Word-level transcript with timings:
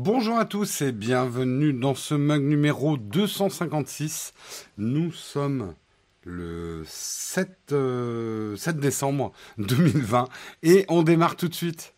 Bonjour 0.00 0.38
à 0.38 0.44
tous 0.44 0.82
et 0.82 0.92
bienvenue 0.92 1.72
dans 1.72 1.96
ce 1.96 2.14
mug 2.14 2.44
numéro 2.44 2.96
256. 2.96 4.32
Nous 4.76 5.10
sommes 5.10 5.74
le 6.22 6.84
7, 6.86 7.48
7 7.48 7.72
euh, 7.72 8.56
décembre 8.74 9.32
2020 9.58 10.28
et 10.62 10.86
on 10.88 11.02
démarre 11.02 11.34
tout 11.34 11.48
de 11.48 11.54
suite. 11.54 11.94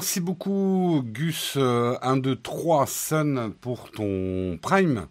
Merci 0.00 0.20
beaucoup 0.20 1.02
Gus 1.04 1.58
1, 1.58 2.16
2, 2.16 2.36
3 2.36 2.86
Sun 2.86 3.52
pour 3.60 3.90
ton 3.90 4.58
Prime, 4.62 5.06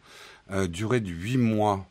euh, 0.50 0.66
durée 0.66 1.00
de 1.00 1.12
8 1.12 1.38
mois. 1.38 1.86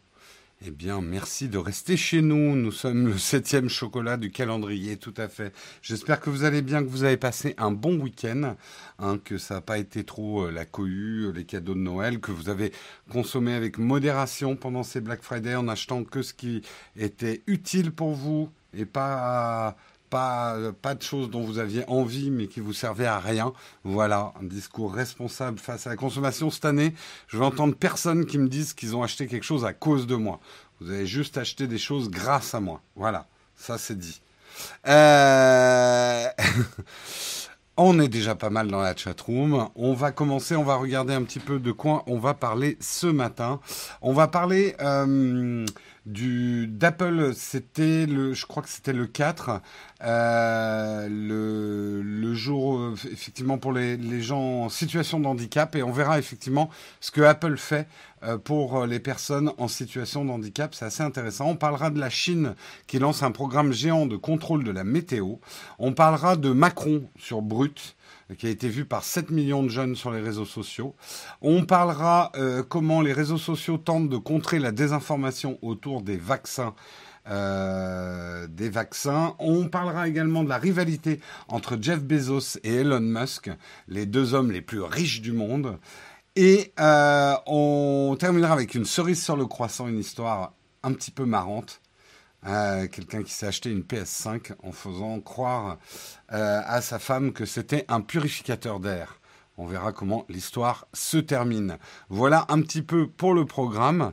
Eh 0.67 0.73
bien, 0.73 1.01
merci 1.01 1.49
de 1.49 1.59
rester 1.59 1.97
chez 1.97 2.23
nous. 2.23 2.57
Nous 2.57 2.73
sommes 2.73 3.07
le 3.07 3.17
septième 3.17 3.69
chocolat 3.69 4.17
du 4.17 4.33
calendrier, 4.33 4.97
tout 4.97 5.15
à 5.17 5.29
fait. 5.29 5.55
J'espère 5.81 6.19
que 6.19 6.29
vous 6.29 6.43
allez 6.43 6.61
bien, 6.61 6.83
que 6.83 6.89
vous 6.89 7.05
avez 7.05 7.17
passé 7.17 7.55
un 7.57 7.71
bon 7.71 8.01
week-end, 8.01 8.57
hein, 8.99 9.19
que 9.25 9.39
ça 9.39 9.55
n'a 9.55 9.61
pas 9.61 9.79
été 9.79 10.03
trop 10.03 10.47
euh, 10.47 10.51
la 10.51 10.65
cohue, 10.65 11.33
les 11.33 11.45
cadeaux 11.45 11.75
de 11.75 11.79
Noël, 11.79 12.19
que 12.19 12.33
vous 12.33 12.49
avez 12.49 12.73
consommé 13.13 13.55
avec 13.55 13.79
modération 13.79 14.57
pendant 14.57 14.83
ces 14.83 15.01
Black 15.01 15.23
Friday 15.23 15.55
en 15.55 15.69
achetant 15.69 16.03
que 16.03 16.23
ce 16.23 16.35
qui 16.35 16.63
était 16.97 17.43
utile 17.47 17.93
pour 17.93 18.11
vous 18.11 18.51
et 18.75 18.87
pas 18.87 19.77
pas, 20.11 20.57
pas 20.83 20.95
de 20.95 21.03
choses 21.03 21.31
dont 21.31 21.43
vous 21.43 21.59
aviez 21.59 21.85
envie 21.89 22.31
mais 22.31 22.47
qui 22.47 22.61
vous 22.61 22.73
servaient 22.73 23.07
à 23.07 23.19
rien. 23.19 23.53
Voilà, 23.85 24.33
un 24.41 24.45
discours 24.45 24.93
responsable 24.93 25.59
face 25.59 25.87
à 25.87 25.91
la 25.91 25.97
consommation 25.97 26.51
cette 26.51 26.65
année. 26.65 26.95
Je 27.27 27.39
vais 27.39 27.45
entendre 27.45 27.75
personne 27.75 28.27
qui 28.27 28.39
me 28.39 28.49
dise 28.49 28.73
qu'ils 28.73 28.97
ont 28.97 29.03
acheté 29.03 29.27
quelque 29.27 29.45
chose 29.45 29.65
à 29.65 29.73
cause 29.73 30.07
de 30.07 30.17
moi. 30.17 30.41
Vous 30.81 30.91
avez 30.91 31.07
juste 31.07 31.39
acheté 31.39 31.67
des 31.67 31.79
choses 31.79 32.11
grâce 32.11 32.55
à 32.55 32.61
moi. 32.61 32.81
Voilà, 32.97 33.27
ça 33.57 33.79
c'est 33.79 33.99
dit. 33.99 34.21
Euh... 34.87 36.27
On 37.81 38.01
est 38.01 38.09
déjà 38.09 38.35
pas 38.35 38.51
mal 38.51 38.67
dans 38.67 38.81
la 38.81 38.97
chatroom. 38.97 39.69
On 39.77 39.95
va 39.95 40.11
commencer, 40.11 40.57
on 40.57 40.65
va 40.65 40.75
regarder 40.75 41.15
un 41.15 41.23
petit 41.23 41.39
peu 41.39 41.61
de 41.61 41.71
quoi 41.71 42.03
on 42.09 42.19
va 42.19 42.35
parler 42.35 42.77
ce 42.81 43.07
matin. 43.07 43.61
On 44.03 44.13
va 44.13 44.27
parler 44.27 44.75
euh, 44.81 45.65
d'Apple, 46.09 47.33
c'était 47.35 48.07
le, 48.07 48.33
je 48.33 48.47
crois 48.47 48.63
que 48.63 48.69
c'était 48.69 48.95
le 48.95 49.07
4, 49.07 49.61
euh, 50.03 51.09
le, 51.11 52.35
jour 52.35 52.79
euh, 52.79 52.95
effectivement 53.13 53.59
pour 53.59 53.73
les, 53.73 53.97
les, 53.97 54.23
gens 54.23 54.65
en 54.65 54.69
situation 54.69 55.21
de 55.21 55.27
handicap 55.27 55.75
et 55.77 55.83
on 55.83 55.91
verra 55.91 56.19
effectivement 56.19 56.71
ce 57.01 57.11
que 57.11 57.21
Apple 57.21 57.57
fait 57.57 57.89
euh, 58.23 58.39
pour 58.39 58.87
les 58.87 59.01
personnes 59.01 59.53
en 59.59 59.69
situation 59.69 60.25
de 60.25 60.31
handicap. 60.31 60.75
C'est 60.75 60.87
assez 60.87 61.03
intéressant. 61.03 61.51
On 61.51 61.57
parlera 61.57 61.91
de 61.91 62.01
la 62.01 62.11
Chine 62.11 62.55
qui 62.87 62.99
lance 62.99 63.23
un 63.23 63.31
programme 63.31 63.73
géant 63.73 64.07
de 64.07 64.17
contrôle 64.17 64.65
de 64.65 64.71
la 64.71 64.85
météo. 64.85 65.35
On 65.79 65.93
parlera 65.93 66.37
de 66.37 66.51
Macron 66.51 67.03
sur 67.19 67.43
Brut 67.43 67.97
qui 68.37 68.47
a 68.47 68.51
été 68.51 68.69
vu 68.69 68.85
par 68.85 69.05
7 69.05 69.31
millions 69.31 69.63
de 69.63 69.69
jeunes 69.69 69.97
sur 69.97 70.11
les 70.11 70.21
réseaux 70.21 70.45
sociaux. 70.45 70.95
On 71.41 71.65
parlera 71.65 72.31
euh, 72.37 72.63
comment 72.63 73.01
les 73.01 73.13
réseaux 73.13 73.39
sociaux 73.39 73.79
tentent 73.79 74.09
de 74.09 74.17
contrer 74.19 74.59
la 74.59 74.73
désinformation 74.73 75.59
autour 75.63 76.03
des 76.03 76.17
vaccins. 76.17 76.75
Euh, 77.31 78.47
des 78.47 78.71
vaccins. 78.71 79.35
On 79.39 79.69
parlera 79.69 80.09
également 80.09 80.45
de 80.45 80.49
la 80.49 80.57
rivalité 80.57 81.21
entre 81.49 81.77
Jeff 81.81 82.01
Bezos 82.01 82.59
et 82.65 82.77
Elon 82.77 83.01
Musk, 83.01 83.51
les 83.87 84.07
deux 84.07 84.33
hommes 84.33 84.51
les 84.51 84.63
plus 84.63 84.81
riches 84.81 85.21
du 85.21 85.33
monde. 85.33 85.79
Et 86.37 86.73
euh, 86.81 87.35
on 87.47 88.17
terminera 88.19 88.55
avec 88.55 88.75
une 88.75 88.87
cerise 88.87 89.23
sur 89.23 89.37
le 89.37 89.45
croissant, 89.47 89.89
une 89.89 89.99
histoire 89.99 90.55
un 90.83 90.93
petit 90.93 91.11
peu 91.11 91.27
marrante 91.27 91.83
quelqu'un 92.45 93.23
qui 93.23 93.33
s'est 93.33 93.47
acheté 93.47 93.71
une 93.71 93.83
PS5 93.83 94.53
en 94.63 94.73
faisant 94.73 95.21
croire 95.21 95.79
euh, 96.33 96.61
à 96.65 96.81
sa 96.81 96.99
femme 96.99 97.33
que 97.33 97.45
c'était 97.45 97.85
un 97.89 98.01
purificateur 98.01 98.81
d'air. 98.81 99.21
On 99.57 99.67
verra 99.67 99.93
comment 99.93 100.25
l'histoire 100.29 100.87
se 100.93 101.19
termine. 101.19 101.79
Voilà 102.09 102.47
un 102.49 102.63
petit 102.63 102.83
peu 102.83 103.09
pour 103.09 103.35
le 103.35 103.45
programme. 103.45 104.13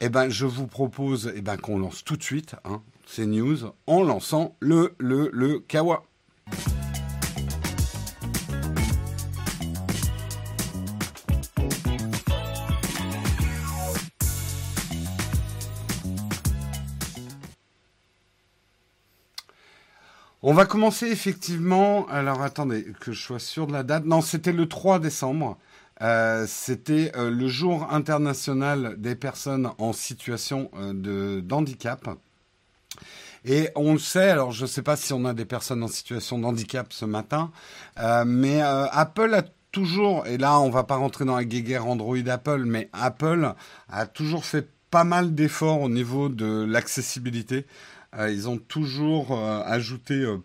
Eh 0.00 0.08
ben, 0.08 0.30
je 0.30 0.46
vous 0.46 0.66
propose 0.66 1.32
eh 1.36 1.42
ben, 1.42 1.58
qu'on 1.58 1.78
lance 1.78 2.02
tout 2.02 2.16
de 2.16 2.22
suite 2.22 2.56
hein, 2.64 2.82
ces 3.06 3.26
news 3.26 3.58
en 3.86 4.02
lançant 4.02 4.56
le, 4.60 4.94
le, 4.98 5.28
le 5.34 5.60
Kawa. 5.60 6.02
On 20.42 20.52
va 20.52 20.66
commencer 20.66 21.06
effectivement. 21.06 22.06
Alors 22.08 22.42
attendez, 22.42 22.86
que 23.00 23.12
je 23.12 23.22
sois 23.22 23.38
sûr 23.38 23.66
de 23.66 23.72
la 23.72 23.82
date. 23.82 24.04
Non, 24.04 24.20
c'était 24.20 24.52
le 24.52 24.68
3 24.68 24.98
décembre. 24.98 25.58
Euh, 26.02 26.44
c'était 26.46 27.10
euh, 27.16 27.30
le 27.30 27.48
jour 27.48 27.88
international 27.90 28.96
des 28.98 29.14
personnes 29.14 29.70
en 29.78 29.94
situation 29.94 30.70
euh, 30.76 31.40
d'handicap. 31.40 32.08
Et 33.46 33.70
on 33.76 33.94
le 33.94 33.98
sait, 33.98 34.28
alors 34.28 34.52
je 34.52 34.62
ne 34.62 34.66
sais 34.66 34.82
pas 34.82 34.96
si 34.96 35.12
on 35.12 35.24
a 35.24 35.32
des 35.32 35.44
personnes 35.44 35.82
en 35.82 35.88
situation 35.88 36.38
de 36.38 36.44
handicap 36.44 36.92
ce 36.92 37.04
matin, 37.04 37.52
mais 38.26 38.60
Apple 38.60 39.32
a 39.34 39.44
toujours, 39.70 40.26
et 40.26 40.36
là 40.36 40.58
on 40.58 40.68
va 40.68 40.82
pas 40.82 40.96
rentrer 40.96 41.24
dans 41.24 41.36
la 41.36 41.44
guéguerre 41.44 41.86
Android 41.86 42.16
Apple, 42.26 42.64
mais 42.64 42.90
Apple 42.92 43.54
a 43.88 44.06
toujours 44.06 44.44
fait 44.44 44.68
pas 44.90 45.04
mal 45.04 45.32
d'efforts 45.32 45.80
au 45.80 45.88
niveau 45.88 46.28
de 46.28 46.64
l'accessibilité. 46.68 47.66
Euh, 48.16 48.30
ils 48.30 48.48
ont 48.48 48.58
toujours 48.58 49.32
euh, 49.32 49.62
ajouté 49.64 50.14
euh, 50.14 50.38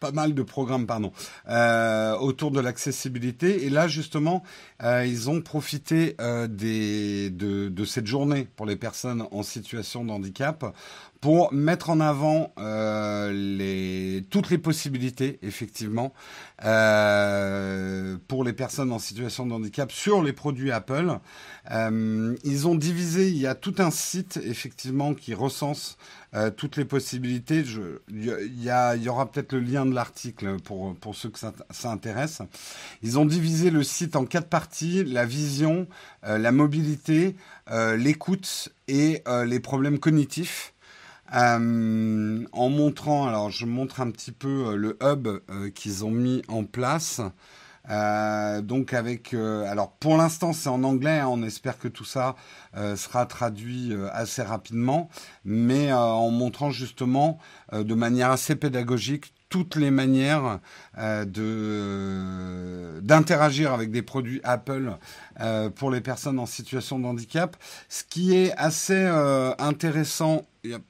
pas 0.00 0.12
mal 0.12 0.32
de 0.32 0.42
programmes 0.42 0.86
pardon, 0.86 1.10
autour 2.20 2.52
de 2.52 2.60
l'accessibilité. 2.60 3.64
Et 3.64 3.68
là, 3.68 3.88
justement, 3.88 4.44
ils 4.80 5.28
ont 5.28 5.40
profité 5.40 6.14
de, 6.20 7.84
cette 7.84 8.06
journée 8.06 8.46
pour 8.54 8.64
les 8.64 8.76
personnes 8.76 9.26
en 9.32 9.42
situation 9.42 10.04
de 10.04 10.12
handicap 10.12 10.64
pour 11.20 11.52
mettre 11.52 11.90
en 11.90 11.98
avant 11.98 12.52
toutes 14.30 14.50
les 14.50 14.58
possibilités, 14.58 15.40
effectivement, 15.42 16.12
pour 18.28 18.44
les 18.44 18.52
personnes 18.52 18.92
en 18.92 19.00
situation 19.00 19.46
de 19.46 19.52
handicap 19.52 19.90
sur 19.90 20.22
les 20.22 20.32
produits 20.32 20.70
Apple. 20.70 21.18
ils 21.72 22.68
ont 22.68 22.76
divisé, 22.76 23.30
il 23.30 23.38
y 23.38 23.48
a 23.48 23.56
tout 23.56 23.74
un 23.78 23.90
site, 23.90 24.38
effectivement, 24.44 25.12
qui 25.14 25.34
recense 25.34 25.98
euh, 26.34 26.50
toutes 26.50 26.76
les 26.76 26.84
possibilités. 26.84 27.64
Il 28.08 28.62
y, 28.62 29.08
aura 29.08 29.30
peut-être 29.30 29.54
le 29.54 29.60
lien 29.60 29.86
de 29.86 29.94
l'article 29.94 30.60
pour, 30.60 30.94
pour 30.96 31.14
ceux 31.14 31.30
que 31.30 31.38
ça, 31.38 31.54
ça, 31.70 31.90
intéresse. 31.90 32.42
Ils 33.02 33.18
ont 33.18 33.24
divisé 33.24 33.70
le 33.70 33.82
site 33.82 34.14
en 34.14 34.26
quatre 34.26 34.48
parties, 34.48 35.04
la 35.04 35.24
vision, 35.24 35.86
euh, 36.24 36.36
la 36.36 36.52
mobilité, 36.52 37.34
euh, 37.70 37.96
l'écoute 37.96 38.68
et 38.88 39.22
les 39.46 39.60
problèmes 39.60 39.98
cognitifs. 39.98 40.74
en 41.30 41.58
montrant, 42.70 43.26
alors 43.26 43.50
je 43.50 43.66
montre 43.66 44.00
un 44.00 44.10
petit 44.10 44.32
peu 44.32 44.76
le 44.76 44.98
hub 45.02 45.28
qu'ils 45.74 46.04
ont 46.04 46.10
mis 46.10 46.42
en 46.48 46.64
place. 46.64 47.20
Euh, 47.90 48.60
donc 48.60 48.92
avec, 48.92 49.34
euh, 49.34 49.70
alors 49.70 49.92
pour 49.92 50.16
l'instant 50.16 50.52
c'est 50.52 50.68
en 50.68 50.84
anglais, 50.84 51.20
hein, 51.20 51.28
on 51.28 51.42
espère 51.42 51.78
que 51.78 51.88
tout 51.88 52.04
ça 52.04 52.36
euh, 52.76 52.96
sera 52.96 53.26
traduit 53.26 53.94
assez 54.12 54.42
rapidement, 54.42 55.08
mais 55.44 55.92
en 55.92 56.30
montrant 56.30 56.70
justement 56.70 57.38
de 57.72 57.94
manière 57.94 58.30
assez 58.30 58.56
pédagogique 58.56 59.32
toutes 59.48 59.76
les 59.76 59.90
manières 59.90 60.60
de 60.98 63.00
d'interagir 63.00 63.72
avec 63.72 63.90
des 63.90 64.02
produits 64.02 64.40
Apple 64.44 64.92
pour 65.74 65.90
les 65.90 66.02
personnes 66.02 66.38
en 66.38 66.46
situation 66.46 66.98
de 66.98 67.06
handicap, 67.06 67.56
ce 67.88 68.04
qui 68.04 68.36
est 68.36 68.52
assez 68.56 69.06
intéressant 69.58 70.42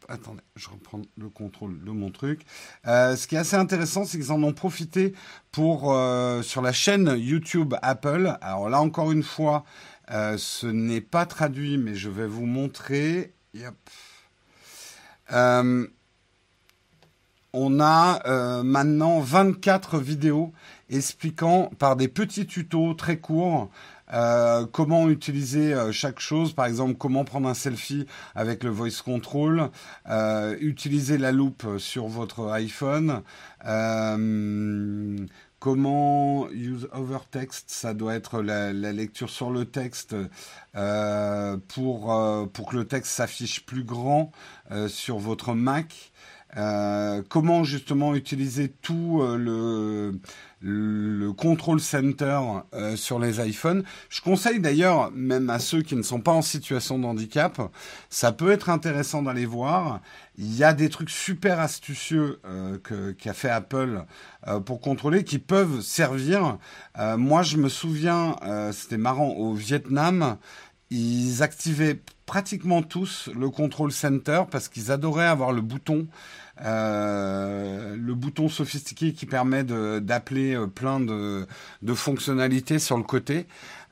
attendez, 0.08 0.42
je 0.56 0.68
reprends 0.68 1.02
le 1.16 1.28
contrôle 1.28 1.82
de 1.84 1.90
mon 1.90 2.10
truc. 2.10 2.42
Euh, 2.86 3.16
ce 3.16 3.26
qui 3.26 3.34
est 3.34 3.38
assez 3.38 3.56
intéressant, 3.56 4.04
c'est 4.04 4.18
qu'ils 4.18 4.32
en 4.32 4.42
ont 4.42 4.52
profité 4.52 5.14
pour 5.52 5.92
euh, 5.92 6.42
sur 6.42 6.62
la 6.62 6.72
chaîne 6.72 7.14
YouTube 7.16 7.74
Apple. 7.82 8.36
Alors 8.40 8.68
là, 8.68 8.80
encore 8.80 9.12
une 9.12 9.22
fois, 9.22 9.64
euh, 10.10 10.36
ce 10.38 10.66
n'est 10.66 11.00
pas 11.00 11.26
traduit, 11.26 11.78
mais 11.78 11.94
je 11.94 12.08
vais 12.08 12.26
vous 12.26 12.46
montrer. 12.46 13.32
on 17.52 17.80
a 17.80 18.62
maintenant 18.62 19.20
24 19.20 19.98
vidéos 19.98 20.52
expliquant 20.90 21.70
par 21.78 21.96
des 21.96 22.08
petits 22.08 22.46
tutos 22.46 22.94
très 22.94 23.18
courts 23.18 23.70
euh, 24.12 24.66
comment 24.66 25.08
utiliser 25.08 25.74
euh, 25.74 25.92
chaque 25.92 26.20
chose, 26.20 26.52
par 26.54 26.66
exemple 26.66 26.94
comment 26.94 27.24
prendre 27.24 27.48
un 27.48 27.54
selfie 27.54 28.06
avec 28.34 28.64
le 28.64 28.70
voice 28.70 29.02
control, 29.04 29.70
euh, 30.08 30.56
utiliser 30.60 31.18
la 31.18 31.32
loupe 31.32 31.78
sur 31.78 32.06
votre 32.06 32.48
iPhone, 32.50 33.22
comment 35.58 36.48
use 36.50 36.88
over 36.92 37.18
text, 37.30 37.68
ça 37.68 37.92
doit 37.92 38.14
être 38.14 38.40
la, 38.40 38.72
lecture 38.72 39.28
sur 39.28 39.50
le 39.50 39.64
texte 39.64 40.14
pour, 40.72 42.48
pour 42.52 42.68
que 42.70 42.76
le 42.76 42.84
texte 42.84 43.12
s'affiche 43.12 43.66
plus 43.66 43.84
grand 43.84 44.30
sur 44.86 45.18
votre 45.18 45.54
Mac. 45.54 46.12
comment 47.28 47.64
justement 47.64 48.14
utiliser 48.14 48.68
tout 48.68 49.20
le, 49.22 50.20
le 50.60 51.32
control 51.32 51.80
center 51.80 52.40
euh, 52.74 52.96
sur 52.96 53.18
les 53.18 53.46
iPhones. 53.46 53.84
Je 54.08 54.20
conseille 54.20 54.60
d'ailleurs, 54.60 55.10
même 55.12 55.50
à 55.50 55.58
ceux 55.58 55.82
qui 55.82 55.94
ne 55.94 56.02
sont 56.02 56.20
pas 56.20 56.32
en 56.32 56.42
situation 56.42 56.98
de 56.98 57.04
handicap, 57.04 57.60
ça 58.10 58.32
peut 58.32 58.50
être 58.50 58.68
intéressant 58.68 59.22
d'aller 59.22 59.46
voir. 59.46 60.00
Il 60.36 60.54
y 60.54 60.64
a 60.64 60.72
des 60.72 60.88
trucs 60.88 61.10
super 61.10 61.60
astucieux 61.60 62.40
euh, 62.44 62.78
qu'a 63.18 63.32
fait 63.32 63.50
Apple 63.50 64.04
euh, 64.46 64.60
pour 64.60 64.80
contrôler 64.80 65.24
qui 65.24 65.38
peuvent 65.38 65.80
servir. 65.80 66.58
moi, 67.16 67.42
je 67.42 67.56
me 67.56 67.68
souviens, 67.68 68.36
c'était 68.72 68.98
marrant, 68.98 69.28
au 69.28 69.54
Vietnam, 69.54 70.38
ils 70.90 71.42
activaient 71.42 72.00
pratiquement 72.26 72.82
tous 72.82 73.30
le 73.34 73.50
control 73.50 73.92
center 73.92 74.42
parce 74.50 74.68
qu'ils 74.68 74.90
adoraient 74.90 75.26
avoir 75.26 75.52
le 75.52 75.60
bouton 75.60 76.06
euh, 76.64 77.94
le 77.96 78.14
bouton 78.14 78.48
sophistiqué 78.48 79.12
qui 79.12 79.26
permet 79.26 79.62
d'appeler 79.62 80.54
euh, 80.54 80.66
plein 80.66 80.98
de, 80.98 81.46
de, 81.82 81.94
fonctionnalités 81.94 82.78
sur 82.78 82.96
le 82.96 83.04
côté. 83.04 83.46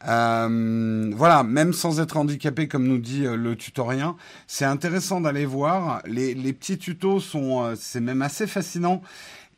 Euh, 0.08 1.12
voilà, 1.14 1.42
même 1.44 1.72
sans 1.72 2.00
être 2.00 2.16
handicapé, 2.16 2.66
comme 2.66 2.86
nous 2.86 2.98
dit 2.98 3.22
le 3.22 3.56
tutorien, 3.56 4.16
c'est 4.46 4.64
intéressant 4.64 5.20
d'aller 5.20 5.46
voir. 5.46 6.02
Les, 6.06 6.34
les, 6.34 6.52
petits 6.52 6.78
tutos 6.78 7.20
sont, 7.20 7.74
c'est 7.76 8.00
même 8.00 8.22
assez 8.22 8.46
fascinant. 8.46 9.00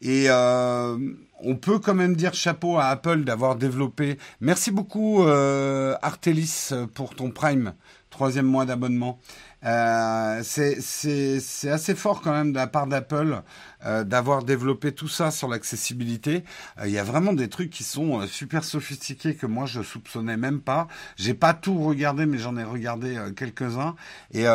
Et 0.00 0.28
on 0.30 1.56
peut 1.56 1.78
quand 1.80 1.94
même 1.94 2.14
dire 2.14 2.34
chapeau 2.34 2.78
à 2.78 2.86
Apple 2.86 3.24
d'avoir 3.24 3.56
développé. 3.56 4.16
Merci 4.40 4.70
beaucoup 4.70 5.22
Artelis 5.22 6.70
pour 6.94 7.16
ton 7.16 7.30
Prime, 7.30 7.72
troisième 8.10 8.46
mois 8.46 8.64
d'abonnement. 8.64 9.18
Euh, 9.64 10.40
c'est 10.44 11.70
assez 11.70 11.94
fort 11.94 12.20
quand 12.20 12.32
même 12.32 12.52
de 12.52 12.56
la 12.56 12.68
part 12.68 12.86
d'Apple 12.86 13.42
euh, 13.84 14.04
d'avoir 14.04 14.44
développé 14.44 14.92
tout 14.92 15.08
ça 15.08 15.30
sur 15.30 15.48
l'accessibilité. 15.48 16.44
Euh, 16.78 16.86
il 16.86 16.92
y 16.92 16.98
a 16.98 17.04
vraiment 17.04 17.32
des 17.32 17.48
trucs 17.48 17.70
qui 17.70 17.82
sont 17.82 18.26
super 18.26 18.62
sophistiqués 18.64 19.34
que 19.34 19.46
moi 19.46 19.66
je 19.66 19.82
soupçonnais 19.82 20.36
même 20.36 20.60
pas. 20.60 20.86
J'ai 21.16 21.34
pas 21.34 21.54
tout 21.54 21.78
regardé, 21.78 22.26
mais 22.26 22.38
j'en 22.38 22.56
ai 22.56 22.64
regardé 22.64 23.18
quelques-uns 23.36 23.96
et, 24.32 24.46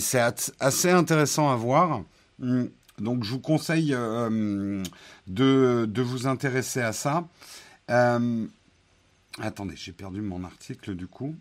c'est 0.00 0.20
assez 0.60 0.90
intéressant 0.90 1.50
à 1.50 1.56
voir. 1.56 2.02
Hum, 2.40 2.68
donc 2.98 3.24
je 3.24 3.30
vous 3.30 3.40
conseille 3.40 3.90
de, 3.90 4.82
de 5.26 6.02
vous 6.02 6.26
intéresser 6.26 6.82
à 6.82 6.92
ça. 6.92 7.24
attendez, 9.40 9.74
j'ai 9.76 9.92
perdu 9.92 10.20
mon 10.20 10.44
article 10.44 10.94
du 10.94 11.08
coup. 11.08 11.34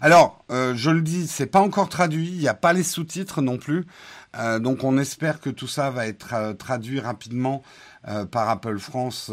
Alors, 0.00 0.44
euh, 0.50 0.74
je 0.74 0.90
le 0.90 1.00
dis, 1.00 1.28
c'est 1.28 1.46
pas 1.46 1.60
encore 1.60 1.88
traduit, 1.88 2.28
il 2.28 2.38
n'y 2.38 2.48
a 2.48 2.54
pas 2.54 2.72
les 2.72 2.82
sous-titres 2.82 3.40
non 3.40 3.56
plus. 3.56 3.86
Euh, 4.36 4.58
donc 4.58 4.82
on 4.82 4.98
espère 4.98 5.40
que 5.40 5.50
tout 5.50 5.68
ça 5.68 5.90
va 5.90 6.06
être 6.06 6.34
euh, 6.34 6.54
traduit 6.54 7.00
rapidement 7.00 7.62
par 8.32 8.48
Apple 8.48 8.80
France 8.80 9.30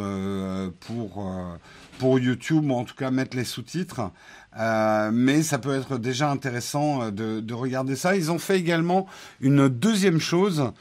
pour, 0.82 2.20
YouTube, 2.20 2.70
ou 2.70 2.76
en 2.76 2.84
tout 2.84 2.94
cas 2.94 3.10
mettre 3.10 3.36
les 3.36 3.44
sous-titres. 3.44 4.12
mais 5.12 5.42
ça 5.42 5.58
peut 5.58 5.74
être 5.74 5.98
déjà 5.98 6.30
intéressant 6.30 7.10
de, 7.10 7.40
de, 7.40 7.54
regarder 7.56 7.96
ça. 7.96 8.16
Ils 8.16 8.32
ont 8.32 8.38
fait 8.38 8.60
également 8.60 9.08
une 9.42 9.70
deuxième 9.70 10.20
chose 10.20 10.72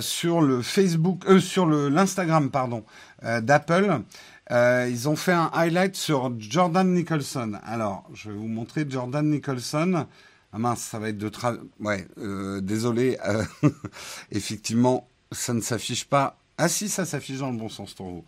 sur 0.00 0.42
le 0.42 0.60
Facebook, 0.60 1.24
sur 1.40 1.64
l'Instagram 1.64 2.50
pardon 2.50 2.84
d'Apple. 3.22 4.02
Euh, 4.52 4.86
ils 4.90 5.08
ont 5.08 5.16
fait 5.16 5.32
un 5.32 5.50
highlight 5.54 5.96
sur 5.96 6.30
Jordan 6.38 6.92
Nicholson. 6.92 7.52
Alors, 7.64 8.04
je 8.12 8.30
vais 8.30 8.36
vous 8.36 8.48
montrer 8.48 8.84
Jordan 8.88 9.28
Nicholson. 9.28 10.06
Ah 10.52 10.58
mince, 10.58 10.80
ça 10.80 10.98
va 10.98 11.08
être 11.08 11.18
de 11.18 11.30
tra... 11.30 11.54
Ouais, 11.80 12.06
euh, 12.18 12.60
désolé. 12.60 13.18
Euh, 13.26 13.44
effectivement, 14.30 15.08
ça 15.30 15.54
ne 15.54 15.62
s'affiche 15.62 16.04
pas. 16.04 16.36
Ah 16.58 16.68
si, 16.68 16.90
ça 16.90 17.06
s'affiche 17.06 17.38
dans 17.38 17.50
le 17.50 17.56
bon 17.56 17.70
sens 17.70 17.94
pour 17.94 18.08
vous. 18.08 18.24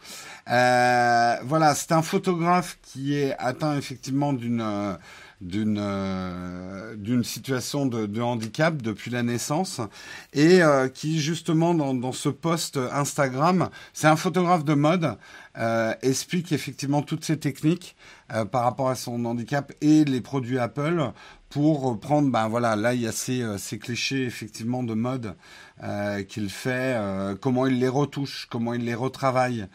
voilà, 0.46 1.74
c'est 1.74 1.92
un 1.92 2.00
photographe 2.00 2.78
qui 2.80 3.14
est 3.14 3.36
atteint 3.38 3.76
effectivement 3.76 4.32
d'une 4.32 4.96
d'une 5.42 5.78
d'une 6.96 7.22
situation 7.22 7.84
de, 7.84 8.20
handicap 8.22 8.80
depuis 8.80 9.10
la 9.10 9.22
naissance 9.22 9.82
et 10.32 10.62
qui 10.94 11.20
justement 11.20 11.74
dans, 11.74 11.92
dans 11.92 12.12
ce 12.12 12.30
post 12.30 12.78
Instagram, 12.78 13.68
c'est 13.92 14.08
un 14.08 14.16
photographe 14.16 14.64
de 14.64 14.74
mode, 14.74 15.18
euh, 15.58 15.94
explique 16.02 16.52
effectivement 16.52 17.02
toutes 17.02 17.24
ces 17.24 17.38
techniques 17.38 17.96
euh, 18.32 18.44
par 18.44 18.64
rapport 18.64 18.88
à 18.88 18.94
son 18.94 19.24
handicap 19.24 19.72
et 19.80 20.04
les 20.04 20.20
produits 20.20 20.58
Apple 20.58 21.12
pour 21.48 21.98
prendre, 22.00 22.30
ben 22.30 22.48
voilà, 22.48 22.74
là 22.74 22.94
il 22.94 23.02
y 23.02 23.06
a 23.06 23.12
ces, 23.12 23.44
ces 23.58 23.78
clichés 23.78 24.24
effectivement 24.24 24.82
de 24.82 24.94
mode 24.94 25.36
qu'il 26.28 26.50
fait, 26.50 26.98
comment 27.40 27.66
il 27.66 27.78
les 27.78 27.88
retouche, 27.88 28.48
comment 28.50 28.74
il 28.74 28.84
les 28.84 28.94
retravaille 28.94 29.68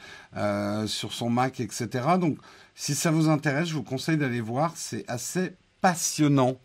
sur 0.87 1.13
son 1.13 1.29
Mac, 1.29 1.61
etc. 1.61 1.87
Donc 2.19 2.37
si 2.75 2.95
ça 2.95 3.11
vous 3.11 3.29
intéresse, 3.29 3.69
je 3.69 3.75
vous 3.75 3.83
conseille 3.83 4.17
d'aller 4.17 4.41
voir, 4.41 4.73
c'est 4.75 5.05
assez 5.07 5.53
passionnant. 5.79 6.57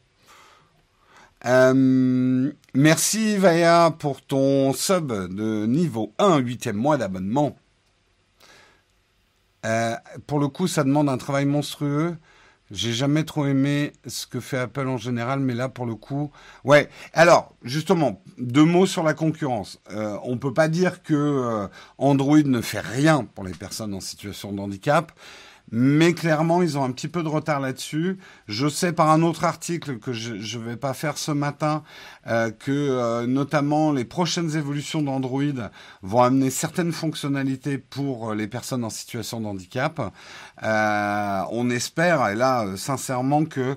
Euh, 1.47 2.53
merci 2.73 3.37
Vaya 3.37 3.91
pour 3.99 4.23
ton 4.23 4.73
sub 4.73 5.13
de 5.13 5.67
niveau 5.67 6.15
1, 6.19 6.41
8e 6.41 6.73
mois 6.73 6.97
d'abonnement. 6.97 7.57
Euh, 9.65 9.95
pour 10.27 10.39
le 10.39 10.49
coup, 10.49 10.67
ça 10.67 10.85
demande 10.85 11.09
un 11.09 11.19
travail 11.19 11.45
monstrueux. 11.45 12.17
J'ai 12.71 12.93
jamais 12.93 13.25
trop 13.25 13.47
aimé 13.47 13.93
ce 14.07 14.27
que 14.27 14.41
fait 14.41 14.59
Apple 14.59 14.89
en 14.89 14.97
général, 14.97 15.41
mais 15.41 15.55
là, 15.55 15.69
pour 15.69 15.85
le 15.87 15.95
coup, 15.95 16.31
ouais. 16.65 16.89
Alors, 17.13 17.55
justement, 17.63 18.23
deux 18.39 18.65
mots 18.65 18.87
sur 18.87 19.03
la 19.03 19.13
concurrence. 19.13 19.81
Euh, 19.91 20.17
on 20.25 20.39
peut 20.39 20.55
pas 20.55 20.69
dire 20.69 21.03
que 21.03 21.69
Android 21.99 22.43
ne 22.43 22.61
fait 22.63 22.81
rien 22.81 23.27
pour 23.35 23.45
les 23.45 23.53
personnes 23.53 23.95
en 23.95 24.01
situation 24.01 24.51
de 24.53 24.61
handicap. 24.61 25.13
Mais 25.73 26.13
clairement, 26.13 26.63
ils 26.63 26.77
ont 26.77 26.85
un 26.85 26.93
petit 26.93 27.09
peu 27.09 27.23
de 27.23 27.29
retard 27.29 27.59
là-dessus. 27.59 28.19
Je 28.47 28.69
sais 28.69 28.93
par 28.93 29.11
un 29.11 29.23
autre 29.23 29.45
article 29.45 29.99
que 29.99 30.13
je 30.13 30.59
ne 30.59 30.63
vais 30.63 30.77
pas 30.77 30.93
faire 30.93 31.17
ce 31.17 31.33
matin 31.33 31.83
euh, 32.27 32.51
que 32.51 32.71
euh, 32.71 33.27
notamment 33.27 33.91
les 33.91 34.05
prochaines 34.05 34.57
évolutions 34.57 35.03
d'Android 35.03 35.43
vont 36.03 36.23
amener 36.23 36.51
certaines 36.51 36.93
fonctionnalités 36.93 37.79
pour 37.79 38.31
euh, 38.31 38.35
les 38.35 38.47
personnes 38.47 38.85
en 38.85 38.91
situation 38.91 39.41
de 39.41 39.47
handicap. 39.47 40.01
on 40.63 41.71
espère, 41.71 42.29
et 42.29 42.35
là, 42.35 42.77
sincèrement, 42.77 43.45
que 43.45 43.77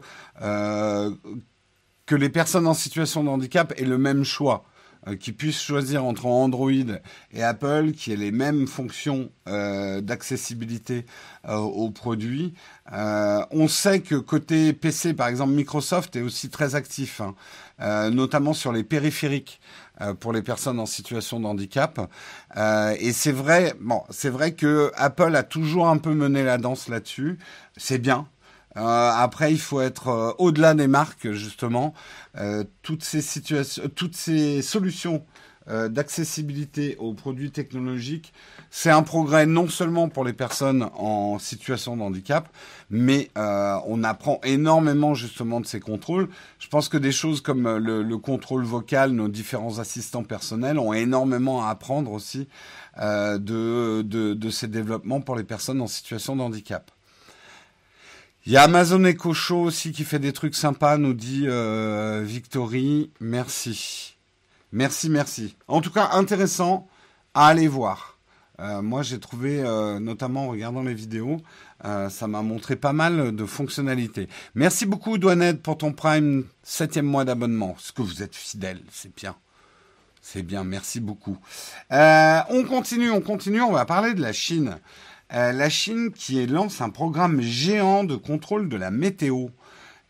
que 2.05 2.15
les 2.15 2.29
personnes 2.29 2.67
en 2.67 2.73
situation 2.73 3.23
de 3.23 3.29
handicap 3.29 3.73
aient 3.77 3.85
le 3.85 3.97
même 3.97 4.23
choix. 4.23 4.63
Euh, 5.07 5.15
qui 5.15 5.31
puissent 5.31 5.61
choisir 5.61 6.03
entre 6.05 6.25
Android 6.25 6.71
et 6.71 7.43
Apple, 7.43 7.91
qui 7.91 8.11
ait 8.11 8.17
les 8.17 8.31
mêmes 8.31 8.67
fonctions 8.67 9.29
euh, 9.47 10.01
d'accessibilité 10.01 11.05
euh, 11.47 11.57
aux 11.57 11.91
produits. 11.91 12.53
on 12.91 13.67
sait 13.67 14.01
que 14.01 14.15
côté 14.15 14.73
PC, 14.73 15.13
par 15.13 15.27
exemple, 15.27 15.53
Microsoft 15.53 16.15
est 16.15 16.21
aussi 16.21 16.49
très 16.49 16.75
actif, 16.75 17.21
hein, 17.21 18.09
notamment 18.09 18.53
sur 18.53 18.71
les 18.71 18.83
périphériques 18.83 19.59
pour 20.19 20.31
les 20.31 20.41
personnes 20.41 20.79
en 20.79 20.85
situation 20.85 21.39
de 21.39 21.45
handicap. 21.45 21.99
et 22.99 23.11
c'est 23.13 23.31
vrai, 23.31 23.73
bon, 23.81 24.03
c'est 24.09 24.29
vrai 24.29 24.53
que 24.53 24.91
Apple 24.95 25.35
a 25.35 25.43
toujours 25.43 25.87
un 25.89 25.97
peu 25.97 26.13
mené 26.13 26.43
la 26.43 26.57
danse 26.57 26.87
là-dessus. 26.87 27.39
C'est 27.75 27.97
bien, 27.97 28.27
euh, 28.77 29.11
après, 29.11 29.51
il 29.51 29.59
faut 29.59 29.81
être 29.81 30.07
euh, 30.09 30.31
au-delà 30.37 30.73
des 30.73 30.87
marques, 30.87 31.31
justement. 31.31 31.93
Euh, 32.37 32.63
toutes 32.83 33.03
ces 33.03 33.21
toutes 33.95 34.15
ces 34.15 34.61
solutions 34.61 35.23
d'accessibilité 35.89 36.95
aux 36.97 37.13
produits 37.13 37.51
technologiques, 37.51 38.31
c'est 38.71 38.89
un 38.89 39.03
progrès 39.03 39.45
non 39.45 39.67
seulement 39.67 40.07
pour 40.07 40.23
les 40.23 40.31
personnes 40.31 40.89
en 40.95 41.39
situation 41.39 41.97
de 41.97 42.03
handicap, 42.03 42.47
mais 42.89 43.29
on 43.35 44.01
apprend 44.05 44.39
énormément 44.45 45.13
justement 45.13 45.59
de 45.59 45.65
ces 45.65 45.81
contrôles. 45.81 46.29
Je 46.59 46.69
pense 46.69 46.87
que 46.87 46.95
des 46.95 47.11
choses 47.11 47.41
comme 47.41 47.67
le, 47.79 48.17
contrôle 48.17 48.63
vocal, 48.63 49.11
nos 49.11 49.27
différents 49.27 49.79
assistants 49.79 50.23
personnels 50.23 50.79
ont 50.79 50.93
énormément 50.93 51.65
à 51.65 51.69
apprendre 51.71 52.13
aussi 52.13 52.47
de, 52.97 54.01
de 54.03 54.49
ces 54.49 54.69
développements 54.69 55.19
pour 55.19 55.35
les 55.35 55.43
personnes 55.43 55.81
en 55.81 55.87
situation 55.87 56.37
de 56.37 56.43
handicap. 56.43 56.91
Il 58.47 58.53
y 58.53 58.55
a 58.55 58.63
Amazon 58.63 59.03
Echo 59.03 59.33
Show 59.33 59.63
aussi 59.63 59.91
qui 59.91 60.05
fait 60.05 60.19
des 60.19 60.31
trucs 60.31 60.55
sympas, 60.55 60.97
nous 60.97 61.13
dit 61.13 61.43
euh, 61.47 62.23
Victory. 62.25 63.11
Merci. 63.19 64.15
Merci, 64.71 65.09
merci. 65.09 65.57
En 65.67 65.81
tout 65.81 65.91
cas, 65.91 66.11
intéressant 66.13 66.87
à 67.33 67.47
aller 67.47 67.67
voir. 67.67 68.17
Euh, 68.61 68.81
moi, 68.81 69.03
j'ai 69.03 69.19
trouvé, 69.19 69.59
euh, 69.59 69.99
notamment 69.99 70.45
en 70.45 70.47
regardant 70.47 70.81
les 70.81 70.93
vidéos, 70.93 71.41
ça 71.83 72.27
m'a 72.27 72.41
montré 72.41 72.77
pas 72.77 72.93
mal 72.93 73.35
de 73.35 73.45
fonctionnalités. 73.45 74.29
Merci 74.55 74.85
beaucoup, 74.85 75.17
Douanette, 75.17 75.61
pour 75.61 75.77
ton 75.77 75.91
Prime 75.91 76.45
septième 76.63 77.05
mois 77.05 77.25
d'abonnement. 77.25 77.75
Ce 77.79 77.91
que 77.91 78.01
vous 78.01 78.23
êtes 78.23 78.33
fidèle, 78.33 78.79
c'est 78.93 79.13
bien. 79.13 79.35
C'est 80.21 80.41
bien, 80.41 80.63
merci 80.63 81.01
beaucoup. 81.01 81.37
On 81.91 82.63
continue, 82.65 83.11
on 83.11 83.19
continue, 83.19 83.61
on 83.61 83.73
va 83.73 83.83
parler 83.83 84.13
de 84.13 84.21
la 84.21 84.31
Chine. 84.31 84.79
Euh, 85.33 85.51
la 85.51 85.69
Chine 85.69 86.11
qui 86.11 86.45
lance 86.45 86.81
un 86.81 86.89
programme 86.89 87.41
géant 87.41 88.03
de 88.03 88.15
contrôle 88.15 88.69
de 88.69 88.77
la 88.77 88.91
météo. 88.91 89.47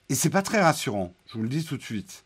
Et 0.10 0.16
c'est 0.16 0.30
pas 0.30 0.42
très 0.42 0.62
rassurant, 0.62 1.14
je 1.28 1.34
vous 1.34 1.44
le 1.44 1.50
dis 1.50 1.66
tout 1.66 1.78
de 1.78 1.84
suite. 1.84 2.24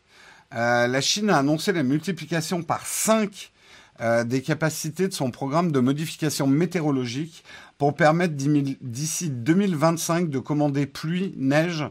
la 0.52 1.00
Chine 1.00 1.30
a 1.30 1.38
annoncé 1.38 1.72
la 1.72 1.82
multiplication 1.82 2.62
par 2.62 2.86
5 2.86 3.50
des 4.24 4.42
capacités 4.42 5.08
de 5.08 5.12
son 5.12 5.30
programme 5.30 5.72
de 5.72 5.80
modification 5.80 6.46
météorologique 6.46 7.42
pour 7.82 7.96
permettre 7.96 8.34
d'ici 8.36 9.28
2025 9.28 10.30
de 10.30 10.38
commander 10.38 10.86
pluie, 10.86 11.34
neige 11.36 11.84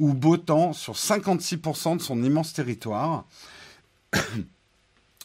ou 0.00 0.12
beau 0.12 0.38
temps 0.38 0.72
sur 0.72 0.94
56% 0.94 1.98
de 1.98 2.02
son 2.02 2.20
immense 2.24 2.52
territoire. 2.52 3.26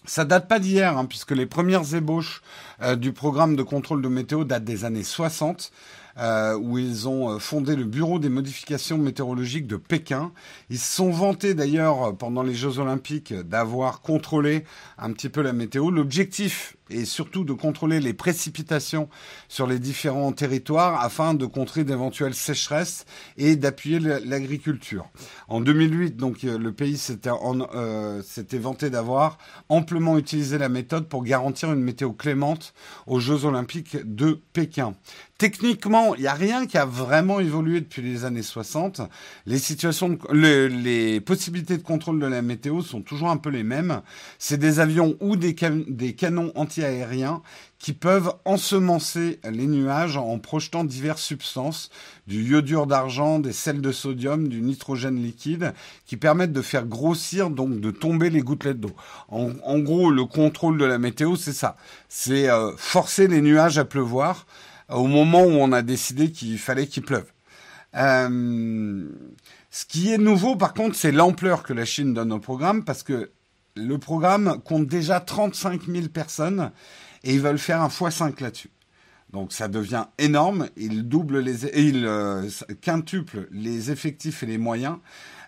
Ça 0.06 0.24
date 0.24 0.48
pas 0.48 0.60
d'hier, 0.60 0.96
hein, 0.96 1.06
puisque 1.06 1.32
les 1.32 1.48
premières 1.48 1.96
ébauches 1.96 2.44
euh, 2.82 2.96
du 2.96 3.14
programme 3.14 3.56
de 3.56 3.64
contrôle 3.64 4.02
de 4.02 4.08
météo 4.08 4.44
datent 4.44 4.64
des 4.64 4.86
années 4.86 5.04
60. 5.04 5.72
Euh, 6.18 6.58
où 6.58 6.78
ils 6.78 7.08
ont 7.08 7.30
euh, 7.30 7.40
fondé 7.40 7.74
le 7.78 7.86
Bureau 7.86 8.20
des 8.20 8.28
modifications 8.28 8.98
météorologiques 8.98 9.66
de 9.66 9.78
Pékin. 9.78 10.34
Ils 10.70 10.78
se 10.78 10.98
sont 10.98 11.10
vantés 11.10 11.54
d'ailleurs 11.54 12.18
pendant 12.18 12.44
les 12.44 12.54
Jeux 12.54 12.80
olympiques 12.80 13.34
d'avoir 13.34 14.02
contrôlé 14.02 14.66
un 14.98 15.14
petit 15.14 15.30
peu 15.30 15.42
la 15.42 15.54
météo. 15.54 15.90
L'objectif 15.90 16.76
est 16.91 17.05
surtout 17.05 17.43
de 17.43 17.53
contrôler 17.53 18.00
les 18.00 18.13
précipitations 18.13 19.10
sur 19.48 19.67
les 19.67 19.79
différents 19.79 20.31
territoires 20.31 21.01
afin 21.01 21.33
de 21.33 21.45
contrer 21.45 21.83
d'éventuelles 21.83 22.33
sécheresses 22.33 23.05
et 23.38 23.55
d'appuyer 23.55 24.00
l'agriculture. 24.00 25.10
En 25.48 25.62
2008, 25.62 26.17
donc 26.17 26.43
euh, 26.43 26.57
le 26.57 26.71
pays 26.71 26.98
s'était 26.98 27.29
euh, 27.29 28.21
vanté 28.60 28.89
d'avoir 28.89 29.38
amplement 29.69 30.17
utilisé 30.17 30.57
la 30.57 30.69
méthode 30.69 31.07
pour 31.07 31.24
garantir 31.24 31.71
une 31.71 31.81
météo 31.81 32.12
clémente 32.12 32.74
aux 33.07 33.19
Jeux 33.19 33.45
olympiques 33.45 33.98
de 34.03 34.39
Pékin. 34.53 34.93
Techniquement, 35.41 36.13
il 36.13 36.21
n'y 36.21 36.27
a 36.27 36.36
rien 36.36 36.67
qui 36.67 36.77
a 36.77 36.86
vraiment 36.86 37.39
évolué 37.39 37.81
depuis 37.81 38.03
les 38.03 38.25
années 38.25 38.43
60. 38.43 39.01
Les 39.48 39.57
situations, 39.57 40.19
les 40.31 41.19
possibilités 41.19 41.77
de 41.77 41.81
contrôle 41.81 42.19
de 42.19 42.27
la 42.27 42.43
météo 42.43 42.81
sont 42.83 43.01
toujours 43.01 43.29
un 43.31 43.38
peu 43.38 43.50
les 43.50 43.63
mêmes. 43.63 44.03
C'est 44.38 44.60
des 44.60 44.79
avions 44.79 45.15
ou 45.19 45.36
des, 45.36 45.55
des 45.88 46.13
canons 46.13 46.51
anti-aériens 46.82 47.42
qui 47.80 47.94
peuvent 47.94 48.34
ensemencer 48.46 49.40
les 49.50 49.66
nuages 49.66 50.16
en 50.16 50.38
projetant 50.38 50.84
diverses 50.84 51.24
substances, 51.24 51.90
du 52.28 52.44
iodure 52.44 52.86
d'argent, 52.86 53.40
des 53.40 53.54
sels 53.54 53.82
de 53.82 53.92
sodium, 53.92 54.48
du 54.48 54.62
nitrogène 54.62 55.22
liquide, 55.22 55.74
qui 56.06 56.16
permettent 56.16 56.54
de 56.54 56.62
faire 56.62 56.86
grossir, 56.86 57.50
donc 57.50 57.80
de 57.80 57.90
tomber 57.90 58.30
les 58.30 58.42
gouttelettes 58.42 58.80
d'eau. 58.80 58.96
En, 59.30 59.80
gros, 59.80 60.12
le 60.12 60.26
contrôle 60.26 60.78
de 60.78 60.86
la 60.86 61.00
météo, 61.00 61.36
c'est 61.36 61.54
ça. 61.54 61.76
C'est 62.08 62.50
euh, 62.50 62.72
forcer 62.78 63.28
les 63.28 63.42
nuages 63.42 63.80
à 63.80 63.86
pleuvoir 63.86 64.46
au 64.90 65.08
moment 65.08 65.44
où 65.44 65.52
on 65.52 65.72
a 65.72 65.82
décidé 65.82 66.32
qu'il 66.32 66.60
fallait 66.60 66.86
qu'il 66.86 67.04
pleuve. 67.04 67.26
Euh, 67.96 69.10
ce 69.72 69.86
qui 69.86 70.12
est 70.12 70.18
nouveau, 70.18 70.56
par 70.56 70.74
contre, 70.74 70.96
c'est 70.96 71.12
l'ampleur 71.12 71.64
que 71.64 71.74
la 71.74 71.86
Chine 71.86 72.14
donne 72.14 72.32
au 72.32 72.40
programme, 72.40 72.84
parce 72.84 73.02
que 73.02 73.32
le 73.75 73.98
programme 73.98 74.62
compte 74.63 74.88
déjà 74.88 75.20
35 75.20 75.86
000 75.88 76.08
personnes 76.08 76.72
et 77.24 77.34
ils 77.34 77.42
veulent 77.42 77.60
faire 77.60 77.82
un 77.82 77.88
x5 77.88 78.42
là-dessus. 78.42 78.72
Donc 79.32 79.54
ça 79.54 79.68
devient 79.68 80.06
énorme. 80.18 80.68
Ils 80.75 81.08
doublent 81.08 81.40
les, 81.40 81.66
ils 81.80 82.06
euh, 82.06 82.50
quintuplent 82.82 83.48
les 83.51 83.92
effectifs 83.92 84.44
et 84.44 84.46
les 84.46 84.58
moyens 84.58 84.98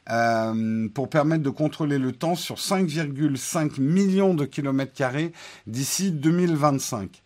euh, 0.09 0.87
pour 0.93 1.09
permettre 1.09 1.43
de 1.43 1.49
contrôler 1.49 1.97
le 1.97 2.11
temps 2.11 2.35
sur 2.35 2.55
5,5 2.55 3.79
millions 3.81 4.33
de 4.33 4.45
kilomètres 4.45 4.93
carrés 4.93 5.33
d'ici 5.67 6.11
2025. 6.11 7.21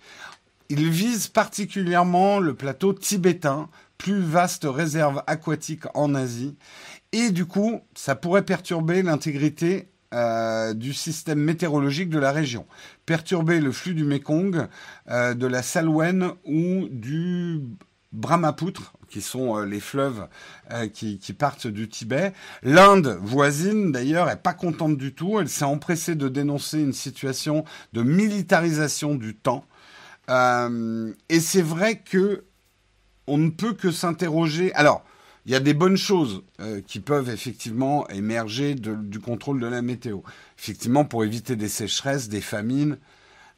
Il 0.70 0.90
vise 0.90 1.28
particulièrement 1.28 2.40
le 2.40 2.54
plateau 2.54 2.92
tibétain, 2.92 3.70
plus 3.98 4.20
vaste 4.20 4.68
réserve 4.70 5.24
aquatique 5.28 5.84
en 5.94 6.14
Asie. 6.14 6.56
Et 7.14 7.32
du 7.32 7.46
coup, 7.46 7.80
ça 7.96 8.16
pourrait 8.16 8.44
perturber 8.44 9.02
l'intégrité 9.02 9.88
euh, 10.14 10.74
du 10.74 10.94
système 10.94 11.40
météorologique 11.40 12.10
de 12.10 12.20
la 12.20 12.32
région, 12.32 12.66
perturber 13.06 13.60
le 13.60 13.74
flux 13.74 13.94
du 13.94 14.06
Mekong, 14.06 14.68
euh, 15.10 15.34
de 15.34 15.46
la 15.46 15.62
Salween 15.62 16.32
ou 16.46 16.88
du 16.90 17.62
Brahmapoutre, 18.14 18.94
qui 19.10 19.22
sont 19.22 19.58
euh, 19.58 19.66
les 19.66 19.82
fleuves 19.82 20.28
qui, 20.94 21.20
qui, 21.20 21.34
partent 21.34 21.68
du 21.68 21.90
Tibet. 21.90 22.32
L'Inde 22.64 23.20
voisine, 23.22 23.92
d'ailleurs, 23.92 24.30
est 24.30 24.42
pas 24.42 24.54
contente 24.54 24.98
du 24.98 25.14
tout. 25.14 25.40
Elle 25.40 25.50
s'est 25.50 25.66
empressée 25.66 26.16
de 26.16 26.30
dénoncer 26.30 26.80
une 26.80 26.94
situation 26.94 27.66
de 27.92 28.02
militarisation 28.02 29.16
du 29.16 29.36
temps 29.36 29.66
et 30.30 31.40
c'est 31.40 31.62
vrai 31.62 32.00
que 32.00 32.44
on 33.28 33.38
ne 33.38 33.50
peut 33.50 33.74
que 33.74 33.92
s'interroger. 33.92 34.74
Alors, 34.74 35.04
il 35.48 35.54
y 35.54 35.56
a 35.56 35.62
des 35.62 35.74
bonnes 35.74 35.96
choses 35.96 36.44
euh, 36.60 36.82
qui 36.86 37.00
peuvent 37.00 37.30
effectivement 37.30 38.06
émerger 38.10 38.76
du 38.76 39.20
contrôle 39.20 39.62
de 39.62 39.68
la 39.68 39.82
météo. 39.82 40.20
Effectivement, 40.60 41.06
pour 41.06 41.24
éviter 41.24 41.56
des 41.56 41.70
sécheresses, 41.70 42.28
des 42.28 42.42
famines, 42.42 42.98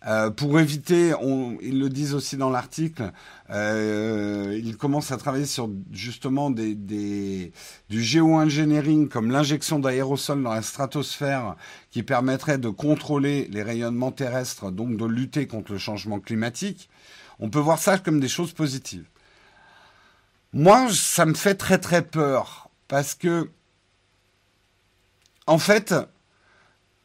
euh, 0.05 0.29
pour 0.29 0.59
éviter, 0.59 1.13
ils 1.61 1.79
le 1.79 1.89
disent 1.89 2.13
aussi 2.13 2.37
dans 2.37 2.51
l'article, 2.51 3.11
euh, 3.49 4.57
ils 4.63 4.77
commencent 4.77 5.11
à 5.11 5.17
travailler 5.17 5.47
sur 5.47 5.67
justement 5.91 6.51
du 6.51 7.51
géo-engineering 7.89 9.09
comme 9.09 9.31
l'injection 9.31 9.79
d'aérosols 9.79 10.43
dans 10.43 10.53
la 10.53 10.61
stratosphère 10.61 11.55
qui 11.89 12.03
permettrait 12.03 12.59
de 12.59 12.69
contrôler 12.69 13.49
les 13.51 13.63
rayonnements 13.63 14.11
terrestres, 14.11 14.71
donc 14.71 14.95
de 14.95 15.05
lutter 15.05 15.47
contre 15.47 15.71
le 15.71 15.79
changement 15.79 16.19
climatique. 16.19 16.87
On 17.39 17.49
peut 17.49 17.59
voir 17.59 17.79
ça 17.79 17.97
comme 17.97 18.19
des 18.19 18.27
choses 18.27 18.53
positives. 18.53 19.05
Moi, 20.53 20.87
ça 20.91 21.25
me 21.25 21.33
fait 21.33 21.55
très 21.55 21.77
très 21.77 22.01
peur 22.01 22.69
parce 22.87 23.13
que, 23.13 23.49
en 25.47 25.57
fait, 25.57 25.93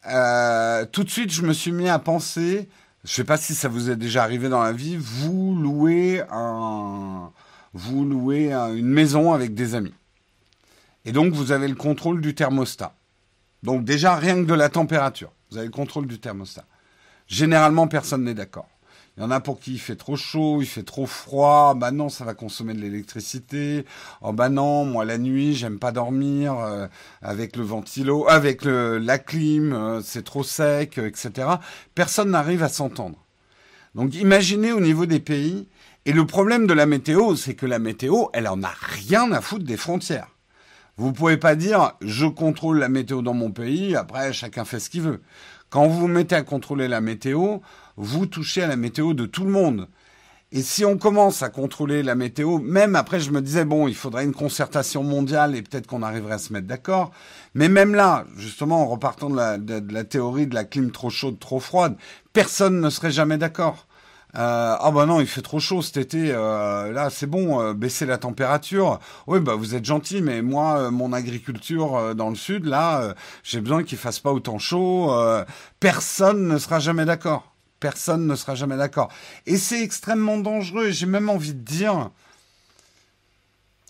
euh, 0.07 0.87
tout 0.87 1.05
de 1.05 1.11
suite, 1.11 1.31
je 1.31 1.43
me 1.43 1.53
suis 1.53 1.73
mis 1.73 1.89
à 1.89 1.99
penser 1.99 2.69
je 3.05 3.11
ne 3.11 3.15
sais 3.17 3.25
pas 3.25 3.37
si 3.37 3.55
ça 3.55 3.69
vous 3.69 3.91
est 3.91 3.97
déjà 3.97 4.23
arrivé 4.23 4.49
dans 4.49 4.63
la 4.63 4.73
vie, 4.73 4.97
vous 4.97 5.55
louez 5.55 6.23
un, 6.31 7.31
vous 7.75 8.05
louez 8.07 8.51
une 8.51 8.89
maison 8.89 9.35
avec 9.35 9.55
des 9.55 9.75
amis. 9.75 9.93
Et 11.05 11.13
donc 11.13 11.35
vous 11.35 11.53
avez 11.53 11.69
le 11.69 11.75
contrôle 11.75 12.23
du 12.23 12.35
thermostat. 12.35 12.95
Donc 13.63 13.85
déjà 13.85 14.17
rien 14.17 14.37
que 14.37 14.49
de 14.49 14.55
la 14.55 14.71
température, 14.71 15.31
vous 15.51 15.59
avez 15.59 15.67
le 15.67 15.73
contrôle 15.73 16.07
du 16.07 16.19
thermostat. 16.19 16.65
Généralement 17.27 17.89
personne 17.89 18.25
n'est 18.25 18.35
d'accord. 18.35 18.69
Il 19.17 19.23
y 19.23 19.27
en 19.27 19.31
a 19.31 19.39
pour 19.39 19.61
qui 19.61 19.75
il 19.75 19.79
fait 19.79 19.95
trop 19.95 20.17
chaud, 20.17 20.59
il 20.61 20.67
fait 20.67 20.83
trop 20.83 21.07
froid. 21.07 21.75
Bah 21.75 21.93
non, 21.93 22.09
ça 22.09 22.25
va 22.25 22.35
consommer 22.35 22.75
de 22.75 22.81
l'électricité. 22.81 23.85
Oh 24.23 24.33
bah 24.33 24.49
non, 24.49 24.85
moi 24.85 25.05
la 25.05 25.19
nuit, 25.19 25.55
j'aime 25.55 25.79
pas 25.79 25.93
dormir 25.93 26.59
euh, 26.59 26.89
avec 27.23 27.57
le 27.57 27.63
ventilo, 27.63 28.27
avec 28.29 28.65
la 28.65 29.19
clim, 29.19 29.73
euh, 29.73 30.01
c'est 30.03 30.25
trop 30.25 30.43
sec, 30.43 30.99
euh, 30.99 31.07
etc. 31.07 31.49
Personne 31.95 32.31
n'arrive 32.31 32.65
à 32.65 32.69
s'entendre. 32.69 33.25
Donc 33.95 34.17
imaginez 34.17 34.73
au 34.73 34.81
niveau 34.81 35.07
des 35.07 35.21
pays. 35.21 35.69
Et 36.07 36.13
le 36.13 36.27
problème 36.27 36.67
de 36.67 36.75
la 36.75 36.85
météo, 36.85 37.37
c'est 37.37 37.55
que 37.55 37.67
la 37.67 37.79
météo, 37.79 38.27
elle 38.33 38.49
en 38.49 38.63
a 38.65 38.75
rien 38.77 39.31
à 39.31 39.41
foutre 39.41 39.65
des 39.65 39.77
frontières. 39.77 40.29
Vous 40.97 41.13
pouvez 41.13 41.37
pas 41.37 41.55
dire 41.55 41.93
je 42.01 42.27
contrôle 42.27 42.79
la 42.79 42.89
météo 42.89 43.23
dans 43.23 43.33
mon 43.33 43.53
pays, 43.53 43.95
après 43.95 44.33
chacun 44.33 44.65
fait 44.65 44.81
ce 44.81 44.91
qu'il 44.91 45.03
veut. 45.03 45.21
Quand 45.71 45.87
vous 45.87 46.01
vous 46.01 46.09
mettez 46.09 46.37
à 46.37 46.43
contrôler 46.43 46.87
la 46.89 47.01
météo, 47.01 47.59
vous 47.97 48.27
touchez 48.27 48.63
à 48.63 48.67
la 48.67 48.77
météo 48.77 49.15
de 49.15 49.27
tout 49.27 49.45
le 49.45 49.51
monde. 49.51 49.89
Et 50.57 50.63
si 50.63 50.85
on 50.85 50.99
commence 50.99 51.43
à 51.43 51.49
contrôler 51.49 52.05
la 52.05 52.15
météo, 52.15 52.59
même 52.59 52.95
après 52.95 53.19
je 53.19 53.33
me 53.33 53.43
disais, 53.43 53.65
bon, 53.65 53.89
il 53.89 53.95
faudrait 53.97 54.25
une 54.25 54.33
concertation 54.33 55.03
mondiale 55.03 55.57
et 55.57 55.63
peut-être 55.63 55.89
qu'on 55.89 56.03
arriverait 56.03 56.35
à 56.35 56.39
se 56.39 56.53
mettre 56.53 56.69
d'accord. 56.69 57.11
Mais 57.55 57.69
même 57.69 57.95
là, 57.95 58.25
justement, 58.37 58.83
en 58.83 58.87
repartant 58.87 59.31
de 59.31 59.93
la, 59.93 60.05
théorie 60.05 60.47
de 60.47 60.55
la 60.55 60.63
clim 60.63 60.93
trop 60.93 61.11
chaude, 61.11 61.41
trop 61.41 61.59
froide, 61.59 61.97
personne 62.33 62.81
ne 62.81 62.89
serait 62.89 63.11
jamais 63.11 63.37
d'accord. 63.37 63.89
Euh, 64.37 64.77
ah 64.79 64.91
bah 64.93 65.07
non, 65.07 65.21
il 65.21 65.27
fait 65.27 65.43
trop 65.43 65.61
chaud 65.61 65.83
cet 65.83 65.97
été. 65.97 66.31
Euh, 66.31 66.93
là, 66.93 67.11
c'est 67.11 67.27
bon, 67.27 67.61
euh, 67.61 67.75
baisser 67.75 68.07
la 68.07 68.19
température. 68.19 69.01
Oui, 69.27 69.41
bah 69.41 69.55
vous 69.57 69.75
êtes 69.75 69.85
gentil, 69.85 70.23
mais 70.23 70.43
moi, 70.43 70.79
euh, 70.79 70.91
mon 70.91 71.13
agriculture 71.13 71.97
euh, 71.97 72.15
dans 72.15 72.31
le 72.31 72.35
sud, 72.37 72.67
là, 72.67 73.15
j'ai 73.43 73.61
besoin 73.61 73.83
qu'il 73.85 73.99
fasse 73.99 74.21
pas 74.21 74.33
autant 74.33 74.59
chaud. 74.59 75.13
personne 75.81 76.49
ne 76.49 76.59
sera 76.59 76.79
jamais 76.79 77.05
d'accord. 77.05 77.54
Personne 77.81 78.27
ne 78.27 78.35
sera 78.35 78.55
jamais 78.55 78.77
d'accord. 78.77 79.11
Et 79.47 79.57
c'est 79.57 79.83
extrêmement 79.83 80.39
dangereux. 80.39 80.91
J'ai 80.91 81.07
même 81.07 81.29
envie 81.29 81.55
de 81.55 81.61
dire 81.61 82.11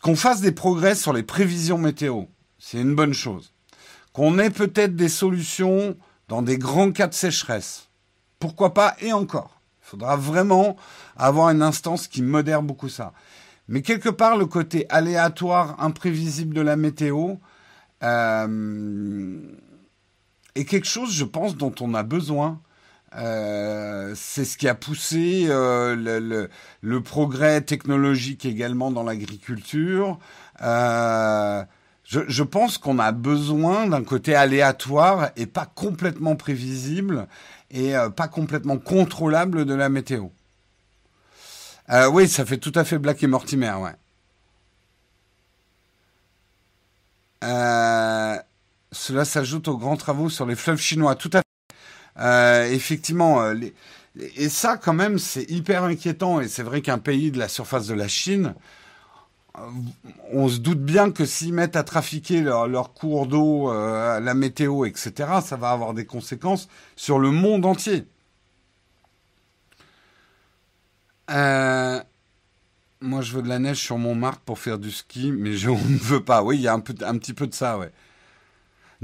qu'on 0.02 0.16
fasse 0.16 0.40
des 0.40 0.52
progrès 0.52 0.94
sur 0.94 1.12
les 1.12 1.22
prévisions 1.22 1.78
météo. 1.78 2.24
C'est 2.58 2.80
une 2.80 2.94
bonne 2.94 3.14
chose. 3.14 3.52
Qu'on 4.12 4.38
ait 4.38 4.50
peut-être 4.50 4.96
des 4.96 5.08
solutions 5.08 5.96
dans 6.28 6.42
des 6.42 6.58
grands 6.58 6.92
cas 6.92 7.06
de 7.06 7.14
sécheresse. 7.14 7.88
Pourquoi 8.38 8.74
pas 8.74 8.96
Et 9.00 9.12
encore. 9.12 9.60
Il 9.82 9.90
faudra 9.90 10.16
vraiment 10.16 10.76
avoir 11.16 11.50
une 11.50 11.62
instance 11.62 12.08
qui 12.08 12.22
modère 12.22 12.62
beaucoup 12.62 12.88
ça. 12.88 13.12
Mais 13.68 13.82
quelque 13.82 14.08
part, 14.08 14.36
le 14.36 14.46
côté 14.46 14.86
aléatoire, 14.90 15.76
imprévisible 15.78 16.54
de 16.54 16.60
la 16.60 16.76
météo 16.76 17.36
euh, 18.02 19.40
est 20.54 20.64
quelque 20.64 20.86
chose, 20.86 21.12
je 21.12 21.24
pense, 21.24 21.56
dont 21.56 21.74
on 21.80 21.94
a 21.94 22.02
besoin. 22.02 22.60
Euh, 23.16 24.12
c'est 24.16 24.44
ce 24.44 24.58
qui 24.58 24.68
a 24.68 24.74
poussé 24.74 25.46
euh, 25.48 26.48
le, 26.82 27.00
progrès 27.02 27.60
technologique 27.60 28.44
également 28.44 28.90
dans 28.90 29.04
l'agriculture. 29.04 30.18
Euh, 30.62 31.64
je, 32.04 32.42
pense 32.42 32.78
qu'on 32.78 32.98
a 32.98 33.12
besoin 33.12 33.86
d'un 33.86 34.02
côté 34.02 34.34
aléatoire 34.34 35.30
et 35.36 35.46
pas 35.46 35.66
complètement 35.66 36.36
prévisible 36.36 37.28
et 37.70 37.94
pas 38.14 38.28
complètement 38.28 38.78
contrôlable 38.78 39.64
de 39.64 39.74
la 39.74 39.88
météo. 39.88 40.28
Oui, 42.12 42.28
ça 42.28 42.44
fait 42.44 42.58
tout 42.58 42.72
à 42.74 42.84
fait 42.84 42.98
Black 42.98 43.22
et 43.22 43.26
Mortimer, 43.26 43.74
cela 48.92 49.24
s'ajoute 49.24 49.68
aux 49.68 49.76
grands 49.76 49.96
travaux 49.96 50.30
sur 50.30 50.46
les 50.46 50.54
fleuves 50.54 50.80
chinois, 50.80 51.16
tout 51.16 51.30
à. 51.34 51.43
Euh, 52.18 52.70
effectivement, 52.70 53.42
euh, 53.42 53.54
et 54.36 54.48
ça, 54.48 54.76
quand 54.76 54.92
même, 54.94 55.18
c'est 55.18 55.50
hyper 55.50 55.84
inquiétant. 55.84 56.40
Et 56.40 56.48
c'est 56.48 56.62
vrai 56.62 56.82
qu'un 56.82 56.98
pays 56.98 57.30
de 57.30 57.38
la 57.38 57.48
surface 57.48 57.86
de 57.86 57.94
la 57.94 58.08
Chine, 58.08 58.54
euh, 59.58 59.62
on 60.32 60.48
se 60.48 60.58
doute 60.58 60.80
bien 60.80 61.10
que 61.10 61.24
s'ils 61.24 61.52
mettent 61.52 61.76
à 61.76 61.84
trafiquer 61.84 62.40
leur, 62.42 62.94
cours 62.94 63.26
d'eau, 63.26 63.72
la 63.72 64.34
météo, 64.34 64.84
etc., 64.86 65.12
ça 65.44 65.56
va 65.56 65.70
avoir 65.70 65.94
des 65.94 66.06
conséquences 66.06 66.68
sur 66.96 67.18
le 67.18 67.30
monde 67.30 67.66
entier. 67.66 68.06
Moi, 73.04 73.20
je 73.20 73.32
veux 73.36 73.42
de 73.42 73.48
la 73.48 73.58
neige 73.58 73.78
sur 73.78 73.98
mon 73.98 74.14
marque 74.14 74.40
pour 74.44 74.58
faire 74.58 74.78
du 74.78 74.90
ski, 74.90 75.30
mais 75.30 75.52
je 75.52 75.68
ne 75.70 75.98
veux 75.98 76.24
pas. 76.24 76.42
Oui, 76.42 76.56
il 76.56 76.62
y 76.62 76.68
a 76.68 76.74
un, 76.74 76.82
un 77.02 77.18
petit 77.18 77.34
peu 77.34 77.46
de 77.46 77.54
ça, 77.54 77.78
ouais. 77.78 77.92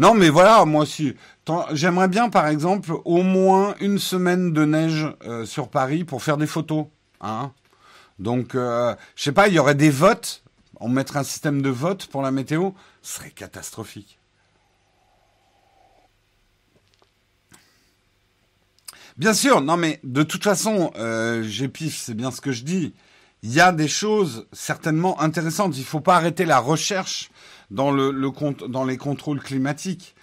Non, 0.00 0.14
mais 0.14 0.30
voilà, 0.30 0.64
moi 0.64 0.84
aussi. 0.84 1.14
J'aimerais 1.72 2.08
bien, 2.08 2.30
par 2.30 2.48
exemple, 2.48 2.94
au 3.04 3.22
moins 3.22 3.74
une 3.80 3.98
semaine 3.98 4.54
de 4.54 4.64
neige 4.64 5.06
euh, 5.26 5.44
sur 5.44 5.68
Paris 5.68 6.04
pour 6.04 6.22
faire 6.22 6.38
des 6.38 6.46
photos. 6.46 6.86
Hein 7.20 7.52
Donc, 8.18 8.54
euh, 8.54 8.94
je 9.14 9.24
sais 9.24 9.32
pas, 9.32 9.48
il 9.48 9.52
y 9.52 9.58
aurait 9.58 9.74
des 9.74 9.90
votes. 9.90 10.42
On 10.80 10.88
mettrait 10.88 11.18
un 11.18 11.22
système 11.22 11.60
de 11.60 11.68
vote 11.68 12.06
pour 12.06 12.22
la 12.22 12.30
météo. 12.30 12.70
Ce 13.02 13.16
serait 13.16 13.28
catastrophique. 13.28 14.18
Bien 19.18 19.34
sûr, 19.34 19.60
non 19.60 19.76
mais 19.76 20.00
de 20.02 20.22
toute 20.22 20.44
façon, 20.44 20.92
euh, 20.96 21.42
j'ai 21.42 21.70
c'est 21.90 22.14
bien 22.14 22.30
ce 22.30 22.40
que 22.40 22.52
je 22.52 22.64
dis. 22.64 22.94
Il 23.42 23.52
y 23.52 23.60
a 23.60 23.72
des 23.72 23.88
choses 23.88 24.46
certainement 24.52 25.20
intéressantes. 25.20 25.76
Il 25.76 25.80
ne 25.80 25.86
faut 25.86 26.00
pas 26.00 26.16
arrêter 26.16 26.44
la 26.44 26.58
recherche 26.58 27.30
dans, 27.70 27.90
le, 27.90 28.10
le, 28.10 28.30
dans 28.68 28.84
les 28.84 28.96
contrôles 28.96 29.40
climatiques. 29.40 30.14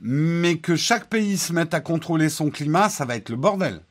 Mais 0.00 0.58
que 0.58 0.76
chaque 0.76 1.08
pays 1.08 1.36
se 1.36 1.52
mette 1.52 1.74
à 1.74 1.80
contrôler 1.80 2.30
son 2.30 2.48
climat, 2.50 2.88
ça 2.88 3.04
va 3.04 3.16
être 3.16 3.28
le 3.28 3.36
bordel. 3.36 3.82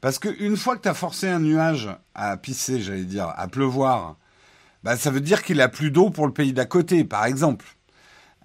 Parce 0.00 0.20
qu'une 0.20 0.56
fois 0.56 0.76
que 0.76 0.82
tu 0.82 0.88
as 0.88 0.94
forcé 0.94 1.28
un 1.28 1.40
nuage 1.40 1.88
à 2.14 2.36
pisser, 2.36 2.80
j'allais 2.80 3.04
dire, 3.04 3.32
à 3.36 3.48
pleuvoir, 3.48 4.16
bah, 4.84 4.96
ça 4.96 5.10
veut 5.10 5.20
dire 5.20 5.42
qu'il 5.42 5.60
a 5.60 5.68
plus 5.68 5.90
d'eau 5.90 6.10
pour 6.10 6.26
le 6.26 6.32
pays 6.32 6.52
d'à 6.52 6.66
côté, 6.66 7.02
par 7.02 7.24
exemple. 7.24 7.66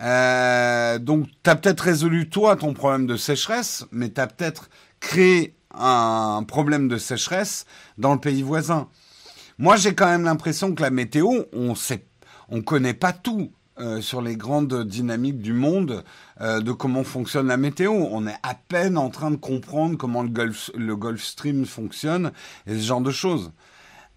Euh, 0.01 0.97
donc, 0.97 1.27
tu 1.43 1.49
as 1.49 1.55
peut-être 1.55 1.81
résolu, 1.81 2.29
toi, 2.29 2.55
ton 2.55 2.73
problème 2.73 3.05
de 3.05 3.15
sécheresse, 3.15 3.85
mais 3.91 4.09
tu 4.09 4.19
as 4.19 4.27
peut-être 4.27 4.69
créé 4.99 5.55
un 5.75 6.43
problème 6.47 6.87
de 6.87 6.97
sécheresse 6.97 7.65
dans 7.99 8.13
le 8.13 8.19
pays 8.19 8.41
voisin. 8.41 8.89
Moi, 9.57 9.75
j'ai 9.75 9.93
quand 9.93 10.07
même 10.07 10.23
l'impression 10.23 10.73
que 10.73 10.81
la 10.81 10.89
météo, 10.89 11.43
on 11.53 11.75
sait, 11.75 12.05
on 12.49 12.61
connaît 12.61 12.93
pas 12.93 13.13
tout. 13.13 13.51
Euh, 13.79 14.01
sur 14.01 14.21
les 14.21 14.35
grandes 14.35 14.83
dynamiques 14.83 15.41
du 15.41 15.51
monde 15.51 16.03
euh, 16.41 16.59
de 16.59 16.71
comment 16.71 17.03
fonctionne 17.03 17.47
la 17.47 17.57
météo. 17.57 17.91
On 17.91 18.27
est 18.27 18.37
à 18.43 18.53
peine 18.53 18.99
en 18.99 19.09
train 19.09 19.31
de 19.31 19.35
comprendre 19.35 19.97
comment 19.97 20.21
le 20.21 20.29
Gulf, 20.29 20.69
le 20.75 20.95
Gulf 20.95 21.23
Stream 21.23 21.65
fonctionne 21.65 22.31
et 22.67 22.75
ce 22.75 22.83
genre 22.83 23.01
de 23.01 23.09
choses. 23.09 23.51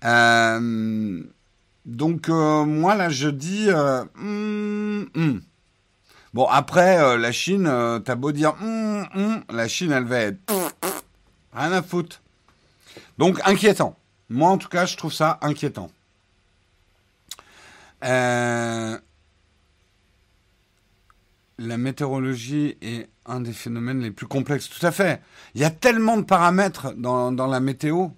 Euh, 0.05 1.23
donc 1.87 2.29
moi 2.29 2.97
là 2.97 3.09
je 3.09 3.29
dis 3.31 3.69
mm, 3.71 5.05
mm. 5.15 5.41
bon 6.35 6.45
après 6.45 7.17
la 7.17 7.33
Chine 7.33 7.65
t'as 8.05 8.15
beau 8.15 8.33
dire 8.33 8.57
mm, 8.61 9.39
la 9.49 9.69
Chine 9.69 9.93
elle 9.93 10.05
va 10.05 10.19
être 10.19 10.53
rien 11.55 11.73
à 11.73 11.81
foutre. 11.81 12.21
Donc 13.17 13.41
inquiétant. 13.47 13.97
Moi 14.29 14.51
en 14.51 14.59
tout 14.59 14.69
cas 14.69 14.87
je 14.87 14.97
trouve 14.97 15.13
ça 15.13 15.39
inquiétant. 15.43 15.91
Euh, 18.05 18.99
la 21.59 21.77
météorologie 21.79 22.77
est 22.83 23.09
un 23.25 23.41
des 23.41 23.53
phénomènes 23.53 24.01
les 24.01 24.11
plus 24.11 24.27
complexes. 24.27 24.69
Tout 24.69 24.85
à 24.85 24.93
fait. 24.93 25.23
Il 25.55 25.61
y 25.61 25.65
a 25.65 25.71
tellement 25.71 26.17
de 26.17 26.23
paramètres 26.23 26.93
dans, 26.97 27.31
la 27.31 27.61
météo. 27.61 28.09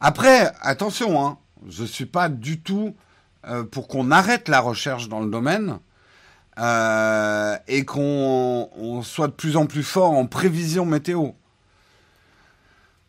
Après, 0.00 0.52
attention, 0.60 1.24
hein, 1.24 1.38
je 1.68 1.82
ne 1.82 1.86
suis 1.86 2.06
pas 2.06 2.28
du 2.28 2.60
tout 2.60 2.96
euh, 3.46 3.62
pour 3.62 3.88
qu'on 3.88 4.10
arrête 4.10 4.48
la 4.48 4.60
recherche 4.60 5.08
dans 5.08 5.20
le 5.20 5.30
domaine 5.30 5.78
euh, 6.58 7.56
et 7.68 7.84
qu'on 7.84 9.02
soit 9.04 9.28
de 9.28 9.32
plus 9.32 9.56
en 9.56 9.66
plus 9.66 9.84
fort 9.84 10.12
en 10.12 10.26
prévision 10.26 10.84
météo. 10.86 11.30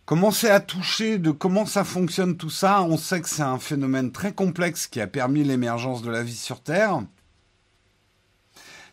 Commencer 0.05 0.49
à 0.49 0.59
toucher 0.59 1.17
de 1.17 1.31
comment 1.31 1.65
ça 1.65 1.85
fonctionne 1.85 2.35
tout 2.35 2.49
ça, 2.49 2.83
on 2.83 2.97
sait 2.97 3.21
que 3.21 3.29
c'est 3.29 3.41
un 3.41 3.57
phénomène 3.57 4.11
très 4.11 4.33
complexe 4.33 4.85
qui 4.87 4.99
a 4.99 5.07
permis 5.07 5.45
l'émergence 5.45 6.01
de 6.01 6.11
la 6.11 6.23
vie 6.23 6.35
sur 6.35 6.61
Terre. 6.61 7.03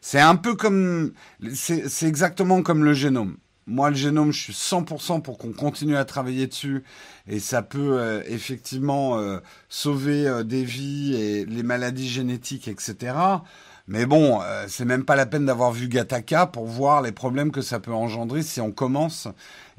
C'est 0.01 0.21
un 0.21 0.37
peu 0.37 0.55
comme, 0.55 1.13
c'est 1.53 2.07
exactement 2.07 2.63
comme 2.63 2.85
le 2.85 2.95
génome. 2.95 3.37
Moi, 3.67 3.91
le 3.91 3.97
génome, 3.97 4.33
je 4.33 4.41
suis 4.41 4.53
100% 4.53 5.21
pour 5.21 5.37
qu'on 5.37 5.53
continue 5.53 5.97
à 5.97 6.05
travailler 6.05 6.47
dessus 6.47 6.83
et 7.29 7.41
ça 7.41 7.63
peut 7.63 7.99
euh, 8.01 8.23
effectivement 8.27 9.19
euh, 9.19 9.39
sauver 9.69 10.27
euh, 10.27 10.43
des 10.43 10.65
vies 10.65 11.15
et 11.15 11.45
les 11.45 11.63
maladies 11.63 12.09
génétiques, 12.09 12.69
etc. 12.69 13.15
Mais 13.87 14.07
bon, 14.07 14.41
c'est 14.69 14.85
même 14.85 15.05
pas 15.05 15.17
la 15.17 15.27
peine 15.27 15.47
d'avoir 15.47 15.73
vu 15.73 15.89
Gataka 15.89 16.47
pour 16.47 16.65
voir 16.67 17.03
les 17.03 17.11
problèmes 17.11 17.51
que 17.51 17.61
ça 17.61 17.81
peut 17.81 17.93
engendrer 17.93 18.43
si 18.43 18.61
on 18.61 18.71
commence 18.71 19.27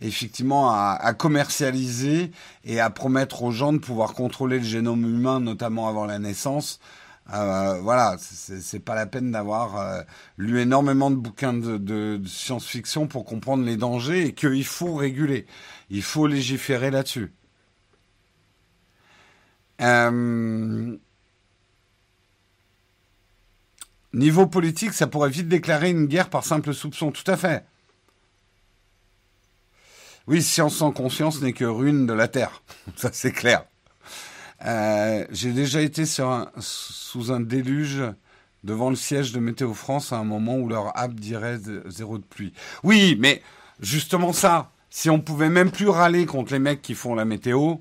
effectivement 0.02 0.72
à, 0.72 0.98
à, 1.00 1.14
commercialiser 1.14 2.32
et 2.66 2.80
à 2.80 2.90
promettre 2.90 3.44
aux 3.44 3.52
gens 3.52 3.74
de 3.74 3.78
pouvoir 3.78 4.14
contrôler 4.14 4.58
le 4.60 4.66
génome 4.66 5.04
humain, 5.04 5.40
notamment 5.40 5.88
avant 5.88 6.06
la 6.06 6.20
naissance. 6.20 6.80
Euh, 7.34 7.80
voilà, 7.82 8.18
c'est 8.20 8.80
pas 8.80 8.96
la 8.96 9.06
peine 9.06 9.32
d'avoir 9.32 9.78
euh, 9.78 10.02
lu 10.38 10.60
énormément 10.60 11.12
de 11.12 11.16
bouquins 11.16 11.54
de, 11.54 11.78
de, 11.78 12.18
de 12.18 12.28
science-fiction 12.28 13.08
pour 13.08 13.26
comprendre 13.26 13.64
les 13.64 13.78
dangers 13.78 14.28
et 14.28 14.34
qu'il 14.34 14.66
faut 14.66 14.96
réguler, 14.96 15.46
il 15.90 16.02
faut 16.02 16.28
légiférer 16.28 16.92
là-dessus. 16.92 17.32
Euh, 19.82 20.98
niveau 24.14 24.48
politique, 24.48 24.94
ça 24.94 25.08
pourrait 25.08 25.30
vite 25.30 25.48
déclarer 25.48 25.90
une 25.90 26.08
guerre 26.08 26.30
par 26.30 26.44
simple 26.44 26.74
soupçon, 26.74 27.12
tout 27.12 27.30
à 27.30 27.38
fait. 27.38 27.66
Oui, 30.28 30.42
science 30.42 30.76
sans 30.76 30.92
conscience 30.92 31.42
n'est 31.42 31.54
que 31.54 31.66
ruine 31.66 32.06
de 32.06 32.14
la 32.14 32.28
Terre. 32.28 32.62
Ça, 32.96 33.10
c'est 33.12 33.32
clair. 33.32 33.64
Euh, 34.66 35.26
J'ai 35.32 35.52
déjà 35.52 35.82
été 35.82 36.04
sous 36.06 37.32
un 37.32 37.40
déluge 37.40 38.04
devant 38.64 38.92
le 38.92 38.96
siège 38.96 39.32
de 39.32 39.40
Météo 39.40 39.74
France 39.74 40.14
à 40.14 40.18
un 40.18 40.24
moment 40.24 40.58
où 40.58 40.70
leur 40.70 40.96
app 40.98 41.14
dirait 41.16 41.60
zéro 41.88 42.20
de 42.20 42.24
pluie. 42.24 42.54
Oui, 42.84 43.18
mais 43.20 43.42
justement 43.80 44.34
ça, 44.34 44.72
si 44.92 45.10
on 45.10 45.20
pouvait 45.20 45.50
même 45.50 45.72
plus 45.72 45.90
râler 45.90 46.28
contre 46.28 46.54
les 46.54 46.60
mecs 46.60 46.84
qui 46.84 46.94
font 46.94 47.16
la 47.16 47.26
météo, 47.26 47.78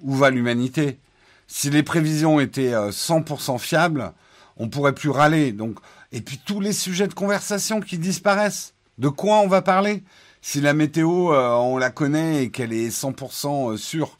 où 0.00 0.14
va 0.14 0.30
l'humanité? 0.30 0.98
Si 1.46 1.70
les 1.70 1.84
prévisions 1.84 2.40
étaient 2.40 2.72
100% 2.72 3.58
fiables, 3.58 4.12
on 4.56 4.68
pourrait 4.68 4.94
plus 4.94 5.10
râler. 5.10 5.52
Donc, 5.52 5.78
et 6.10 6.20
puis 6.20 6.40
tous 6.44 6.60
les 6.60 6.72
sujets 6.72 7.06
de 7.06 7.14
conversation 7.14 7.80
qui 7.80 7.98
disparaissent. 7.98 8.74
De 8.98 9.08
quoi 9.08 9.38
on 9.40 9.48
va 9.48 9.62
parler? 9.62 10.02
Si 10.44 10.60
la 10.60 10.74
météo, 10.74 11.32
euh, 11.32 11.54
on 11.54 11.78
la 11.78 11.90
connaît 11.90 12.44
et 12.44 12.50
qu'elle 12.50 12.74
est 12.74 12.90
100% 12.90 13.72
euh, 13.72 13.76
sûre. 13.78 14.18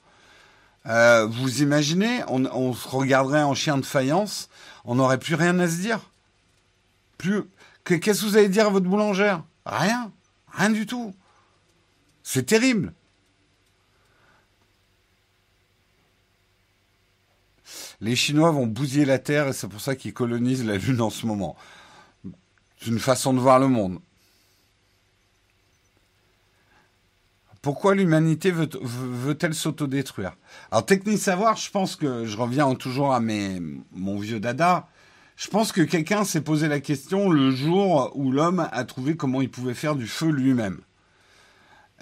Euh, 0.86 1.26
vous 1.26 1.60
imaginez, 1.60 2.22
on, 2.28 2.72
se 2.72 2.88
regarderait 2.88 3.42
en 3.42 3.52
chien 3.52 3.76
de 3.76 3.84
faïence, 3.84 4.48
on 4.86 4.94
n'aurait 4.94 5.18
plus 5.18 5.34
rien 5.34 5.58
à 5.58 5.68
se 5.68 5.76
dire. 5.76 6.00
Plus. 7.18 7.42
Qu'est-ce 7.84 8.22
que 8.22 8.26
vous 8.26 8.36
allez 8.38 8.48
dire 8.48 8.68
à 8.68 8.70
votre 8.70 8.86
boulangère? 8.86 9.44
Rien. 9.66 10.10
Rien 10.50 10.70
du 10.70 10.86
tout. 10.86 11.14
C'est 12.22 12.46
terrible. 12.46 12.94
Les 18.00 18.16
Chinois 18.16 18.50
vont 18.50 18.66
bousiller 18.66 19.04
la 19.04 19.18
Terre 19.18 19.48
et 19.48 19.52
c'est 19.52 19.68
pour 19.68 19.82
ça 19.82 19.94
qu'ils 19.94 20.14
colonisent 20.14 20.64
la 20.64 20.78
Lune 20.78 21.02
en 21.02 21.10
ce 21.10 21.26
moment. 21.26 21.54
C'est 22.80 22.86
une 22.86 22.98
façon 22.98 23.34
de 23.34 23.40
voir 23.40 23.58
le 23.58 23.68
monde. 23.68 24.00
Pourquoi 27.64 27.94
l'humanité 27.94 28.50
veut-elle 28.50 29.54
s'autodétruire? 29.54 30.36
Alors, 30.70 30.84
technique 30.84 31.18
savoir, 31.18 31.56
je 31.56 31.70
pense 31.70 31.96
que 31.96 32.26
je 32.26 32.36
reviens 32.36 32.74
toujours 32.74 33.14
à 33.14 33.20
mes, 33.20 33.58
mon 33.94 34.18
vieux 34.18 34.38
dada. 34.38 34.86
Je 35.36 35.48
pense 35.48 35.72
que 35.72 35.80
quelqu'un 35.80 36.24
s'est 36.24 36.42
posé 36.42 36.68
la 36.68 36.80
question 36.80 37.30
le 37.30 37.50
jour 37.50 38.12
où 38.16 38.30
l'homme 38.30 38.68
a 38.70 38.84
trouvé 38.84 39.16
comment 39.16 39.40
il 39.40 39.50
pouvait 39.50 39.72
faire 39.72 39.96
du 39.96 40.06
feu 40.06 40.28
lui-même. 40.28 40.80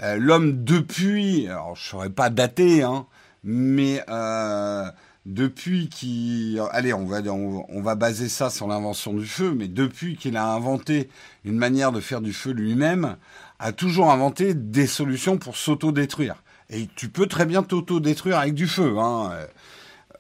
Euh, 0.02 0.16
l'homme 0.16 0.64
depuis, 0.64 1.46
alors 1.46 1.76
je 1.76 1.82
ne 1.82 1.90
saurais 1.90 2.10
pas 2.10 2.28
dater, 2.28 2.82
hein, 2.82 3.06
mais 3.44 4.02
euh, 4.08 4.90
depuis 5.26 5.88
qu'il, 5.88 6.60
allez, 6.72 6.92
on, 6.92 7.06
va 7.06 7.94
baser 7.94 8.28
ça 8.28 8.50
sur 8.50 8.66
l'invention 8.66 9.12
du 9.12 9.26
feu, 9.26 9.54
mais 9.56 9.68
depuis 9.68 10.16
qu'il 10.16 10.36
a 10.36 10.48
inventé 10.48 11.08
une 11.44 11.56
manière 11.56 11.92
de 11.92 12.00
faire 12.00 12.20
du 12.20 12.32
feu 12.32 12.50
lui-même, 12.50 13.16
a 13.62 13.70
toujours 13.70 14.10
inventé 14.10 14.54
des 14.54 14.88
solutions 14.88 15.38
pour 15.38 15.56
s'auto-détruire. 15.56 16.42
Et 16.68 16.88
tu 16.96 17.08
peux 17.08 17.26
très 17.26 17.46
bien 17.46 17.62
t'auto-détruire 17.62 18.38
avec 18.38 18.54
du 18.54 18.66
feu. 18.66 18.96
Hein. 18.98 19.30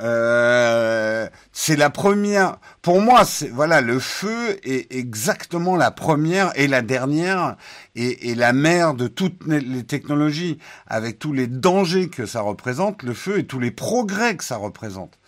Euh, 0.00 1.28
c'est 1.50 1.74
la 1.74 1.90
première. 1.90 2.58
Pour 2.82 3.00
moi, 3.00 3.24
c'est 3.24 3.48
voilà, 3.48 3.80
le 3.80 3.98
feu 3.98 4.58
est 4.62 4.94
exactement 4.94 5.76
la 5.76 5.90
première 5.90 6.52
et 6.54 6.68
la 6.68 6.82
dernière 6.82 7.56
et, 7.96 8.34
la 8.36 8.52
mère 8.52 8.94
de 8.94 9.08
toutes 9.08 9.44
les 9.46 9.84
technologies, 9.84 10.58
avec 10.86 11.18
tous 11.18 11.32
les 11.32 11.48
dangers 11.48 12.08
que 12.08 12.26
ça 12.26 12.42
représente, 12.42 13.02
le 13.02 13.12
feu 13.12 13.40
et 13.40 13.44
tous 13.44 13.58
les 13.58 13.72
progrès 13.72 14.36
que 14.36 14.44
ça 14.44 14.56
représente. 14.56 15.18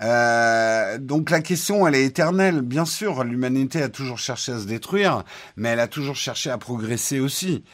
Euh, 0.00 0.98
donc 0.98 1.30
la 1.30 1.40
question, 1.40 1.86
elle 1.86 1.94
est 1.94 2.04
éternelle. 2.04 2.62
Bien 2.62 2.84
sûr, 2.84 3.24
l'humanité 3.24 3.82
a 3.82 3.88
toujours 3.88 4.18
cherché 4.18 4.52
à 4.52 4.58
se 4.58 4.66
détruire, 4.66 5.24
mais 5.56 5.70
elle 5.70 5.80
a 5.80 5.88
toujours 5.88 6.16
cherché 6.16 6.50
à 6.50 6.58
progresser 6.58 7.20
aussi. 7.20 7.64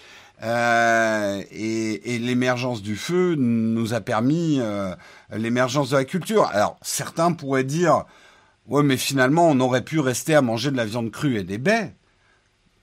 Euh, 0.42 1.42
et, 1.50 2.18
l'émergence 2.18 2.82
du 2.82 2.96
feu 2.96 3.34
nous 3.36 3.94
a 3.94 4.00
permis 4.00 4.58
euh, 4.60 4.94
l'émergence 5.32 5.90
de 5.90 5.96
la 5.96 6.04
culture. 6.04 6.46
Alors 6.46 6.78
certains 6.82 7.32
pourraient 7.32 7.64
dire, 7.64 8.04
ouais, 8.66 8.82
mais 8.82 8.96
finalement 8.96 9.48
on 9.48 9.58
aurait 9.60 9.84
pu 9.84 9.98
rester 9.98 10.34
à 10.34 10.42
manger 10.42 10.70
de 10.70 10.76
la 10.76 10.84
viande 10.84 11.10
crue 11.10 11.38
et 11.38 11.44
des 11.44 11.58
baies 11.58 11.94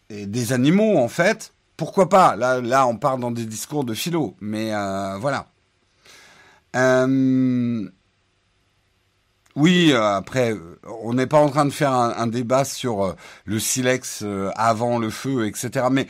et 0.10 0.26
des 0.26 0.54
animaux 0.54 0.98
en 0.98 1.08
fait. 1.08 1.54
Pourquoi 1.78 2.10
pas? 2.10 2.36
Là, 2.36 2.62
là, 2.62 2.88
on 2.88 2.98
part 2.98 3.18
dans 3.18 3.32
des 3.32 3.46
discours 3.46 3.84
de 3.84 3.94
philo, 3.94 4.36
mais 4.40 4.72
voilà. 5.20 5.48
Euh, 6.76 7.90
oui, 9.56 9.92
euh, 9.92 10.16
après, 10.16 10.56
on 11.02 11.14
n'est 11.14 11.28
pas 11.28 11.40
en 11.40 11.50
train 11.50 11.66
de 11.66 11.72
faire 11.72 11.94
un, 11.94 12.14
un 12.18 12.28
débat 12.28 12.66
sur 12.66 13.16
le 13.46 13.60
silex 13.60 14.24
avant 14.56 15.00
le 15.00 15.10
feu, 15.10 15.48
etc. 15.48 15.88
Mais 15.92 16.08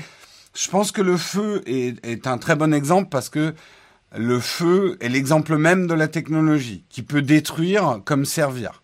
je 0.55 0.69
pense 0.69 0.91
que 0.91 1.01
le 1.01 1.17
feu 1.17 1.61
est, 1.67 2.27
un 2.27 2.37
très 2.37 2.55
bon 2.55 2.73
exemple 2.73 3.09
parce 3.09 3.29
que 3.29 3.53
le 4.17 4.39
feu 4.39 4.97
est 5.01 5.09
l'exemple 5.09 5.57
même 5.57 5.85
de 5.85 5.93
la 5.93 6.07
technologie 6.07 6.85
qui 6.89 7.03
peut 7.03 7.21
détruire 7.21 7.99
comme 8.05 8.23
servir, 8.23 8.81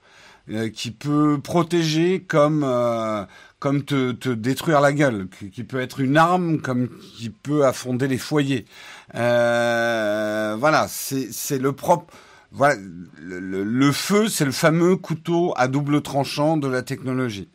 euh, 0.50 0.69
qui 0.69 0.91
peut 0.91 1.39
protéger 1.41 2.21
comme 2.24 2.63
euh, 2.65 3.24
comme 3.60 3.84
te, 3.84 4.12
te, 4.12 4.30
détruire 4.30 4.82
la 4.82 4.91
gueule, 4.91 5.28
qui, 5.54 5.63
peut 5.63 5.80
être 5.80 6.00
une 6.00 6.17
arme 6.17 6.60
comme 6.62 6.89
qui 7.15 7.30
peut 7.30 7.63
affonder 7.65 8.08
les 8.08 8.17
foyers. 8.17 8.65
Euh, 9.15 10.56
voilà, 10.60 10.88
c'est 10.89 11.60
le 11.60 11.71
propre. 11.71 12.13
Voilà, 12.51 12.75
le 13.19 13.91
feu, 13.91 14.27
c'est 14.27 14.45
le 14.45 14.51
fameux 14.51 14.97
couteau 14.97 15.53
à 15.55 15.67
double 15.67 16.01
tranchant 16.01 16.57
de 16.57 16.67
la 16.67 16.81
technologie. 16.81 17.49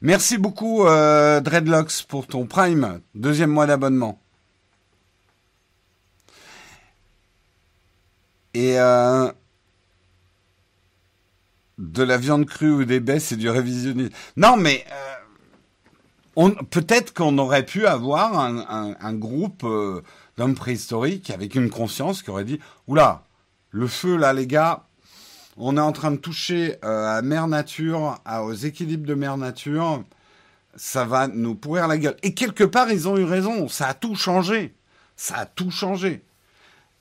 Merci 0.00 0.38
beaucoup, 0.38 0.86
euh, 0.86 1.40
Dreadlocks, 1.40 2.04
pour 2.08 2.28
ton 2.28 2.46
Prime. 2.46 3.00
Deuxième 3.14 3.50
mois 3.50 3.66
d'abonnement. 3.66 4.20
Et 8.54 8.78
euh, 8.78 9.30
de 11.78 12.02
la 12.02 12.16
viande 12.16 12.46
crue 12.46 12.70
ou 12.70 12.84
des 12.84 13.00
baies, 13.00 13.18
c'est 13.18 13.36
du 13.36 13.50
révisionnisme. 13.50 14.14
Non, 14.36 14.56
mais 14.56 14.84
euh, 16.36 16.50
peut-être 16.70 17.12
qu'on 17.12 17.36
aurait 17.38 17.66
pu 17.66 17.86
avoir 17.86 18.38
un, 18.38 19.14
groupe 19.14 19.66
d'hommes 20.36 20.54
préhistoriques 20.54 21.30
avec 21.30 21.56
une 21.56 21.70
conscience 21.70 22.22
qui 22.22 22.30
aurait 22.30 22.44
dit 22.44 22.60
Oula, 22.86 23.24
le 23.70 23.86
feu 23.86 24.16
là, 24.16 24.32
les 24.32 24.46
gars, 24.46 24.84
on 25.56 25.76
est 25.76 25.80
en 25.80 25.92
train 25.92 26.10
de 26.10 26.16
toucher 26.16 26.76
euh, 26.84 27.18
à 27.18 27.22
Mère 27.22 27.48
Nature, 27.48 28.20
aux 28.42 28.54
équilibres 28.54 29.06
de 29.06 29.14
Mère 29.14 29.36
Nature. 29.36 30.04
Ça 30.76 31.04
va 31.04 31.26
nous 31.26 31.54
pourrir 31.54 31.88
la 31.88 31.98
gueule. 31.98 32.16
Et 32.22 32.34
quelque 32.34 32.64
part, 32.64 32.90
ils 32.90 33.08
ont 33.08 33.16
eu 33.16 33.24
raison. 33.24 33.68
Ça 33.68 33.88
a 33.88 33.94
tout 33.94 34.14
changé. 34.14 34.74
Ça 35.16 35.38
a 35.38 35.46
tout 35.46 35.70
changé. 35.70 36.22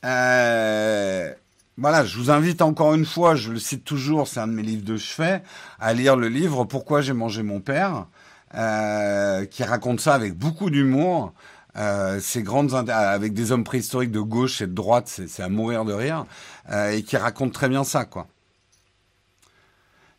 Euh, 0.03 1.32
voilà, 1.77 2.03
je 2.03 2.17
vous 2.17 2.32
invite 2.32 2.63
encore 2.63 2.95
une 2.95 3.06
fois, 3.06 3.36
je 3.36 3.51
le 3.51 3.60
cite 3.60 3.84
toujours, 3.84 4.27
c'est 4.27 4.39
un 4.39 4.47
de 4.47 4.53
mes 4.53 4.63
livres 4.63 4.84
de 4.84 4.97
chevet, 4.97 5.43
à 5.80 5.93
lire 5.93 6.15
le 6.15 6.27
livre 6.27 6.65
Pourquoi 6.65 7.01
j'ai 7.01 7.13
mangé 7.13 7.43
mon 7.43 7.60
père, 7.60 8.08
euh, 8.56 9.45
qui 9.45 9.63
raconte 9.63 9.99
ça 9.99 10.15
avec 10.15 10.34
beaucoup 10.34 10.71
d'humour. 10.71 11.34
Ces 12.19 12.43
grandes 12.43 12.73
avec 12.89 13.33
des 13.33 13.51
hommes 13.51 13.63
préhistoriques 13.63 14.11
de 14.11 14.19
gauche 14.19 14.61
et 14.61 14.67
de 14.67 14.73
droite, 14.73 15.07
c'est 15.27 15.43
à 15.43 15.49
mourir 15.49 15.85
de 15.85 15.93
rire, 15.93 16.25
et 16.91 17.03
qui 17.03 17.17
raconte 17.17 17.53
très 17.53 17.69
bien 17.69 17.83
ça, 17.83 18.05
quoi. 18.05 18.27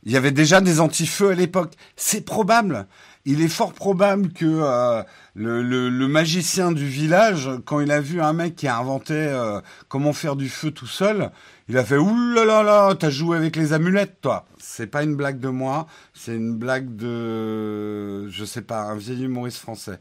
Il 0.05 0.13
y 0.13 0.17
avait 0.17 0.33
déjà 0.33 0.61
des 0.61 0.81
antifeux 0.81 1.31
à 1.31 1.35
l'époque. 1.35 1.75
C'est 1.97 2.23
probable. 2.23 2.87
Il 3.25 3.43
est 3.43 3.49
fort 3.49 3.75
probable 3.75 4.33
que 4.33 4.47
euh, 4.47 5.03
le, 5.35 6.07
magicien 6.07 6.73
du 6.73 6.87
village, 6.87 7.51
quand 7.67 7.81
il 7.81 7.91
a 7.91 8.01
vu 8.01 8.23
un 8.23 8.33
mec 8.33 8.57
qui 8.57 8.69
a 8.69 8.79
inventé 8.79 9.13
euh, 9.13 9.61
comment 9.89 10.15
faire 10.15 10.37
du 10.37 10.49
feu 10.49 10.71
tout 10.71 10.87
seul, 10.87 11.31
il 11.69 11.77
a 11.77 11.85
fait 11.85 11.99
Ouh 11.99 12.33
là 12.33 12.47
là 12.47 12.63
là, 12.63 12.95
t'as 12.95 13.11
joué 13.11 13.37
avec 13.37 13.55
les 13.57 13.75
amulettes, 13.75 14.21
toi. 14.23 14.47
C'est 14.59 14.87
pas 14.87 15.03
une 15.03 15.15
blague 15.15 15.41
de 15.41 15.49
moi, 15.49 15.87
c'est 16.15 16.35
une 16.35 16.55
blague 16.55 16.97
de, 16.97 18.29
je 18.31 18.45
sais 18.47 18.63
pas, 18.63 18.83
un 18.85 18.97
vieil 18.97 19.25
humoriste 19.25 19.59
français. 19.59 19.99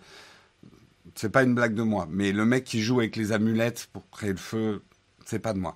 C'est 1.18 1.30
pas 1.30 1.42
une 1.42 1.56
blague 1.56 1.74
de 1.74 1.82
moi, 1.82 2.08
mais 2.12 2.32
le 2.32 2.46
mec 2.46 2.64
qui 2.64 2.84
joue 2.84 3.00
avec 3.00 3.16
les 3.16 3.32
amulettes 3.32 3.90
pour 3.92 4.08
créer 4.12 4.30
le 4.30 4.38
feu, 4.38 4.84
c'est 5.26 5.40
pas 5.40 5.54
de 5.54 5.60
moi. 5.60 5.76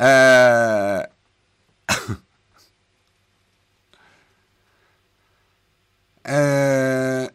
Euh... 0.00 1.02
Euh, 6.28 7.26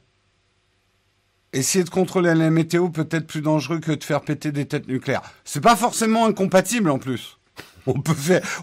essayer 1.52 1.84
de 1.84 1.90
contrôler 1.90 2.36
la 2.36 2.52
météo 2.52 2.90
peut 2.90 3.08
être 3.10 3.26
plus 3.26 3.42
dangereux 3.42 3.80
que 3.80 3.92
de 3.92 4.04
faire 4.04 4.22
péter 4.22 4.52
des 4.52 4.68
têtes 4.68 4.88
nucléaires. 4.88 5.24
C'est 5.46 5.62
pas 5.62 5.76
forcément 5.76 6.28
incompatible 6.28 6.92
en 6.92 7.00
plus. 7.00 7.40
On 7.88 8.00
peut 8.02 8.16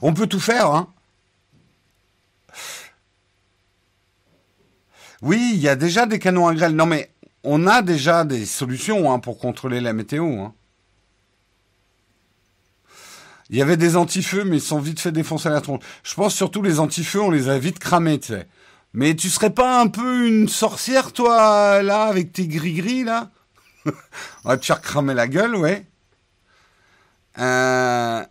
on 0.02 0.14
peut 0.14 0.28
tout 0.28 0.38
faire, 0.38 0.70
hein. 0.70 0.92
Oui, 5.22 5.50
il 5.54 5.60
y 5.60 5.68
a 5.68 5.74
déjà 5.74 6.06
des 6.06 6.20
canons 6.20 6.46
à 6.46 6.54
grêle. 6.54 6.76
Non 6.76 6.86
mais 6.86 7.10
on 7.44 7.66
a 7.66 7.82
déjà 7.82 8.24
des 8.24 8.46
solutions 8.46 9.12
hein, 9.12 9.18
pour 9.18 9.38
contrôler 9.38 9.80
la 9.80 9.92
météo. 9.92 10.26
Hein. 10.40 10.54
Il 13.50 13.56
y 13.56 13.62
avait 13.62 13.76
des 13.76 13.96
antifeux, 13.96 14.44
mais 14.44 14.58
ils 14.58 14.62
sont 14.62 14.78
vite 14.78 15.00
fait 15.00 15.10
défoncer 15.10 15.48
la 15.48 15.60
tronche. 15.60 15.82
Je 16.04 16.14
pense 16.14 16.34
surtout 16.34 16.62
les 16.62 16.78
antifeux, 16.78 17.20
on 17.20 17.30
les 17.30 17.48
a 17.48 17.58
vite 17.58 17.80
cramés, 17.80 18.20
tu 18.20 18.28
sais. 18.28 18.46
Mais 18.92 19.14
tu 19.14 19.28
serais 19.28 19.50
pas 19.50 19.80
un 19.80 19.88
peu 19.88 20.26
une 20.26 20.48
sorcière, 20.48 21.12
toi, 21.12 21.82
là, 21.82 22.04
avec 22.04 22.32
tes 22.32 22.46
gris-gris, 22.46 23.04
là? 23.04 23.30
On 24.44 24.48
va 24.48 24.56
te 24.56 24.64
faire 24.64 24.80
cramer 24.80 25.14
la 25.14 25.28
gueule, 25.28 25.56
ouais. 25.56 25.86
Euh, 27.38 28.24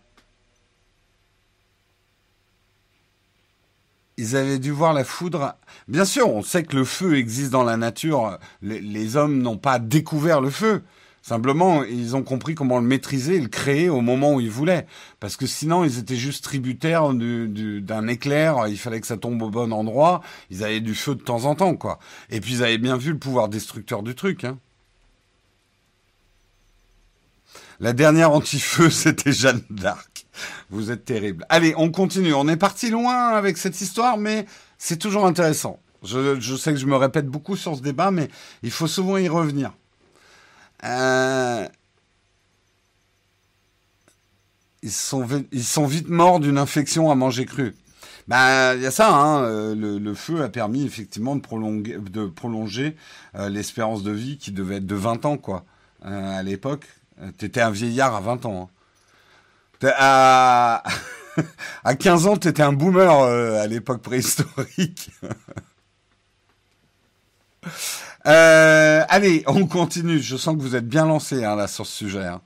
ils 4.20 4.36
avaient 4.36 4.58
dû 4.58 4.70
voir 4.70 4.92
la 4.92 5.04
foudre. 5.04 5.54
Bien 5.88 6.04
sûr, 6.04 6.28
on 6.28 6.42
sait 6.42 6.62
que 6.62 6.76
le 6.76 6.84
feu 6.84 7.16
existe 7.16 7.50
dans 7.50 7.64
la 7.64 7.76
nature. 7.76 8.38
les 8.62 9.16
hommes 9.16 9.40
n'ont 9.40 9.56
pas 9.56 9.78
découvert 9.78 10.40
le 10.40 10.50
feu. 10.50 10.82
Simplement, 11.22 11.84
ils 11.84 12.16
ont 12.16 12.22
compris 12.22 12.54
comment 12.54 12.78
le 12.78 12.86
maîtriser 12.86 13.36
et 13.36 13.40
le 13.40 13.48
créer 13.48 13.88
au 13.88 14.00
moment 14.00 14.34
où 14.34 14.40
ils 14.40 14.50
voulaient. 14.50 14.86
Parce 15.20 15.36
que 15.36 15.46
sinon, 15.46 15.84
ils 15.84 15.98
étaient 15.98 16.16
juste 16.16 16.44
tributaires 16.44 17.12
d'un 17.12 18.08
éclair. 18.08 18.68
Il 18.68 18.78
fallait 18.78 19.00
que 19.00 19.06
ça 19.06 19.16
tombe 19.16 19.42
au 19.42 19.50
bon 19.50 19.72
endroit. 19.72 20.22
Ils 20.50 20.64
avaient 20.64 20.80
du 20.80 20.94
feu 20.94 21.14
de 21.14 21.22
temps 21.22 21.44
en 21.44 21.54
temps, 21.54 21.76
quoi. 21.76 21.98
Et 22.30 22.40
puis, 22.40 22.54
ils 22.54 22.62
avaient 22.62 22.78
bien 22.78 22.96
vu 22.96 23.12
le 23.12 23.18
pouvoir 23.18 23.48
destructeur 23.48 24.02
du 24.02 24.14
truc. 24.14 24.44
Hein. 24.44 24.58
La 27.80 27.92
dernière 27.92 28.32
anti-feu, 28.32 28.90
c'était 28.90 29.32
Jeanne 29.32 29.62
d'Arc. 29.70 30.09
Vous 30.70 30.90
êtes 30.90 31.04
terrible. 31.04 31.44
Allez, 31.48 31.74
on 31.76 31.90
continue. 31.90 32.34
On 32.34 32.48
est 32.48 32.56
parti 32.56 32.90
loin 32.90 33.28
avec 33.28 33.58
cette 33.58 33.80
histoire, 33.80 34.16
mais 34.16 34.46
c'est 34.78 34.98
toujours 34.98 35.26
intéressant. 35.26 35.80
je 36.02 36.56
sais 36.56 36.72
que 36.72 36.78
je 36.78 36.86
me 36.86 36.96
répète 36.96 37.26
beaucoup 37.26 37.56
sur 37.56 37.76
ce 37.76 37.82
débat, 37.82 38.10
mais 38.10 38.28
il 38.62 38.70
faut 38.70 38.86
souvent 38.86 39.16
y 39.16 39.28
revenir. 39.28 39.72
Euh, 40.84 41.68
ils, 44.82 44.90
sont, 44.90 45.26
ils 45.52 45.64
sont 45.64 45.86
vite 45.86 46.08
morts 46.08 46.40
d'une 46.40 46.58
infection 46.58 47.10
à 47.10 47.14
manger 47.14 47.44
cru. 47.44 47.74
Ben, 48.28 48.74
il 48.76 48.82
y 48.82 48.86
a 48.86 48.90
ça, 48.90 49.12
hein, 49.12 49.42
euh, 49.42 49.74
le, 49.74 50.14
feu 50.14 50.42
a 50.42 50.48
permis 50.48 50.84
effectivement 50.84 51.34
de 51.34 51.40
prolonger, 51.40 51.98
de 51.98 52.26
prolonger 52.26 52.96
euh, 53.34 53.48
l'espérance 53.48 54.02
de 54.02 54.12
vie 54.12 54.38
qui 54.38 54.52
devait 54.52 54.76
être 54.76 54.86
de 54.86 54.94
20 54.94 55.24
ans, 55.24 55.36
quoi, 55.36 55.64
à 56.02 56.42
l'époque. 56.42 56.86
T'étais 57.36 57.60
un 57.60 57.70
vieillard 57.70 58.14
à 58.14 58.20
20 58.20 58.46
ans. 58.46 58.62
Hein. 58.62 58.79
À... 59.82 60.82
à 61.84 61.94
15 61.94 62.26
ans, 62.26 62.36
t'étais 62.36 62.62
un 62.62 62.72
boomer 62.72 63.10
à 63.10 63.66
l'époque 63.66 64.02
préhistorique. 64.02 65.10
allez, 68.24 69.42
on 69.46 69.66
continue. 69.66 70.18
Je 70.18 70.36
sens 70.36 70.56
que 70.56 70.60
vous 70.60 70.76
êtes 70.76 70.88
bien 70.88 71.06
lancé 71.06 71.44
hein, 71.44 71.56
là 71.56 71.66
sur 71.66 71.86
ce 71.86 71.96
sujet. 71.96 72.26
Hein. 72.26 72.40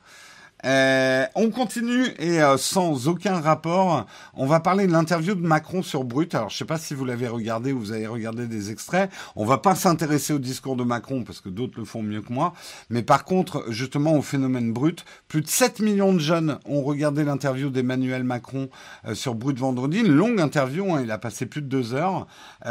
Euh, 0.64 1.26
on 1.34 1.50
continue 1.50 2.06
et 2.18 2.42
euh, 2.42 2.56
sans 2.56 3.06
aucun 3.08 3.38
rapport, 3.40 4.06
on 4.32 4.46
va 4.46 4.60
parler 4.60 4.86
de 4.86 4.92
l'interview 4.92 5.34
de 5.34 5.46
Macron 5.46 5.82
sur 5.82 6.04
Brut. 6.04 6.34
Alors 6.34 6.48
je 6.48 6.56
sais 6.56 6.64
pas 6.64 6.78
si 6.78 6.94
vous 6.94 7.04
l'avez 7.04 7.28
regardé 7.28 7.72
ou 7.72 7.78
vous 7.78 7.92
avez 7.92 8.06
regardé 8.06 8.46
des 8.46 8.70
extraits. 8.70 9.10
On 9.36 9.44
va 9.44 9.58
pas 9.58 9.74
s'intéresser 9.74 10.32
au 10.32 10.38
discours 10.38 10.76
de 10.76 10.84
Macron 10.84 11.22
parce 11.22 11.40
que 11.40 11.50
d'autres 11.50 11.78
le 11.78 11.84
font 11.84 12.02
mieux 12.02 12.22
que 12.22 12.32
moi. 12.32 12.54
Mais 12.88 13.02
par 13.02 13.24
contre, 13.24 13.66
justement 13.68 14.14
au 14.14 14.22
phénomène 14.22 14.72
Brut, 14.72 15.04
plus 15.28 15.42
de 15.42 15.48
7 15.48 15.80
millions 15.80 16.14
de 16.14 16.18
jeunes 16.18 16.58
ont 16.64 16.82
regardé 16.82 17.24
l'interview 17.24 17.68
d'Emmanuel 17.68 18.24
Macron 18.24 18.70
euh, 19.06 19.14
sur 19.14 19.34
Brut 19.34 19.58
vendredi. 19.58 19.98
Une 19.98 20.14
longue 20.14 20.40
interview, 20.40 20.94
hein, 20.94 21.00
il 21.02 21.10
a 21.10 21.18
passé 21.18 21.44
plus 21.44 21.60
de 21.60 21.68
deux 21.68 21.94
heures 21.94 22.26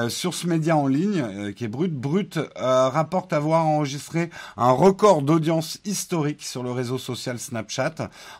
sur 0.08 0.34
ce 0.34 0.47
média 0.47 0.75
en 0.75 0.88
ligne 0.88 1.53
qui 1.53 1.65
est 1.65 1.67
Brut. 1.67 1.93
Brut 1.93 2.39
rapporte 2.56 3.34
avoir 3.34 3.65
enregistré 3.65 4.29
un 4.58 4.71
record 4.71 5.21
d'audience 5.21 5.79
historique 5.86 6.43
sur 6.43 6.63
le 6.63 6.71
réseau 6.71 6.97
social 6.97 7.38
Snapchat 7.38 7.83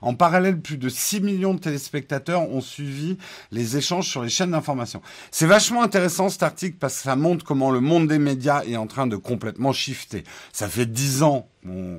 en 0.02 0.14
parallèle, 0.16 0.60
plus 0.60 0.78
de 0.78 0.90
6 0.90 1.22
millions 1.22 1.54
de 1.54 1.60
téléspectateurs 1.60 2.42
ont 2.50 2.62
suivi 2.62 3.18
les 3.52 3.78
échanges 3.78 4.10
sur 4.10 4.24
les 4.24 4.30
chaînes 4.30 4.52
d'information. 4.52 5.02
C'est 5.32 5.46
vachement 5.46 5.84
intéressant 5.84 6.30
cet 6.30 6.44
article 6.44 6.78
parce 6.80 6.98
que 6.98 7.04
ça 7.04 7.16
montre 7.16 7.46
comment 7.46 7.72
le 7.72 7.80
monde 7.80 8.08
des 8.08 8.20
médias 8.20 8.64
est 8.64 8.78
en 8.78 8.88
train 8.88 9.08
de 9.08 9.16
complètement 9.16 9.74
shifter. 9.74 10.24
Ça 10.52 10.68
fait 10.68 10.86
10 10.86 11.24
ans 11.24 11.48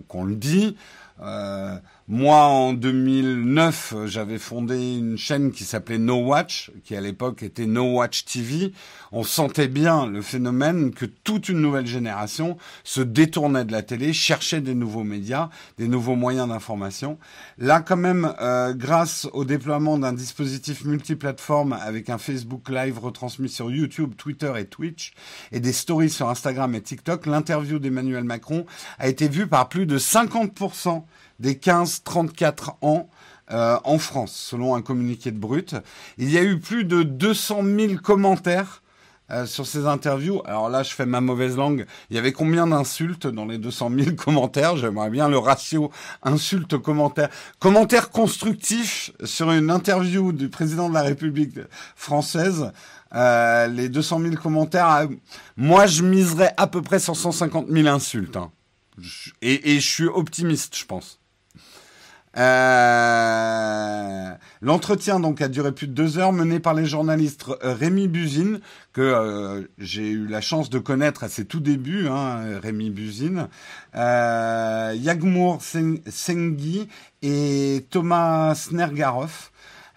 qu'on 0.09 0.25
le 0.25 0.35
dit. 0.35 0.77
Euh, 1.23 1.77
moi, 2.07 2.43
en 2.43 2.75
2009, 2.75 3.95
j'avais 4.05 4.39
fondé 4.39 4.99
une 4.99 5.17
chaîne 5.17 5.53
qui 5.53 5.65
s'appelait 5.65 5.97
No 5.97 6.17
Watch, 6.17 6.71
qui 6.85 6.95
à 6.95 7.01
l'époque 7.01 7.43
était 7.43 7.65
No 7.65 7.95
Watch 7.95 8.27
TV. 8.27 8.73
On 9.11 9.23
sentait 9.23 9.69
bien 9.69 10.05
le 10.05 10.21
phénomène 10.21 10.93
que 10.93 11.07
toute 11.07 11.49
une 11.49 11.63
nouvelle 11.63 11.87
génération 11.87 12.59
se 12.83 13.01
détournait 13.01 13.65
de 13.65 13.73
la 13.73 13.81
télé, 13.81 14.13
cherchait 14.13 14.61
des 14.61 14.75
nouveaux 14.75 15.03
médias, 15.03 15.49
des 15.79 15.89
nouveaux 15.89 16.15
moyens 16.15 16.47
d'information. 16.47 17.19
Là, 17.57 17.81
quand 17.81 17.97
même, 17.97 18.35
euh, 18.39 18.75
grâce 18.75 19.27
au 19.33 19.47
déploiement 19.47 19.97
d'un 19.97 20.13
dispositif 20.13 20.85
multiplateforme 20.85 21.73
avec 21.73 22.11
un 22.11 22.19
Facebook 22.19 22.69
Live 22.69 22.99
retransmis 22.99 23.49
sur 23.49 23.71
YouTube, 23.71 24.13
Twitter 24.19 24.53
et 24.59 24.67
Twitch, 24.67 25.15
et 25.53 25.61
des 25.61 25.73
stories 25.73 26.11
sur 26.11 26.29
Instagram 26.29 26.75
et 26.75 26.83
TikTok, 26.83 27.25
l'interview 27.25 27.79
d'Emmanuel 27.79 28.25
Macron 28.25 28.67
a 28.99 29.09
été 29.09 29.27
vue 29.27 29.47
par 29.47 29.71
plus 29.71 29.87
de 29.87 29.97
50% 29.97 31.03
des 31.41 31.55
15-34 31.55 32.77
ans 32.83 33.09
euh, 33.51 33.79
en 33.85 33.99
France, 33.99 34.33
selon 34.33 34.75
un 34.75 34.81
communiqué 34.81 35.31
de 35.31 35.39
Brut. 35.39 35.77
Il 36.17 36.31
y 36.31 36.39
a 36.39 36.43
eu 36.43 36.59
plus 36.59 36.85
de 36.85 37.03
200 37.03 37.63
000 37.63 37.95
commentaires 38.03 38.83
euh, 39.31 39.45
sur 39.45 39.67
ces 39.67 39.87
interviews. 39.87 40.41
Alors 40.47 40.71
là, 40.71 40.83
je 40.83 40.95
fais 40.95 41.05
ma 41.05 41.21
mauvaise 41.21 41.57
langue. 41.57 41.85
Il 42.09 42.17
y 42.17 42.19
avait 42.19 42.33
combien 42.33 42.67
d'insultes 42.67 43.27
dans 43.27 43.45
les 43.45 43.59
200 43.59 43.91
000 43.99 44.17
commentaires? 44.17 44.77
J'aimerais 44.77 45.11
bien 45.11 45.29
le 45.29 45.37
ratio 45.37 45.91
insultes-commentaires. 46.23 47.29
Commentaires 47.59 48.11
constructifs 48.11 49.13
sur 49.25 49.51
une 49.51 49.71
interview 49.71 50.33
du 50.33 50.49
président 50.49 50.89
de 50.89 50.95
la 50.95 51.03
République 51.03 51.59
française. 51.97 52.73
Euh, 53.15 53.67
les 53.67 53.91
200 53.91 54.21
000 54.21 54.35
commentaires, 54.37 55.07
moi 55.57 55.87
je 55.87 56.03
miserais 56.03 56.53
à 56.57 56.67
peu 56.67 56.81
près 56.83 56.99
sur 56.99 57.15
150 57.15 57.69
000 57.69 57.89
insultes. 57.89 58.37
Hein. 58.37 58.51
et 59.43 59.81
je 59.81 59.87
suis 59.87 60.07
optimiste, 60.07 60.77
je 60.77 60.85
pense. 60.85 61.21
Euh, 62.37 64.31
l'entretien 64.61 65.21
donc 65.21 65.41
a 65.41 65.49
duré 65.49 65.71
plus 65.73 65.87
de 65.87 65.93
deux 65.93 66.19
heures, 66.19 66.33
mené 66.33 66.59
par 66.59 66.75
les 66.75 66.85
journalistes 66.87 67.45
euh, 67.63 67.75
Rémi 67.75 68.09
Buzine, 68.09 68.61
que 68.93 69.01
euh, 69.01 69.63
j'ai 69.79 70.11
eu 70.11 70.27
la 70.27 70.41
chance 70.41 70.69
de 70.71 70.79
connaître 70.79 71.23
à 71.25 71.29
ses 71.29 71.45
tout 71.45 71.61
débuts, 71.61 72.09
hein, 72.09 72.59
Rémi 72.61 72.91
Buzine, 72.91 73.49
Yagmour 73.95 75.61
Sengi 75.63 76.89
et 77.23 77.87
Thomas 77.91 78.55
Snergarov. 78.55 79.51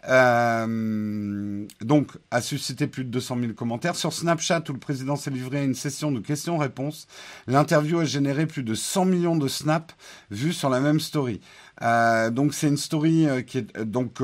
Euh, 0.08 1.66
donc, 1.82 2.12
a 2.32 2.42
suscité 2.42 2.88
plus 2.88 3.04
de 3.04 3.10
200 3.10 3.38
000 3.42 3.54
commentaires. 3.54 3.96
Sur 3.96 4.14
Snapchat, 4.14 4.64
où 4.70 4.74
le 4.74 4.80
président 4.80 5.16
s'est 5.16 5.32
livré 5.32 5.60
à 5.60 5.64
une 5.64 5.76
session 5.76 6.12
de 6.12 6.20
questions-réponses, 6.20 7.08
l'interview 7.48 8.00
a 8.00 8.06
généré 8.06 8.46
plus 8.46 8.64
de 8.64 8.74
100 8.74 9.06
millions 9.06 9.36
de 9.36 9.48
snaps 9.48 9.96
vus 10.32 10.54
sur 10.54 10.70
la 10.70 10.80
même 10.80 11.00
story. 11.00 11.42
Euh, 11.82 12.30
donc, 12.30 12.54
c'est 12.54 12.68
une 12.68 12.78
story 12.78 13.28
euh, 13.28 13.42
qui 13.42 13.60
est... 13.60 13.78
Donc, 13.84 14.20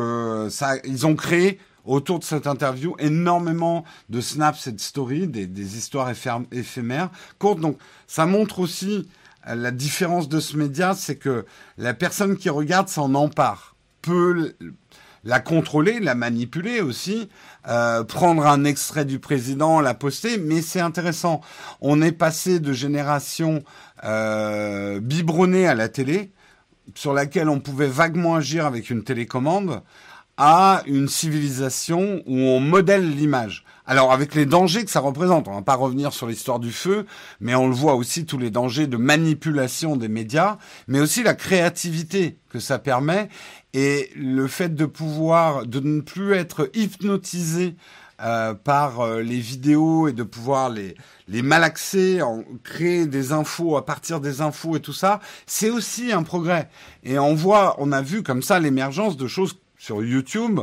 ça, 0.49 0.75
ils 0.85 1.05
ont 1.05 1.15
créé 1.15 1.59
autour 1.85 2.19
de 2.19 2.23
cette 2.23 2.47
interview 2.47 2.95
énormément 2.99 3.83
de 4.09 4.21
snaps 4.21 4.67
et 4.67 4.71
de 4.71 4.79
stories, 4.79 5.27
des, 5.27 5.77
histoires 5.77 6.09
éphémères, 6.51 7.09
courtes. 7.39 7.59
Donc, 7.59 7.77
ça 8.07 8.25
montre 8.25 8.59
aussi 8.59 9.09
la 9.45 9.71
différence 9.71 10.29
de 10.29 10.39
ce 10.39 10.55
média, 10.55 10.93
c'est 10.95 11.17
que 11.17 11.45
la 11.77 11.93
personne 11.93 12.37
qui 12.37 12.49
regarde 12.49 12.87
s'en 12.87 13.13
empare, 13.13 13.73
peut 14.03 14.53
la 15.23 15.39
contrôler, 15.39 15.99
la 15.99 16.15
manipuler 16.15 16.81
aussi, 16.81 17.29
euh, 17.67 18.03
prendre 18.03 18.45
un 18.45 18.65
extrait 18.65 19.05
du 19.05 19.19
président, 19.19 19.79
la 19.79 19.93
poster, 19.93 20.37
mais 20.37 20.61
c'est 20.61 20.81
intéressant. 20.81 21.41
On 21.81 22.01
est 22.01 22.11
passé 22.11 22.59
de 22.59 22.73
génération 22.73 23.63
euh, 24.03 24.99
biberonnée 24.99 25.67
à 25.67 25.75
la 25.75 25.87
télé, 25.87 26.31
sur 26.95 27.13
laquelle 27.13 27.49
on 27.49 27.59
pouvait 27.59 27.87
vaguement 27.87 28.35
agir 28.35 28.65
avec 28.65 28.89
une 28.89 29.03
télécommande, 29.03 29.81
à 30.35 30.83
une 30.87 31.07
civilisation 31.07 32.21
où 32.25 32.35
on 32.35 32.59
modèle 32.59 33.09
l'image. 33.09 33.63
Alors 33.85 34.13
avec 34.13 34.33
les 34.33 34.45
dangers 34.45 34.85
que 34.85 34.91
ça 34.91 35.01
représente, 35.01 35.49
on 35.49 35.55
va 35.55 35.61
pas 35.61 35.75
revenir 35.75 36.13
sur 36.13 36.27
l'histoire 36.27 36.59
du 36.59 36.71
feu, 36.71 37.05
mais 37.41 37.53
on 37.53 37.67
le 37.67 37.75
voit 37.75 37.95
aussi 37.95 38.25
tous 38.25 38.37
les 38.37 38.49
dangers 38.49 38.87
de 38.87 38.95
manipulation 38.95 39.97
des 39.97 40.07
médias, 40.07 40.57
mais 40.87 41.01
aussi 41.01 41.21
la 41.21 41.33
créativité 41.33 42.37
que 42.49 42.59
ça 42.59 42.79
permet 42.79 43.27
et 43.73 44.09
le 44.15 44.47
fait 44.47 44.73
de 44.73 44.85
pouvoir, 44.85 45.65
de 45.65 45.81
ne 45.81 45.99
plus 45.99 46.33
être 46.33 46.69
hypnotisé 46.73 47.75
euh, 48.21 48.53
par 48.53 49.01
euh, 49.01 49.21
les 49.21 49.39
vidéos 49.39 50.07
et 50.07 50.13
de 50.13 50.23
pouvoir 50.23 50.69
les, 50.69 50.95
les 51.27 51.41
malaxer, 51.41 52.21
en, 52.21 52.43
créer 52.63 53.05
des 53.05 53.33
infos 53.33 53.75
à 53.75 53.85
partir 53.85 54.21
des 54.21 54.39
infos 54.39 54.77
et 54.77 54.79
tout 54.79 54.93
ça, 54.93 55.19
c'est 55.45 55.69
aussi 55.69 56.13
un 56.13 56.23
progrès. 56.23 56.69
Et 57.03 57.19
on 57.19 57.33
voit, 57.33 57.75
on 57.79 57.91
a 57.91 58.01
vu 58.01 58.23
comme 58.23 58.43
ça 58.43 58.59
l'émergence 58.59 59.17
de 59.17 59.27
choses 59.27 59.57
sur 59.77 60.01
YouTube 60.01 60.61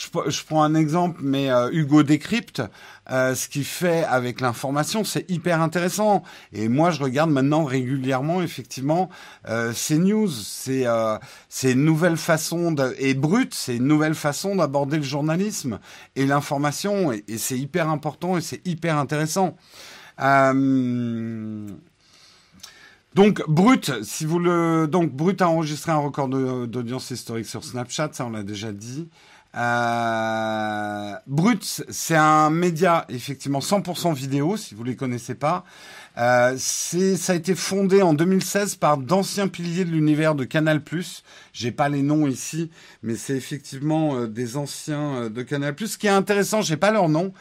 je, 0.00 0.44
prends 0.44 0.62
un 0.62 0.74
exemple, 0.74 1.20
mais 1.22 1.50
euh, 1.50 1.68
Hugo 1.72 2.02
décrypte 2.02 2.62
euh, 3.10 3.34
ce 3.34 3.48
qu'il 3.48 3.64
fait 3.64 4.04
avec 4.04 4.40
l'information, 4.40 5.04
c'est 5.04 5.28
hyper 5.30 5.60
intéressant. 5.60 6.22
Et 6.52 6.68
moi, 6.68 6.90
je 6.90 7.02
regarde 7.02 7.30
maintenant 7.30 7.64
régulièrement, 7.64 8.40
effectivement, 8.40 9.10
euh, 9.48 9.72
ces 9.74 9.98
news, 9.98 10.28
c'est 10.30 10.86
euh, 10.86 11.18
une 11.62 11.84
nouvelle 11.84 12.16
façon 12.16 12.72
de, 12.72 12.94
et 12.98 13.14
brute, 13.14 13.52
c'est 13.52 13.76
une 13.76 13.86
nouvelle 13.86 14.14
façon 14.14 14.56
d'aborder 14.56 14.96
le 14.96 15.02
journalisme 15.02 15.80
et 16.16 16.24
l'information, 16.24 17.12
et, 17.12 17.24
c'est 17.36 17.58
hyper 17.58 17.88
important 17.88 18.38
et 18.38 18.40
c'est 18.40 18.66
hyper 18.66 18.96
intéressant. 18.96 19.56
Donc 23.14 23.42
Brut, 23.48 24.04
si 24.04 24.24
vous 24.24 24.38
le 24.38 24.86
donc 24.86 25.10
Brut 25.10 25.42
a 25.42 25.48
enregistré 25.48 25.90
un 25.90 25.96
record 25.96 26.28
d'audience 26.28 27.10
historique 27.10 27.46
sur 27.46 27.64
Snapchat, 27.64 28.10
ça 28.12 28.24
on 28.24 28.30
l'a 28.30 28.44
déjà 28.44 28.72
dit. 28.72 29.08
Euh, 29.56 31.12
Brut, 31.26 31.82
c'est 31.88 32.16
un 32.16 32.50
média 32.50 33.04
effectivement 33.08 33.58
100% 33.58 34.14
vidéo, 34.14 34.56
si 34.56 34.74
vous 34.74 34.84
les 34.84 34.96
connaissez 34.96 35.34
pas. 35.34 35.64
Euh, 36.18 36.56
ça 36.58 37.32
a 37.32 37.36
été 37.36 37.54
fondé 37.54 38.02
en 38.02 38.14
2016 38.14 38.76
par 38.76 38.98
d'anciens 38.98 39.48
piliers 39.48 39.84
de 39.84 39.90
l'univers 39.90 40.34
de 40.34 40.44
Canal+. 40.44 40.82
J'ai 41.52 41.72
pas 41.72 41.88
les 41.88 42.02
noms 42.02 42.26
ici, 42.26 42.70
mais 43.02 43.16
c'est 43.16 43.34
effectivement 43.34 44.16
euh, 44.16 44.26
des 44.26 44.56
anciens 44.56 45.14
euh, 45.14 45.28
de 45.28 45.42
Canal+. 45.42 45.74
Ce 45.78 45.98
qui 45.98 46.06
est 46.06 46.10
intéressant, 46.10 46.62
j'ai 46.62 46.76
pas 46.76 46.90
leur 46.90 47.08
nom, 47.08 47.32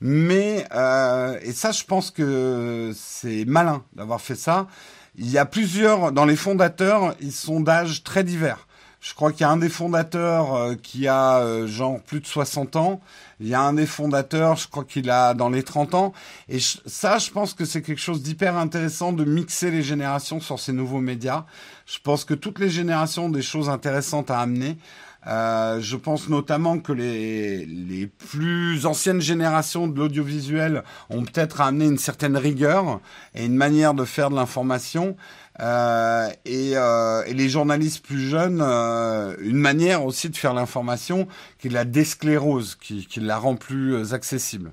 mais 0.00 0.64
euh, 0.74 1.38
et 1.42 1.52
ça, 1.52 1.72
je 1.72 1.84
pense 1.84 2.10
que 2.10 2.92
c'est 2.94 3.44
malin 3.46 3.82
d'avoir 3.94 4.20
fait 4.20 4.36
ça. 4.36 4.68
Il 5.16 5.28
y 5.30 5.38
a 5.38 5.46
plusieurs 5.46 6.12
dans 6.12 6.24
les 6.24 6.36
fondateurs, 6.36 7.16
ils 7.20 7.32
sont 7.32 7.60
d'âge 7.60 8.04
très 8.04 8.22
divers. 8.22 8.67
Je 9.00 9.14
crois 9.14 9.30
qu'il 9.30 9.42
y 9.42 9.44
a 9.44 9.50
un 9.50 9.56
des 9.56 9.68
fondateurs 9.68 10.54
euh, 10.54 10.74
qui 10.74 11.06
a 11.06 11.38
euh, 11.38 11.68
genre 11.68 12.00
plus 12.02 12.20
de 12.20 12.26
60 12.26 12.74
ans. 12.74 13.00
Il 13.38 13.46
y 13.46 13.54
a 13.54 13.60
un 13.60 13.74
des 13.74 13.86
fondateurs, 13.86 14.56
je 14.56 14.66
crois 14.66 14.82
qu'il 14.84 15.08
a 15.08 15.34
dans 15.34 15.50
les 15.50 15.62
30 15.62 15.94
ans. 15.94 16.12
Et 16.48 16.58
ça, 16.60 17.18
je 17.18 17.30
pense 17.30 17.54
que 17.54 17.64
c'est 17.64 17.82
quelque 17.82 18.00
chose 18.00 18.22
d'hyper 18.22 18.56
intéressant 18.56 19.12
de 19.12 19.24
mixer 19.24 19.70
les 19.70 19.82
générations 19.82 20.40
sur 20.40 20.58
ces 20.58 20.72
nouveaux 20.72 21.00
médias. 21.00 21.44
Je 21.86 21.98
pense 22.02 22.24
que 22.24 22.34
toutes 22.34 22.58
les 22.58 22.70
générations 22.70 23.26
ont 23.26 23.30
des 23.30 23.42
choses 23.42 23.68
intéressantes 23.68 24.32
à 24.32 24.40
amener. 24.40 24.78
Euh, 25.26 25.80
je 25.80 25.96
pense 25.96 26.28
notamment 26.28 26.78
que 26.78 26.92
les, 26.92 27.66
les 27.66 28.06
plus 28.06 28.86
anciennes 28.86 29.20
générations 29.20 29.86
de 29.86 29.98
l'audiovisuel 29.98 30.84
ont 31.10 31.22
peut-être 31.22 31.60
amené 31.60 31.86
une 31.86 31.98
certaine 31.98 32.36
rigueur 32.36 33.00
et 33.34 33.44
une 33.44 33.56
manière 33.56 33.94
de 33.94 34.04
faire 34.04 34.30
de 34.30 34.36
l'information. 34.36 35.16
Euh, 35.60 36.30
et, 36.44 36.72
euh, 36.76 37.24
et, 37.26 37.34
les 37.34 37.48
journalistes 37.48 38.04
plus 38.04 38.28
jeunes, 38.28 38.60
euh, 38.62 39.34
une 39.40 39.56
manière 39.56 40.04
aussi 40.04 40.30
de 40.30 40.36
faire 40.36 40.54
l'information 40.54 41.26
qui 41.58 41.68
la 41.68 41.84
désclérose, 41.84 42.76
qui, 42.76 43.06
qui 43.06 43.20
la 43.20 43.38
rend 43.38 43.56
plus 43.56 43.94
euh, 43.94 44.14
accessible. 44.14 44.72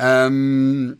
Euh, 0.00 0.92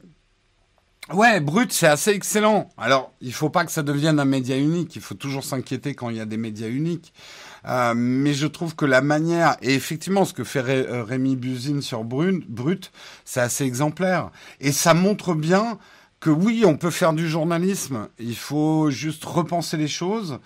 ouais, 1.13 1.41
Brut, 1.41 1.73
c'est 1.73 1.89
assez 1.89 2.13
excellent. 2.13 2.69
Alors, 2.79 3.13
il 3.21 3.33
faut 3.33 3.51
pas 3.51 3.65
que 3.65 3.73
ça 3.73 3.83
devienne 3.83 4.21
un 4.21 4.25
média 4.25 4.57
unique. 4.57 4.95
Il 4.95 5.03
faut 5.03 5.17
toujours 5.17 5.43
s'inquiéter 5.43 5.97
quand 5.97 6.11
il 6.11 6.17
y 6.17 6.21
a 6.21 6.27
des 6.27 6.37
médias 6.37 6.69
uniques. 6.69 7.13
Euh, 7.67 7.95
mais 7.97 8.35
je 8.35 8.47
trouve 8.47 8.77
que 8.77 8.85
la 8.85 9.01
manière, 9.01 9.57
et 9.61 9.75
effectivement, 9.75 10.25
ce 10.25 10.35
que 10.35 10.45
fait 10.45 10.61
Rémi 10.61 11.35
Buzine 11.35 11.83
sur 11.83 12.05
Brut, 12.05 12.49
Brut 12.49 12.93
c'est 13.25 13.41
assez 13.41 13.65
exemplaire. 13.65 14.31
Et 14.61 14.71
ça 14.71 14.95
montre 14.95 15.35
bien 15.35 15.79
que 16.25 16.31
oui, 16.31 16.65
on 16.67 16.79
peut 16.79 16.91
faire 16.91 17.13
du 17.13 17.29
journalisme, 17.29 18.09
il 18.19 18.35
faut 18.35 18.91
juste 18.91 19.27
repenser 19.27 19.77
les 19.77 19.89
choses. 19.89 20.39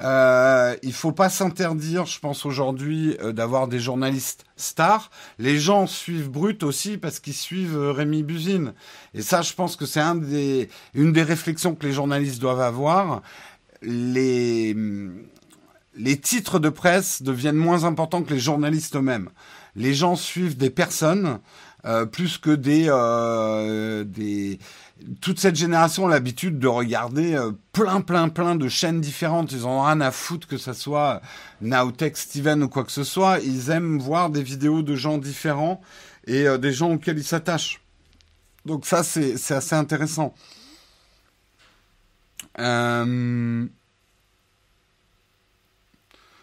Euh, 0.00 0.74
il 0.82 0.92
faut 0.92 1.12
pas 1.12 1.28
s'interdire, 1.28 2.04
je 2.04 2.18
pense 2.18 2.44
aujourd'hui, 2.44 3.16
euh, 3.22 3.30
d'avoir 3.30 3.68
des 3.68 3.78
journalistes 3.78 4.44
stars. 4.56 5.08
Les 5.38 5.56
gens 5.56 5.86
suivent 5.86 6.30
Brut 6.30 6.64
aussi 6.64 6.98
parce 6.98 7.20
qu'ils 7.20 7.34
suivent 7.34 7.78
euh, 7.78 7.92
Rémi 7.92 8.24
Buzine. 8.24 8.74
Et 9.14 9.22
ça, 9.22 9.40
je 9.42 9.52
pense 9.52 9.76
que 9.76 9.86
c'est 9.86 10.02
une 10.94 11.12
des 11.12 11.22
réflexions 11.22 11.76
que 11.76 11.86
les 11.86 11.92
journalistes 11.92 12.40
doivent 12.40 12.60
avoir. 12.60 13.22
Les, 13.82 14.74
les 15.94 16.16
titres 16.16 16.58
de 16.58 16.70
presse 16.70 17.22
deviennent 17.22 17.54
moins 17.54 17.84
importants 17.84 18.24
que 18.24 18.34
les 18.34 18.40
journalistes 18.40 18.96
eux-mêmes. 18.96 19.30
Les 19.76 19.94
gens 19.94 20.16
suivent 20.16 20.56
des 20.56 20.70
personnes 20.70 21.38
euh, 21.86 22.04
plus 22.04 22.36
que 22.36 22.50
des 22.50 22.88
toute 25.20 25.38
cette 25.38 25.56
génération 25.56 26.06
a 26.06 26.10
l'habitude 26.10 26.58
de 26.58 26.66
regarder 26.66 27.34
euh, 27.34 27.52
plein, 27.72 28.00
plein, 28.00 28.28
plein 28.28 28.54
de 28.54 28.68
chaînes 28.68 29.00
différentes. 29.00 29.52
Ils 29.52 29.66
ont 29.66 29.82
rien 29.82 30.00
à 30.00 30.10
foutre 30.10 30.46
que 30.46 30.58
ça 30.58 30.74
soit 30.74 31.20
Nowtech, 31.60 32.16
Steven 32.16 32.62
ou 32.62 32.68
quoi 32.68 32.84
que 32.84 32.92
ce 32.92 33.04
soit. 33.04 33.38
Ils 33.40 33.70
aiment 33.70 33.98
voir 33.98 34.30
des 34.30 34.42
vidéos 34.42 34.82
de 34.82 34.94
gens 34.94 35.18
différents 35.18 35.80
et 36.26 36.46
euh, 36.46 36.58
des 36.58 36.72
gens 36.72 36.92
auxquels 36.92 37.18
ils 37.18 37.24
s'attachent. 37.24 37.80
Donc 38.66 38.86
ça, 38.86 39.02
c'est 39.02 39.34
assez 39.52 39.74
intéressant. 39.74 40.34
Euh... 42.58 43.66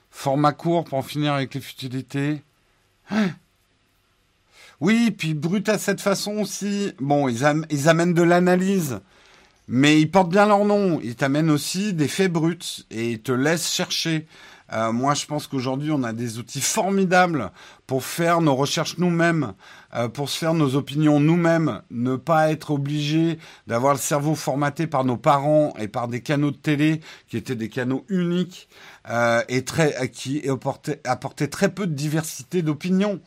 Format 0.10 0.54
court 0.54 0.84
pour 0.84 0.98
en 0.98 1.04
finir 1.04 1.34
avec 1.34 1.54
les 1.54 1.62
futilités. 1.62 2.42
Oui, 4.80 5.10
puis 5.10 5.34
brut 5.34 5.68
à 5.70 5.80
cette 5.80 6.02
façon 6.02 6.38
aussi. 6.38 6.94
Bon, 7.00 7.28
ils, 7.28 7.46
amènent 7.90 8.14
de 8.14 8.22
l'analyse, 8.22 9.00
mais 9.68 10.00
ils 10.00 10.10
portent 10.10 10.30
bien 10.30 10.46
leur 10.46 10.66
nom. 10.66 11.00
Ils 11.04 11.16
t'amènent 11.16 11.50
aussi 11.50 11.94
des 11.94 12.08
faits 12.08 12.32
bruts 12.32 12.86
et 12.92 13.12
ils 13.12 13.22
te 13.22 13.32
laissent 13.32 13.74
chercher. 13.74 14.28
Euh, 14.74 14.92
moi, 14.92 15.16
je 15.16 15.26
pense 15.26 15.48
qu'aujourd'hui, 15.48 15.90
on 15.92 16.04
a 16.04 16.14
des 16.14 16.38
outils 16.38 16.62
formidables 16.62 17.52
pour 17.88 18.04
faire 18.04 18.42
nos 18.42 18.56
recherches 18.56 19.00
nous-mêmes, 19.00 19.54
euh, 19.96 20.10
pour 20.10 20.30
se 20.30 20.38
faire 20.38 20.54
nos 20.54 20.76
opinions 20.76 21.20
nous-mêmes, 21.20 21.82
ne 21.90 22.16
pas 22.16 22.52
être 22.52 22.72
obligé 22.72 23.40
d'avoir 23.66 23.94
le 23.94 24.00
cerveau 24.00 24.36
formaté 24.36 24.86
par 24.86 25.06
nos 25.06 25.18
parents 25.18 25.74
et 25.80 25.88
par 25.88 26.08
des 26.08 26.22
canaux 26.22 26.52
de 26.52 26.58
télé 26.58 27.00
qui 27.30 27.38
étaient 27.38 27.56
des 27.56 27.70
canaux 27.70 28.06
uniques 28.10 28.68
euh, 29.10 29.42
et 29.48 29.64
qui 30.12 30.44
apportaient 31.06 31.48
très 31.48 31.70
peu 31.70 31.88
de 31.88 31.94
diversité 31.94 32.62
d'opinions. 32.62 33.22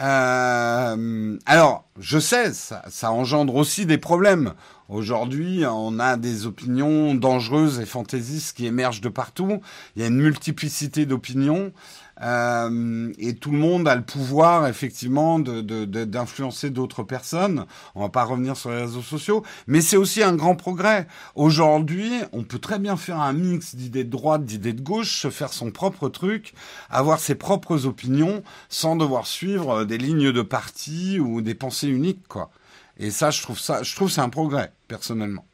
Euh, 0.00 1.38
alors, 1.46 1.84
je 1.98 2.18
sais, 2.18 2.52
ça, 2.52 2.84
ça, 2.88 3.10
engendre 3.10 3.56
aussi 3.56 3.84
des 3.84 3.98
problèmes. 3.98 4.54
Aujourd'hui, 4.88 5.64
on 5.66 5.98
a 5.98 6.16
des 6.16 6.46
opinions 6.46 7.14
dangereuses 7.14 7.80
et 7.80 7.84
fantaisistes 7.84 8.56
qui 8.56 8.66
émergent 8.66 9.00
de 9.00 9.08
partout. 9.08 9.60
Il 9.96 10.02
y 10.02 10.04
a 10.04 10.08
une 10.08 10.20
multiplicité 10.20 11.04
d'opinions. 11.04 11.72
Euh, 12.22 13.12
et 13.18 13.34
tout 13.36 13.50
le 13.50 13.58
monde 13.58 13.86
a 13.88 13.94
le 13.94 14.02
pouvoir, 14.02 14.66
effectivement, 14.66 15.38
d'influencer 15.38 16.70
d'autres 16.70 17.02
personnes. 17.02 17.66
On 17.94 18.00
va 18.00 18.08
pas 18.08 18.24
revenir 18.24 18.56
sur 18.56 18.70
les 18.70 18.82
réseaux 18.82 19.02
sociaux, 19.02 19.42
mais 19.66 19.80
c'est 19.80 19.96
aussi 19.96 20.22
un 20.22 20.34
grand 20.34 20.56
progrès. 20.56 21.06
Aujourd'hui, 21.34 22.10
on 22.32 22.42
peut 22.42 22.58
très 22.58 22.78
bien 22.78 22.96
faire 22.96 23.20
un 23.20 23.32
mix 23.32 23.74
d'idées 23.74 24.04
de 24.04 24.10
droite, 24.10 24.44
d'idées 24.44 24.72
de 24.72 24.82
gauche, 24.82 25.20
se 25.20 25.30
faire 25.30 25.52
son 25.52 25.70
propre 25.70 26.08
truc, 26.08 26.54
avoir 26.90 27.20
ses 27.20 27.34
propres 27.34 27.86
opinions, 27.86 28.42
sans 28.68 28.96
devoir 28.96 29.26
suivre 29.26 29.84
des 29.84 29.98
lignes 29.98 30.32
de 30.32 30.42
parti 30.42 31.20
ou 31.20 31.40
des 31.40 31.54
pensées 31.54 31.88
uniques, 31.88 32.26
quoi. 32.28 32.50
Et 32.98 33.10
ça, 33.10 33.30
je 33.30 33.42
trouve 33.42 33.58
ça, 33.58 33.82
je 33.82 33.94
trouve 33.94 34.10
c'est 34.10 34.20
un 34.20 34.28
progrès, 34.28 34.72
personnellement. 34.88 35.47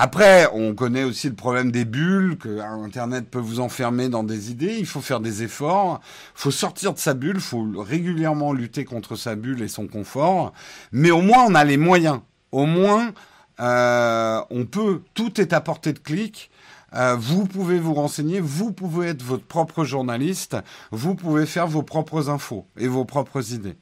Après, 0.00 0.48
on 0.52 0.76
connaît 0.76 1.02
aussi 1.02 1.28
le 1.28 1.34
problème 1.34 1.72
des 1.72 1.84
bulles, 1.84 2.38
que 2.38 2.60
Internet 2.60 3.28
peut 3.28 3.40
vous 3.40 3.58
enfermer 3.58 4.08
dans 4.08 4.22
des 4.22 4.52
idées. 4.52 4.76
Il 4.78 4.86
faut 4.86 5.00
faire 5.00 5.18
des 5.18 5.42
efforts. 5.42 6.00
Il 6.36 6.40
faut 6.40 6.52
sortir 6.52 6.92
de 6.94 7.00
sa 7.00 7.14
bulle. 7.14 7.38
Il 7.38 7.42
faut 7.42 7.66
régulièrement 7.76 8.52
lutter 8.52 8.84
contre 8.84 9.16
sa 9.16 9.34
bulle 9.34 9.60
et 9.60 9.66
son 9.66 9.88
confort. 9.88 10.52
Mais 10.92 11.10
au 11.10 11.20
moins, 11.20 11.46
on 11.48 11.54
a 11.56 11.64
les 11.64 11.78
moyens. 11.78 12.20
Au 12.52 12.64
moins, 12.64 13.12
euh, 13.58 14.40
on 14.50 14.66
peut. 14.66 15.02
Tout 15.14 15.40
est 15.40 15.52
à 15.52 15.60
portée 15.60 15.92
de 15.92 15.98
clic. 15.98 16.48
Euh, 16.94 17.16
vous 17.18 17.46
pouvez 17.46 17.80
vous 17.80 17.94
renseigner, 17.94 18.38
vous 18.38 18.70
pouvez 18.70 19.08
être 19.08 19.22
votre 19.24 19.46
propre 19.46 19.82
journaliste, 19.82 20.56
vous 20.92 21.16
pouvez 21.16 21.44
faire 21.44 21.66
vos 21.66 21.82
propres 21.82 22.30
infos 22.30 22.66
et 22.76 22.86
vos 22.86 23.04
propres 23.04 23.52
idées. 23.52 23.76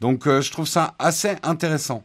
Donc 0.00 0.26
euh, 0.26 0.40
je 0.40 0.50
trouve 0.50 0.66
ça 0.66 0.94
assez 0.98 1.36
intéressant. 1.42 2.04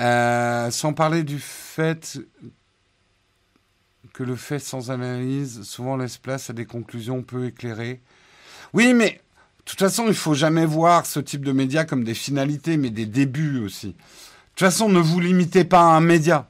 Euh, 0.00 0.70
sans 0.70 0.94
parler 0.94 1.22
du 1.24 1.38
fait 1.38 2.18
que 4.14 4.22
le 4.22 4.34
fait 4.34 4.58
sans 4.58 4.90
analyse 4.90 5.62
souvent 5.62 5.96
laisse 5.96 6.16
place 6.16 6.48
à 6.48 6.52
des 6.54 6.64
conclusions 6.64 7.22
peu 7.22 7.46
éclairées. 7.46 8.00
Oui, 8.72 8.94
mais 8.94 9.20
de 9.58 9.64
toute 9.64 9.78
façon, 9.78 10.06
il 10.08 10.14
faut 10.14 10.34
jamais 10.34 10.64
voir 10.64 11.04
ce 11.04 11.20
type 11.20 11.44
de 11.44 11.52
médias 11.52 11.84
comme 11.84 12.02
des 12.02 12.14
finalités, 12.14 12.78
mais 12.78 12.90
des 12.90 13.06
débuts 13.06 13.60
aussi. 13.60 13.88
De 13.88 13.92
toute 14.54 14.60
façon, 14.60 14.88
ne 14.88 15.00
vous 15.00 15.20
limitez 15.20 15.64
pas 15.64 15.80
à 15.80 15.96
un 15.96 16.00
média. 16.00 16.48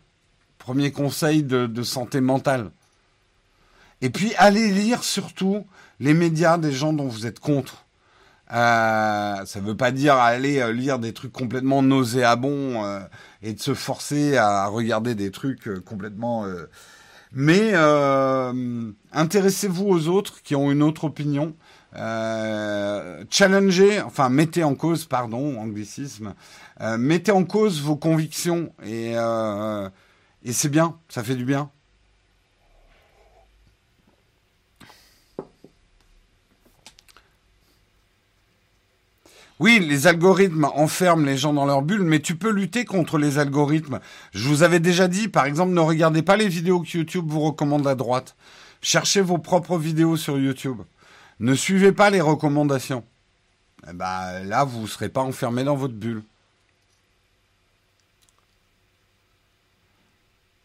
Premier 0.58 0.92
conseil 0.92 1.42
de, 1.42 1.82
santé 1.82 2.20
mentale. 2.20 2.70
Et 4.00 4.10
puis, 4.10 4.32
allez 4.36 4.70
lire 4.70 5.02
surtout 5.02 5.66
les 5.98 6.14
médias 6.14 6.56
des 6.56 6.72
gens 6.72 6.92
dont 6.92 7.08
vous 7.08 7.26
êtes 7.26 7.40
contre. 7.40 7.84
Euh, 8.52 9.44
ça 9.44 9.60
ne 9.60 9.66
veut 9.66 9.76
pas 9.76 9.92
dire 9.92 10.16
aller 10.16 10.58
euh, 10.60 10.72
lire 10.72 10.98
des 10.98 11.12
trucs 11.12 11.32
complètement 11.32 11.82
nauséabonds 11.82 12.84
euh, 12.84 12.98
et 13.42 13.52
de 13.52 13.60
se 13.60 13.74
forcer 13.74 14.36
à 14.36 14.66
regarder 14.66 15.14
des 15.14 15.30
trucs 15.30 15.68
euh, 15.68 15.80
complètement. 15.80 16.44
Euh, 16.44 16.66
mais 17.32 17.70
euh, 17.74 18.90
intéressez-vous 19.12 19.86
aux 19.86 20.08
autres 20.08 20.42
qui 20.42 20.56
ont 20.56 20.72
une 20.72 20.82
autre 20.82 21.04
opinion. 21.04 21.54
Challengez, 23.30 24.00
enfin 24.00 24.28
mettez 24.30 24.64
en 24.64 24.74
cause, 24.74 25.04
pardon, 25.04 25.60
anglicisme, 25.60 26.34
mettez 26.98 27.32
en 27.32 27.44
cause 27.44 27.80
vos 27.80 27.96
convictions 27.96 28.72
et, 28.84 29.14
et 30.44 30.52
c'est 30.52 30.68
bien, 30.68 30.96
ça 31.08 31.24
fait 31.24 31.34
du 31.34 31.44
bien. 31.44 31.70
Oui, 39.61 39.79
les 39.79 40.07
algorithmes 40.07 40.64
enferment 40.75 41.27
les 41.27 41.37
gens 41.37 41.53
dans 41.53 41.66
leur 41.66 41.83
bulle, 41.83 42.03
mais 42.03 42.20
tu 42.20 42.35
peux 42.35 42.51
lutter 42.51 42.87
contre 42.87 43.18
les 43.18 43.37
algorithmes. 43.37 44.01
Je 44.33 44.49
vous 44.49 44.62
avais 44.62 44.81
déjà 44.81 45.07
dit, 45.07 45.29
par 45.29 45.44
exemple, 45.44 45.75
ne 45.75 45.81
regardez 45.81 46.23
pas 46.23 46.38
les 46.38 46.49
vidéos 46.49 46.81
que 46.81 46.96
YouTube 46.96 47.27
vous 47.29 47.40
recommande 47.40 47.87
à 47.87 47.94
droite. 47.94 48.37
Cherchez 48.81 49.20
vos 49.20 49.37
propres 49.37 49.77
vidéos 49.77 50.16
sur 50.16 50.38
YouTube. 50.38 50.79
Ne 51.40 51.55
suivez 51.55 51.92
pas 51.92 52.09
les 52.09 52.23
recommandations. 52.23 53.05
Eh 53.87 53.92
ben, 53.92 54.42
là, 54.44 54.64
vous 54.64 54.81
ne 54.81 54.87
serez 54.87 55.11
pas 55.11 55.20
enfermé 55.20 55.62
dans 55.62 55.77
votre 55.77 55.92
bulle. 55.92 56.23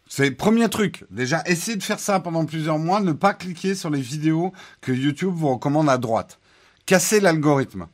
C'est 0.07 0.29
le 0.29 0.35
premier 0.35 0.69
truc. 0.69 1.03
Déjà, 1.11 1.43
essayez 1.47 1.75
de 1.75 1.83
faire 1.83 1.99
ça 1.99 2.21
pendant 2.21 2.45
plusieurs 2.45 2.79
mois. 2.79 3.01
Ne 3.01 3.11
pas 3.11 3.33
cliquer 3.33 3.75
sur 3.75 3.89
les 3.89 3.99
vidéos 3.99 4.53
que 4.79 4.93
YouTube 4.93 5.33
vous 5.35 5.49
recommande 5.49 5.89
à 5.89 5.97
droite. 5.97 6.39
Cassez 6.85 7.19
l'algorithme. 7.19 7.87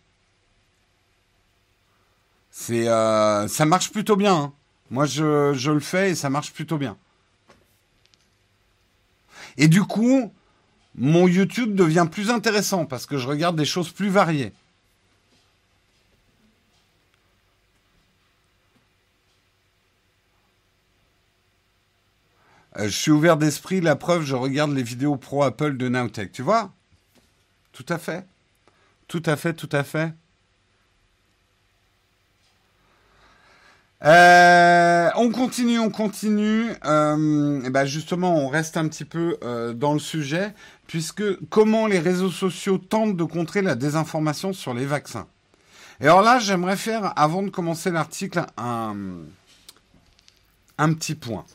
C'est, 2.52 2.88
euh, 2.88 3.48
ça 3.48 3.66
marche 3.66 3.92
plutôt 3.92 4.18
bien. 4.18 4.36
Hein. 4.36 4.54
Moi, 4.92 5.06
je, 5.06 5.70
le 5.72 5.80
fais 5.80 6.12
et 6.12 6.16
ça 6.16 6.30
marche 6.30 6.52
plutôt 6.52 6.78
bien. 6.78 6.98
Et 9.58 9.70
du 9.70 9.84
coup, 9.84 10.34
mon 10.96 11.28
YouTube 11.28 11.76
devient 11.76 12.08
plus 12.12 12.30
intéressant 12.30 12.86
parce 12.86 13.06
que 13.06 13.18
je 13.18 13.28
regarde 13.28 13.56
des 13.56 13.66
choses 13.66 13.92
plus 13.92 14.10
variées. 14.10 14.52
Euh, 22.78 22.86
je 22.86 22.96
suis 22.96 23.12
ouvert 23.12 23.38
d'esprit, 23.38 23.82
la 23.82 23.96
preuve, 23.96 24.24
je 24.24 24.36
regarde 24.36 24.72
les 24.72 24.84
vidéos 24.84 25.16
pro 25.16 25.44
Apple 25.44 25.78
de 25.78 25.90
Nowtech, 25.90 26.32
tu 26.32 26.42
vois? 26.42 26.72
Tout 27.72 27.86
à 27.90 27.98
fait. 27.98 28.26
Tout 29.08 29.24
à 29.26 29.36
fait, 29.36 29.54
tout 29.54 29.70
à 29.72 29.84
fait. 29.84 30.14
Euh, 34.04 35.10
on 35.16 35.30
continue, 35.30 35.80
on 35.80 35.92
continue. 35.92 36.72
Euh, 36.86 37.70
ben 37.70 37.86
justement, 37.86 38.36
on 38.36 38.48
reste 38.48 38.78
un 38.78 38.88
petit 38.88 39.06
peu 39.06 39.38
euh, 39.44 39.74
dans 39.74 39.94
le 39.94 40.00
sujet, 40.00 40.54
puisque 40.88 41.24
comment 41.50 41.88
les 41.88 42.00
réseaux 42.00 42.32
sociaux 42.32 42.78
tentent 42.78 43.16
de 43.16 43.24
contrer 43.24 43.62
la 43.62 43.76
désinformation 43.76 44.54
sur 44.54 44.74
les 44.74 44.86
vaccins. 44.86 45.28
Et 46.00 46.06
alors 46.06 46.24
là, 46.24 46.40
j'aimerais 46.40 46.78
faire, 46.78 47.14
avant 47.16 47.44
de 47.44 47.50
commencer 47.50 47.92
l'article, 47.92 48.44
un, 48.58 48.96
un 50.80 50.94
petit 50.94 51.14
point. 51.14 51.46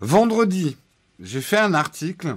Vendredi, 0.00 0.78
j'ai 1.20 1.42
fait 1.42 1.58
un 1.58 1.74
article, 1.74 2.36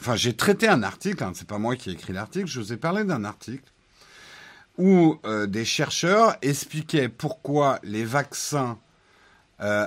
enfin 0.00 0.16
j'ai 0.16 0.34
traité 0.34 0.68
un 0.68 0.82
article, 0.82 1.22
hein, 1.22 1.32
c'est 1.34 1.46
pas 1.46 1.58
moi 1.58 1.76
qui 1.76 1.90
ai 1.90 1.92
écrit 1.94 2.12
l'article, 2.12 2.46
je 2.46 2.60
vous 2.60 2.72
ai 2.72 2.76
parlé 2.76 3.04
d'un 3.04 3.24
article 3.24 3.64
où 4.78 5.18
euh, 5.24 5.46
des 5.46 5.64
chercheurs 5.64 6.36
expliquaient 6.42 7.08
pourquoi 7.08 7.78
les 7.82 8.04
vaccins 8.04 8.78
euh, 9.60 9.86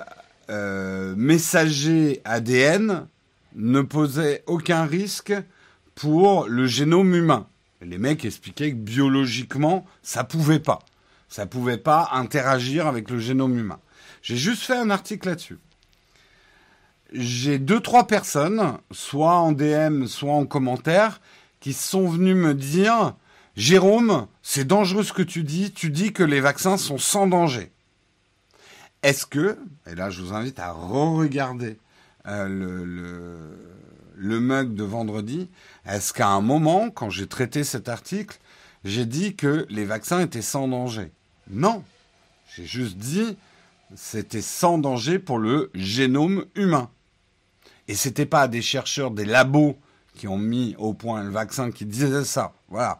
euh, 0.50 1.14
messagers 1.18 2.22
ADN 2.24 3.08
ne 3.56 3.82
posaient 3.82 4.44
aucun 4.48 4.86
risque 4.86 5.34
pour 5.96 6.48
le 6.48 6.68
génome 6.68 7.16
humain. 7.16 7.48
les 7.82 7.98
mecs 7.98 8.24
expliquaient 8.24 8.72
que 8.72 8.78
biologiquement, 8.78 9.86
ça 10.04 10.24
pouvait 10.24 10.60
pas. 10.60 10.80
Ça 11.28 11.46
pouvait 11.46 11.78
pas 11.78 12.10
interagir 12.14 12.88
avec 12.88 13.10
le 13.10 13.20
génome 13.20 13.58
humain. 13.58 13.80
J'ai 14.22 14.38
juste 14.38 14.64
fait 14.64 14.78
un 14.78 14.90
article 14.90 15.28
là-dessus. 15.28 15.60
J'ai 17.12 17.60
deux, 17.60 17.80
trois 17.80 18.08
personnes, 18.08 18.78
soit 18.92 19.36
en 19.36 19.52
DM, 19.52 20.06
soit 20.06 20.34
en 20.34 20.46
commentaire, 20.46 21.20
qui 21.60 21.74
sont 21.74 22.08
venus 22.08 22.36
me 22.36 22.54
dire 22.54 23.16
Jérôme, 23.58 24.28
c'est 24.43 24.66
dangereux 24.66 25.03
ce 25.03 25.14
que 25.14 25.24
tu 25.24 25.43
dis, 25.43 25.72
tu 25.72 25.89
dis 25.89 26.14
que 26.14 26.22
les 26.22 26.41
vaccins 26.41 26.78
sont 26.78 26.99
sans 26.99 27.26
danger. 27.26 27.72
Est-ce 29.01 29.26
que, 29.26 29.58
et 29.89 29.95
là 29.95 30.12
je 30.12 30.22
vous 30.22 30.34
invite 30.34 30.60
à 30.60 30.72
re-regarder 30.72 31.78
euh, 32.28 32.47
le, 32.47 33.58
le, 34.16 34.39
mug 34.39 34.76
de 34.76 34.84
vendredi, 34.84 35.49
est-ce 35.88 36.14
qu'à 36.14 36.28
un 36.28 36.41
moment, 36.41 36.91
quand 36.91 37.10
j'ai 37.10 37.26
traité 37.26 37.64
cet 37.64 37.89
article, 37.89 38.38
j'ai 38.86 39.05
dit 39.05 39.36
que 39.36 39.66
les 39.70 39.86
vaccins 39.86 40.20
étaient 40.20 40.43
sans 40.43 40.68
danger? 40.68 41.12
Non, 41.49 41.84
j'ai 42.55 42.66
juste 42.66 42.97
dit 42.97 43.38
c'était 43.95 44.41
sans 44.41 44.78
danger 44.78 45.18
pour 45.18 45.39
le 45.39 45.72
génome 45.74 46.45
humain. 46.53 46.91
Et 47.88 47.95
c'était 47.95 48.28
pas 48.28 48.47
des 48.47 48.62
chercheurs 48.62 49.10
des 49.10 49.26
labos 49.26 49.78
qui 50.14 50.28
ont 50.28 50.38
mis 50.38 50.76
au 50.78 50.93
point 50.93 51.24
le 51.24 51.32
vaccin 51.32 51.72
qui 51.72 51.86
disaient 51.86 52.24
ça. 52.24 52.53
Voilà. 52.70 52.99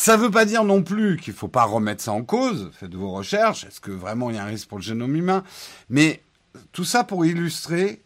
Ça 0.00 0.16
ne 0.16 0.22
veut 0.22 0.30
pas 0.30 0.44
dire 0.44 0.62
non 0.62 0.84
plus 0.84 1.16
qu'il 1.16 1.32
ne 1.32 1.36
faut 1.36 1.48
pas 1.48 1.64
remettre 1.64 2.04
ça 2.04 2.12
en 2.12 2.22
cause. 2.22 2.70
Faites 2.72 2.94
vos 2.94 3.10
recherches. 3.10 3.64
Est-ce 3.64 3.80
que 3.80 3.90
vraiment 3.90 4.30
il 4.30 4.36
y 4.36 4.38
a 4.38 4.44
un 4.44 4.46
risque 4.46 4.68
pour 4.68 4.78
le 4.78 4.84
génome 4.84 5.16
humain? 5.16 5.42
Mais 5.90 6.22
tout 6.70 6.84
ça 6.84 7.02
pour 7.02 7.26
illustrer, 7.26 8.00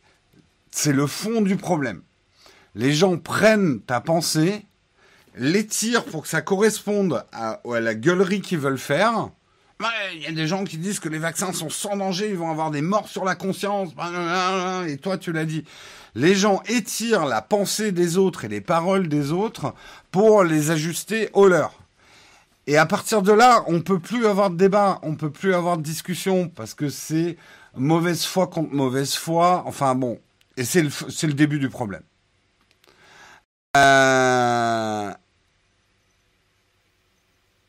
c'est 0.70 0.94
le 0.94 1.06
fond 1.06 1.42
du 1.42 1.56
problème. 1.56 2.00
Les 2.74 2.94
gens 2.94 3.18
prennent 3.18 3.82
ta 3.82 4.00
pensée, 4.00 4.64
l'étirent 5.36 6.06
pour 6.06 6.22
que 6.22 6.28
ça 6.28 6.40
corresponde 6.40 7.26
à, 7.30 7.60
la 7.66 7.94
gueulerie 7.94 8.40
qu'ils 8.40 8.58
veulent 8.58 8.78
faire. 8.78 9.28
Il 10.14 10.22
y 10.22 10.26
a 10.26 10.32
des 10.32 10.46
gens 10.46 10.64
qui 10.64 10.78
disent 10.78 10.98
que 10.98 11.10
les 11.10 11.18
vaccins 11.18 11.52
sont 11.52 11.68
sans 11.68 11.98
danger, 11.98 12.30
ils 12.30 12.38
vont 12.38 12.50
avoir 12.50 12.70
des 12.70 12.82
morts 12.82 13.10
sur 13.10 13.26
la 13.26 13.34
conscience. 13.34 13.90
Et 14.88 14.96
toi, 14.96 15.18
tu 15.18 15.30
l'as 15.30 15.44
dit. 15.44 15.64
Les 16.14 16.34
gens 16.34 16.62
étirent 16.68 17.26
la 17.26 17.42
pensée 17.42 17.92
des 17.92 18.16
autres 18.16 18.46
et 18.46 18.48
les 18.48 18.62
paroles 18.62 19.08
des 19.08 19.30
autres 19.30 19.74
pour 20.10 20.42
les 20.42 20.70
ajuster 20.70 21.28
au 21.34 21.48
leur. 21.48 21.81
Et 22.66 22.76
à 22.76 22.86
partir 22.86 23.22
de 23.22 23.32
là, 23.32 23.64
on 23.66 23.80
peut 23.80 23.98
plus 23.98 24.26
avoir 24.26 24.50
de 24.50 24.56
débat, 24.56 25.00
on 25.02 25.16
peut 25.16 25.30
plus 25.30 25.54
avoir 25.54 25.78
de 25.78 25.82
discussion 25.82 26.48
parce 26.48 26.74
que 26.74 26.88
c'est 26.88 27.36
mauvaise 27.76 28.24
foi 28.24 28.46
contre 28.46 28.72
mauvaise 28.72 29.14
foi. 29.14 29.64
Enfin 29.66 29.94
bon, 29.94 30.20
et 30.56 30.64
c'est 30.64 30.82
le, 30.82 30.90
le 30.90 31.32
début 31.34 31.58
du 31.58 31.68
problème. 31.68 32.02
Euh, 33.76 35.12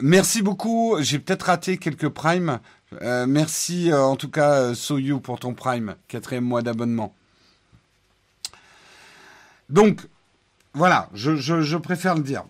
merci 0.01 0.41
beaucoup. 0.41 0.97
J'ai 0.99 1.19
peut-être 1.19 1.43
raté 1.43 1.77
quelques 1.77 2.09
primes. 2.09 2.59
Euh, 3.01 3.25
merci 3.25 3.91
euh, 3.91 4.03
en 4.03 4.15
tout 4.15 4.29
cas 4.29 4.75
Soyu 4.75 5.19
pour 5.19 5.39
ton 5.39 5.53
prime, 5.53 5.95
quatrième 6.07 6.43
mois 6.43 6.61
d'abonnement. 6.61 7.15
Donc 9.69 10.07
voilà, 10.73 11.09
je, 11.13 11.35
je, 11.35 11.77
préfère 11.77 12.15
le 12.15 12.21
dire. 12.21 12.43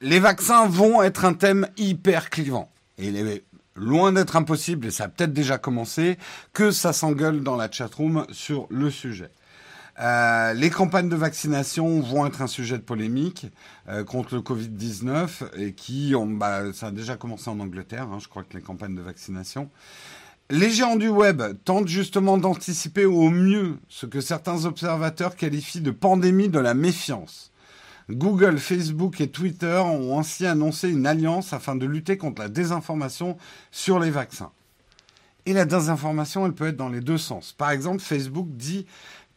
Les 0.00 0.18
vaccins 0.18 0.66
vont 0.66 1.02
être 1.02 1.24
un 1.24 1.34
thème 1.34 1.68
hyper 1.76 2.30
clivant. 2.30 2.70
Et 2.98 3.08
il 3.08 3.16
est 3.16 3.44
loin 3.76 4.12
d'être 4.12 4.36
impossible, 4.36 4.86
et 4.86 4.90
ça 4.90 5.04
a 5.04 5.08
peut-être 5.08 5.32
déjà 5.32 5.58
commencé, 5.58 6.18
que 6.52 6.70
ça 6.70 6.92
s'engueule 6.92 7.42
dans 7.42 7.56
la 7.56 7.70
chatroom 7.70 8.26
sur 8.30 8.66
le 8.70 8.90
sujet. 8.90 9.30
Euh, 9.98 10.54
les 10.54 10.70
campagnes 10.70 11.10
de 11.10 11.16
vaccination 11.16 12.00
vont 12.00 12.26
être 12.26 12.40
un 12.40 12.46
sujet 12.46 12.78
de 12.78 12.82
polémique 12.82 13.46
euh, 13.88 14.02
contre 14.02 14.34
le 14.34 14.40
Covid-19 14.40 15.58
et 15.58 15.74
qui 15.74 16.14
ont, 16.16 16.26
bah, 16.26 16.72
ça 16.72 16.86
a 16.86 16.90
déjà 16.90 17.16
commencé 17.16 17.50
en 17.50 17.60
Angleterre, 17.60 18.04
hein, 18.04 18.18
je 18.18 18.28
crois 18.28 18.44
que 18.44 18.56
les 18.56 18.62
campagnes 18.62 18.94
de 18.94 19.02
vaccination. 19.02 19.68
Les 20.48 20.70
géants 20.70 20.96
du 20.96 21.08
web 21.08 21.42
tentent 21.64 21.88
justement 21.88 22.38
d'anticiper 22.38 23.04
au 23.04 23.28
mieux 23.28 23.78
ce 23.88 24.06
que 24.06 24.20
certains 24.20 24.64
observateurs 24.64 25.36
qualifient 25.36 25.82
de 25.82 25.90
pandémie 25.90 26.48
de 26.48 26.58
la 26.58 26.74
méfiance. 26.74 27.49
Google, 28.10 28.58
Facebook 28.58 29.20
et 29.20 29.28
Twitter 29.28 29.82
ont 29.84 30.18
ainsi 30.18 30.46
annoncé 30.46 30.90
une 30.90 31.06
alliance 31.06 31.52
afin 31.52 31.76
de 31.76 31.86
lutter 31.86 32.16
contre 32.16 32.42
la 32.42 32.48
désinformation 32.48 33.36
sur 33.70 33.98
les 33.98 34.10
vaccins. 34.10 34.50
Et 35.46 35.52
la 35.52 35.64
désinformation, 35.64 36.46
elle 36.46 36.52
peut 36.52 36.68
être 36.68 36.76
dans 36.76 36.88
les 36.88 37.00
deux 37.00 37.18
sens. 37.18 37.52
Par 37.52 37.70
exemple, 37.70 38.00
Facebook 38.00 38.48
dit 38.50 38.86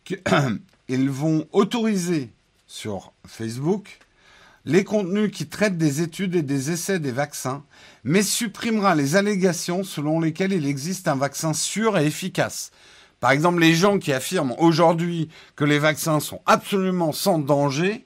qu'ils 0.04 0.20
vont 1.10 1.48
autoriser 1.52 2.30
sur 2.68 3.14
Facebook 3.26 4.00
les 4.66 4.84
contenus 4.84 5.32
qui 5.32 5.48
traitent 5.48 5.78
des 5.78 6.02
études 6.02 6.36
et 6.36 6.42
des 6.42 6.72
essais 6.72 7.00
des 7.00 7.12
vaccins, 7.12 7.64
mais 8.04 8.24
supprimera 8.24 8.96
les 8.96 9.16
allégations 9.16 9.84
selon 9.84 10.20
lesquelles 10.20 10.54
il 10.54 10.66
existe 10.66 11.08
un 11.08 11.16
vaccin 11.16 11.54
sûr 11.54 11.98
et 11.98 12.06
efficace. 12.06 12.72
Par 13.20 13.32
exemple, 13.32 13.60
les 13.60 13.74
gens 13.74 14.00
qui 14.00 14.14
affirment 14.14 14.56
aujourd'hui 14.58 15.30
que 15.56 15.66
les 15.66 15.80
vaccins 15.80 16.20
sont 16.20 16.42
absolument 16.46 17.12
sans 17.12 17.40
danger, 17.40 18.06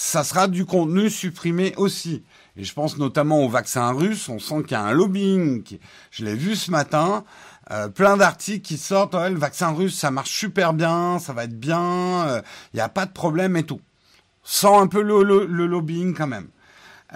ça 0.00 0.22
sera 0.22 0.46
du 0.46 0.64
contenu 0.64 1.10
supprimé 1.10 1.74
aussi. 1.76 2.22
Et 2.56 2.62
je 2.62 2.72
pense 2.72 2.98
notamment 2.98 3.44
au 3.44 3.48
vaccin 3.48 3.90
russe, 3.90 4.28
on 4.28 4.38
sent 4.38 4.62
qu'il 4.62 4.72
y 4.72 4.74
a 4.76 4.84
un 4.84 4.92
lobbying. 4.92 5.64
Je 6.12 6.24
l'ai 6.24 6.36
vu 6.36 6.54
ce 6.54 6.70
matin, 6.70 7.24
euh, 7.72 7.88
plein 7.88 8.16
d'articles 8.16 8.64
qui 8.64 8.78
sortent, 8.78 9.14
le 9.14 9.34
vaccin 9.34 9.72
russe, 9.72 9.98
ça 9.98 10.12
marche 10.12 10.30
super 10.30 10.72
bien, 10.72 11.18
ça 11.18 11.32
va 11.32 11.42
être 11.44 11.58
bien, 11.58 12.26
il 12.26 12.30
euh, 12.30 12.40
n'y 12.74 12.80
a 12.80 12.88
pas 12.88 13.06
de 13.06 13.10
problème 13.10 13.56
et 13.56 13.64
tout. 13.64 13.80
Sent 14.44 14.72
un 14.72 14.86
peu 14.86 15.02
le, 15.02 15.24
le 15.24 15.66
lobbying 15.66 16.14
quand 16.14 16.28
même. 16.28 16.46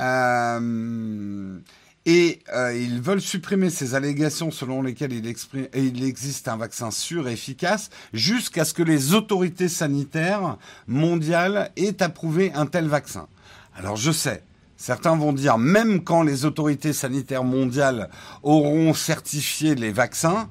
Euh, 0.00 1.60
et 2.04 2.40
euh, 2.52 2.76
ils 2.76 3.00
veulent 3.00 3.20
supprimer 3.20 3.70
ces 3.70 3.94
allégations 3.94 4.50
selon 4.50 4.82
lesquelles 4.82 5.12
il, 5.12 6.04
existe 6.04 6.48
un 6.48 6.56
vaccin 6.56 6.90
sûr 6.90 7.28
et 7.28 7.32
efficace 7.32 7.90
jusqu'à 8.12 8.64
ce 8.64 8.74
que 8.74 8.82
les 8.82 9.14
autorités 9.14 9.68
sanitaires 9.68 10.56
mondiales 10.88 11.70
aient 11.76 12.02
approuvé 12.02 12.52
un 12.54 12.66
tel 12.66 12.88
vaccin. 12.88 13.28
Alors 13.76 13.96
je 13.96 14.10
sais, 14.10 14.42
certains 14.76 15.16
vont 15.16 15.32
dire 15.32 15.58
même 15.58 16.02
quand 16.02 16.22
les 16.22 16.44
autorités 16.44 16.92
sanitaires 16.92 17.44
mondiales 17.44 18.10
auront 18.42 18.94
certifié 18.94 19.76
les 19.76 19.92
vaccins, 19.92 20.48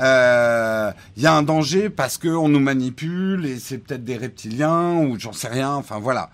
euh, 0.00 0.92
il 1.16 1.22
y 1.22 1.26
a 1.26 1.34
un 1.34 1.42
danger 1.42 1.90
parce 1.90 2.18
qu'on 2.18 2.48
nous 2.48 2.60
manipule 2.60 3.44
et 3.44 3.58
c'est 3.58 3.78
peut-être 3.78 4.04
des 4.04 4.16
reptiliens 4.16 4.94
ou 4.94 5.18
j'en 5.18 5.32
sais 5.32 5.48
rien. 5.48 5.72
Enfin 5.72 5.98
voilà 5.98 6.30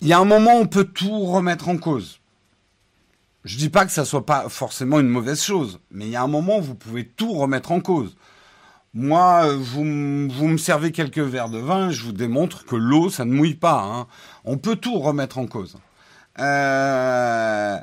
il 0.00 0.08
y 0.08 0.12
a 0.12 0.18
un 0.18 0.24
moment 0.24 0.58
où 0.58 0.62
on 0.62 0.66
peut 0.66 0.84
tout 0.84 1.24
remettre 1.26 1.68
en 1.68 1.76
cause. 1.76 2.20
Je 3.44 3.58
dis 3.58 3.68
pas 3.68 3.84
que 3.84 3.92
ça 3.92 4.04
soit 4.04 4.24
pas 4.24 4.48
forcément 4.48 5.00
une 5.00 5.08
mauvaise 5.08 5.42
chose, 5.42 5.80
mais 5.90 6.06
il 6.06 6.10
y 6.10 6.16
a 6.16 6.22
un 6.22 6.28
moment 6.28 6.58
où 6.58 6.62
vous 6.62 6.74
pouvez 6.74 7.06
tout 7.06 7.32
remettre 7.32 7.72
en 7.72 7.80
cause. 7.80 8.16
Moi, 8.94 9.54
vous, 9.56 9.82
vous 9.82 10.48
me 10.48 10.56
servez 10.56 10.92
quelques 10.92 11.18
verres 11.18 11.50
de 11.50 11.58
vin, 11.58 11.90
je 11.90 12.04
vous 12.04 12.12
démontre 12.12 12.64
que 12.64 12.76
l'eau, 12.76 13.10
ça 13.10 13.24
ne 13.24 13.32
mouille 13.32 13.56
pas. 13.56 13.82
Hein. 13.82 14.06
On 14.44 14.56
peut 14.56 14.76
tout 14.76 14.98
remettre 14.98 15.38
en 15.38 15.46
cause. 15.46 15.76
Euh, 16.38 17.76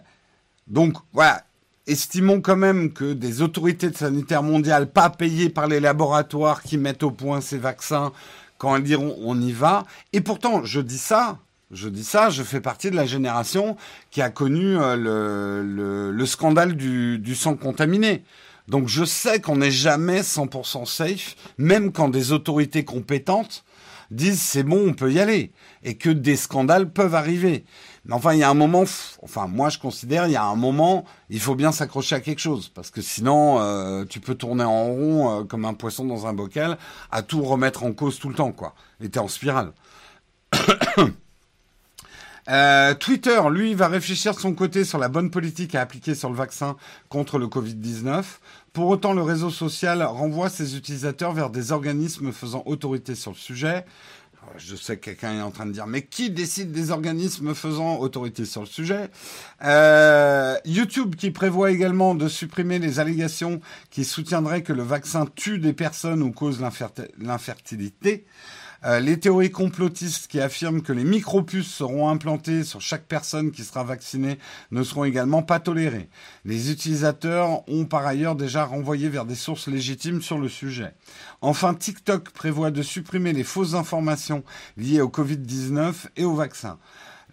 donc 0.67 0.95
voilà, 1.13 1.43
estimons 1.85 2.41
quand 2.41 2.55
même 2.55 2.93
que 2.93 3.13
des 3.13 3.41
autorités 3.41 3.91
sanitaires 3.93 4.43
mondiales, 4.43 4.91
pas 4.91 5.09
payées 5.09 5.49
par 5.49 5.67
les 5.67 5.79
laboratoires 5.79 6.63
qui 6.63 6.77
mettent 6.77 7.03
au 7.03 7.11
point 7.11 7.41
ces 7.41 7.57
vaccins, 7.57 8.11
quand 8.57 8.75
elles 8.75 8.83
diront 8.83 9.15
on 9.21 9.39
y 9.39 9.51
va, 9.51 9.85
et 10.13 10.21
pourtant 10.21 10.63
je 10.63 10.81
dis 10.81 10.97
ça, 10.97 11.39
je 11.71 11.89
dis 11.89 12.03
ça, 12.03 12.29
je 12.29 12.43
fais 12.43 12.61
partie 12.61 12.91
de 12.91 12.95
la 12.95 13.05
génération 13.05 13.77
qui 14.09 14.21
a 14.21 14.29
connu 14.29 14.77
euh, 14.77 14.95
le, 14.95 16.11
le, 16.11 16.25
scandale 16.25 16.75
du, 16.75 17.17
du, 17.19 17.35
sang 17.35 17.55
contaminé. 17.55 18.23
Donc 18.67 18.87
je 18.87 19.03
sais 19.03 19.39
qu'on 19.39 19.57
n'est 19.57 19.71
jamais 19.71 20.21
100% 20.21 20.85
safe, 20.85 21.35
même 21.57 21.91
quand 21.91 22.09
des 22.09 22.31
autorités 22.31 22.83
compétentes 22.83 23.63
disent 24.11 24.41
c'est 24.41 24.63
bon, 24.63 24.89
on 24.89 24.93
peut 24.93 25.11
y 25.11 25.19
aller, 25.19 25.51
et 25.83 25.95
que 25.95 26.09
des 26.09 26.35
scandales 26.35 26.91
peuvent 26.91 27.15
arriver. 27.15 27.63
Mais 28.05 28.13
enfin, 28.13 28.33
il 28.33 28.39
y 28.39 28.43
a 28.43 28.49
un 28.49 28.55
moment, 28.55 28.83
enfin 29.21 29.47
moi 29.47 29.69
je 29.69 29.79
considère, 29.79 30.27
il 30.27 30.33
y 30.33 30.35
a 30.35 30.43
un 30.43 30.55
moment, 30.55 31.05
il 31.29 31.39
faut 31.39 31.55
bien 31.55 31.71
s'accrocher 31.71 32.15
à 32.15 32.19
quelque 32.19 32.39
chose, 32.39 32.69
parce 32.69 32.91
que 32.91 33.01
sinon 33.01 33.59
euh, 33.61 34.03
tu 34.05 34.19
peux 34.19 34.35
tourner 34.35 34.65
en 34.65 34.85
rond 34.85 35.39
euh, 35.39 35.43
comme 35.45 35.65
un 35.65 35.73
poisson 35.73 36.03
dans 36.05 36.27
un 36.27 36.33
bocal, 36.33 36.77
à 37.11 37.21
tout 37.23 37.41
remettre 37.41 37.83
en 37.83 37.93
cause 37.93 38.19
tout 38.19 38.29
le 38.29 38.35
temps, 38.35 38.51
quoi. 38.51 38.75
Et 39.01 39.09
t'es 39.09 39.19
en 39.19 39.29
spirale. 39.29 39.71
Euh, 42.49 42.93
Twitter, 42.95 43.39
lui, 43.51 43.73
va 43.73 43.87
réfléchir 43.87 44.33
de 44.33 44.39
son 44.39 44.53
côté 44.53 44.83
sur 44.83 44.97
la 44.97 45.09
bonne 45.09 45.29
politique 45.29 45.75
à 45.75 45.81
appliquer 45.81 46.15
sur 46.15 46.29
le 46.29 46.35
vaccin 46.35 46.75
contre 47.09 47.37
le 47.37 47.47
Covid-19. 47.47 48.23
Pour 48.73 48.87
autant, 48.87 49.13
le 49.13 49.21
réseau 49.21 49.49
social 49.49 50.01
renvoie 50.01 50.49
ses 50.49 50.75
utilisateurs 50.75 51.33
vers 51.33 51.49
des 51.49 51.71
organismes 51.71 52.31
faisant 52.31 52.63
autorité 52.65 53.15
sur 53.15 53.31
le 53.31 53.37
sujet. 53.37 53.85
Je 54.57 54.75
sais 54.75 54.97
que 54.97 55.05
quelqu'un 55.05 55.37
est 55.37 55.41
en 55.41 55.51
train 55.51 55.65
de 55.65 55.71
dire, 55.71 55.87
mais 55.87 56.01
qui 56.01 56.29
décide 56.29 56.71
des 56.71 56.91
organismes 56.91 57.53
faisant 57.53 57.97
autorité 57.97 58.45
sur 58.45 58.61
le 58.61 58.67
sujet? 58.67 59.09
Euh, 59.63 60.57
YouTube 60.65 61.15
qui 61.15 61.31
prévoit 61.31 61.71
également 61.71 62.15
de 62.15 62.27
supprimer 62.27 62.79
les 62.79 62.99
allégations 62.99 63.61
qui 63.91 64.03
soutiendraient 64.03 64.63
que 64.63 64.73
le 64.73 64.83
vaccin 64.83 65.25
tue 65.35 65.59
des 65.59 65.73
personnes 65.73 66.21
ou 66.21 66.31
cause 66.31 66.59
l'infertilité. 67.19 68.25
Euh, 68.83 68.99
les 68.99 69.19
théories 69.19 69.51
complotistes 69.51 70.27
qui 70.27 70.39
affirment 70.39 70.81
que 70.81 70.91
les 70.91 71.03
micropuces 71.03 71.71
seront 71.71 72.09
implantées 72.09 72.63
sur 72.63 72.81
chaque 72.81 73.05
personne 73.05 73.51
qui 73.51 73.63
sera 73.63 73.83
vaccinée 73.83 74.39
ne 74.71 74.81
seront 74.81 75.03
également 75.03 75.43
pas 75.43 75.59
tolérées. 75.59 76.09
Les 76.45 76.71
utilisateurs 76.71 77.67
ont 77.69 77.85
par 77.85 78.07
ailleurs 78.07 78.35
déjà 78.35 78.65
renvoyé 78.65 79.07
vers 79.07 79.25
des 79.25 79.35
sources 79.35 79.67
légitimes 79.67 80.21
sur 80.21 80.39
le 80.39 80.49
sujet. 80.49 80.93
Enfin, 81.41 81.75
TikTok 81.75 82.31
prévoit 82.31 82.71
de 82.71 82.81
supprimer 82.81 83.33
les 83.33 83.43
fausses 83.43 83.75
informations 83.75 84.43
liées 84.77 85.01
au 85.01 85.09
Covid-19 85.09 85.93
et 86.15 86.25
au 86.25 86.33
vaccin. 86.33 86.79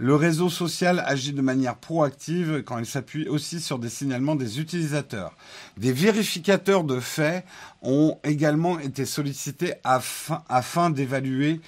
Le 0.01 0.14
réseau 0.14 0.49
social 0.49 1.03
agit 1.05 1.32
de 1.32 1.42
manière 1.42 1.74
proactive 1.74 2.62
quand 2.64 2.78
il 2.78 2.86
s'appuie 2.86 3.26
aussi 3.26 3.61
sur 3.61 3.80
des 3.80 3.88
signalements 3.88 4.36
des 4.36 4.61
utilisateurs. 4.61 5.32
Des 5.76 5.92
vérificateurs 5.92 6.84
de 6.84 7.01
faits 7.01 7.44
ont 7.82 8.16
également 8.22 8.78
été 8.78 9.05
sollicités 9.05 9.74
afin, 9.82 10.90
d'évaluer 10.90 11.61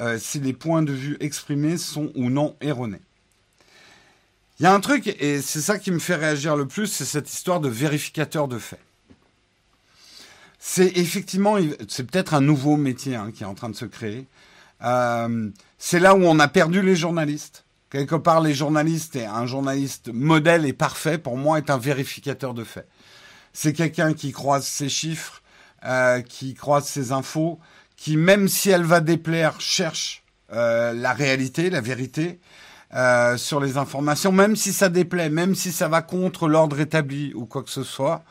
euh, 0.00 0.18
si 0.18 0.38
les 0.38 0.52
points 0.52 0.82
de 0.82 0.92
vue 0.92 1.16
exprimés 1.20 1.78
sont 1.78 2.12
ou 2.14 2.28
non 2.28 2.56
erronés. 2.60 3.00
Il 4.60 4.64
y 4.64 4.66
a 4.66 4.74
un 4.74 4.80
truc, 4.80 5.06
et 5.06 5.40
c'est 5.40 5.62
ça 5.62 5.78
qui 5.78 5.90
me 5.90 5.98
fait 5.98 6.16
réagir 6.16 6.56
le 6.56 6.66
plus, 6.66 6.88
c'est 6.88 7.06
cette 7.06 7.32
histoire 7.32 7.60
de 7.60 7.70
vérificateur 7.70 8.48
de 8.48 8.58
faits. 8.58 8.80
C'est 10.58 10.98
effectivement, 10.98 11.56
c'est 11.88 12.04
peut-être 12.04 12.34
un 12.34 12.42
nouveau 12.42 12.76
métier 12.76 13.14
hein, 13.14 13.30
qui 13.32 13.44
est 13.44 13.46
en 13.46 13.54
train 13.54 13.70
de 13.70 13.76
se 13.76 13.86
créer. 13.86 14.26
Euh, 14.82 15.48
c'est 15.78 16.00
là 16.00 16.14
où 16.14 16.22
on 16.24 16.38
a 16.38 16.48
perdu 16.48 16.82
les 16.82 16.96
journalistes. 16.96 17.64
Quelque 17.90 18.16
part, 18.16 18.42
les 18.42 18.52
journalistes 18.52 19.16
et 19.16 19.24
un 19.24 19.46
journaliste 19.46 20.10
modèle 20.12 20.66
et 20.66 20.74
parfait, 20.74 21.16
pour 21.16 21.38
moi, 21.38 21.56
est 21.56 21.70
un 21.70 21.78
vérificateur 21.78 22.52
de 22.52 22.62
faits. 22.62 22.86
C'est 23.54 23.72
quelqu'un 23.72 24.12
qui 24.12 24.30
croise 24.32 24.66
ses 24.66 24.90
chiffres, 24.90 25.42
euh, 25.84 26.20
qui 26.20 26.52
croise 26.52 26.86
ses 26.86 27.12
infos, 27.12 27.58
qui, 27.96 28.18
même 28.18 28.46
si 28.46 28.68
elle 28.68 28.84
va 28.84 29.00
déplaire, 29.00 29.60
cherche 29.60 30.22
euh, 30.52 30.92
la 30.92 31.14
réalité, 31.14 31.70
la 31.70 31.80
vérité 31.80 32.40
euh, 32.94 33.38
sur 33.38 33.58
les 33.58 33.78
informations, 33.78 34.32
même 34.32 34.54
si 34.54 34.74
ça 34.74 34.90
déplaît, 34.90 35.30
même 35.30 35.54
si 35.54 35.72
ça 35.72 35.88
va 35.88 36.02
contre 36.02 36.46
l'ordre 36.46 36.80
établi 36.80 37.32
ou 37.34 37.46
quoi 37.46 37.62
que 37.62 37.70
ce 37.70 37.84
soit. 37.84 38.22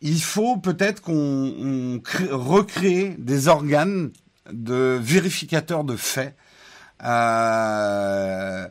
Il 0.00 0.20
faut 0.20 0.56
peut-être 0.56 1.02
qu'on 1.02 2.02
recrée 2.32 3.14
des 3.18 3.46
organes 3.46 4.10
de 4.52 4.98
vérificateurs 5.00 5.84
de 5.84 5.94
faits 5.94 6.34
euh, 7.04 8.66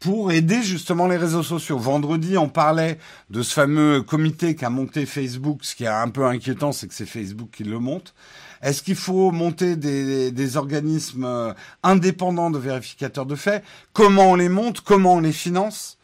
pour 0.00 0.32
aider 0.32 0.62
justement 0.62 1.06
les 1.06 1.16
réseaux 1.16 1.42
sociaux. 1.42 1.78
Vendredi, 1.78 2.36
on 2.36 2.48
parlait 2.48 2.98
de 3.30 3.42
ce 3.42 3.54
fameux 3.54 4.02
comité 4.02 4.54
qu'a 4.54 4.70
monté 4.70 5.06
Facebook. 5.06 5.64
Ce 5.64 5.74
qui 5.74 5.84
est 5.84 5.88
un 5.88 6.08
peu 6.08 6.26
inquiétant, 6.26 6.72
c'est 6.72 6.88
que 6.88 6.94
c'est 6.94 7.06
Facebook 7.06 7.50
qui 7.52 7.64
le 7.64 7.78
monte. 7.78 8.14
Est-ce 8.62 8.82
qu'il 8.82 8.96
faut 8.96 9.30
monter 9.30 9.76
des, 9.76 10.56
organismes 10.56 11.24
euh, 11.24 11.54
indépendants 11.82 12.50
de 12.50 12.58
vérificateurs 12.58 13.24
de 13.26 13.34
faits? 13.34 13.64
Comment 13.94 14.32
on 14.32 14.34
les 14.34 14.50
monte? 14.50 14.82
Comment 14.82 15.14
on 15.14 15.20
les 15.20 15.32
finance? 15.32 15.98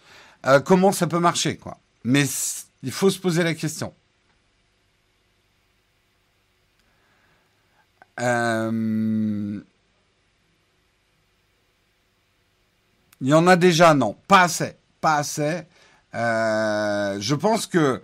Euh, 0.46 0.60
Comment 0.60 0.92
ça 0.92 1.06
peut 1.06 1.18
marcher 1.18 1.60
Mais 2.04 2.24
il 2.82 2.90
faut 2.90 3.10
se 3.10 3.18
poser 3.18 3.42
la 3.42 3.54
question. 3.54 3.92
Il 13.20 13.28
y 13.28 13.34
en 13.34 13.46
a 13.46 13.56
déjà, 13.56 13.94
non. 13.94 14.16
Pas 14.28 14.42
assez. 14.42 14.76
Pas 15.00 15.16
assez. 15.16 15.62
Euh, 16.14 17.16
je 17.20 17.34
pense 17.34 17.66
que 17.66 18.02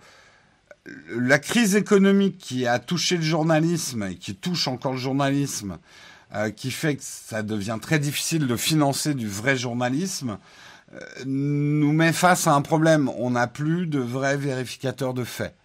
la 1.09 1.39
crise 1.39 1.75
économique 1.75 2.37
qui 2.37 2.67
a 2.67 2.79
touché 2.79 3.17
le 3.17 3.23
journalisme 3.23 4.03
et 4.03 4.15
qui 4.15 4.35
touche 4.35 4.67
encore 4.67 4.93
le 4.93 4.97
journalisme, 4.97 5.77
euh, 6.35 6.49
qui 6.49 6.71
fait 6.71 6.95
que 6.95 7.03
ça 7.03 7.41
devient 7.41 7.77
très 7.81 7.99
difficile 7.99 8.47
de 8.47 8.55
financer 8.55 9.13
du 9.13 9.27
vrai 9.27 9.55
journalisme, 9.55 10.37
euh, 10.93 10.99
nous 11.25 11.93
met 11.93 12.13
face 12.13 12.47
à 12.47 12.53
un 12.53 12.61
problème. 12.61 13.09
On 13.17 13.31
n'a 13.31 13.47
plus 13.47 13.87
de 13.87 13.99
vrais 13.99 14.37
vérificateurs 14.37 15.13
de 15.13 15.23
faits. 15.23 15.55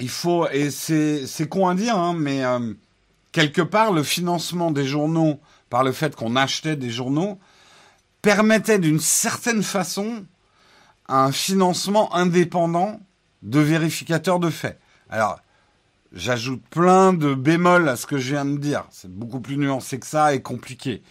Il 0.00 0.08
faut, 0.08 0.48
et 0.50 0.70
c'est 0.70 1.48
con 1.48 1.66
à 1.66 1.74
dire, 1.74 1.96
hein, 1.96 2.14
mais 2.16 2.44
quelque 3.32 3.62
part, 3.62 3.92
le 3.92 4.02
financement 4.02 4.70
des 4.70 4.86
journaux, 4.86 5.40
par 5.70 5.84
le 5.84 5.92
fait 5.92 6.16
qu'on 6.16 6.36
achetait 6.36 6.76
des 6.76 6.90
journaux, 6.90 7.38
permettait 8.22 8.78
d'une 8.78 9.00
certaine 9.00 9.62
façon 9.62 10.24
un 11.08 11.32
financement 11.32 12.14
indépendant 12.14 13.00
de 13.42 13.60
vérificateurs 13.60 14.40
de 14.40 14.50
faits. 14.50 14.78
Alors, 15.08 15.38
j'ajoute 16.12 16.62
plein 16.70 17.12
de 17.12 17.34
bémols 17.34 17.88
à 17.88 17.96
ce 17.96 18.06
que 18.06 18.18
je 18.18 18.32
viens 18.32 18.44
de 18.44 18.58
dire. 18.58 18.84
C'est 18.90 19.10
beaucoup 19.10 19.40
plus 19.40 19.56
nuancé 19.56 19.98
que 19.98 20.06
ça 20.06 20.34
et 20.34 20.42
compliqué. 20.42 21.02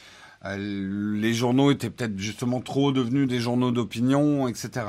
Euh, 0.46 1.16
les 1.16 1.34
journaux 1.34 1.72
étaient 1.72 1.90
peut-être 1.90 2.18
justement 2.18 2.62
trop 2.62 2.92
devenus 2.92 3.28
des 3.28 3.40
journaux 3.40 3.72
d'opinion, 3.72 4.48
etc. 4.48 4.86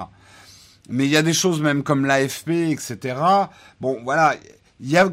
Mais 0.89 1.05
il 1.05 1.11
y 1.11 1.17
a 1.17 1.23
des 1.23 1.33
choses 1.33 1.61
même 1.61 1.83
comme 1.83 2.07
l'AFP, 2.07 2.51
etc. 2.71 3.17
Bon, 3.81 4.01
voilà, 4.05 4.37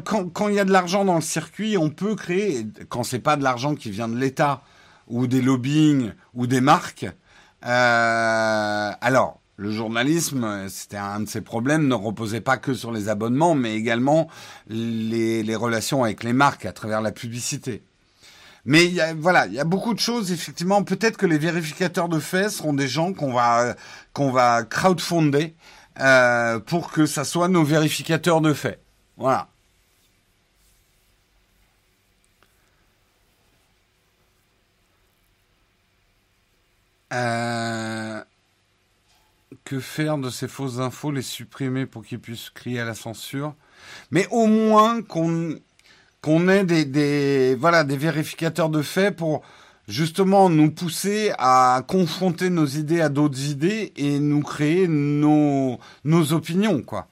quand, 0.04 0.48
il 0.48 0.54
y 0.54 0.60
a 0.60 0.64
de 0.64 0.72
l'argent 0.72 1.04
dans 1.04 1.16
le 1.16 1.20
circuit, 1.20 1.76
on 1.76 1.90
peut 1.90 2.14
créer, 2.14 2.66
quand 2.88 3.02
c'est 3.02 3.18
pas 3.18 3.36
de 3.36 3.42
l'argent 3.42 3.74
qui 3.74 3.90
vient 3.90 4.08
de 4.08 4.16
l'État 4.16 4.62
ou 5.08 5.26
des 5.26 5.42
lobbying 5.42 6.12
ou 6.34 6.46
des 6.46 6.60
marques. 6.60 7.06
Euh, 7.64 8.90
alors, 9.00 9.40
le 9.56 9.70
journalisme, 9.70 10.68
c'était 10.68 10.98
un 10.98 11.20
de 11.20 11.28
ses 11.28 11.40
problèmes, 11.40 11.88
ne 11.88 11.94
reposait 11.94 12.40
pas 12.40 12.58
que 12.58 12.74
sur 12.74 12.92
les 12.92 13.08
abonnements, 13.08 13.54
mais 13.54 13.74
également 13.74 14.28
les, 14.68 15.56
relations 15.56 16.04
avec 16.04 16.22
les 16.22 16.32
marques 16.32 16.66
à 16.66 16.72
travers 16.72 17.00
la 17.00 17.12
publicité. 17.12 17.82
Mais 18.66 18.92
voilà, 19.18 19.46
il 19.46 19.54
y 19.54 19.60
a 19.60 19.64
beaucoup 19.64 19.94
de 19.94 20.00
choses. 20.00 20.32
Effectivement, 20.32 20.82
peut-être 20.82 21.16
que 21.16 21.26
les 21.26 21.38
vérificateurs 21.38 22.08
de 22.08 22.18
faits 22.18 22.50
seront 22.50 22.72
des 22.72 22.88
gens 22.88 23.12
qu'on 23.12 23.32
va 23.32 23.76
qu'on 24.12 24.32
va 24.32 24.66
euh, 25.98 26.58
pour 26.60 26.90
que 26.90 27.06
ça 27.06 27.24
soit 27.24 27.48
nos 27.48 27.64
vérificateurs 27.64 28.40
de 28.40 28.52
faits. 28.52 28.82
Voilà. 29.16 29.48
Euh, 37.12 38.20
que 39.64 39.80
faire 39.80 40.18
de 40.18 40.30
ces 40.30 40.48
fausses 40.48 40.78
infos 40.78 41.12
Les 41.12 41.22
supprimer 41.22 41.86
pour 41.86 42.04
qu'ils 42.04 42.20
puissent 42.20 42.50
crier 42.50 42.80
à 42.80 42.84
la 42.84 42.94
censure? 42.94 43.54
Mais 44.10 44.26
au 44.30 44.46
moins 44.46 45.02
qu'on 45.02 45.56
qu'on 46.22 46.48
ait 46.48 46.64
des, 46.64 46.84
des, 46.84 47.54
voilà, 47.54 47.84
des 47.84 47.96
vérificateurs 47.96 48.68
de 48.68 48.82
faits 48.82 49.14
pour 49.14 49.42
justement 49.86 50.50
nous 50.50 50.72
pousser 50.72 51.32
à 51.38 51.84
confronter 51.86 52.50
nos 52.50 52.66
idées 52.66 53.00
à 53.00 53.08
d'autres 53.08 53.40
idées 53.48 53.92
et 53.96 54.18
nous 54.18 54.42
créer 54.42 54.88
nos, 54.88 55.78
nos 56.04 56.32
opinions, 56.32 56.82
quoi. 56.82 57.06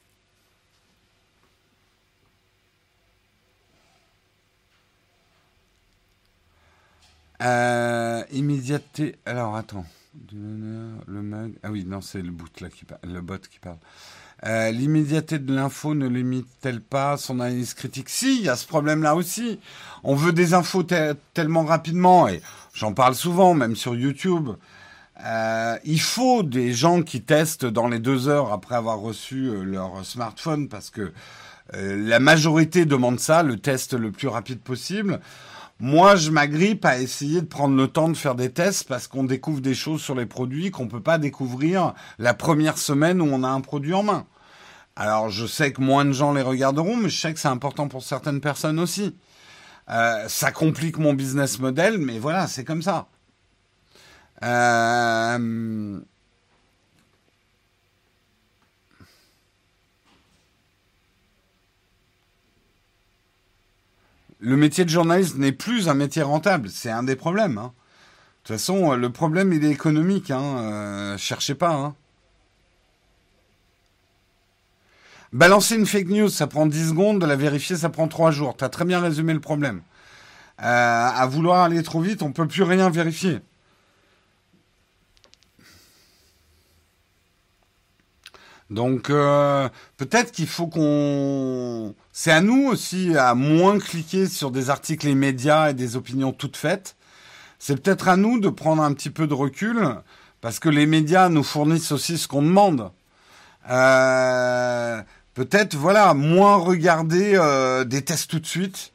Euh. 7.42 8.22
Alors 9.26 9.56
attends. 9.56 9.86
Le 10.32 11.22
mag. 11.22 11.52
Ah 11.62 11.70
oui, 11.70 11.84
non, 11.84 12.00
c'est 12.00 12.22
le 12.22 12.30
bot 12.30 12.46
là 12.60 12.68
le 13.02 13.20
bot 13.20 13.38
qui 13.38 13.58
parle. 13.58 13.78
Euh, 14.44 14.70
l'immédiateté 14.70 15.38
de 15.38 15.54
l'info 15.54 15.94
ne 15.94 16.06
limite-t-elle 16.06 16.80
pas 16.80 17.16
son 17.16 17.40
analyse 17.40 17.72
critique? 17.74 18.08
Si, 18.08 18.38
il 18.38 18.44
y 18.44 18.48
a 18.48 18.56
ce 18.56 18.66
problème-là 18.66 19.14
aussi. 19.14 19.58
On 20.02 20.14
veut 20.14 20.32
des 20.32 20.52
infos 20.54 20.84
tellement 21.32 21.64
rapidement, 21.64 22.28
et 22.28 22.42
j'en 22.74 22.92
parle 22.92 23.14
souvent, 23.14 23.54
même 23.54 23.74
sur 23.74 23.94
YouTube. 23.94 24.50
Euh, 25.24 25.78
il 25.84 26.00
faut 26.00 26.42
des 26.42 26.72
gens 26.72 27.02
qui 27.02 27.22
testent 27.22 27.64
dans 27.64 27.88
les 27.88 28.00
deux 28.00 28.28
heures 28.28 28.52
après 28.52 28.74
avoir 28.74 28.98
reçu 28.98 29.46
euh, 29.46 29.62
leur 29.62 30.04
smartphone 30.04 30.68
parce 30.68 30.90
que 30.90 31.12
la 31.72 32.20
majorité 32.20 32.84
demande 32.84 33.18
ça, 33.18 33.42
le 33.42 33.56
test 33.56 33.94
le 33.94 34.12
plus 34.12 34.28
rapide 34.28 34.60
possible. 34.60 35.18
Moi, 35.86 36.16
je 36.16 36.30
m'agrippe 36.30 36.86
à 36.86 36.98
essayer 36.98 37.42
de 37.42 37.46
prendre 37.46 37.76
le 37.76 37.88
temps 37.88 38.08
de 38.08 38.16
faire 38.16 38.34
des 38.34 38.50
tests 38.50 38.88
parce 38.88 39.06
qu'on 39.06 39.22
découvre 39.22 39.60
des 39.60 39.74
choses 39.74 40.00
sur 40.00 40.14
les 40.14 40.24
produits 40.24 40.70
qu'on 40.70 40.88
peut 40.88 41.02
pas 41.02 41.18
découvrir 41.18 41.92
la 42.18 42.32
première 42.32 42.78
semaine 42.78 43.20
où 43.20 43.26
on 43.30 43.44
a 43.44 43.48
un 43.48 43.60
produit 43.60 43.92
en 43.92 44.02
main. 44.02 44.26
Alors, 44.96 45.28
je 45.28 45.44
sais 45.44 45.74
que 45.74 45.82
moins 45.82 46.06
de 46.06 46.12
gens 46.12 46.32
les 46.32 46.40
regarderont, 46.40 46.96
mais 46.96 47.10
je 47.10 47.20
sais 47.20 47.34
que 47.34 47.38
c'est 47.38 47.48
important 47.48 47.88
pour 47.88 48.02
certaines 48.02 48.40
personnes 48.40 48.78
aussi. 48.80 49.14
Euh, 49.90 50.26
ça 50.26 50.52
complique 50.52 50.96
mon 50.96 51.12
business 51.12 51.58
model, 51.58 51.98
mais 51.98 52.18
voilà, 52.18 52.46
c'est 52.46 52.64
comme 52.64 52.80
ça. 52.80 53.08
Euh... 54.42 56.00
Le 64.44 64.58
métier 64.58 64.84
de 64.84 64.90
journaliste 64.90 65.38
n'est 65.38 65.52
plus 65.52 65.88
un 65.88 65.94
métier 65.94 66.20
rentable, 66.20 66.68
c'est 66.68 66.90
un 66.90 67.02
des 67.02 67.16
problèmes. 67.16 67.56
Hein. 67.56 67.72
De 67.72 68.48
toute 68.48 68.56
façon, 68.58 68.92
le 68.92 69.08
problème, 69.08 69.54
il 69.54 69.64
est 69.64 69.70
économique. 69.70 70.30
Hein. 70.30 70.58
Euh, 70.58 71.16
cherchez 71.16 71.54
pas. 71.54 71.72
Hein. 71.72 71.94
Balancer 75.32 75.76
une 75.76 75.86
fake 75.86 76.08
news, 76.08 76.28
ça 76.28 76.46
prend 76.46 76.66
10 76.66 76.90
secondes. 76.90 77.22
De 77.22 77.26
la 77.26 77.36
vérifier, 77.36 77.74
ça 77.74 77.88
prend 77.88 78.06
3 78.06 78.32
jours. 78.32 78.54
Tu 78.54 78.64
as 78.64 78.68
très 78.68 78.84
bien 78.84 79.00
résumé 79.00 79.32
le 79.32 79.40
problème. 79.40 79.80
Euh, 80.60 80.62
à 80.62 81.26
vouloir 81.26 81.62
aller 81.62 81.82
trop 81.82 82.02
vite, 82.02 82.20
on 82.20 82.32
peut 82.32 82.46
plus 82.46 82.64
rien 82.64 82.90
vérifier. 82.90 83.40
Donc 88.70 89.10
euh, 89.10 89.68
peut-être 89.96 90.32
qu'il 90.32 90.46
faut 90.46 90.66
qu'on... 90.66 91.94
C'est 92.12 92.32
à 92.32 92.40
nous 92.40 92.66
aussi 92.66 93.16
à 93.16 93.34
moins 93.34 93.78
cliquer 93.78 94.26
sur 94.26 94.50
des 94.50 94.70
articles 94.70 95.06
et 95.06 95.14
médias 95.14 95.70
et 95.70 95.74
des 95.74 95.96
opinions 95.96 96.32
toutes 96.32 96.56
faites. 96.56 96.96
C'est 97.58 97.80
peut-être 97.80 98.08
à 98.08 98.16
nous 98.16 98.40
de 98.40 98.48
prendre 98.48 98.82
un 98.82 98.92
petit 98.92 99.10
peu 99.10 99.26
de 99.26 99.34
recul 99.34 99.88
parce 100.40 100.58
que 100.58 100.68
les 100.68 100.86
médias 100.86 101.28
nous 101.28 101.44
fournissent 101.44 101.92
aussi 101.92 102.18
ce 102.18 102.28
qu'on 102.28 102.42
demande. 102.42 102.90
Euh, 103.70 105.02
peut-être 105.34 105.74
voilà 105.74 106.14
moins 106.14 106.56
regarder 106.56 107.34
euh, 107.34 107.84
des 107.84 108.02
tests 108.02 108.30
tout 108.30 108.40
de 108.40 108.46
suite. 108.46 108.92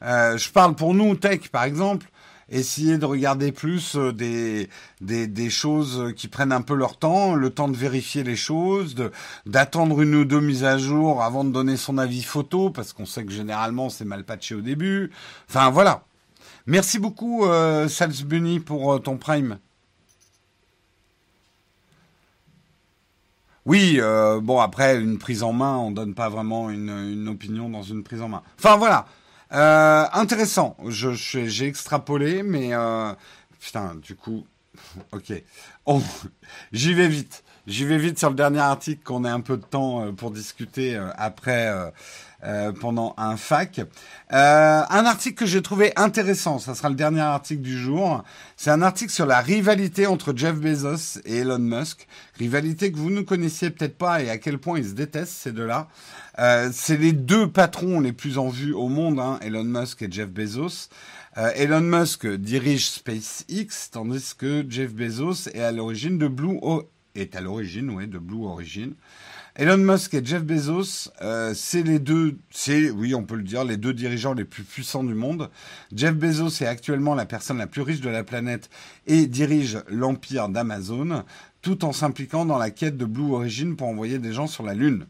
je 0.00 0.50
parle 0.50 0.74
pour 0.74 0.94
nous 0.94 1.14
tech 1.16 1.48
par 1.50 1.64
exemple 1.64 2.06
essayer 2.50 2.98
de 2.98 3.04
regarder 3.04 3.52
plus 3.52 3.96
euh, 3.96 4.12
des, 4.12 5.50
choses 5.50 6.12
qui 6.16 6.28
prennent 6.28 6.52
un 6.52 6.62
peu 6.62 6.74
leur 6.74 6.96
temps, 6.96 7.34
le 7.34 7.50
temps 7.50 7.68
de 7.68 7.76
vérifier 7.76 8.22
les 8.22 8.36
choses, 8.36 8.94
d'attendre 9.46 10.00
une 10.02 10.14
ou 10.14 10.24
deux 10.24 10.40
mises 10.40 10.64
à 10.64 10.78
jour 10.78 11.22
avant 11.22 11.44
de 11.44 11.50
donner 11.50 11.76
son 11.76 11.98
avis 11.98 12.22
photo, 12.22 12.70
parce 12.70 12.92
qu'on 12.92 13.06
sait 13.06 13.24
que 13.24 13.32
généralement 13.32 13.90
c'est 13.90 14.04
mal 14.04 14.24
patché 14.24 14.54
au 14.54 14.60
début. 14.60 15.10
Enfin 15.48 15.70
voilà. 15.70 16.04
Merci 16.68 16.98
beaucoup 16.98 17.46
euh, 17.46 17.88
Bunny 18.26 18.60
pour 18.60 18.92
euh, 18.92 18.98
ton 18.98 19.16
prime. 19.16 19.58
Oui, 23.64 23.96
euh, 24.00 24.38
bon 24.40 24.60
après 24.60 25.00
une 25.00 25.16
prise 25.16 25.42
en 25.42 25.54
main, 25.54 25.76
on 25.78 25.90
donne 25.90 26.14
pas 26.14 26.28
vraiment 26.28 26.68
une, 26.68 26.90
une 26.90 27.28
opinion 27.28 27.70
dans 27.70 27.82
une 27.82 28.02
prise 28.02 28.20
en 28.20 28.28
main. 28.28 28.42
Enfin 28.58 28.76
voilà, 28.76 29.06
euh, 29.52 30.04
intéressant. 30.12 30.76
Je, 30.86 31.12
j'ai 31.14 31.66
extrapolé, 31.66 32.42
mais 32.42 32.74
euh, 32.74 33.12
putain, 33.60 33.94
du 33.94 34.14
coup, 34.14 34.46
ok. 35.12 35.32
Oh, 35.86 36.02
j'y 36.72 36.94
vais 36.94 37.08
vite. 37.08 37.44
J'y 37.66 37.84
vais 37.84 37.98
vite 37.98 38.18
sur 38.18 38.30
le 38.30 38.34
dernier 38.34 38.60
article 38.60 39.02
qu'on 39.02 39.24
ait 39.24 39.30
un 39.30 39.40
peu 39.40 39.58
de 39.58 39.64
temps 39.64 40.06
euh, 40.06 40.12
pour 40.12 40.30
discuter 40.30 40.96
euh, 40.96 41.10
après 41.16 41.92
euh, 42.44 42.70
pendant 42.70 43.14
un 43.16 43.36
fac. 43.36 43.80
Euh, 43.80 44.82
un 44.88 45.06
article 45.06 45.34
que 45.34 45.46
j'ai 45.46 45.60
trouvé 45.60 45.92
intéressant, 45.96 46.60
ça 46.60 46.76
sera 46.76 46.88
le 46.88 46.94
dernier 46.94 47.20
article 47.20 47.62
du 47.62 47.76
jour. 47.76 48.22
C'est 48.56 48.70
un 48.70 48.80
article 48.80 49.10
sur 49.10 49.26
la 49.26 49.40
rivalité 49.40 50.06
entre 50.06 50.32
Jeff 50.36 50.54
Bezos 50.54 51.20
et 51.24 51.38
Elon 51.38 51.58
Musk. 51.58 52.06
Rivalité 52.38 52.92
que 52.92 52.96
vous 52.96 53.10
ne 53.10 53.22
connaissiez 53.22 53.70
peut-être 53.70 53.98
pas 53.98 54.22
et 54.22 54.30
à 54.30 54.38
quel 54.38 54.58
point 54.58 54.78
ils 54.78 54.88
se 54.88 54.92
détestent 54.92 55.32
ces 55.32 55.50
deux-là. 55.50 55.88
Euh, 56.38 56.70
c'est 56.72 56.96
les 56.96 57.12
deux 57.12 57.50
patrons 57.50 58.00
les 58.00 58.12
plus 58.12 58.38
en 58.38 58.48
vue 58.48 58.72
au 58.72 58.86
monde, 58.86 59.18
hein, 59.18 59.40
Elon 59.42 59.64
Musk 59.64 60.02
et 60.02 60.08
Jeff 60.10 60.28
Bezos. 60.28 60.90
Elon 61.54 61.82
Musk 61.82 62.26
dirige 62.26 62.88
SpaceX, 62.88 63.90
tandis 63.92 64.34
que 64.36 64.64
Jeff 64.68 64.92
Bezos 64.92 65.48
est 65.54 65.62
à 65.62 65.70
l'origine 65.70 66.18
de 66.18 66.26
Blue 66.26 66.58
est 67.14 67.36
à 67.36 67.40
l'origine, 67.40 67.90
ouais, 67.90 68.06
de 68.06 68.18
Blue 68.18 68.44
Origin. 68.44 68.92
Elon 69.60 69.78
Musk 69.78 70.14
et 70.14 70.24
Jeff 70.24 70.44
Bezos, 70.44 71.10
euh, 71.20 71.52
c'est 71.52 71.82
les 71.82 71.98
deux, 71.98 72.38
c'est, 72.52 72.90
oui, 72.90 73.12
on 73.16 73.24
peut 73.24 73.34
le 73.34 73.42
dire, 73.42 73.64
les 73.64 73.76
deux 73.76 73.92
dirigeants 73.92 74.32
les 74.32 74.44
plus 74.44 74.62
puissants 74.62 75.02
du 75.02 75.14
monde. 75.14 75.50
Jeff 75.92 76.14
Bezos 76.14 76.62
est 76.62 76.66
actuellement 76.68 77.16
la 77.16 77.26
personne 77.26 77.58
la 77.58 77.66
plus 77.66 77.82
riche 77.82 78.00
de 78.00 78.08
la 78.08 78.22
planète 78.22 78.70
et 79.08 79.26
dirige 79.26 79.80
l'empire 79.88 80.48
d'Amazon, 80.48 81.24
tout 81.60 81.84
en 81.84 81.92
s'impliquant 81.92 82.44
dans 82.44 82.56
la 82.56 82.70
quête 82.70 82.96
de 82.96 83.04
Blue 83.04 83.32
Origin 83.32 83.74
pour 83.74 83.88
envoyer 83.88 84.20
des 84.20 84.32
gens 84.32 84.46
sur 84.46 84.62
la 84.62 84.74
Lune. 84.74 85.06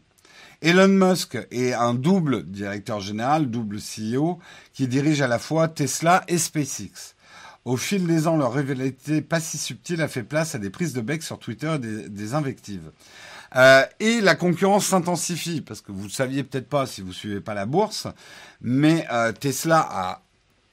Elon 0.63 0.87
Musk 0.87 1.37
est 1.51 1.73
un 1.73 1.93
double 1.93 2.41
directeur 2.49 3.01
général, 3.01 3.51
double 3.51 3.77
CEO, 3.77 4.39
qui 4.73 4.87
dirige 4.87 5.21
à 5.21 5.27
la 5.27 5.37
fois 5.37 5.67
Tesla 5.67 6.23
et 6.27 6.39
SpaceX. 6.39 7.13
Au 7.65 7.77
fil 7.77 8.07
des 8.07 8.27
ans, 8.27 8.35
leur 8.35 8.53
rivalité 8.53 9.21
pas 9.21 9.39
si 9.39 9.59
subtile 9.59 10.01
a 10.01 10.07
fait 10.07 10.23
place 10.23 10.55
à 10.55 10.57
des 10.57 10.71
prises 10.71 10.93
de 10.93 11.01
bec 11.01 11.21
sur 11.21 11.37
Twitter 11.37 11.71
et 11.75 11.77
des, 11.77 12.09
des 12.09 12.33
invectives. 12.33 12.89
Euh, 13.55 13.83
et 13.99 14.21
la 14.21 14.35
concurrence 14.35 14.85
s'intensifie 14.85 15.61
parce 15.61 15.81
que 15.81 15.91
vous 15.91 16.05
ne 16.05 16.11
saviez 16.11 16.43
peut-être 16.43 16.69
pas 16.69 16.85
si 16.85 17.01
vous 17.01 17.13
suivez 17.13 17.41
pas 17.41 17.53
la 17.53 17.65
bourse, 17.65 18.07
mais 18.61 19.07
euh, 19.11 19.31
Tesla 19.31 19.87
a 19.89 20.21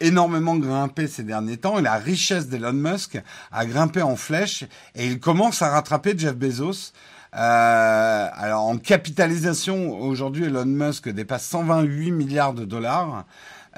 énormément 0.00 0.56
grimpé 0.56 1.06
ces 1.06 1.22
derniers 1.22 1.56
temps 1.56 1.78
et 1.78 1.82
la 1.82 1.94
richesse 1.94 2.48
d'Elon 2.48 2.74
Musk 2.74 3.18
a 3.50 3.66
grimpé 3.66 4.02
en 4.02 4.16
flèche 4.16 4.64
et 4.94 5.06
il 5.06 5.20
commence 5.20 5.62
à 5.62 5.70
rattraper 5.70 6.14
Jeff 6.16 6.34
Bezos. 6.36 6.92
Euh, 7.34 8.28
alors 8.32 8.64
en 8.64 8.78
capitalisation, 8.78 9.98
aujourd'hui 10.00 10.44
Elon 10.44 10.66
Musk 10.66 11.08
dépasse 11.08 11.46
128 11.46 12.10
milliards 12.12 12.54
de 12.54 12.64
dollars, 12.64 13.24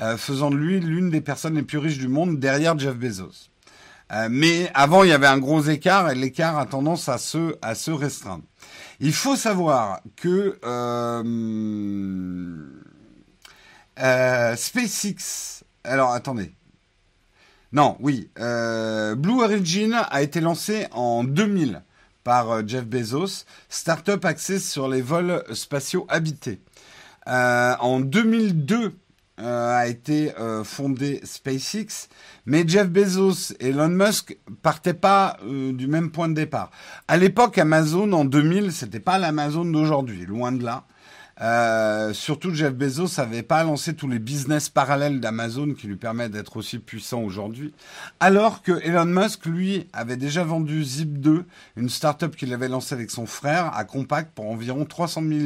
euh, 0.00 0.16
faisant 0.16 0.50
de 0.50 0.56
lui 0.56 0.80
l'une 0.80 1.10
des 1.10 1.20
personnes 1.20 1.54
les 1.54 1.62
plus 1.62 1.78
riches 1.78 1.98
du 1.98 2.08
monde 2.08 2.38
derrière 2.38 2.78
Jeff 2.78 2.94
Bezos. 2.94 3.50
Euh, 4.12 4.28
mais 4.30 4.70
avant, 4.74 5.02
il 5.02 5.10
y 5.10 5.12
avait 5.12 5.26
un 5.26 5.38
gros 5.38 5.62
écart 5.62 6.10
et 6.10 6.14
l'écart 6.14 6.58
a 6.58 6.66
tendance 6.66 7.08
à 7.08 7.18
se, 7.18 7.56
à 7.62 7.74
se 7.74 7.90
restreindre. 7.90 8.44
Il 9.00 9.12
faut 9.12 9.36
savoir 9.36 10.00
que 10.16 10.58
euh, 10.64 11.22
euh, 14.00 14.56
SpaceX. 14.56 15.62
Alors 15.84 16.12
attendez. 16.12 16.52
Non, 17.72 17.96
oui. 18.00 18.28
Euh, 18.40 19.14
Blue 19.14 19.40
Origin 19.40 20.02
a 20.10 20.22
été 20.22 20.40
lancé 20.40 20.88
en 20.90 21.22
2000 21.22 21.82
par 22.24 22.66
Jeff 22.66 22.86
Bezos, 22.86 23.44
startup 23.68 24.24
axée 24.24 24.58
sur 24.58 24.88
les 24.88 25.00
vols 25.00 25.44
spatiaux 25.52 26.06
habités. 26.08 26.60
En 27.26 28.00
2002, 28.00 28.94
euh, 29.40 29.76
a 29.76 29.86
été 29.86 30.32
euh, 30.38 30.64
fondé 30.64 31.20
SpaceX, 31.24 32.08
mais 32.46 32.66
Jeff 32.66 32.88
Bezos 32.88 33.54
et 33.60 33.68
Elon 33.68 33.88
Musk 33.88 34.36
partaient 34.62 34.94
pas 34.94 35.36
euh, 35.44 35.72
du 35.72 35.86
même 35.86 36.10
point 36.10 36.28
de 36.28 36.34
départ. 36.34 36.70
À 37.06 37.16
l'époque, 37.16 37.58
Amazon 37.58 38.12
en 38.12 38.24
2000, 38.24 38.72
c'était 38.72 39.00
pas 39.00 39.18
l'Amazon 39.18 39.64
d'aujourd'hui, 39.64 40.26
loin 40.26 40.52
de 40.52 40.64
là. 40.64 40.84
Euh, 41.40 42.12
surtout, 42.12 42.52
Jeff 42.52 42.74
Bezos 42.74 43.08
n'avait 43.18 43.42
pas 43.42 43.62
lancé 43.62 43.94
tous 43.94 44.08
les 44.08 44.18
business 44.18 44.68
parallèles 44.68 45.20
d'Amazon 45.20 45.72
qui 45.72 45.86
lui 45.86 45.96
permettent 45.96 46.32
d'être 46.32 46.56
aussi 46.56 46.78
puissant 46.78 47.20
aujourd'hui. 47.20 47.72
Alors 48.18 48.62
que 48.62 48.72
Elon 48.84 49.04
Musk, 49.04 49.46
lui, 49.46 49.86
avait 49.92 50.16
déjà 50.16 50.42
vendu 50.42 50.82
Zip2, 50.82 51.44
une 51.76 51.88
startup 51.88 52.34
qu'il 52.34 52.52
avait 52.52 52.68
lancée 52.68 52.94
avec 52.94 53.10
son 53.10 53.26
frère 53.26 53.76
à 53.76 53.84
Compact 53.84 54.32
pour 54.34 54.50
environ 54.50 54.84
300 54.84 55.22
000 55.22 55.40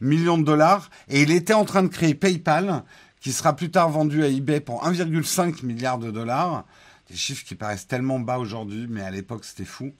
millions 0.00 0.38
de 0.38 0.44
dollars. 0.44 0.90
Et 1.08 1.22
il 1.22 1.30
était 1.30 1.54
en 1.54 1.64
train 1.64 1.82
de 1.82 1.88
créer 1.88 2.14
PayPal, 2.14 2.82
qui 3.26 3.32
sera 3.32 3.56
plus 3.56 3.72
tard 3.72 3.90
vendu 3.90 4.22
à 4.22 4.28
eBay 4.28 4.60
pour 4.60 4.84
1,5 4.84 5.66
milliard 5.66 5.98
de 5.98 6.12
dollars. 6.12 6.64
Des 7.10 7.16
chiffres 7.16 7.44
qui 7.44 7.56
paraissent 7.56 7.88
tellement 7.88 8.20
bas 8.20 8.38
aujourd'hui, 8.38 8.86
mais 8.88 9.02
à 9.02 9.10
l'époque 9.10 9.44
c'était 9.44 9.64
fou. 9.64 9.92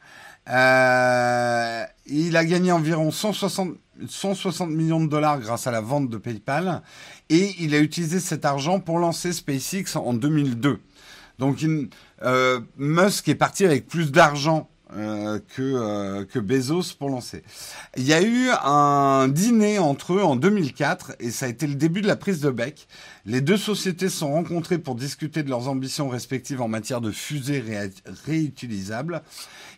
Euh, 0.49 1.85
il 2.07 2.37
a 2.37 2.45
gagné 2.45 2.71
environ 2.71 3.11
160, 3.11 3.71
160 4.07 4.71
millions 4.71 5.01
de 5.01 5.09
dollars 5.09 5.41
grâce 5.41 5.67
à 5.67 5.73
la 5.73 5.81
vente 5.81 6.09
de 6.09 6.19
PayPal 6.19 6.83
et 7.29 7.53
il 7.59 7.75
a 7.75 7.81
utilisé 7.81 8.21
cet 8.21 8.45
argent 8.45 8.79
pour 8.79 9.01
lancer 9.01 9.33
SpaceX 9.33 9.97
en 9.97 10.15
2002. 10.15 10.79
Donc 11.41 11.67
euh, 12.23 12.61
Musk 12.77 13.29
est 13.29 13.35
parti 13.35 13.65
avec 13.65 13.89
plus 13.89 14.13
d'argent 14.13 14.71
euh, 14.95 15.41
que, 15.57 15.63
euh, 15.63 16.25
que 16.25 16.39
Bezos 16.39 16.95
pour 16.97 17.11
lancer. 17.11 17.43
Il 17.97 18.05
y 18.05 18.13
a 18.13 18.23
eu 18.23 18.51
un 18.63 19.27
dîner 19.27 19.81
entre 19.81 20.15
eux 20.15 20.23
en 20.23 20.37
2004 20.37 21.17
et 21.19 21.31
ça 21.33 21.47
a 21.47 21.49
été 21.49 21.67
le 21.67 21.75
début 21.75 22.03
de 22.03 22.07
la 22.07 22.15
prise 22.15 22.41
de 22.41 22.51
bec. 22.51 22.87
Les 23.25 23.41
deux 23.41 23.57
sociétés 23.57 24.09
se 24.09 24.19
sont 24.19 24.33
rencontrées 24.33 24.79
pour 24.79 24.95
discuter 24.95 25.43
de 25.43 25.51
leurs 25.51 25.69
ambitions 25.69 26.09
respectives 26.09 26.63
en 26.63 26.69
matière 26.69 27.01
de 27.01 27.11
fusées 27.11 27.65
réutilisables 28.27 29.23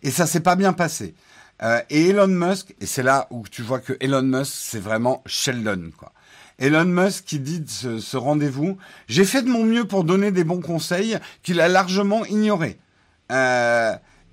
et 0.02 0.11
ça 0.11 0.26
s'est 0.26 0.40
pas 0.40 0.56
bien 0.56 0.74
passé. 0.74 1.14
Euh, 1.62 1.80
et 1.90 2.11
Elon 2.11 2.28
Musk, 2.28 2.74
et 2.80 2.86
c'est 2.86 3.02
là 3.02 3.28
où 3.30 3.44
tu 3.50 3.62
vois 3.62 3.80
que 3.80 3.94
Elon 4.00 4.22
Musk, 4.22 4.52
c'est 4.54 4.78
vraiment 4.78 5.22
Sheldon, 5.24 5.90
quoi. 5.96 6.12
Elon 6.59 6.84
Musk 6.84 7.24
qui 7.24 7.38
dit 7.38 7.61
de 7.61 7.98
ce, 7.98 8.16
rendez-vous, 8.16 8.76
j'ai 9.09 9.24
fait 9.24 9.42
de 9.42 9.48
mon 9.48 9.64
mieux 9.64 9.86
pour 9.86 10.04
donner 10.04 10.32
des 10.32 10.44
bons 10.44 10.61
conseils 10.61 11.16
qu'il 11.42 11.61
a 11.61 11.68
largement 11.68 12.24
ignorés. 12.26 12.78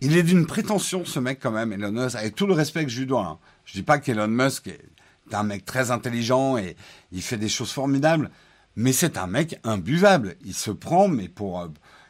Il 0.01 0.17
est 0.17 0.23
d'une 0.23 0.45
prétention, 0.45 1.05
ce 1.05 1.19
mec, 1.19 1.39
quand 1.41 1.51
même, 1.51 1.73
Elon 1.73 1.91
Musk, 1.91 2.15
avec 2.15 2.35
tout 2.35 2.47
le 2.47 2.53
respect 2.53 2.83
que 2.83 2.91
je 2.91 2.99
lui 2.99 3.07
dois. 3.07 3.25
Hein. 3.25 3.37
Je 3.65 3.73
dis 3.73 3.83
pas 3.83 3.97
qu'Elon 3.97 4.27
Musk 4.27 4.67
est 4.67 5.33
un 5.33 5.43
mec 5.43 5.65
très 5.65 5.91
intelligent 5.91 6.57
et 6.57 6.75
il 7.11 7.21
fait 7.21 7.37
des 7.37 7.49
choses 7.49 7.71
formidables, 7.71 8.29
mais 8.75 8.93
c'est 8.93 9.17
un 9.17 9.27
mec 9.27 9.59
imbuvable. 9.63 10.35
Il 10.45 10.53
se 10.53 10.71
prend, 10.71 11.07
mais 11.07 11.29
pour, 11.29 11.61
euh, 11.61 11.67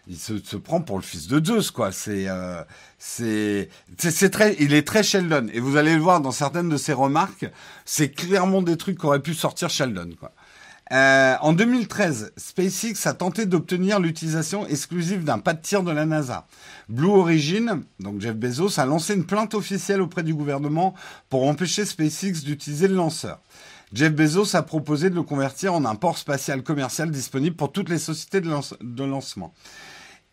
il 0.07 0.17
se, 0.17 0.37
se, 0.43 0.57
prend 0.57 0.81
pour 0.81 0.97
le 0.97 1.03
fils 1.03 1.27
de 1.27 1.43
Zeus, 1.43 1.71
quoi. 1.71 1.91
C'est, 1.91 2.27
euh, 2.27 2.63
c'est, 2.97 3.69
c'est 3.97 4.29
très, 4.29 4.55
il 4.59 4.73
est 4.73 4.85
très 4.85 5.03
Sheldon. 5.03 5.47
Et 5.53 5.59
vous 5.59 5.77
allez 5.77 5.95
le 5.95 6.01
voir 6.01 6.21
dans 6.21 6.31
certaines 6.31 6.69
de 6.69 6.77
ses 6.77 6.93
remarques, 6.93 7.45
c'est 7.85 8.09
clairement 8.09 8.61
des 8.61 8.77
trucs 8.77 8.97
qu'aurait 8.97 9.21
pu 9.21 9.33
sortir 9.33 9.69
Sheldon, 9.69 10.09
quoi. 10.19 10.33
Euh, 10.91 11.35
en 11.41 11.53
2013, 11.53 12.33
SpaceX 12.37 13.07
a 13.07 13.13
tenté 13.13 13.47
d'obtenir 13.47 13.99
l'utilisation 13.99 14.67
exclusive 14.67 15.23
d'un 15.23 15.39
pas 15.39 15.53
de 15.53 15.61
tir 15.61 15.81
de 15.81 15.91
la 15.91 16.05
NASA. 16.05 16.45
Blue 16.89 17.09
Origin, 17.09 17.83
donc 17.99 18.21
Jeff 18.21 18.35
Bezos, 18.35 18.79
a 18.79 18.85
lancé 18.85 19.15
une 19.15 19.25
plainte 19.25 19.55
officielle 19.55 20.01
auprès 20.01 20.21
du 20.21 20.35
gouvernement 20.35 20.93
pour 21.29 21.47
empêcher 21.47 21.85
SpaceX 21.85 22.43
d'utiliser 22.43 22.87
le 22.87 22.95
lanceur. 22.95 23.39
Jeff 23.93 24.13
Bezos 24.13 24.55
a 24.55 24.61
proposé 24.61 25.09
de 25.09 25.15
le 25.15 25.23
convertir 25.23 25.73
en 25.73 25.85
un 25.85 25.95
port 25.95 26.19
spatial 26.19 26.61
commercial 26.61 27.09
disponible 27.09 27.55
pour 27.55 27.71
toutes 27.71 27.89
les 27.89 27.99
sociétés 27.99 28.41
de, 28.41 28.49
lance 28.49 28.75
de 28.79 29.03
lancement. 29.03 29.53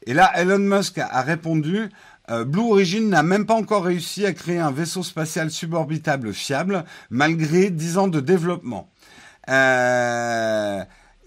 Et 0.05 0.15
là, 0.15 0.33
Elon 0.35 0.59
Musk 0.59 0.99
a 0.99 1.23
répondu 1.23 1.89
euh, 2.31 2.45
Blue 2.45 2.71
Origin 2.71 3.09
n'a 3.09 3.23
même 3.23 3.47
pas 3.47 3.55
encore 3.55 3.85
réussi 3.85 4.27
à 4.27 4.33
créer 4.33 4.59
un 4.59 4.71
vaisseau 4.71 5.03
spatial 5.03 5.51
suborbitable 5.51 6.33
fiable, 6.33 6.85
malgré 7.11 7.71
10 7.71 7.99
ans 7.99 8.09
de 8.09 8.21
développement. 8.21 8.92
Euh, 9.49 10.85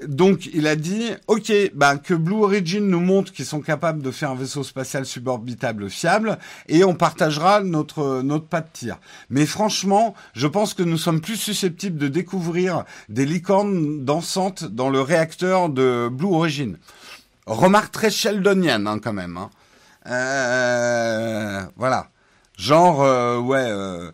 donc 0.08 0.48
il 0.54 0.68
a 0.68 0.76
dit, 0.76 1.12
ok, 1.28 1.52
ben, 1.74 1.98
que 1.98 2.14
Blue 2.14 2.44
Origin 2.44 2.86
nous 2.88 3.00
montre 3.00 3.32
qu'ils 3.32 3.46
sont 3.46 3.62
capables 3.62 4.02
de 4.02 4.12
faire 4.12 4.32
un 4.32 4.36
vaisseau 4.36 4.64
spatial 4.64 5.06
suborbitable 5.06 5.90
fiable, 5.90 6.38
et 6.68 6.84
on 6.84 6.96
partagera 6.96 7.62
notre 7.62 8.22
notre 8.22 8.46
pas 8.46 8.62
de 8.62 8.68
tir. 8.72 9.00
Mais 9.30 9.46
franchement, 9.46 10.14
je 10.34 10.48
pense 10.48 10.74
que 10.74 10.84
nous 10.84 10.98
sommes 10.98 11.22
plus 11.22 11.38
susceptibles 11.38 11.98
de 11.98 12.08
découvrir 12.08 12.84
des 13.10 13.26
licornes 13.26 14.04
dansantes 14.04 14.66
dans 14.66 14.90
le 14.90 15.02
réacteur 15.02 15.70
de 15.70 16.10
Blue 16.12 16.34
Origin. 16.34 16.78
Remarque 17.46 17.92
très 17.92 18.10
sheldonienne 18.10 18.88
hein, 18.88 19.00
quand 19.00 19.14
même. 19.14 19.38
Hein. 19.38 19.50
Euh, 20.08 21.62
voilà. 21.78 22.10
Genre, 22.58 23.00
ouais, 23.46 23.66
euh, 23.68 24.12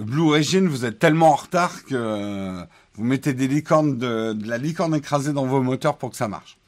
Blue 0.00 0.22
Origin, 0.22 0.68
vous 0.68 0.84
êtes 0.84 0.98
tellement 0.98 1.32
en 1.32 1.36
retard 1.36 1.84
que 1.84 1.94
euh, 1.94 2.64
vous 2.94 3.04
mettez 3.04 3.34
des 3.34 3.48
licornes 3.48 3.98
de, 3.98 4.32
de, 4.32 4.48
la 4.48 4.58
licorne 4.58 4.94
écrasée 4.94 5.32
dans 5.32 5.46
vos 5.46 5.62
moteurs 5.62 5.96
pour 5.96 6.10
que 6.10 6.16
ça 6.16 6.28
marche. 6.28 6.58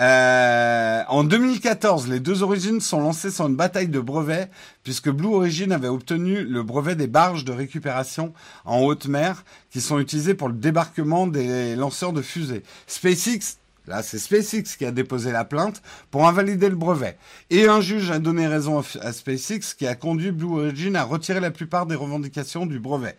Euh, 0.00 1.02
en 1.08 1.22
2014, 1.22 2.08
les 2.08 2.18
deux 2.18 2.42
origines 2.42 2.80
sont 2.80 3.00
lancées 3.00 3.30
sur 3.30 3.46
une 3.46 3.56
bataille 3.56 3.88
de 3.88 4.00
brevets, 4.00 4.50
puisque 4.84 5.10
Blue 5.10 5.34
Origin 5.34 5.70
avait 5.70 5.88
obtenu 5.88 6.44
le 6.44 6.62
brevet 6.62 6.96
des 6.96 7.06
barges 7.06 7.44
de 7.44 7.52
récupération 7.52 8.32
en 8.64 8.80
haute 8.80 9.06
mer, 9.06 9.44
qui 9.70 9.80
sont 9.80 9.98
utilisées 9.98 10.34
pour 10.34 10.48
le 10.48 10.54
débarquement 10.54 11.26
des 11.26 11.76
lanceurs 11.76 12.14
de 12.14 12.22
fusées. 12.22 12.62
SpaceX 12.86 13.58
Là, 13.86 14.02
c'est 14.02 14.18
SpaceX 14.18 14.76
qui 14.78 14.84
a 14.84 14.92
déposé 14.92 15.32
la 15.32 15.44
plainte 15.44 15.82
pour 16.10 16.28
invalider 16.28 16.68
le 16.68 16.76
brevet. 16.76 17.16
Et 17.50 17.66
un 17.66 17.80
juge 17.80 18.10
a 18.10 18.18
donné 18.18 18.46
raison 18.46 18.82
à 19.00 19.12
SpaceX 19.12 19.74
qui 19.76 19.86
a 19.86 19.94
conduit 19.94 20.30
Blue 20.30 20.60
Origin 20.60 20.94
à 20.94 21.02
retirer 21.02 21.40
la 21.40 21.50
plupart 21.50 21.86
des 21.86 21.96
revendications 21.96 22.64
du 22.64 22.78
brevet. 22.78 23.16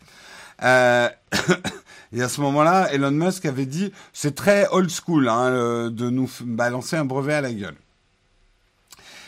Euh, 0.64 1.10
et 2.14 2.22
à 2.22 2.30
ce 2.30 2.40
moment-là, 2.42 2.94
Elon 2.94 3.12
Musk 3.12 3.46
avait 3.46 3.66
dit 3.66 3.92
c'est 4.14 4.36
très 4.36 4.68
old 4.72 4.90
school 4.90 5.28
hein, 5.28 5.90
de 5.92 6.10
nous 6.10 6.30
balancer 6.42 6.96
un 6.96 7.06
brevet 7.06 7.34
à 7.34 7.42
la 7.42 7.52
gueule. 7.52 7.76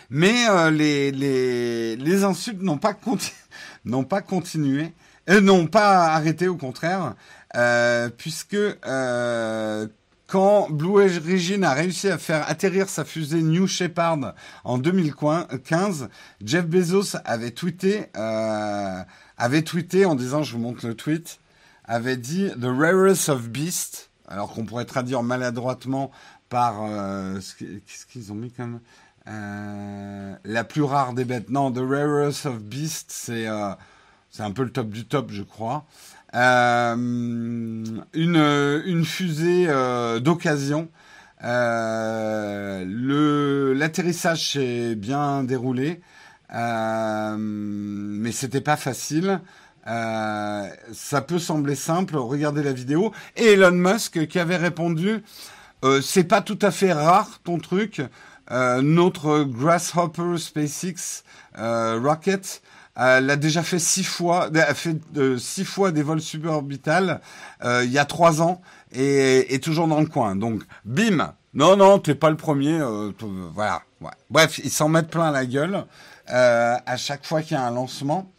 Mais 0.10 0.48
euh, 0.50 0.72
les, 0.72 2.24
insultes 2.24 2.62
n'ont 2.62 2.78
pas, 2.78 2.94
continué, 4.22 4.94
et 5.28 5.42
n'ont 5.42 5.68
pas 5.68 6.06
arrêté 6.08 6.48
au 6.48 6.58
contraire, 6.58 7.16
euh, 7.56 8.10
puisque 8.16 8.56
euh, 8.56 9.88
quand 10.28 10.70
Blue 10.70 11.04
Origin 11.04 11.64
a 11.64 11.74
réussi 11.74 12.10
à 12.10 12.18
faire 12.18 12.50
atterrir 12.50 12.90
sa 12.90 13.06
fusée 13.06 13.42
New 13.42 13.68
Shepard 13.68 14.34
en 14.64 14.78
2015, 14.78 16.10
Jeff 16.44 16.66
Bezos 16.66 17.18
avait 17.26 17.52
tweeté, 17.52 18.08
euh, 18.18 19.04
avait 19.38 19.62
tweeté 19.62 20.06
en 20.06 20.16
disant, 20.16 20.44
je 20.44 20.54
vous 20.54 20.60
montre 20.60 20.88
le 20.88 20.96
tweet, 20.96 21.40
avait 21.86 22.18
dit 22.18 22.50
The 22.60 22.66
rarest 22.66 23.30
of 23.30 23.50
beasts, 23.50 24.10
alors 24.28 24.54
qu'on 24.54 24.66
pourrait 24.66 24.86
traduire 24.86 25.22
maladroitement 25.24 26.12
par 26.50 26.84
euh, 26.84 27.40
qu'est-ce 27.60 28.06
qu'ils 28.06 28.32
ont 28.32 28.36
mis 28.36 28.52
comme 28.52 28.80
euh, 29.28 30.36
la 30.44 30.64
plus 30.64 30.84
rare 30.84 31.14
des 31.14 31.26
bêtes. 31.26 31.50
Non, 31.50 31.72
The 31.72 31.80
rarest 31.80 32.46
of 32.46 32.60
beasts, 32.60 33.12
c'est 33.12 33.48
euh, 33.48 33.74
c'est 34.30 34.44
un 34.44 34.52
peu 34.52 34.64
le 34.64 34.72
top 34.72 34.90
du 34.90 35.06
top, 35.06 35.32
je 35.32 35.44
crois. 35.44 35.86
Euh, 36.36 36.96
une, 38.14 39.06
fusée 39.06 39.68
euh, 39.70 40.20
d'occasion. 40.20 40.90
Euh, 41.44 42.84
l'atterrissage 43.74 44.54
s'est 44.54 44.96
bien 44.96 45.44
déroulé, 45.44 46.02
mais 46.52 48.32
c'était 48.32 48.62
pas 48.62 48.78
facile. 48.78 49.40
Ça 49.86 51.22
peut 51.26 51.40
sembler 51.40 51.76
simple. 51.76 52.18
Regardez 52.18 52.64
la 52.64 52.74
vidéo. 52.74 53.14
Et 53.38 53.54
Elon 53.54 53.72
Musk 53.72 54.28
qui 54.28 54.40
avait 54.40 54.58
répondu 54.58 55.24
c'est 56.02 56.24
pas 56.24 56.42
tout 56.42 56.58
à 56.64 56.72
fait 56.72 56.94
rare 56.94 57.40
ton 57.44 57.60
truc. 57.60 58.02
Notre 58.50 59.44
Grasshopper 59.44 60.38
SpaceX 60.38 61.24
Rocket 61.56 62.64
euh, 62.98 63.20
l'a 63.20 63.36
déjà 63.36 63.62
fait 63.62 63.80
six 63.80 64.04
fois, 64.04 64.50
a 64.56 64.74
fait 64.74 64.98
euh, 65.18 65.38
six 65.38 65.66
fois 65.66 65.92
des 65.92 66.02
vols 66.02 66.22
suborbitales 66.22 67.20
euh, 67.64 67.84
il 67.84 67.92
y 67.92 68.00
a 68.00 68.06
trois 68.06 68.42
ans 68.42 68.62
et, 68.94 69.54
et, 69.54 69.60
toujours 69.60 69.88
dans 69.88 70.00
le 70.00 70.06
coin. 70.06 70.36
Donc, 70.36 70.64
bim. 70.86 71.34
Non, 71.56 71.78
non, 71.78 72.00
t'es 72.00 72.16
pas 72.16 72.30
le 72.30 72.36
premier. 72.36 72.78
Euh, 72.80 73.12
voilà. 73.54 73.82
Bref, 74.30 74.60
ils 74.64 74.70
s'en 74.70 74.90
mettent 74.90 75.10
plein 75.10 75.32
la 75.32 75.46
gueule 75.46 75.86
euh, 76.30 76.76
à 76.86 76.98
chaque 76.98 77.26
fois 77.26 77.42
qu'il 77.42 77.54
y 77.54 77.60
a 77.60 77.64
un 77.64 77.72
lancement. 77.72 78.30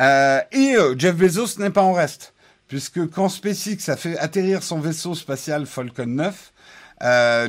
Euh, 0.00 0.38
et 0.52 0.76
Jeff 0.98 1.16
Bezos 1.16 1.58
n'est 1.58 1.70
pas 1.70 1.82
en 1.82 1.94
reste, 1.94 2.34
puisque 2.68 3.10
quand 3.10 3.30
SpaceX 3.30 3.88
a 3.88 3.96
fait 3.96 4.18
atterrir 4.18 4.62
son 4.62 4.80
vaisseau 4.80 5.14
spatial 5.14 5.64
Falcon 5.64 6.06
9, 6.06 6.52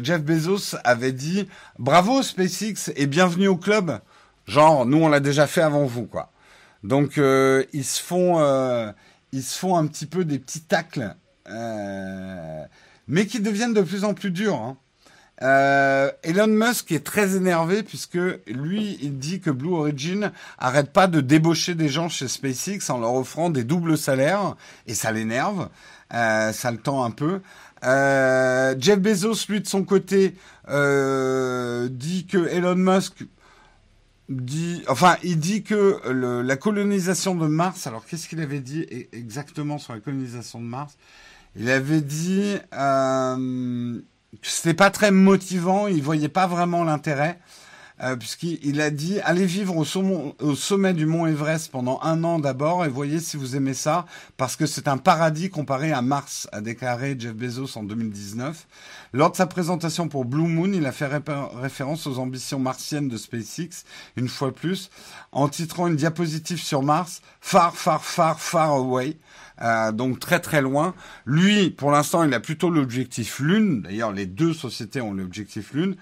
Jeff 0.02 0.22
Bezos 0.22 0.78
avait 0.84 1.12
dit 1.12 1.48
bravo 1.80 2.22
SpaceX 2.22 2.91
et 2.96 3.06
bienvenue 3.06 3.48
au 3.48 3.58
club. 3.58 4.00
Genre, 4.46 4.86
nous 4.86 4.98
on 4.98 5.10
l'a 5.10 5.20
déjà 5.20 5.48
fait 5.48 5.62
avant 5.62 5.86
vous, 5.86 6.06
quoi. 6.06 6.32
Donc 6.84 7.17
euh, 7.17 7.63
ils 7.73 7.86
se 7.86 8.01
font, 8.01 8.39
euh, 8.39 8.91
ils 9.31 9.43
se 9.43 9.57
font 9.57 9.77
un 9.77 9.88
petit 9.88 10.05
peu 10.05 10.25
des 10.25 10.38
petits 10.38 10.61
tacles, 10.61 11.15
euh, 11.49 12.63
mais 13.07 13.25
qui 13.25 13.39
deviennent 13.39 13.73
de 13.73 13.81
plus 13.81 14.03
en 14.03 14.13
plus 14.13 14.31
durs. 14.31 14.55
Hein. 14.55 14.77
Euh, 15.41 16.11
Elon 16.21 16.47
Musk 16.47 16.91
est 16.91 17.03
très 17.05 17.36
énervé 17.36 17.84
puisque 17.84 18.19
lui, 18.47 18.99
il 19.01 19.17
dit 19.17 19.39
que 19.39 19.49
Blue 19.49 19.73
Origin 19.73 20.31
arrête 20.59 20.91
pas 20.91 21.07
de 21.07 21.21
débaucher 21.21 21.73
des 21.73 21.89
gens 21.89 22.07
chez 22.07 22.27
SpaceX 22.27 22.89
en 22.89 22.99
leur 22.99 23.15
offrant 23.15 23.49
des 23.49 23.63
doubles 23.63 23.97
salaires 23.97 24.55
et 24.86 24.93
ça 24.93 25.11
l'énerve, 25.11 25.69
ça 26.11 26.71
le 26.71 26.77
tend 26.77 27.03
un 27.03 27.11
peu. 27.11 27.41
Jeff 27.81 28.99
Bezos, 28.99 29.47
lui 29.49 29.59
de 29.59 29.67
son 29.67 29.84
côté, 29.84 30.36
dit 30.67 32.27
que 32.29 32.47
Elon 32.49 32.75
Musk 32.75 33.25
enfin, 34.88 35.17
il 35.23 35.39
dit 35.39 35.63
que 35.63 35.99
la 36.09 36.57
colonisation 36.57 37.36
de 37.36 37.47
Mars. 37.47 37.88
Alors, 37.88 38.05
qu'est-ce 38.05 38.27
qu'il 38.27 38.41
avait 38.41 38.59
dit 38.59 38.86
exactement 39.11 39.77
sur 39.77 39.93
la 39.93 39.99
colonisation 39.99 40.59
de 40.59 40.65
Mars? 40.65 40.97
Il 41.55 41.69
avait 41.69 42.01
dit 42.01 42.55
euh, 42.73 43.99
que 44.41 44.47
c'était 44.47 44.73
pas 44.73 44.89
très 44.89 45.11
motivant. 45.11 45.88
Il 45.88 46.01
voyait 46.01 46.29
pas 46.29 46.47
vraiment 46.47 46.84
l'intérêt. 46.84 47.39
euh, 48.01 48.15
puisqu'il 48.15 48.81
a 48.81 48.89
dit 48.89 49.19
allez 49.21 49.45
vivre 49.45 49.75
au, 49.77 50.55
sommet 50.55 50.93
du 50.93 51.05
mont 51.05 51.27
Everest 51.27 51.71
pendant 51.71 51.99
un 52.01 52.23
an 52.23 52.39
d'abord 52.39 52.84
et 52.86 52.89
voyez 52.89 53.19
si 53.19 53.38
vous 53.38 53.55
aimez 53.55 53.73
ça, 53.73 54.05
parce 54.36 54.55
que 54.55 54.65
c'est 54.65 54.88
un 54.88 54.97
paradis 54.97 55.49
comparé 55.49 55.91
à 55.91 56.01
Mars, 56.01 56.47
a 56.51 56.61
déclaré 56.61 57.15
Jeff 57.17 57.34
Bezos 57.34 57.77
en 57.77 57.84
2019. 57.84 58.67
Lors 59.16 59.30
de 59.30 59.36
sa 59.36 59.45
présentation 59.45 60.07
pour 60.07 60.26
Blue 60.26 60.47
Moon, 60.47 60.72
il 60.74 60.88
a 60.88 60.91
fait 60.91 61.07
référence 61.61 62.07
aux 62.07 62.18
ambitions 62.18 62.57
martiennes 62.57 63.09
de 63.09 63.18
SpaceX, 63.18 63.86
une 64.16 64.28
fois 64.28 64.51
plus, 64.51 64.89
en 65.32 65.47
titrant 65.49 65.86
une 65.86 65.95
diapositive 65.95 66.59
sur 66.59 66.82
Mars, 66.82 67.22
Far, 67.39 67.76
far, 67.76 68.03
far, 68.03 68.39
far 68.39 68.74
away. 68.74 69.18
Euh, 69.61 69.91
donc 69.91 70.20
très 70.20 70.39
très 70.39 70.64
loin. 70.64 70.95
Lui, 71.28 71.70
pour 71.70 71.91
l'instant, 71.91 72.24
il 72.24 72.34
a 72.34 72.39
plutôt 72.39 72.72
l'objectif 72.72 73.39
Lune. 73.39 73.84
D'ailleurs, 73.84 74.11
les 74.11 74.26
deux 74.26 74.51
sociétés 74.51 74.99
ont 74.99 75.14
l'objectif 75.14 75.74
Lune. 75.74 75.95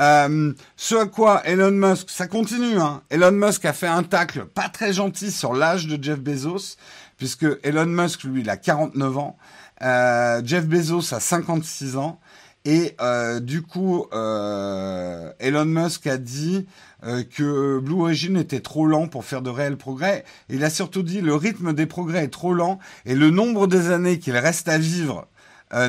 Euh, 0.00 0.52
ce 0.74 0.96
à 0.96 1.06
quoi 1.06 1.46
Elon 1.46 1.70
Musk, 1.70 2.10
ça 2.10 2.26
continue, 2.26 2.80
hein. 2.80 3.02
Elon 3.10 3.30
Musk 3.30 3.64
a 3.64 3.72
fait 3.72 3.86
un 3.86 4.02
tacle 4.02 4.44
pas 4.46 4.68
très 4.68 4.92
gentil 4.92 5.30
sur 5.30 5.54
l'âge 5.54 5.86
de 5.86 6.02
Jeff 6.02 6.18
Bezos, 6.18 6.76
puisque 7.16 7.46
Elon 7.62 7.86
Musk, 7.86 8.24
lui, 8.24 8.40
il 8.40 8.50
a 8.50 8.56
49 8.56 9.18
ans. 9.18 9.36
Euh, 9.82 10.42
Jeff 10.44 10.66
Bezos 10.66 11.14
a 11.14 11.20
56 11.20 11.96
ans. 11.96 12.18
Et 12.64 12.94
euh, 13.00 13.40
du 13.40 13.62
coup, 13.62 14.06
euh, 14.12 15.32
Elon 15.38 15.64
Musk 15.64 16.06
a 16.06 16.18
dit 16.18 16.66
euh, 17.04 17.22
que 17.22 17.78
Blue 17.78 18.02
Origin 18.02 18.36
était 18.36 18.60
trop 18.60 18.86
lent 18.86 19.08
pour 19.08 19.24
faire 19.24 19.40
de 19.40 19.50
réels 19.50 19.78
progrès. 19.78 20.24
Il 20.50 20.62
a 20.64 20.70
surtout 20.70 21.02
dit 21.02 21.22
le 21.22 21.34
rythme 21.34 21.72
des 21.72 21.86
progrès 21.86 22.24
est 22.24 22.28
trop 22.28 22.52
lent 22.52 22.78
et 23.06 23.14
le 23.14 23.30
nombre 23.30 23.66
des 23.66 23.90
années 23.90 24.18
qu'il 24.18 24.36
reste 24.36 24.68
à 24.68 24.78
vivre 24.78 25.26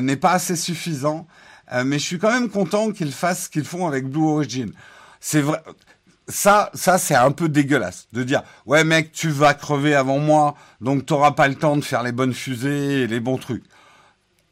n'est 0.00 0.16
pas 0.16 0.30
assez 0.30 0.54
suffisant. 0.54 1.26
Euh, 1.72 1.84
mais 1.84 1.98
je 1.98 2.04
suis 2.04 2.18
quand 2.18 2.30
même 2.30 2.48
content 2.48 2.90
qu'ils 2.92 3.12
fassent 3.12 3.44
ce 3.44 3.48
qu'ils 3.48 3.64
font 3.64 3.86
avec 3.86 4.06
Blue 4.06 4.24
Origin. 4.24 4.72
C'est 5.20 5.40
vrai. 5.40 5.62
Ça, 6.28 6.70
ça 6.74 6.98
c'est 6.98 7.14
un 7.14 7.32
peu 7.32 7.48
dégueulasse 7.48 8.06
de 8.12 8.22
dire 8.22 8.42
ouais 8.64 8.84
mec 8.84 9.10
tu 9.10 9.28
vas 9.28 9.54
crever 9.54 9.94
avant 9.94 10.20
moi 10.20 10.54
donc 10.80 11.04
t'auras 11.04 11.32
pas 11.32 11.48
le 11.48 11.56
temps 11.56 11.76
de 11.76 11.82
faire 11.82 12.04
les 12.04 12.12
bonnes 12.12 12.32
fusées 12.32 13.02
et 13.02 13.06
les 13.06 13.20
bons 13.20 13.38
trucs. 13.38 13.64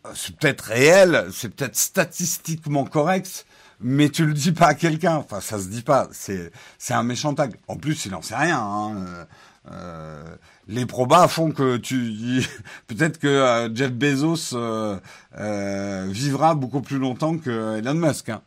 Euh, 0.07 0.11
c'est 0.14 0.36
peut-être 0.36 0.62
réel, 0.62 1.28
c'est 1.32 1.51
peut-être 1.51 1.76
statistiquement 1.76 2.84
correct, 2.84 3.46
mais 3.80 4.09
tu 4.11 4.26
le 4.26 4.34
dis 4.34 4.53
pas 4.53 4.68
à 4.68 4.74
quelqu'un. 4.74 5.16
Enfin 5.16 5.40
ça 5.40 5.59
se 5.59 5.68
dit 5.68 5.82
pas. 5.82 6.09
C'est 6.12 6.53
c'est 6.78 6.94
un 6.94 7.03
méchant 7.03 7.34
tag. 7.34 7.55
En 7.68 7.76
plus 7.76 8.07
il 8.07 8.14
en 8.14 8.22
sait 8.22 8.36
rien. 8.36 8.61
Hein. 8.61 8.96
Euh, 8.96 9.24
euh, 9.70 10.24
les 10.68 10.86
probas 10.86 11.28
font 11.28 11.53
que 11.53 11.76
tu 11.76 12.42
peut-être 12.86 13.18
que 13.18 13.26
euh, 13.28 13.74
Jeff 13.74 13.92
Bezos 13.92 14.55
euh, 14.55 16.07
vivra 16.09 16.55
beaucoup 16.55 16.80
plus 16.80 16.98
longtemps 16.98 17.38
que 17.38 17.78
Elon 17.78 17.94
Musk. 17.94 18.30
Hein. 18.30 18.42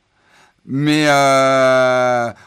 Mais 0.65 1.05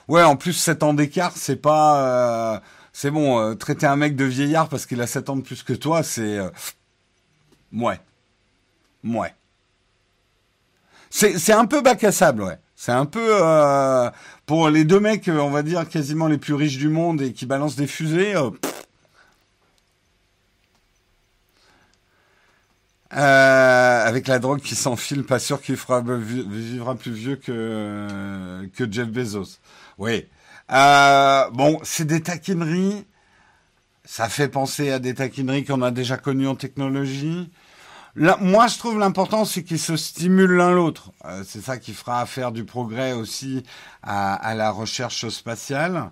ouais, 0.08 0.22
en 0.22 0.36
plus 0.36 0.54
7 0.54 0.82
ans 0.82 0.94
d'écart, 0.94 1.32
c'est 1.36 1.56
pas 1.56 2.62
c'est 2.92 3.10
bon, 3.10 3.54
traiter 3.56 3.86
un 3.86 3.96
mec 3.96 4.16
de 4.16 4.24
vieillard 4.24 4.68
parce 4.68 4.86
qu'il 4.86 5.00
a 5.02 5.06
7 5.06 5.28
ans 5.30 5.36
de 5.36 5.42
plus 5.42 5.62
que 5.62 5.74
toi, 5.74 6.02
c'est 6.02 6.38
ouais. 7.74 8.00
Ouais. 9.06 9.34
C'est 11.10 11.52
un 11.52 11.66
peu 11.66 11.80
bac 11.80 12.04
à 12.04 12.12
sable, 12.12 12.42
ouais. 12.42 12.58
C'est 12.74 12.92
un 12.92 13.06
peu 13.06 13.40
pour 14.44 14.68
les 14.68 14.84
deux 14.84 15.00
mecs, 15.00 15.28
on 15.28 15.50
va 15.50 15.62
dire 15.62 15.88
quasiment 15.88 16.26
les 16.26 16.38
plus 16.38 16.54
riches 16.54 16.76
du 16.76 16.88
monde 16.88 17.22
et 17.22 17.32
qui 17.32 17.46
balancent 17.46 17.76
des 17.76 17.86
fusées. 17.86 18.34
Euh, 23.16 24.04
avec 24.06 24.26
la 24.26 24.38
drogue 24.38 24.60
qui 24.60 24.74
s'enfile, 24.74 25.24
pas 25.24 25.38
sûr 25.38 25.62
qu'il 25.62 25.76
vivra 25.76 26.96
plus 26.96 27.12
vieux 27.12 27.36
que 27.36 28.68
que 28.74 28.90
Jeff 28.90 29.08
Bezos. 29.08 29.58
Oui. 29.98 30.26
Euh, 30.72 31.50
bon, 31.50 31.78
c'est 31.82 32.04
des 32.04 32.20
taquineries. 32.20 33.06
Ça 34.04 34.28
fait 34.28 34.48
penser 34.48 34.90
à 34.90 34.98
des 34.98 35.14
taquineries 35.14 35.64
qu'on 35.64 35.82
a 35.82 35.90
déjà 35.90 36.16
connues 36.16 36.48
en 36.48 36.56
technologie. 36.56 37.50
Moi, 38.16 38.66
je 38.66 38.78
trouve 38.78 38.98
l'important, 38.98 39.44
c'est 39.44 39.62
qu'ils 39.62 39.78
se 39.78 39.96
stimulent 39.96 40.56
l'un 40.56 40.72
l'autre. 40.72 41.12
Euh, 41.26 41.44
c'est 41.46 41.60
ça 41.60 41.76
qui 41.76 41.92
fera 41.92 42.24
faire 42.24 42.50
du 42.50 42.64
progrès 42.64 43.12
aussi 43.12 43.62
à, 44.02 44.34
à 44.34 44.54
la 44.54 44.70
recherche 44.70 45.28
spatiale. 45.28 46.10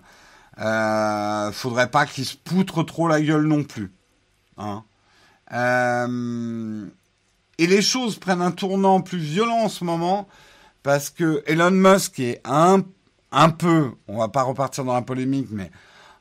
Euh, 0.59 1.51
faudrait 1.51 1.89
pas 1.89 2.05
qu'ils 2.05 2.25
se 2.25 2.37
poutrent 2.37 2.83
trop 2.83 3.07
la 3.07 3.21
gueule 3.21 3.47
non 3.47 3.63
plus. 3.63 3.91
Hein. 4.57 4.83
Euh, 5.51 6.85
et 7.57 7.67
les 7.67 7.81
choses 7.81 8.17
prennent 8.19 8.41
un 8.41 8.51
tournant 8.51 9.01
plus 9.01 9.17
violent 9.17 9.63
en 9.63 9.69
ce 9.69 9.83
moment 9.83 10.27
parce 10.83 11.09
que 11.09 11.43
Elon 11.47 11.71
Musk 11.71 12.19
est 12.19 12.41
un, 12.45 12.83
un 13.31 13.49
peu, 13.49 13.91
on 14.07 14.19
va 14.19 14.27
pas 14.27 14.43
repartir 14.43 14.85
dans 14.85 14.93
la 14.93 15.01
polémique, 15.01 15.47
mais 15.49 15.71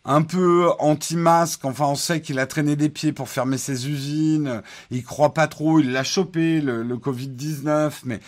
un 0.05 0.23
peu 0.23 0.71
anti-masque. 0.79 1.65
Enfin, 1.65 1.87
on 1.87 1.95
sait 1.95 2.21
qu'il 2.21 2.39
a 2.39 2.47
traîné 2.47 2.77
des 2.77 2.91
pieds 2.91 3.13
pour 3.13 3.29
fermer 3.29 3.57
ses 3.57 3.89
usines. 3.89 4.63
Il 4.91 5.03
croit 5.03 5.33
pas 5.33 5.47
trop. 5.47 5.81
Il 5.81 5.93
l'a 5.93 6.05
chopé 6.05 6.61
le, 6.61 6.83
le 6.83 6.97
Covid-19, 6.97 7.93
mais 8.05 8.21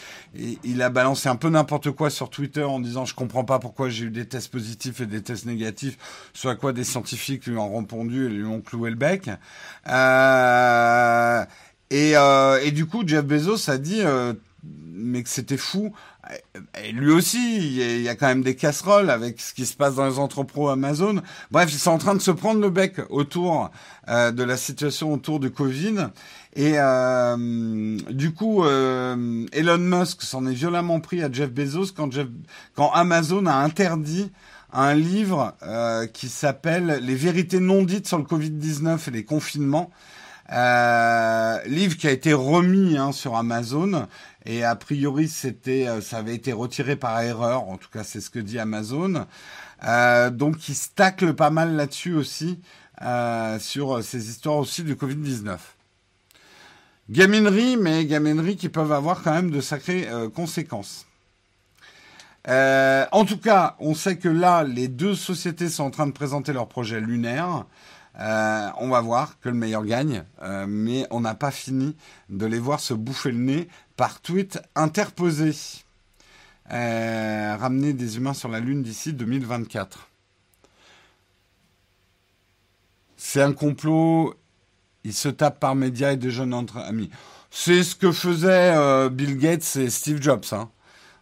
il, 0.64 0.82
a 0.82 0.88
balancé 0.88 1.28
un 1.28 1.36
peu 1.36 1.50
n'importe 1.50 1.90
quoi 1.90 2.08
sur 2.10 2.30
Twitter 2.30 2.62
en 2.62 2.80
disant 2.80 3.04
je 3.04 3.14
comprends 3.14 3.44
pas 3.44 3.58
pourquoi 3.58 3.88
j'ai 3.88 4.06
eu 4.06 4.10
des 4.10 4.26
tests 4.26 4.50
positifs 4.50 5.00
et 5.00 5.06
des 5.06 5.22
tests 5.22 5.44
négatifs. 5.44 5.98
Soit 6.32 6.56
quoi 6.56 6.72
des 6.72 6.84
scientifiques 6.84 7.46
lui 7.46 7.56
ont 7.58 7.76
répondu 7.78 8.26
et 8.26 8.28
lui 8.28 8.46
ont 8.46 8.60
cloué 8.60 8.90
le 8.90 8.96
bec. 8.96 9.30
Euh, 9.88 11.44
et, 11.90 12.16
euh, 12.16 12.58
et, 12.62 12.72
du 12.72 12.86
coup, 12.86 13.06
Jeff 13.06 13.24
Bezos 13.24 13.70
a 13.70 13.78
dit 13.78 14.00
euh, 14.00 14.32
mais 14.96 15.22
que 15.22 15.28
c'était 15.28 15.56
fou. 15.56 15.92
Et 16.82 16.92
lui 16.92 17.12
aussi, 17.12 17.76
il 17.76 18.02
y 18.02 18.08
a 18.08 18.14
quand 18.14 18.26
même 18.26 18.42
des 18.42 18.56
casseroles 18.56 19.10
avec 19.10 19.40
ce 19.40 19.54
qui 19.54 19.66
se 19.66 19.74
passe 19.74 19.96
dans 19.96 20.06
les 20.06 20.18
entrepôts 20.18 20.68
Amazon. 20.68 21.22
Bref, 21.50 21.70
ils 21.72 21.78
sont 21.78 21.90
en 21.90 21.98
train 21.98 22.14
de 22.14 22.20
se 22.20 22.30
prendre 22.30 22.60
le 22.60 22.70
bec 22.70 23.00
autour 23.10 23.70
euh, 24.08 24.32
de 24.32 24.42
la 24.42 24.56
situation 24.56 25.12
autour 25.12 25.40
du 25.40 25.50
Covid. 25.50 26.08
Et 26.54 26.74
euh, 26.76 27.98
du 28.10 28.32
coup, 28.32 28.64
euh, 28.64 29.46
Elon 29.52 29.78
Musk 29.78 30.22
s'en 30.22 30.46
est 30.46 30.54
violemment 30.54 31.00
pris 31.00 31.22
à 31.22 31.30
Jeff 31.30 31.50
Bezos 31.50 31.92
quand, 31.96 32.12
Jeff, 32.12 32.26
quand 32.74 32.90
Amazon 32.92 33.46
a 33.46 33.54
interdit 33.54 34.30
un 34.72 34.94
livre 34.94 35.54
qui 36.12 36.28
s'appelle 36.28 37.00
Les 37.02 37.14
vérités 37.14 37.60
non 37.60 37.82
dites 37.82 38.06
sur 38.06 38.18
le 38.18 38.24
Covid-19 38.24 39.08
et 39.08 39.10
les 39.10 39.24
confinements. 39.24 39.90
livre 40.50 41.96
qui 41.96 42.06
a 42.06 42.10
été 42.10 42.34
remis 42.34 42.98
hein, 42.98 43.12
sur 43.12 43.36
Amazon 43.36 44.06
et 44.46 44.62
a 44.64 44.76
priori 44.76 45.28
c'était 45.28 45.88
euh, 45.88 46.00
ça 46.00 46.18
avait 46.18 46.34
été 46.34 46.52
retiré 46.52 46.96
par 46.96 47.20
erreur, 47.20 47.68
en 47.68 47.76
tout 47.76 47.88
cas 47.92 48.04
c'est 48.04 48.20
ce 48.20 48.30
que 48.30 48.38
dit 48.38 48.58
Amazon. 48.58 49.26
Euh, 49.84 50.30
donc 50.30 50.68
ils 50.68 50.74
se 50.74 50.88
taclent 50.94 51.34
pas 51.34 51.50
mal 51.50 51.74
là-dessus 51.74 52.14
aussi 52.14 52.60
euh, 53.02 53.58
sur 53.58 54.02
ces 54.02 54.30
histoires 54.30 54.56
aussi 54.56 54.84
du 54.84 54.94
Covid-19. 54.94 55.58
Gaminerie, 57.10 57.76
mais 57.76 58.06
gaminerie 58.06 58.56
qui 58.56 58.68
peuvent 58.68 58.92
avoir 58.92 59.22
quand 59.22 59.32
même 59.32 59.50
de 59.50 59.60
sacrées 59.60 60.08
conséquences. 60.34 61.06
en 62.48 63.24
tout 63.24 63.38
cas, 63.38 63.76
on 63.78 63.94
sait 63.94 64.16
que 64.16 64.28
là, 64.28 64.64
les 64.64 64.88
deux 64.88 65.14
sociétés 65.14 65.68
sont 65.68 65.84
en 65.84 65.90
train 65.90 66.08
de 66.08 66.12
présenter 66.12 66.52
leur 66.52 66.66
projet 66.66 67.00
lunaire. 67.00 67.64
On 68.18 68.88
va 68.88 69.00
voir 69.02 69.38
que 69.38 69.48
le 69.48 69.54
meilleur 69.54 69.84
gagne, 69.84 70.24
mais 70.66 71.06
on 71.12 71.20
n'a 71.20 71.36
pas 71.36 71.52
fini 71.52 71.94
de 72.28 72.44
les 72.44 72.58
voir 72.58 72.80
se 72.80 72.92
bouffer 72.92 73.30
le 73.30 73.38
nez 73.38 73.68
par 73.96 74.20
tweet 74.20 74.60
interposé. 74.74 75.52
Euh, 76.72 77.56
ramener 77.56 77.92
des 77.92 78.16
humains 78.16 78.34
sur 78.34 78.48
la 78.48 78.60
Lune 78.60 78.82
d'ici 78.82 79.12
2024. 79.12 80.08
C'est 83.16 83.42
un 83.42 83.52
complot. 83.52 84.34
Ils 85.04 85.14
se 85.14 85.28
tapent 85.28 85.60
par 85.60 85.74
médias 85.74 86.12
et 86.12 86.16
de 86.16 86.28
jeunes 86.28 86.54
entre 86.54 86.78
amis. 86.78 87.10
C'est 87.50 87.84
ce 87.84 87.94
que 87.94 88.10
faisaient 88.10 89.08
Bill 89.10 89.38
Gates 89.38 89.76
et 89.76 89.88
Steve 89.88 90.20
Jobs. 90.20 90.44
Hein. 90.52 90.68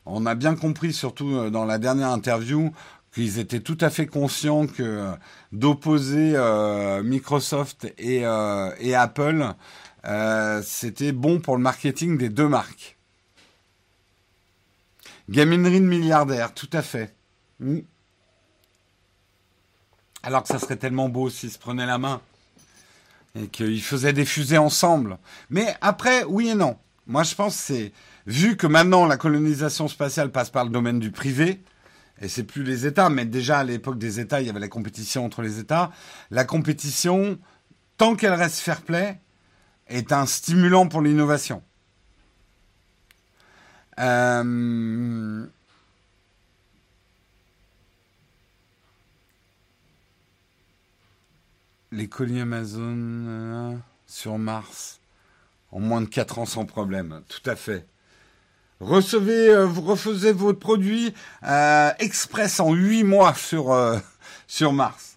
On 0.07 0.25
a 0.27 0.35
bien 0.35 0.55
compris, 0.55 0.93
surtout 0.93 1.51
dans 1.51 1.67
la 1.67 1.79
dernière 1.79 2.09
interview, 2.09 2.73
qu'ils 3.15 3.39
étaient 3.39 3.61
tout 3.61 3.79
à 3.81 3.91
fait 3.91 4.07
conscients 4.07 4.67
que 4.67 4.83
euh, 4.83 5.13
d'opposer 5.53 6.33
euh, 6.35 7.03
Microsoft 7.03 7.87
euh, 8.01 8.71
et 8.79 8.95
Apple, 8.95 9.47
c'était 10.63 11.13
bon 11.13 11.41
pour 11.41 11.57
le 11.57 11.63
marketing 11.63 12.19
des 12.19 12.29
deux 12.29 12.49
marques. 12.49 12.97
Gaminerie 15.31 15.81
de 15.81 15.87
milliardaire, 15.87 16.53
tout 16.53 16.69
à 16.73 16.83
fait. 16.83 17.15
Hmm. 17.61 17.81
Alors 20.23 20.43
que 20.43 20.49
ça 20.49 20.59
serait 20.59 20.77
tellement 20.77 21.09
beau 21.09 21.31
s'ils 21.31 21.51
se 21.51 21.59
prenaient 21.59 21.87
la 21.87 21.99
main 21.99 22.21
et 23.35 23.49
qu'ils 23.49 23.83
faisaient 23.83 24.13
des 24.13 24.25
fusées 24.25 24.59
ensemble. 24.59 25.19
Mais 25.51 25.75
après, 25.81 26.25
oui 26.25 26.49
et 26.49 26.55
non. 26.55 26.79
Moi, 27.07 27.23
je 27.25 27.35
pense 27.35 27.57
que 27.57 27.63
c'est 27.63 27.93
vu 28.27 28.57
que 28.57 28.67
maintenant 28.67 29.07
la 29.07 29.17
colonisation 29.17 29.89
spatiale 29.89 30.31
passe 30.31 30.51
par 30.51 30.65
le 30.65 30.71
domaine 30.71 30.99
du 30.99 31.11
privé, 31.11 31.61
et 32.21 32.29
c'est 32.29 32.45
plus 32.45 32.63
les 32.63 32.87
États, 32.87 33.11
mais 33.11 33.25
déjà 33.25 33.59
à 33.59 33.65
l'époque 33.65 33.99
des 33.99 34.21
États, 34.21 34.41
il 34.41 34.47
y 34.47 34.51
avait 34.51 34.61
la 34.61 34.69
compétition 34.69 35.25
entre 35.25 35.43
les 35.43 35.59
États. 35.59 35.91
La 36.31 36.45
compétition, 36.45 37.39
tant 37.99 38.15
qu'elle 38.15 38.35
reste 38.35 38.61
fair 38.61 38.83
play, 38.83 39.19
est 39.89 40.13
un 40.13 40.27
stimulant 40.27 40.89
pour 40.89 41.03
l'innovation. 41.03 41.63
Euh, 43.99 45.47
les 51.93 52.09
colis 52.09 52.41
Amazon 52.41 52.97
euh, 52.97 53.77
sur 54.07 54.37
Mars 54.37 55.01
en 55.71 55.79
moins 55.79 56.01
de 56.01 56.07
4 56.07 56.41
ans 56.41 56.47
sans 56.47 56.65
problème, 56.65 57.23
tout 57.29 57.49
à 57.49 57.55
fait. 57.55 57.87
Recevez, 58.81 59.51
euh, 59.51 59.65
vous 59.65 59.83
refaisez 59.83 60.33
votre 60.33 60.59
produit 60.59 61.15
express 61.99 62.59
en 62.59 62.73
8 62.73 63.05
mois 63.05 63.35
sur 63.35 63.73
Mars. 64.73 65.14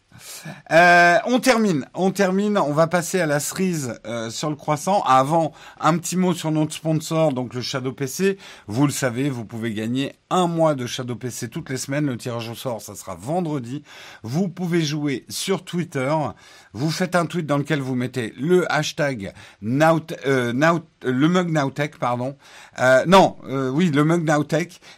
Euh, 0.71 1.17
on 1.25 1.39
termine, 1.39 1.85
on 1.93 2.11
termine. 2.11 2.57
On 2.57 2.73
va 2.73 2.87
passer 2.87 3.19
à 3.19 3.25
la 3.25 3.39
cerise 3.39 3.99
euh, 4.05 4.29
sur 4.29 4.49
le 4.49 4.55
croissant. 4.55 5.01
Avant, 5.03 5.53
un 5.79 5.97
petit 5.97 6.17
mot 6.17 6.33
sur 6.33 6.51
notre 6.51 6.73
sponsor, 6.73 7.33
donc 7.33 7.53
le 7.53 7.61
Shadow 7.61 7.91
PC. 7.91 8.37
Vous 8.67 8.85
le 8.85 8.91
savez, 8.91 9.29
vous 9.29 9.45
pouvez 9.45 9.73
gagner 9.73 10.13
un 10.29 10.47
mois 10.47 10.75
de 10.75 10.85
Shadow 10.85 11.15
PC 11.15 11.49
toutes 11.49 11.69
les 11.69 11.77
semaines. 11.77 12.05
Le 12.05 12.17
tirage 12.17 12.49
au 12.49 12.55
sort, 12.55 12.81
ça 12.81 12.95
sera 12.95 13.15
vendredi. 13.15 13.83
Vous 14.23 14.49
pouvez 14.49 14.81
jouer 14.81 15.25
sur 15.29 15.63
Twitter. 15.63 16.13
Vous 16.73 16.89
faites 16.91 17.15
un 17.15 17.25
tweet 17.25 17.45
dans 17.45 17.57
lequel 17.57 17.81
vous 17.81 17.95
mettez 17.95 18.33
le 18.37 18.71
hashtag 18.71 19.33
now, 19.61 19.99
euh, 20.25 20.53
Nowtech, 20.53 21.97
pardon. 21.97 22.35
Euh, 22.79 23.03
non, 23.05 23.37
euh, 23.47 23.69
oui, 23.69 23.91
le 23.91 24.07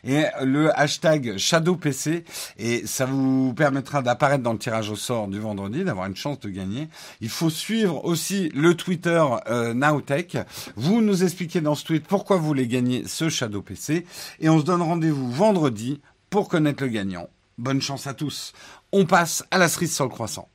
et 0.03 0.26
le 0.43 0.80
hashtag 0.80 1.38
ShadowPC 1.38 2.24
et 2.57 2.86
ça 2.86 3.05
vous 3.05 3.53
permettra 3.53 4.01
d'apparaître 4.01 4.43
dans 4.43 4.53
le 4.53 4.59
tirage 4.59 4.89
au 4.89 4.95
sort 4.95 5.28
du 5.28 5.39
vendredi, 5.39 5.84
d'avoir 5.84 6.07
une 6.07 6.15
chance 6.15 6.39
de 6.39 6.49
gagner. 6.49 6.88
Il 7.22 7.30
faut 7.30 7.49
suivre 7.49 8.05
aussi 8.05 8.49
le 8.55 8.76
Twitter 8.76 9.24
Nowtech. 9.74 10.38
Vous 10.76 11.01
nous 11.01 11.24
expliquez 11.24 11.61
dans 11.61 11.76
ce 11.76 11.86
tweet 11.86 12.07
pourquoi 12.07 12.38
vous 12.38 12.45
voulez 12.45 12.67
gagner 12.67 13.03
ce 13.07 13.30
ShadowPC 13.30 14.05
et 14.39 14.49
on 14.49 14.59
se 14.59 14.65
donne 14.65 14.82
rendez-vous 14.82 15.32
vendredi 15.32 16.01
pour 16.30 16.47
connaître 16.47 16.84
le 16.84 16.89
gagnant. 16.89 17.28
Bonne 17.57 17.82
chance 17.82 18.07
à 18.07 18.13
tous. 18.13 18.53
On 18.91 19.05
passe 19.05 19.43
à 19.51 19.57
la 19.57 19.67
cerise 19.67 19.93
sur 19.93 20.05
le 20.05 20.09
croissant. 20.09 20.47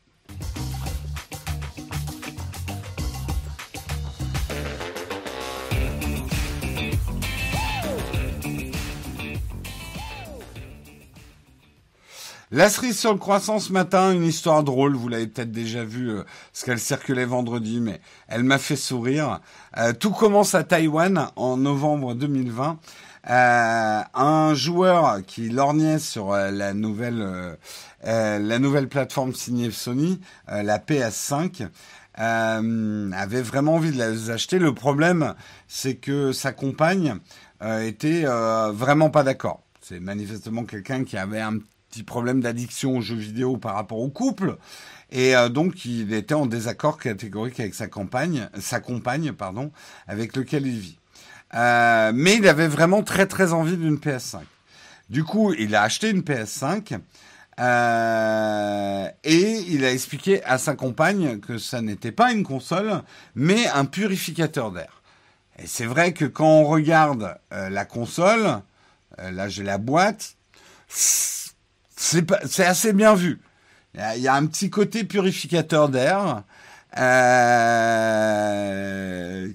La 12.55 12.71
cerise 12.71 12.97
sur 12.97 13.13
le 13.13 13.19
croissant 13.19 13.59
ce 13.59 13.73
matin, 13.73 14.13
une 14.13 14.23
histoire 14.23 14.63
drôle, 14.63 14.95
vous 14.95 15.09
l'avez 15.09 15.27
peut-être 15.27 15.51
déjà 15.51 15.83
vu, 15.83 16.11
euh, 16.11 16.23
parce 16.53 16.63
qu'elle 16.63 16.79
circulait 16.79 17.25
vendredi, 17.25 17.81
mais 17.81 18.01
elle 18.29 18.45
m'a 18.45 18.59
fait 18.59 18.77
sourire. 18.77 19.41
Euh, 19.77 19.93
tout 19.93 20.13
commence 20.13 20.55
à 20.55 20.63
Taïwan 20.63 21.31
en 21.35 21.57
novembre 21.57 22.15
2020. 22.15 22.79
Euh, 23.29 24.01
un 24.15 24.55
joueur 24.55 25.27
qui 25.27 25.49
lorgnait 25.49 25.99
sur 25.99 26.31
la 26.31 26.75
nouvelle 26.75 27.59
la 28.05 28.59
nouvelle 28.61 28.89
plateforme 28.89 29.35
signée 29.35 29.73
Sony, 29.73 30.21
la 30.47 30.79
PS5, 30.79 31.67
avait 32.15 33.43
vraiment 33.43 33.75
envie 33.75 33.91
de 33.91 33.97
les 33.97 34.31
acheter. 34.31 34.61
Le 34.61 34.73
problème, 34.73 35.35
c'est 35.67 35.97
que 35.97 36.31
sa 36.31 36.53
compagne 36.53 37.17
était 37.61 38.27
vraiment 38.27 39.11
pas 39.11 39.25
d'accord. 39.25 39.63
C'est 39.81 39.99
manifestement 39.99 40.65
quelqu'un 40.65 41.03
qui 41.03 41.17
avait 41.17 41.41
un 41.41 41.59
problème 42.03 42.41
d'addiction 42.41 42.97
aux 42.97 43.01
jeux 43.01 43.15
vidéo 43.15 43.57
par 43.57 43.75
rapport 43.75 44.01
au 44.01 44.09
couple. 44.09 44.57
Et 45.15 45.37
euh, 45.37 45.49
donc, 45.49 45.85
il 45.85 46.13
était 46.13 46.35
en 46.35 46.47
désaccord 46.47 46.99
catégorique 46.99 47.61
avec 47.61 47.75
sa 47.75 47.87
compagne, 47.87 48.49
sa 48.61 48.81
compagne, 48.81 49.33
pardon, 49.33 49.71
avec 50.09 50.37
lequel 50.37 50.67
il 50.67 50.79
vit. 50.79 50.99
Euh, 51.55 52.11
mais 52.13 52.37
il 52.37 52.49
avait 52.49 52.67
vraiment 52.67 53.03
très 53.05 53.27
très 53.27 53.53
envie 53.53 53.77
d'une 53.77 53.97
PS5. 53.97 54.41
Du 55.11 55.23
coup, 55.23 55.53
il 55.53 55.77
a 55.77 55.83
acheté 55.83 56.11
une 56.11 56.23
PS5 56.23 56.99
euh, 57.61 59.09
et 59.23 59.61
il 59.69 59.85
a 59.85 59.93
expliqué 59.93 60.43
à 60.43 60.59
sa 60.59 60.75
compagne 60.75 61.39
que 61.39 61.59
ça 61.59 61.81
n'était 61.81 62.11
pas 62.11 62.33
une 62.33 62.43
console, 62.43 63.03
mais 63.37 63.69
un 63.69 63.85
purificateur 63.85 64.73
d'air. 64.73 65.03
Et 65.61 65.69
c'est 65.69 65.87
vrai 65.87 66.13
que 66.13 66.25
quand 66.25 66.49
on 66.49 66.65
regarde 66.65 67.39
la 67.53 67.85
console, 67.85 68.63
là 69.19 69.49
j'ai 69.49 69.63
la 69.63 69.79
boîte, 69.79 70.35
c'est 71.97 72.65
assez 72.65 72.93
bien 72.93 73.15
vu. 73.15 73.41
Il 73.95 74.21
y, 74.21 74.29
a, 74.29 74.35
un 74.35 74.47
petit 74.47 74.71
côté 74.71 75.05
purificateur 75.05 75.89
d'air 75.89 76.43
euh, 76.99 77.93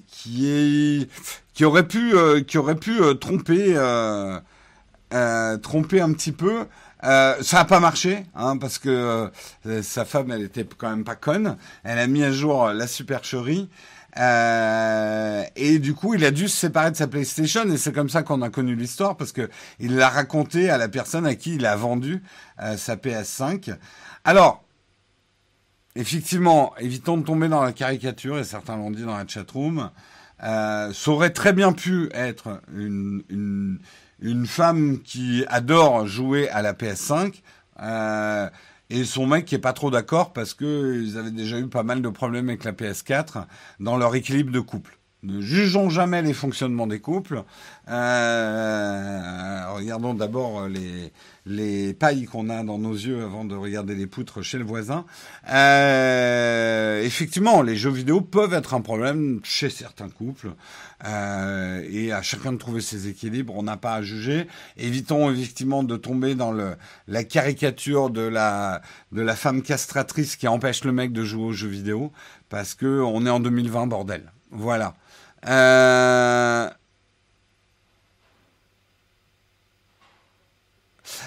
qui 0.06 0.48
est 0.48 1.08
qui 1.52 1.64
aurait 1.66 1.86
pu 1.86 2.14
euh, 2.14 2.42
qui 2.42 2.56
aurait 2.56 2.76
pu 2.76 3.00
euh, 3.02 3.14
tromper 3.14 3.74
tromper 5.62 6.00
un 6.00 6.12
petit 6.12 6.32
peu. 6.32 6.66
ça 7.02 7.36
n'a 7.52 7.64
pas 7.66 7.80
marché, 7.80 8.24
hein, 8.34 8.56
parce 8.56 8.78
que 8.78 9.30
sa 9.82 10.06
femme, 10.06 10.30
elle 10.30 10.42
était 10.42 10.64
quand 10.64 10.88
même 10.88 11.04
pas 11.04 11.16
conne. 11.16 11.58
Elle 11.84 11.98
a 11.98 12.06
mis 12.06 12.24
à 12.24 12.32
jour 12.32 12.68
la 12.68 12.86
supercherie. 12.86 13.68
Euh, 14.18 15.44
et 15.56 15.78
du 15.78 15.94
coup, 15.94 16.14
il 16.14 16.24
a 16.24 16.30
dû 16.30 16.48
se 16.48 16.56
séparer 16.56 16.90
de 16.90 16.96
sa 16.96 17.06
PlayStation 17.06 17.68
et 17.70 17.76
c'est 17.76 17.92
comme 17.92 18.08
ça 18.08 18.22
qu'on 18.22 18.42
a 18.42 18.50
connu 18.50 18.74
l'histoire 18.74 19.16
parce 19.16 19.32
que 19.32 19.48
il 19.78 19.96
l'a 19.96 20.08
raconté 20.08 20.68
à 20.68 20.78
la 20.78 20.88
personne 20.88 21.26
à 21.26 21.34
qui 21.34 21.54
il 21.54 21.66
a 21.66 21.76
vendu 21.76 22.22
euh, 22.60 22.76
sa 22.76 22.96
PS5. 22.96 23.76
Alors, 24.24 24.64
effectivement, 25.94 26.74
évitons 26.78 27.18
de 27.18 27.24
tomber 27.24 27.48
dans 27.48 27.62
la 27.62 27.72
caricature 27.72 28.38
et 28.38 28.44
certains 28.44 28.76
l'ont 28.76 28.90
dit 28.90 29.04
dans 29.04 29.16
la 29.16 29.26
chatroom. 29.26 29.90
Euh, 30.42 30.92
ça 30.92 31.10
aurait 31.10 31.30
très 31.30 31.52
bien 31.52 31.72
pu 31.72 32.08
être 32.12 32.60
une, 32.74 33.22
une, 33.28 33.78
une 34.20 34.46
femme 34.46 35.00
qui 35.02 35.44
adore 35.48 36.06
jouer 36.06 36.48
à 36.48 36.62
la 36.62 36.72
PS5. 36.72 37.42
Euh, 37.82 38.48
et 38.90 39.04
son 39.04 39.26
mec 39.26 39.44
qui 39.44 39.54
est 39.54 39.58
pas 39.58 39.72
trop 39.72 39.90
d'accord 39.90 40.32
parce 40.32 40.52
que 40.52 41.00
ils 41.02 41.16
avaient 41.16 41.30
déjà 41.30 41.58
eu 41.58 41.68
pas 41.68 41.82
mal 41.82 42.02
de 42.02 42.08
problèmes 42.08 42.48
avec 42.48 42.64
la 42.64 42.72
PS4 42.72 43.46
dans 43.78 43.96
leur 43.96 44.14
équilibre 44.14 44.52
de 44.52 44.60
couple. 44.60 44.98
Ne 45.22 45.42
jugeons 45.42 45.90
jamais 45.90 46.22
les 46.22 46.32
fonctionnements 46.32 46.86
des 46.86 46.98
couples. 46.98 47.44
Euh, 47.88 49.62
regardons 49.74 50.14
d'abord 50.14 50.66
les, 50.66 51.12
les 51.44 51.92
pailles 51.92 52.24
qu'on 52.24 52.48
a 52.48 52.62
dans 52.64 52.78
nos 52.78 52.94
yeux 52.94 53.22
avant 53.22 53.44
de 53.44 53.54
regarder 53.54 53.94
les 53.94 54.06
poutres 54.06 54.42
chez 54.42 54.56
le 54.56 54.64
voisin. 54.64 55.04
Euh, 55.52 57.02
effectivement, 57.02 57.60
les 57.60 57.76
jeux 57.76 57.90
vidéo 57.90 58.22
peuvent 58.22 58.54
être 58.54 58.72
un 58.72 58.80
problème 58.80 59.40
chez 59.42 59.68
certains 59.68 60.08
couples. 60.08 60.52
Euh, 61.04 61.82
et 61.90 62.12
à 62.12 62.22
chacun 62.22 62.52
de 62.52 62.58
trouver 62.58 62.80
ses 62.80 63.08
équilibres, 63.08 63.54
on 63.56 63.62
n'a 63.62 63.76
pas 63.76 63.94
à 63.94 64.02
juger. 64.02 64.46
Évitons 64.76 65.30
effectivement 65.30 65.82
de 65.82 65.96
tomber 65.96 66.34
dans 66.34 66.52
la 66.52 67.24
caricature 67.24 68.10
de 68.10 68.22
la, 68.22 68.82
de 69.12 69.22
la 69.22 69.36
femme 69.36 69.62
castratrice 69.62 70.36
qui 70.36 70.46
empêche 70.48 70.84
le 70.84 70.92
mec 70.92 71.12
de 71.12 71.24
jouer 71.24 71.44
aux 71.44 71.52
jeux 71.52 71.68
vidéo, 71.68 72.12
parce 72.48 72.74
que 72.74 73.00
on 73.02 73.24
est 73.26 73.30
en 73.30 73.40
2020, 73.40 73.86
bordel. 73.86 74.32
Voilà. 74.50 74.94
Euh, 75.46 76.68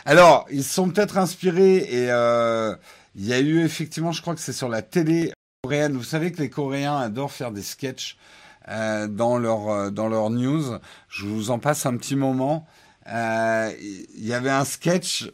alors, 0.06 0.46
ils 0.52 0.64
sont 0.64 0.90
peut-être 0.90 1.18
inspirés 1.18 1.78
et 1.78 2.12
euh, 2.12 2.76
il 3.16 3.26
y 3.26 3.34
a 3.34 3.40
eu 3.40 3.64
effectivement, 3.64 4.12
je 4.12 4.22
crois 4.22 4.36
que 4.36 4.42
c'est 4.42 4.54
sur 4.54 4.70
la 4.70 4.82
télé 4.82 5.32
coréenne. 5.64 5.94
Vous 5.94 6.04
savez 6.04 6.32
que 6.32 6.42
les 6.42 6.50
Coréens 6.50 6.98
adorent 6.98 7.32
faire 7.32 7.52
des 7.52 7.64
sketchs 7.64 8.18
euh, 8.70 9.08
dans 9.08 9.38
leur 9.38 9.92
dans 9.92 10.08
leur 10.08 10.30
news. 10.30 10.78
Je 11.10 11.26
vous 11.26 11.52
en 11.52 11.60
passe 11.60 11.86
un 11.86 11.98
petit 11.98 12.16
moment. 12.16 12.66
Il 13.06 14.06
y 14.26 14.34
avait 14.34 14.50
un 14.50 14.64
sketch 14.64 15.30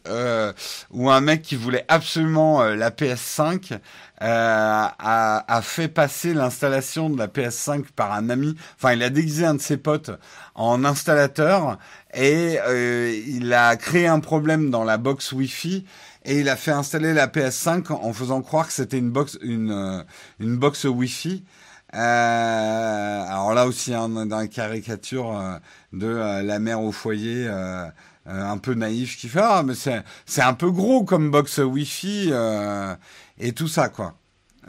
où 0.90 1.10
un 1.12 1.22
mec 1.22 1.44
qui 1.44 1.56
voulait 1.56 1.86
absolument 1.88 2.64
la 2.64 2.90
PS5 2.90 3.80
euh, 4.22 4.88
a, 5.00 5.62
fait 5.62 5.88
passer 5.88 6.34
l'installation 6.34 7.10
de 7.10 7.18
la 7.18 7.28
PS5 7.28 7.86
par 7.96 8.12
un 8.12 8.30
ami. 8.30 8.56
Enfin, 8.76 8.92
il 8.92 9.02
a 9.02 9.10
déguisé 9.10 9.46
un 9.46 9.54
de 9.54 9.62
ses 9.62 9.78
potes 9.78 10.12
en 10.56 10.84
installateur 10.84 11.78
et 12.14 12.58
euh, 12.68 13.18
il 13.28 13.54
a 13.54 13.78
créé 13.78 14.08
un 14.08 14.20
problème 14.20 14.72
dans 14.72 14.84
la 14.84 14.98
box 14.98 15.32
Wi-Fi 15.32 15.86
et 16.26 16.40
il 16.40 16.50
a 16.50 16.58
fait 16.58 16.72
installer 16.72 17.14
la 17.14 17.28
PS5 17.28 17.94
en 17.94 18.12
faisant 18.12 18.42
croire 18.42 18.68
que 18.68 18.74
c'était 18.74 18.98
une 18.98 19.10
box 19.10 19.38
une 19.42 19.72
euh, 19.72 20.04
une 20.40 20.58
box 20.58 20.84
Wi-Fi. 20.84 21.46
Euh, 21.96 23.24
alors 23.24 23.54
là 23.54 23.66
aussi, 23.68 23.94
hein, 23.94 24.10
dans 24.10 24.38
la 24.38 24.48
caricature 24.48 25.38
euh, 25.38 25.58
de 25.94 26.08
la 26.08 26.60
mère 26.60 26.82
au 26.82 26.92
foyer, 26.92 27.50
un 28.26 28.58
peu 28.60 28.74
naïf, 28.76 29.18
qui 29.18 29.28
fait 29.28 29.42
ah 29.42 29.64
mais 29.64 29.74
c'est 29.76 30.42
un 30.42 30.54
peu 30.54 30.72
gros 30.72 31.04
comme 31.04 31.32
box 31.32 31.58
Wi-Fi 31.60 32.32
et 33.40 33.54
tout 33.54 33.68
ça, 33.68 33.90
quoi. 33.90 34.16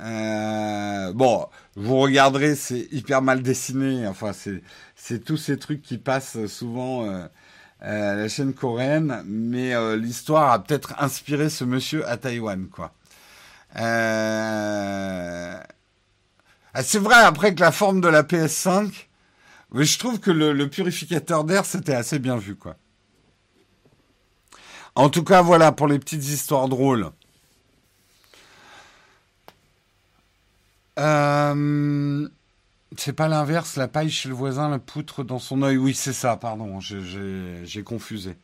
Euh, 0.01 1.12
bon, 1.12 1.47
vous 1.77 1.99
regarderez, 1.99 2.55
c'est 2.55 2.89
hyper 2.91 3.23
mal 3.23 3.43
dessiné. 3.43 4.07
Enfin, 4.07 4.33
c'est 4.33 4.62
c'est 4.97 5.25
tous 5.25 5.37
ces 5.37 5.59
trucs 5.59 5.83
qui 5.83 5.99
passent 5.99 6.47
souvent 6.47 7.05
euh, 7.07 7.27
à 7.81 8.14
la 8.14 8.29
chaîne 8.29 8.55
coréenne, 8.55 9.23
mais 9.27 9.75
euh, 9.75 9.97
l'histoire 9.97 10.53
a 10.53 10.62
peut-être 10.62 10.95
inspiré 10.99 11.51
ce 11.51 11.64
monsieur 11.64 12.07
à 12.09 12.16
Taïwan, 12.16 12.68
quoi. 12.68 12.93
Euh... 13.77 15.61
Ah, 16.75 16.83
c'est 16.83 16.99
vrai 16.99 17.16
après 17.16 17.55
que 17.55 17.61
la 17.61 17.73
forme 17.73 18.01
de 18.01 18.09
la 18.09 18.23
PS5, 18.23 19.07
mais 19.73 19.85
je 19.85 19.99
trouve 19.99 20.21
que 20.21 20.31
le, 20.31 20.53
le 20.53 20.68
purificateur 20.68 21.45
d'air 21.45 21.64
c'était 21.64 21.95
assez 21.95 22.18
bien 22.18 22.37
vu, 22.37 22.57
quoi. 22.57 22.77
En 24.95 25.09
tout 25.09 25.25
cas, 25.25 25.43
voilà 25.43 25.73
pour 25.73 25.87
les 25.89 25.99
petites 25.99 26.25
histoires 26.29 26.68
drôles. 26.68 27.11
Euh, 30.99 32.29
c'est 32.97 33.12
pas 33.12 33.29
l'inverse, 33.29 33.77
la 33.77 33.89
paille 33.89 34.11
chez 34.11 34.29
le 34.29 34.35
voisin, 34.35 34.68
la 34.68 34.79
poutre 34.79 35.23
dans 35.25 35.39
son 35.39 35.62
œil. 35.62 35.77
Oui, 35.77 35.95
c'est 35.95 36.12
ça, 36.12 36.37
pardon, 36.37 36.81
j'ai 36.81 37.83
confusé. 37.83 38.37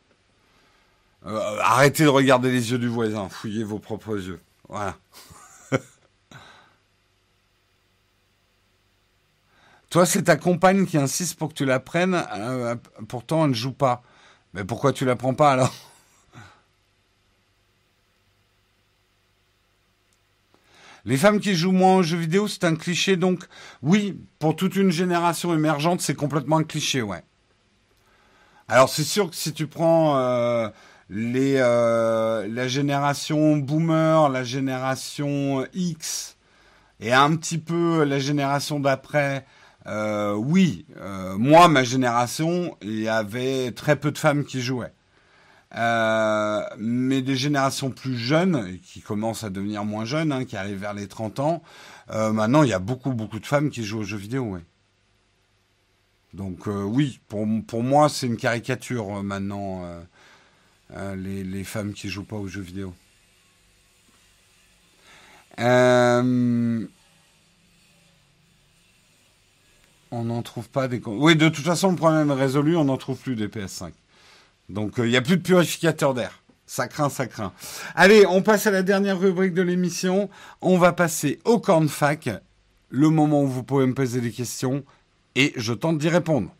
Euh, 1.25 1.59
arrêtez 1.61 2.03
de 2.03 2.09
regarder 2.09 2.51
les 2.51 2.71
yeux 2.71 2.77
du 2.77 2.87
voisin, 2.87 3.27
fouillez 3.29 3.63
vos 3.63 3.79
propres 3.79 4.15
yeux. 4.15 4.39
Voilà. 4.69 4.95
Toi, 9.89 10.05
c'est 10.05 10.23
ta 10.23 10.35
compagne 10.35 10.85
qui 10.85 10.97
insiste 10.97 11.37
pour 11.39 11.49
que 11.49 11.53
tu 11.53 11.65
la 11.65 11.79
prennes, 11.79 12.21
euh, 12.35 12.75
pourtant 13.07 13.45
elle 13.45 13.51
ne 13.51 13.55
joue 13.55 13.71
pas. 13.71 14.03
Mais 14.53 14.63
pourquoi 14.65 14.91
tu 14.91 15.05
la 15.05 15.15
prends 15.15 15.33
pas 15.33 15.51
alors? 15.51 15.73
Les 21.05 21.15
femmes 21.15 21.39
qui 21.39 21.55
jouent 21.55 21.71
moins 21.71 21.95
aux 21.95 22.03
jeux 22.03 22.17
vidéo, 22.17 22.49
c'est 22.49 22.65
un 22.65 22.75
cliché, 22.75 23.15
donc 23.15 23.45
oui, 23.81 24.19
pour 24.39 24.57
toute 24.57 24.75
une 24.75 24.91
génération 24.91 25.53
émergente, 25.53 26.01
c'est 26.01 26.15
complètement 26.15 26.57
un 26.57 26.65
cliché, 26.65 27.01
ouais. 27.01 27.23
Alors 28.67 28.89
c'est 28.89 29.05
sûr 29.05 29.29
que 29.29 29.35
si 29.37 29.53
tu 29.53 29.67
prends 29.67 30.17
euh, 30.17 30.67
euh, 31.09 32.47
la 32.49 32.67
génération 32.67 33.55
boomer, 33.55 34.27
la 34.27 34.43
génération 34.43 35.65
X 35.73 36.35
et 36.99 37.13
un 37.13 37.33
petit 37.37 37.57
peu 37.57 38.03
la 38.03 38.19
génération 38.19 38.81
d'après, 38.81 39.45
euh, 39.87 40.33
oui, 40.33 40.85
moi, 41.37 41.67
ma 41.67 41.83
génération, 41.83 42.77
il 42.81 42.99
y 42.99 43.09
avait 43.09 43.71
très 43.71 43.95
peu 43.95 44.11
de 44.11 44.17
femmes 44.17 44.45
qui 44.45 44.61
jouaient. 44.61 44.93
Euh, 45.75 46.61
mais 46.77 47.21
des 47.21 47.35
générations 47.35 47.91
plus 47.91 48.17
jeunes, 48.17 48.79
qui 48.79 49.01
commencent 49.01 49.43
à 49.43 49.49
devenir 49.49 49.83
moins 49.83 50.05
jeunes, 50.05 50.31
hein, 50.31 50.45
qui 50.45 50.55
arrivent 50.55 50.79
vers 50.79 50.93
les 50.93 51.07
30 51.07 51.39
ans, 51.39 51.61
euh, 52.09 52.31
maintenant 52.31 52.63
il 52.63 52.69
y 52.69 52.73
a 52.73 52.79
beaucoup 52.79 53.11
beaucoup 53.11 53.39
de 53.39 53.45
femmes 53.45 53.69
qui 53.69 53.83
jouent 53.83 53.99
aux 53.99 54.03
jeux 54.03 54.17
vidéo. 54.17 54.57
Donc 56.33 56.67
euh, 56.67 56.83
oui, 56.83 57.19
pour, 57.27 57.45
pour 57.67 57.83
moi 57.83 58.07
c'est 58.07 58.27
une 58.27 58.37
caricature 58.37 59.21
maintenant, 59.23 59.83
les, 61.15 61.43
les, 61.43 61.63
femmes 61.65 61.93
qui 61.93 62.07
jouent 62.09 62.23
pas 62.23 62.37
aux 62.37 62.47
jeux 62.47 62.61
vidéo. 62.61 62.93
On 70.11 70.25
n'en 70.25 70.41
trouve 70.41 70.69
pas 70.69 70.87
des... 70.87 71.01
Oui, 71.05 71.35
de 71.35 71.49
toute 71.49 71.65
façon, 71.65 71.91
le 71.91 71.95
problème 71.95 72.31
est 72.31 72.33
résolu, 72.33 72.75
on 72.75 72.85
n'en 72.85 72.97
trouve 72.97 73.17
plus 73.17 73.35
des 73.35 73.47
PS5. 73.47 73.91
Donc 74.69 74.99
euh, 74.99 75.07
il 75.07 75.11
n'y 75.11 75.17
a 75.17 75.21
plus 75.21 75.37
de 75.37 75.41
purificateur 75.41 76.13
d'air. 76.13 76.43
Ça 76.65 76.87
craint, 76.87 77.09
ça 77.09 77.27
craint. 77.27 77.53
Allez, 77.95 78.25
on 78.27 78.41
passe 78.41 78.67
à 78.67 78.71
la 78.71 78.83
dernière 78.83 79.19
rubrique 79.19 79.53
de 79.53 79.61
l'émission. 79.61 80.29
On 80.61 80.77
va 80.77 80.91
passer 80.91 81.39
au 81.45 81.59
cornfac, 81.59 82.29
le 82.89 83.09
moment 83.09 83.43
où 83.43 83.47
vous 83.47 83.63
pouvez 83.63 83.85
me 83.85 83.93
poser 83.93 84.19
des 84.19 84.31
questions 84.31 84.83
et 85.35 85.53
je 85.55 85.73
tente 85.73 85.97
d'y 85.97 86.09
répondre. 86.09 86.53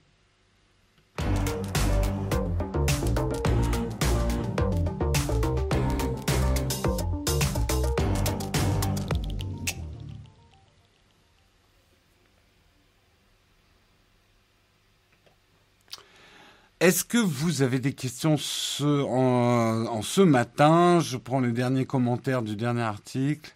Est-ce 16.87 17.03
que 17.03 17.17
vous 17.17 17.63
avez 17.63 17.79
des 17.79 17.91
questions 17.91 18.37
en, 18.79 20.01
ce 20.01 20.21
matin? 20.21 21.01
Je 21.01 21.17
prends 21.17 21.41
les 21.41 21.51
derniers 21.51 21.85
commentaires 21.85 22.41
du 22.41 22.55
dernier 22.55 22.83
article. 22.83 23.53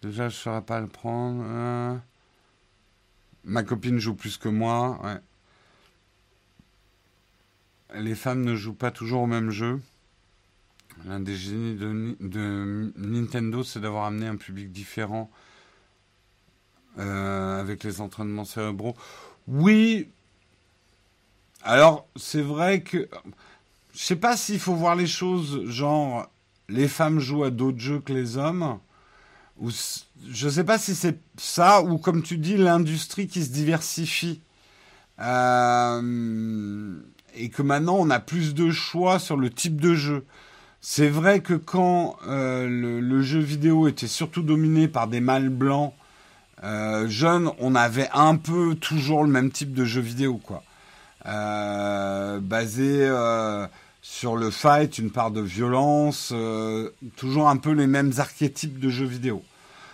Déjà, 0.00 0.30
je 0.30 0.36
ne 0.36 0.40
saurais 0.40 0.62
pas 0.62 0.80
le 0.80 0.86
prendre. 0.86 1.42
Hein. 1.42 2.00
ma 3.44 3.62
copine 3.62 3.98
joue 3.98 4.14
plus 4.14 4.38
que 4.38 4.48
moi. 4.48 5.20
Les 7.94 8.14
femmes 8.14 8.42
ne 8.42 8.54
jouent 8.54 8.72
pas 8.72 8.90
toujours 8.90 9.20
au 9.20 9.26
même 9.26 9.50
jeu. 9.50 9.78
L'un 11.04 11.20
des 11.20 11.36
génies 11.36 11.74
de, 11.74 12.90
Nintendo, 12.96 13.64
c'est 13.64 13.80
d'avoir 13.80 14.06
amené 14.06 14.28
un 14.28 14.36
public 14.36 14.72
différent 14.72 15.30
euh, 16.96 17.60
avec 17.60 17.84
les 17.84 18.00
entraînements 18.00 18.46
cérébraux. 18.46 18.96
Oui, 19.46 20.08
alors, 21.66 22.06
c'est 22.16 22.42
vrai 22.42 22.80
que. 22.80 23.08
Je 23.92 24.02
sais 24.02 24.16
pas 24.16 24.36
s'il 24.36 24.60
faut 24.60 24.74
voir 24.74 24.94
les 24.94 25.06
choses 25.06 25.68
genre 25.68 26.28
les 26.68 26.88
femmes 26.88 27.18
jouent 27.18 27.44
à 27.44 27.50
d'autres 27.50 27.80
jeux 27.80 28.00
que 28.00 28.12
les 28.12 28.36
hommes. 28.36 28.78
Ou 29.58 29.70
je 30.28 30.48
sais 30.48 30.64
pas 30.64 30.78
si 30.78 30.94
c'est 30.94 31.18
ça 31.38 31.82
ou 31.82 31.98
comme 31.98 32.22
tu 32.22 32.36
dis 32.36 32.56
l'industrie 32.56 33.26
qui 33.26 33.42
se 33.42 33.50
diversifie. 33.50 34.40
Euh, 35.20 36.94
et 37.34 37.48
que 37.48 37.62
maintenant 37.62 37.96
on 37.98 38.10
a 38.10 38.20
plus 38.20 38.54
de 38.54 38.70
choix 38.70 39.18
sur 39.18 39.36
le 39.36 39.50
type 39.50 39.80
de 39.80 39.94
jeu. 39.94 40.26
C'est 40.80 41.08
vrai 41.08 41.40
que 41.40 41.54
quand 41.54 42.16
euh, 42.28 42.68
le, 43.00 43.22
jeu 43.22 43.40
vidéo 43.40 43.88
était 43.88 44.06
surtout 44.06 44.42
dominé 44.42 44.88
par 44.88 45.08
des 45.08 45.20
mâles 45.20 45.48
blancs 45.48 45.94
euh, 46.62 47.08
jeunes, 47.08 47.50
on 47.58 47.74
avait 47.74 48.08
un 48.12 48.36
peu 48.36 48.74
toujours 48.74 49.24
le 49.24 49.30
même 49.30 49.50
type 49.50 49.72
de 49.72 49.84
jeu 49.84 50.00
vidéo, 50.00 50.36
quoi. 50.36 50.62
Euh, 51.26 52.38
basé 52.38 53.00
euh, 53.02 53.66
sur 54.00 54.36
le 54.36 54.50
fight, 54.50 54.98
une 54.98 55.10
part 55.10 55.32
de 55.32 55.40
violence, 55.40 56.30
euh, 56.32 56.90
toujours 57.16 57.48
un 57.48 57.56
peu 57.56 57.72
les 57.72 57.88
mêmes 57.88 58.12
archétypes 58.18 58.78
de 58.78 58.88
jeux 58.88 59.06
vidéo. 59.06 59.42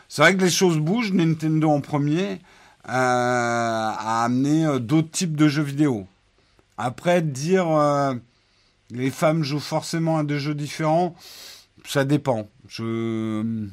C'est 0.09 0.20
vrai 0.20 0.37
que 0.37 0.43
les 0.43 0.51
choses 0.51 0.78
bougent. 0.78 1.12
Nintendo 1.12 1.70
en 1.70 1.80
premier 1.80 2.41
a 2.85 4.24
amené 4.24 4.78
d'autres 4.80 5.11
types 5.11 5.37
de 5.37 5.49
jeux 5.49 5.62
vidéo. 5.62 6.07
Après, 6.76 7.22
dire 7.22 7.66
les 8.91 9.11
femmes 9.11 9.45
jouent 9.45 9.61
forcément 9.61 10.18
à 10.18 10.24
des 10.24 10.39
jeux 10.39 10.55
différents, 10.55 11.14
ça 11.87 12.05
dépend. 12.05 12.49
Je... 12.68 13.68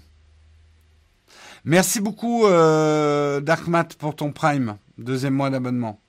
Merci 1.66 2.00
beaucoup, 2.00 2.44
Darkmat, 2.44 3.90
pour 3.98 4.16
ton 4.16 4.32
Prime. 4.32 4.78
Deuxième 5.00 5.34
mois 5.34 5.50
d'abonnement. 5.50 6.00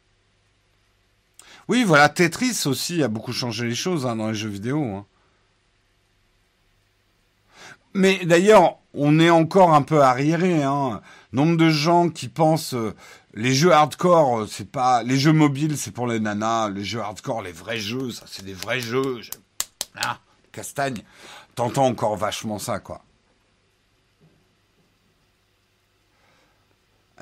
Oui, 1.71 1.85
voilà, 1.85 2.09
Tetris 2.09 2.62
aussi 2.66 3.01
a 3.01 3.07
beaucoup 3.07 3.33
changé 3.33 3.64
les 3.64 3.77
choses 3.77 4.05
hein, 4.05 4.16
dans 4.16 4.31
les 4.31 4.35
jeux 4.35 4.49
vidéo. 4.49 4.83
Hein. 4.83 5.07
Mais 7.95 8.25
d'ailleurs, 8.25 8.79
on 8.93 9.21
est 9.21 9.31
encore 9.31 9.73
un 9.73 9.83
peu 9.83 10.03
arriéré. 10.03 10.64
Hein. 10.64 11.01
Nombre 11.33 11.57
de 11.57 11.71
gens 11.71 12.09
qui 12.09 12.27
pensent 12.27 12.75
euh, 12.75 12.93
les 13.35 13.55
jeux 13.55 13.71
hardcore, 13.71 14.41
euh, 14.41 14.47
c'est 14.49 14.68
pas 14.68 15.05
les 15.05 15.16
jeux 15.16 15.33
mobiles, 15.33 15.79
c'est 15.79 15.93
pour 15.93 16.09
les 16.09 16.18
nanas. 16.18 16.71
Les 16.71 16.83
jeux 16.83 17.03
hardcore, 17.03 17.41
les 17.41 17.53
vrais 17.53 17.79
jeux, 17.79 18.11
ça 18.11 18.25
c'est 18.27 18.45
des 18.45 18.53
vrais 18.53 18.81
jeux. 18.81 19.21
Ah, 19.95 20.18
castagne. 20.51 21.05
T'entends 21.55 21.87
encore 21.87 22.16
vachement 22.16 22.59
ça, 22.59 22.81
quoi. 22.81 23.05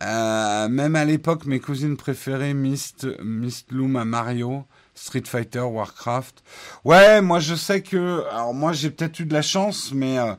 Euh, 0.03 0.69
même 0.69 0.97
à 0.97 1.05
l'époque, 1.05 1.47
mes 1.47 1.61
cousines 1.61 1.97
préféraient 1.97 2.55
Mist, 2.55 3.07
Mist 3.23 3.73
Loom 3.73 3.97
à 3.97 4.05
Mario, 4.05 4.65
Street 4.95 5.25
Fighter, 5.27 5.61
Warcraft. 5.61 6.43
Ouais, 6.85 7.21
moi 7.21 7.41
je 7.41 7.55
sais 7.55 7.83
que, 7.83 8.25
alors 8.31 8.55
moi 8.55 8.73
j'ai 8.73 8.91
peut-être 8.91 9.19
eu 9.21 9.27
de 9.27 9.35
la 9.35 9.43
chance, 9.43 9.93
mais 9.93 10.19
euh, 10.19 10.35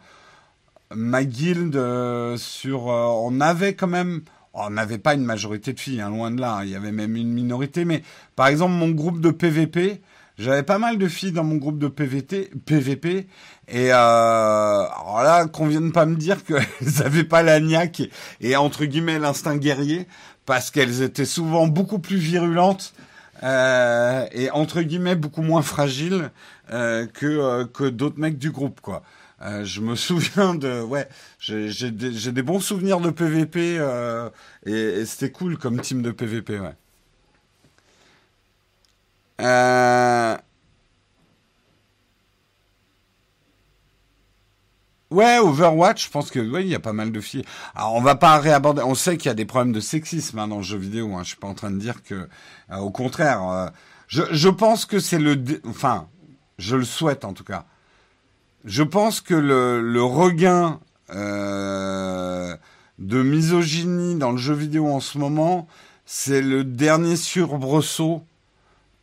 ma 0.95 1.23
guilde 1.25 1.75
euh, 1.75 2.37
sur, 2.37 2.85
on 2.85 3.41
avait 3.41 3.73
quand 3.73 3.87
même, 3.87 4.21
on 4.53 4.69
n'avait 4.69 4.97
pas 4.97 5.13
une 5.13 5.25
majorité 5.25 5.73
de 5.73 5.79
filles, 5.79 6.01
hein, 6.01 6.09
loin 6.09 6.31
de 6.31 6.39
là. 6.39 6.57
Hein. 6.57 6.63
il 6.63 6.69
y 6.69 6.75
avait 6.75 6.93
même 6.93 7.15
une 7.15 7.31
minorité, 7.33 7.83
mais 7.83 8.03
par 8.35 8.47
exemple 8.47 8.73
mon 8.73 8.89
groupe 8.89 9.19
de 9.19 9.31
PVP, 9.31 10.01
j'avais 10.39 10.63
pas 10.63 10.79
mal 10.79 10.97
de 10.97 11.07
filles 11.07 11.33
dans 11.33 11.43
mon 11.43 11.57
groupe 11.57 11.77
de 11.77 11.87
PVT, 11.87 12.49
PVP. 12.65 13.27
Et 13.67 13.91
euh, 13.91 13.95
alors 13.95 15.21
là, 15.21 15.45
qu'on 15.47 15.67
vienne 15.67 15.91
pas 15.91 16.05
me 16.05 16.15
dire 16.15 16.43
qu'elles 16.43 16.65
n'avaient 16.99 17.25
pas 17.25 17.43
la 17.43 17.59
niaque 17.59 18.01
et, 18.41 18.55
entre 18.55 18.85
guillemets 18.85 19.19
l'instinct 19.19 19.57
guerrier, 19.57 20.07
parce 20.45 20.71
qu'elles 20.71 21.01
étaient 21.03 21.25
souvent 21.25 21.67
beaucoup 21.67 21.99
plus 21.99 22.17
virulentes 22.17 22.93
euh, 23.43 24.25
et 24.31 24.49
entre 24.51 24.81
guillemets 24.81 25.15
beaucoup 25.15 25.41
moins 25.41 25.61
fragiles 25.61 26.31
euh, 26.71 27.05
que 27.05 27.25
euh, 27.25 27.65
que 27.65 27.83
d'autres 27.83 28.19
mecs 28.19 28.37
du 28.37 28.51
groupe, 28.51 28.81
quoi. 28.81 29.03
Euh, 29.41 29.63
je 29.63 29.81
me 29.81 29.95
souviens 30.07 30.55
de 30.55 30.81
ouais, 30.81 31.07
j'ai 31.39 31.91
des, 31.91 32.31
des, 32.31 32.41
bons 32.41 32.59
souvenirs 32.59 32.99
de 32.99 33.09
PVP 33.09 33.77
euh, 33.79 34.29
et, 34.65 34.71
et 34.73 35.05
c'était 35.05 35.31
cool 35.31 35.57
comme 35.57 35.79
team 35.81 36.01
de 36.01 36.11
PVP, 36.11 36.59
ouais. 36.59 36.75
Euh... 39.39 40.37
Ouais, 45.11 45.39
Overwatch, 45.39 46.05
je 46.05 46.11
pense 46.11 46.29
que 46.29 46.39
oui, 46.39 46.61
il 46.61 46.67
y 46.67 46.75
a 46.75 46.79
pas 46.79 46.93
mal 46.93 47.11
de 47.11 47.19
filles. 47.19 47.43
Alors, 47.73 47.95
on 47.95 48.01
va 48.01 48.13
pas 48.13 48.37
réaborder. 48.37 48.83
On 48.83 48.93
sait 48.93 49.17
qu'il 49.17 49.27
y 49.27 49.31
a 49.31 49.35
des 49.35 49.45
problèmes 49.45 49.73
de 49.73 49.79
sexisme 49.79 50.37
hein, 50.37 50.47
dans 50.47 50.57
le 50.57 50.63
jeu 50.63 50.77
vidéo. 50.77 51.15
Hein. 51.15 51.23
Je 51.23 51.29
suis 51.29 51.37
pas 51.37 51.47
en 51.47 51.55
train 51.55 51.71
de 51.71 51.79
dire 51.79 52.03
que, 52.03 52.27
euh, 52.71 52.77
au 52.77 52.91
contraire, 52.91 53.41
euh, 53.49 53.67
je, 54.07 54.49
pense 54.49 54.85
que 54.85 54.99
c'est 54.99 55.17
le, 55.17 55.35
enfin, 55.67 56.07
je 56.59 56.75
le 56.75 56.85
souhaite 56.85 57.25
en 57.25 57.33
tout 57.33 57.43
cas. 57.43 57.65
Je 58.65 58.83
pense 58.83 59.21
que 59.21 59.33
le, 59.33 59.81
le 59.81 60.03
regain 60.03 60.79
euh, 61.11 62.55
de 62.99 63.23
misogynie 63.23 64.15
dans 64.15 64.31
le 64.31 64.37
jeu 64.37 64.53
vidéo 64.53 64.87
en 64.87 64.99
ce 64.99 65.17
moment, 65.17 65.67
c'est 66.05 66.41
le 66.41 66.63
dernier 66.63 67.15
surbresaut 67.15 68.23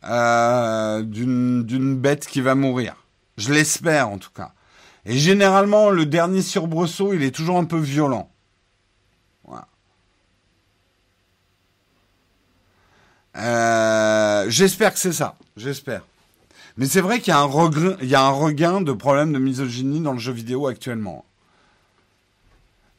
euh, 0.03 1.01
d'une 1.01 1.97
bête 1.97 2.27
qui 2.27 2.41
va 2.41 2.55
mourir. 2.55 2.95
Je 3.37 3.53
l'espère 3.53 4.09
en 4.09 4.17
tout 4.17 4.31
cas. 4.31 4.53
Et 5.05 5.17
généralement, 5.17 5.89
le 5.89 6.05
dernier 6.05 6.41
surbresaut, 6.41 7.13
il 7.13 7.23
est 7.23 7.31
toujours 7.31 7.57
un 7.57 7.65
peu 7.65 7.79
violent. 7.79 8.29
Voilà. 9.45 9.67
Euh, 13.37 14.49
j'espère 14.49 14.93
que 14.93 14.99
c'est 14.99 15.13
ça. 15.13 15.35
J'espère. 15.55 16.01
Mais 16.75 16.85
c'est 16.85 17.01
vrai 17.01 17.19
qu'il 17.19 17.31
y, 17.31 17.35
a 17.35 17.39
un 17.39 18.29
regain, 18.29 18.81
de 18.81 18.91
problèmes 18.91 19.33
de 19.33 19.39
misogynie 19.39 19.99
dans 19.99 20.13
le 20.13 20.19
jeu 20.19 20.31
vidéo 20.31 20.67
actuellement. 20.67 21.25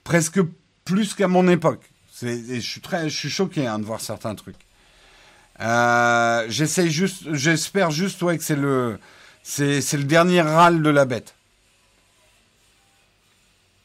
Presque 0.02 0.40
plus 0.84 1.14
qu'à 1.14 1.28
mon 1.28 1.46
époque. 1.46 1.88
je 2.20 2.58
suis 2.58 2.80
très, 2.80 3.08
je 3.08 3.16
suis 3.16 3.30
choqué 3.30 3.66
hein, 3.66 3.78
de 3.78 3.84
voir 3.84 4.00
certains 4.00 4.34
trucs. 4.34 4.67
Euh, 5.60 6.46
j'essaye 6.48 6.90
juste, 6.90 7.34
j'espère 7.34 7.90
juste 7.90 8.22
ouais, 8.22 8.38
que 8.38 8.44
c'est 8.44 8.56
le, 8.56 8.98
c'est 9.42 9.92
le 9.94 10.04
dernier 10.04 10.40
râle 10.40 10.82
de 10.82 10.90
la 10.90 11.04
bête. 11.04 11.34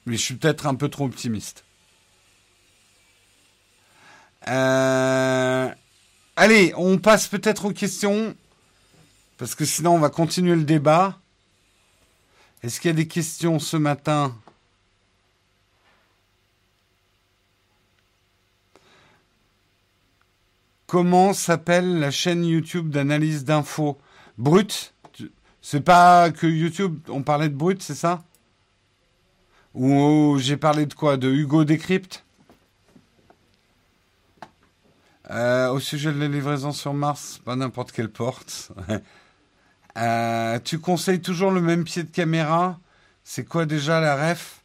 Mais 0.06 0.18
je 0.18 0.22
suis 0.22 0.36
peut-être 0.36 0.68
un 0.68 0.76
peu 0.76 0.90
trop 0.90 1.06
optimiste. 1.06 1.64
Euh, 4.48 5.70
allez, 6.36 6.74
on 6.76 6.98
passe 6.98 7.28
peut-être 7.28 7.66
aux 7.66 7.72
questions. 7.72 8.36
Parce 9.38 9.56
que 9.56 9.66
sinon, 9.66 9.95
on 9.95 10.00
va 10.00 10.10
continuer 10.10 10.56
le 10.56 10.64
débat. 10.64 11.18
Est-ce 12.62 12.80
qu'il 12.80 12.90
y 12.90 12.94
a 12.94 12.95
des 12.95 13.08
questions 13.08 13.60
ce 13.60 13.78
matin? 13.78 14.36
Comment 20.94 21.34
s'appelle 21.34 21.98
la 21.98 22.11
chaîne 22.11 22.45
YouTube 22.45 22.91
d'analyse 22.91 23.45
d'infos 23.45 23.98
Brut. 24.38 24.94
C'est 25.60 25.82
pas 25.82 26.30
que 26.30 26.45
YouTube, 26.45 26.99
on 27.10 27.24
parlait 27.24 27.49
de 27.49 27.56
Brut, 27.56 27.82
c'est 27.82 27.95
ça? 27.95 28.22
Ou 29.74 30.38
j'ai 30.38 30.56
parlé 30.56 30.86
de 30.86 30.94
quoi? 30.94 31.18
De 31.18 31.32
Hugo 31.32 31.64
Décrypte? 31.64 32.24
Euh, 35.32 35.70
Au 35.70 35.80
sujet 35.80 36.14
de 36.14 36.20
la 36.20 36.28
livraison 36.28 36.72
sur 36.72 36.94
Mars, 36.94 37.41
pas 37.44 37.56
n'importe 37.56 37.91
quelle 37.91 38.11
porte. 38.11 38.72
Euh, 39.98 40.60
tu 40.64 40.80
conseilles 40.80 41.22
toujours 41.22 41.52
le 41.52 41.61
même 41.61 41.84
pied 41.84 42.02
de 42.03 42.10
caméra? 42.10 42.80
C'est 43.24 43.45
quoi 43.45 43.68
déjà 43.68 43.99
la 43.99 44.30
ref? 44.30 44.64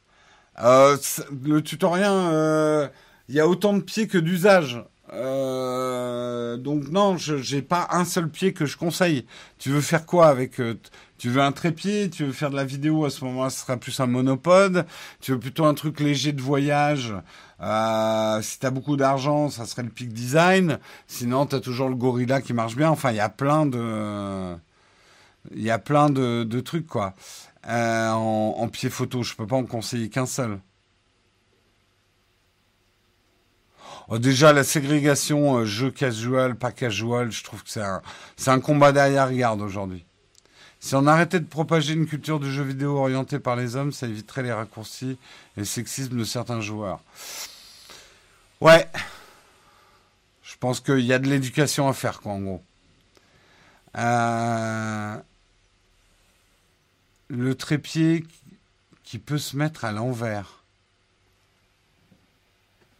Euh, 0.59 0.96
Le 1.44 1.62
tutoriel, 1.62 2.90
il 3.28 3.34
y 3.34 3.40
a 3.40 3.46
autant 3.46 3.74
de 3.74 3.80
pieds 3.80 4.09
que 4.09 4.16
d'usage. 4.16 4.82
Euh, 5.12 6.56
donc 6.59 6.89
non, 6.89 7.16
je 7.16 7.39
j'ai 7.39 7.62
pas 7.62 7.89
un 7.90 8.05
seul 8.05 8.28
pied 8.28 8.52
que 8.52 8.66
je 8.66 8.76
conseille. 8.76 9.26
Tu 9.59 9.70
veux 9.70 9.80
faire 9.80 10.06
quoi 10.06 10.28
avec 10.28 10.60
euh, 10.60 10.74
Tu 11.18 11.30
veux 11.30 11.40
un 11.40 11.52
trépied 11.52 12.10
Tu 12.10 12.24
veux 12.24 12.32
faire 12.32 12.51
de 12.51 12.56
la 12.56 12.64
vidéo 12.64 13.05
À 13.05 13.10
ce 13.10 13.24
moment-là, 13.24 13.51
ce 13.51 13.60
sera 13.60 13.76
plus 13.76 13.98
un 14.01 14.06
monopode. 14.06 14.86
Tu 15.20 15.32
veux 15.32 15.39
plutôt 15.39 15.64
un 15.64 15.74
truc 15.74 16.01
léger 16.01 16.32
de 16.32 16.43
voyage 16.43 17.14
euh, 17.62 18.43
Si 18.43 18.59
t'as 18.59 18.70
beaucoup 18.70 18.97
d'argent, 18.97 19.48
ça 19.51 19.66
serait 19.66 19.82
le 19.82 19.90
Peak 19.90 20.12
Design. 20.12 20.78
Sinon, 21.06 21.47
t'as 21.47 21.60
toujours 21.60 21.89
le 21.89 21.94
Gorilla 21.97 22.43
qui 22.43 22.52
marche 22.52 22.76
bien. 22.76 22.90
Enfin, 22.90 23.10
il 23.10 23.16
y 23.16 23.20
a 23.20 23.30
plein 23.30 23.66
de, 23.66 24.55
il 25.55 25.62
y 25.62 25.70
a 25.70 25.78
plein 25.78 26.10
de, 26.10 26.60
trucs 26.60 26.86
quoi. 26.86 27.14
En, 27.66 28.55
en 28.59 28.68
pied 28.68 28.90
photo, 28.90 29.22
je 29.22 29.35
peux 29.35 29.47
pas 29.47 29.56
en 29.56 29.64
conseiller 29.64 30.09
qu'un 30.10 30.26
seul. 30.26 30.60
Déjà, 34.16 34.55
la 34.55 34.64
ségrégation 34.64 35.59
euh, 35.59 35.64
jeu 35.66 35.90
casual, 35.90 36.55
pas 36.55 36.72
casual, 36.72 37.30
je 37.30 37.44
trouve 37.44 37.62
que 37.62 37.68
c'est 37.68 38.51
un, 38.51 38.60
combat 38.60 38.90
derrière-garde 38.90 39.60
aujourd'hui. 39.60 40.06
Si 40.80 40.94
on 40.94 41.06
arrêtait 41.06 41.40
de 41.40 41.47
propager 41.47 41.93
une 41.93 42.06
culture 42.06 42.40
de 42.40 42.48
jeu 42.48 42.62
vidéo 42.62 42.97
orientée 42.97 43.39
par 43.39 43.55
les 43.55 43.76
hommes, 43.76 43.93
ça 43.93 44.06
éviterait 44.06 44.44
les 44.44 44.52
raccourcis 44.52 45.18
et 45.56 45.60
le 45.60 45.64
sexisme 45.66 46.16
de 46.16 46.24
certains 46.24 46.62
joueurs. 46.62 47.01
Ouais. 48.62 48.89
Je 50.43 50.55
pense 50.59 50.80
qu'il 50.80 51.01
y 51.01 51.12
a 51.12 51.18
de 51.18 51.28
l'éducation 51.28 51.86
à 51.89 51.93
faire, 51.93 52.20
quoi, 52.20 52.32
en 52.32 52.40
gros. 52.40 52.62
Euh, 53.97 55.16
le 57.28 57.55
trépied 57.55 58.24
qui 59.05 59.18
peut 59.18 59.39
se 59.39 59.56
mettre 59.56 59.85
à 59.85 59.93
l'envers. 59.93 60.57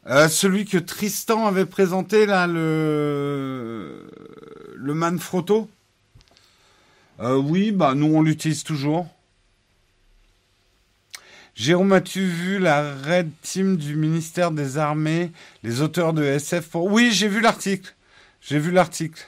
Euh, 0.07 0.29
celui 0.29 0.65
que 0.65 0.79
Tristan 0.79 1.47
avait 1.47 1.67
présenté 1.67 2.25
là, 2.25 2.47
le 2.47 4.05
Manfrotto. 4.79 5.69
Euh, 7.21 7.37
oui, 7.37 7.73
bah 7.73 7.95
nous 7.95 8.07
on 8.15 8.23
l'utilise 8.23 8.63
toujours. 8.63 9.07
Jérôme, 11.57 11.93
as-tu 11.93 12.25
vu 12.25 12.61
la 12.61 12.95
Red 12.95 13.31
Team 13.43 13.77
du 13.77 13.97
ministère 13.97 14.53
des 14.53 14.79
Armées, 14.79 15.33
les 15.65 15.83
auteurs 15.83 16.13
de 16.13 16.23
SF. 16.23 16.69
Oui, 16.75 17.11
j'ai 17.11 17.27
vu 17.27 17.41
l'article. 17.41 17.97
J'ai 18.41 18.61
vu 18.61 18.71
l'article. 18.71 19.21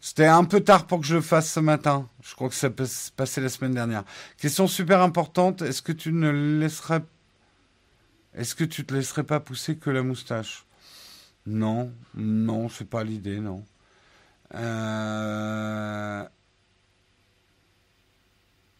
C'était 0.00 0.24
un 0.24 0.44
peu 0.44 0.60
tard 0.60 0.86
pour 0.86 1.00
que 1.00 1.06
je 1.06 1.16
le 1.16 1.20
fasse 1.20 1.52
ce 1.52 1.60
matin. 1.60 2.08
Je 2.22 2.34
crois 2.34 2.48
que 2.48 2.54
ça 2.54 2.70
peut 2.70 2.86
se 2.86 3.10
passer 3.10 3.42
la 3.42 3.50
semaine 3.50 3.74
dernière. 3.74 4.04
Question 4.38 4.66
super 4.66 5.02
importante. 5.02 5.60
Est-ce 5.60 5.82
que 5.82 5.92
tu 5.92 6.12
ne 6.12 6.30
laisserais 6.30 7.02
est-ce 8.34 8.54
que 8.54 8.64
tu 8.64 8.84
te 8.84 8.94
laisserais 8.94 9.24
pas 9.24 9.40
pousser 9.40 9.76
que 9.76 9.90
la 9.90 10.02
moustache? 10.02 10.64
Non, 11.46 11.92
non, 12.14 12.68
c'est 12.68 12.88
pas 12.88 13.04
l'idée, 13.04 13.40
non. 13.40 13.64
Euh, 14.54 16.24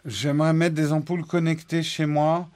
j'aimerais 0.04 0.52
mettre 0.52 0.74
des 0.74 0.92
ampoules 0.92 1.24
connectées 1.24 1.82
chez 1.82 2.06
moi, 2.06 2.48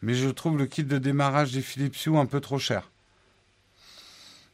mais 0.00 0.14
je 0.14 0.28
trouve 0.28 0.58
le 0.58 0.66
kit 0.66 0.84
de 0.84 0.98
démarrage 0.98 1.52
des 1.52 1.62
Philips 1.62 1.96
Hue 2.06 2.16
un 2.16 2.26
peu 2.26 2.40
trop 2.40 2.58
cher. 2.58 2.90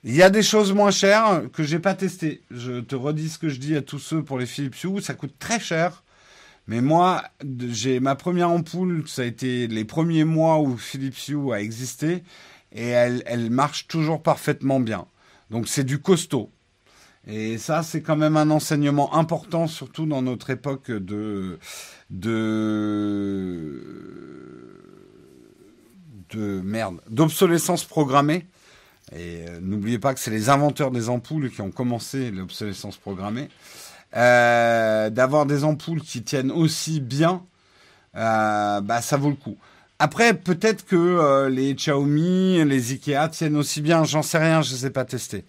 Il 0.05 0.15
y 0.15 0.23
a 0.23 0.31
des 0.31 0.43
choses 0.43 0.73
moins 0.73 0.91
chères 0.91 1.43
que 1.53 1.65
j'ai 1.65 1.81
pas 1.81 1.95
testées. 1.95 2.43
Je 2.51 2.81
te 2.81 2.95
redis 2.95 3.31
ce 3.31 3.39
que 3.39 3.49
je 3.49 3.59
dis 3.59 3.77
à 3.77 3.83
tous 3.83 3.99
ceux 3.99 4.23
pour 4.23 4.39
les 4.39 4.47
Philips 4.47 4.85
Hue, 4.85 5.01
ça 5.01 5.15
coûte 5.15 5.35
très 5.39 5.59
cher. 5.59 6.05
Mais 6.69 6.83
moi, 6.83 7.25
j'ai 7.71 7.99
ma 7.99 8.15
première 8.15 8.51
ampoule, 8.51 9.09
ça 9.09 9.23
a 9.23 9.25
été 9.25 9.67
les 9.67 9.87
premiers 9.87 10.25
mois 10.25 10.61
où 10.61 10.77
Philips 10.77 11.29
Hue 11.29 11.53
a 11.53 11.61
existé, 11.61 12.23
et 12.73 12.89
elle, 12.89 13.51
marche 13.51 13.89
toujours 13.89 14.23
parfaitement 14.23 14.79
bien. 14.79 15.07
Donc 15.51 15.67
c'est 15.67 15.85
du 15.85 15.99
costaud. 15.99 16.51
Et 17.27 17.57
ça, 17.57 17.83
c'est 17.83 18.03
quand 18.03 18.17
même 18.17 18.37
un 18.37 18.51
enseignement 18.51 19.15
important, 19.15 19.67
surtout 19.67 20.05
dans 20.05 20.21
notre 20.21 20.51
époque 20.51 20.91
de 20.91 21.59
de 22.11 22.59
de 26.31 26.61
merde, 26.61 27.01
d'obsolescence 27.09 27.85
programmée. 27.85 28.47
Et 29.13 29.49
euh, 29.49 29.61
n'oubliez 29.63 29.99
pas 29.99 30.13
que 30.13 30.21
c'est 30.21 30.31
les 30.31 30.51
inventeurs 30.51 30.91
des 30.91 31.09
ampoules 31.09 31.51
qui 31.51 31.63
ont 31.63 31.71
commencé 31.71 32.31
l'obsolescence 32.31 32.99
programmée. 32.99 33.49
Euh, 34.17 35.11
d'avoir 35.11 35.45
des 35.45 35.65
ampoules 35.65 36.01
qui 36.01 36.23
tiennent 36.23 36.51
aussi 36.51 37.01
bien, 37.01 37.43
euh, 38.17 38.81
bah 38.81 39.03
ça 39.03 39.19
vaut 39.19 39.29
le 39.29 39.37
coup. 39.37 39.59
Après, 39.99 40.33
peut-être 40.35 40.87
que 40.87 40.97
euh, 40.97 41.49
les 41.51 41.75
Xiaomi, 41.75 42.65
les 42.65 42.93
Ikea 42.93 43.29
tiennent 43.31 43.57
aussi 43.57 43.83
bien, 43.83 44.05
j'en 44.05 44.23
sais 44.23 44.39
rien, 44.39 44.63
je 44.63 44.73
ne 44.73 44.79
sais 44.79 44.91
pas 44.91 45.05
tester. 45.05 45.45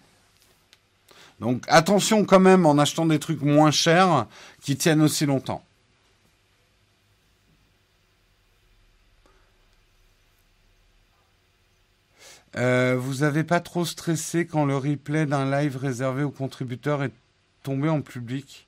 Donc 1.40 1.64
attention 1.70 2.26
quand 2.26 2.40
même 2.42 2.66
en 2.66 2.78
achetant 2.78 3.06
des 3.06 3.20
trucs 3.20 3.42
moins 3.42 3.72
chers 3.72 4.28
qui 4.62 4.76
tiennent 4.78 5.02
aussi 5.02 5.26
longtemps. 5.26 5.64
vous 12.98 13.24
avez 13.24 13.46
pas 13.46 13.62
trop 13.62 13.86
stressé 13.86 14.46
quand 14.46 14.66
le 14.66 14.76
replay 14.76 15.26
d'un 15.26 15.50
live 15.50 15.78
réservé 15.78 16.24
aux 16.24 16.32
contributeurs 16.32 17.04
est 17.04 17.14
en 17.70 18.02
public. 18.02 18.68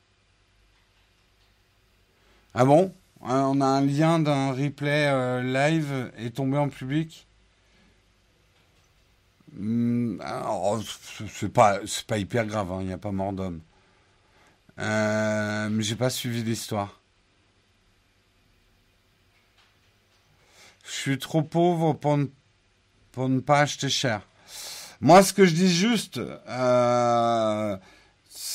Ah 2.53 2.65
bon? 2.65 2.93
Hein, 3.23 3.43
On 3.53 3.61
a 3.61 3.65
un 3.65 3.81
lien 3.81 4.19
d'un 4.19 4.51
replay 4.51 5.07
euh, 5.07 5.41
live 5.41 6.11
et 6.17 6.31
tombé 6.31 6.57
en 6.57 6.69
public 6.69 7.27
hmm, 9.53 10.17
C'est 11.29 11.51
pas, 11.51 11.79
pas 12.07 12.17
hyper 12.17 12.45
grave, 12.45 12.71
hein, 12.71 12.79
il 12.81 12.87
n'y 12.87 12.93
a 12.93 12.97
pas 12.97 13.11
mort 13.11 13.33
d'homme. 13.33 13.61
Euh, 14.79 15.69
mais 15.69 15.83
j'ai 15.83 15.95
pas 15.95 16.09
suivi 16.09 16.43
l'histoire. 16.43 16.99
Je 20.85 20.91
suis 20.91 21.19
trop 21.19 21.41
pauvre 21.41 21.93
pour 21.93 22.17
ne, 22.17 22.25
pour 23.11 23.29
ne 23.29 23.39
pas 23.39 23.61
acheter 23.61 23.89
cher. 23.89 24.21
Moi, 24.99 25.23
ce 25.23 25.33
que 25.33 25.45
je 25.45 25.53
dis 25.53 25.73
juste, 25.73 26.17
euh, 26.17 27.77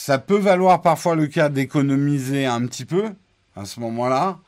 ça 0.06 0.18
peut 0.18 0.38
valoir 0.38 0.82
parfois 0.82 1.16
le 1.16 1.26
cas 1.26 1.48
d'économiser 1.48 2.46
un 2.46 2.64
petit 2.66 2.84
peu 2.84 3.06
à 3.56 3.64
ce 3.64 3.80
moment-là 3.80 4.38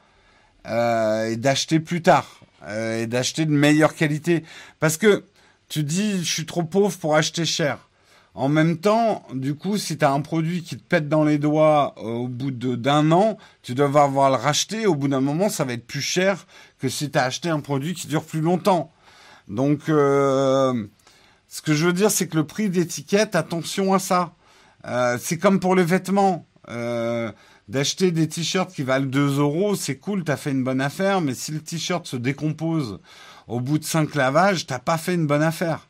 euh, 0.68 1.30
et 1.30 1.36
d'acheter 1.36 1.80
plus 1.80 2.00
tard 2.00 2.38
euh, 2.68 3.02
et 3.02 3.08
d'acheter 3.08 3.44
de 3.44 3.50
meilleure 3.50 3.96
qualité. 3.96 4.44
Parce 4.78 4.96
que 4.96 5.24
tu 5.68 5.82
dis, 5.82 6.22
je 6.22 6.32
suis 6.32 6.46
trop 6.46 6.62
pauvre 6.62 6.96
pour 6.98 7.16
acheter 7.16 7.44
cher. 7.44 7.88
En 8.34 8.48
même 8.48 8.78
temps, 8.78 9.24
du 9.34 9.56
coup, 9.56 9.78
si 9.78 9.98
tu 9.98 10.04
as 10.04 10.12
un 10.12 10.20
produit 10.20 10.62
qui 10.62 10.76
te 10.76 10.82
pète 10.84 11.08
dans 11.08 11.24
les 11.24 11.38
doigts 11.38 11.96
euh, 11.98 12.02
au 12.02 12.28
bout 12.28 12.52
d'un 12.52 13.10
an, 13.10 13.36
tu 13.64 13.74
dois 13.74 13.86
avoir 13.86 14.30
le 14.30 14.36
racheter. 14.36 14.86
Au 14.86 14.94
bout 14.94 15.08
d'un 15.08 15.20
moment, 15.20 15.48
ça 15.48 15.64
va 15.64 15.72
être 15.72 15.88
plus 15.88 16.00
cher 16.00 16.46
que 16.78 16.88
si 16.88 17.10
tu 17.10 17.18
as 17.18 17.24
acheté 17.24 17.48
un 17.48 17.58
produit 17.58 17.94
qui 17.94 18.06
dure 18.06 18.22
plus 18.22 18.42
longtemps. 18.42 18.92
Donc, 19.48 19.86
ce 19.88 20.82
que 21.64 21.74
je 21.74 21.84
veux 21.84 21.92
dire, 21.92 22.12
c'est 22.12 22.28
que 22.28 22.36
le 22.36 22.46
prix 22.46 22.70
d'étiquette, 22.70 23.34
attention 23.34 23.92
à 23.92 23.98
ça. 23.98 24.34
Euh, 24.86 25.18
c'est 25.20 25.38
comme 25.38 25.60
pour 25.60 25.74
les 25.74 25.84
vêtements. 25.84 26.46
D'acheter 27.68 28.12
des 28.12 28.28
t-shirts 28.28 28.72
qui 28.72 28.82
valent 28.82 29.06
2 29.06 29.38
euros, 29.40 29.74
c'est 29.74 29.96
cool, 29.96 30.24
tu 30.24 30.32
as 30.32 30.36
fait 30.36 30.52
une 30.52 30.64
bonne 30.64 30.80
affaire, 30.80 31.20
mais 31.20 31.34
si 31.34 31.52
le 31.52 31.60
t-shirt 31.60 32.06
se 32.06 32.16
décompose 32.16 33.00
au 33.46 33.60
bout 33.60 33.78
de 33.78 33.84
5 33.84 34.14
lavages, 34.14 34.66
t'as 34.66 34.78
pas 34.78 34.98
fait 34.98 35.14
une 35.14 35.26
bonne 35.26 35.42
affaire. 35.42 35.88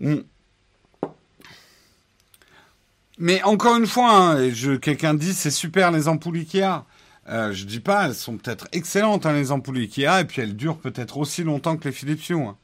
Hmm. 0.00 0.20
Mais 3.18 3.42
encore 3.44 3.76
une 3.76 3.86
fois, 3.86 4.36
hein, 4.36 4.50
quelqu'un 4.82 5.14
dit 5.14 5.32
c'est 5.32 5.50
super 5.50 5.90
les 5.90 6.06
ampoules 6.08 6.36
Ikea. 6.36 6.84
Euh, 7.28 7.52
je 7.52 7.64
dis 7.64 7.80
pas, 7.80 8.06
elles 8.06 8.14
sont 8.14 8.36
peut-être 8.36 8.68
excellentes 8.72 9.26
hein, 9.26 9.32
les 9.32 9.50
ampoules 9.50 9.78
Ikea 9.78 10.20
et 10.20 10.24
puis 10.24 10.42
elles 10.42 10.56
durent 10.56 10.78
peut-être 10.78 11.16
aussi 11.16 11.42
longtemps 11.42 11.76
que 11.76 11.84
les 11.84 11.92
Philips. 11.92 12.30
Hein. 12.30 12.56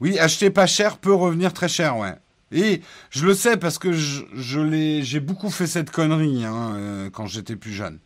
Oui, 0.00 0.18
acheter 0.18 0.50
pas 0.50 0.66
cher 0.66 0.98
peut 0.98 1.14
revenir 1.14 1.52
très 1.52 1.68
cher, 1.68 1.96
ouais. 1.96 2.14
Et 2.52 2.82
je 3.10 3.26
le 3.26 3.34
sais 3.34 3.56
parce 3.56 3.78
que 3.78 3.92
je, 3.92 4.22
j'ai 4.34 5.20
beaucoup 5.20 5.50
fait 5.50 5.66
cette 5.66 5.90
connerie 5.90 6.42
euh, 6.44 7.08
quand 7.10 7.26
j'étais 7.26 7.56
plus 7.56 7.72
jeune. 7.72 7.98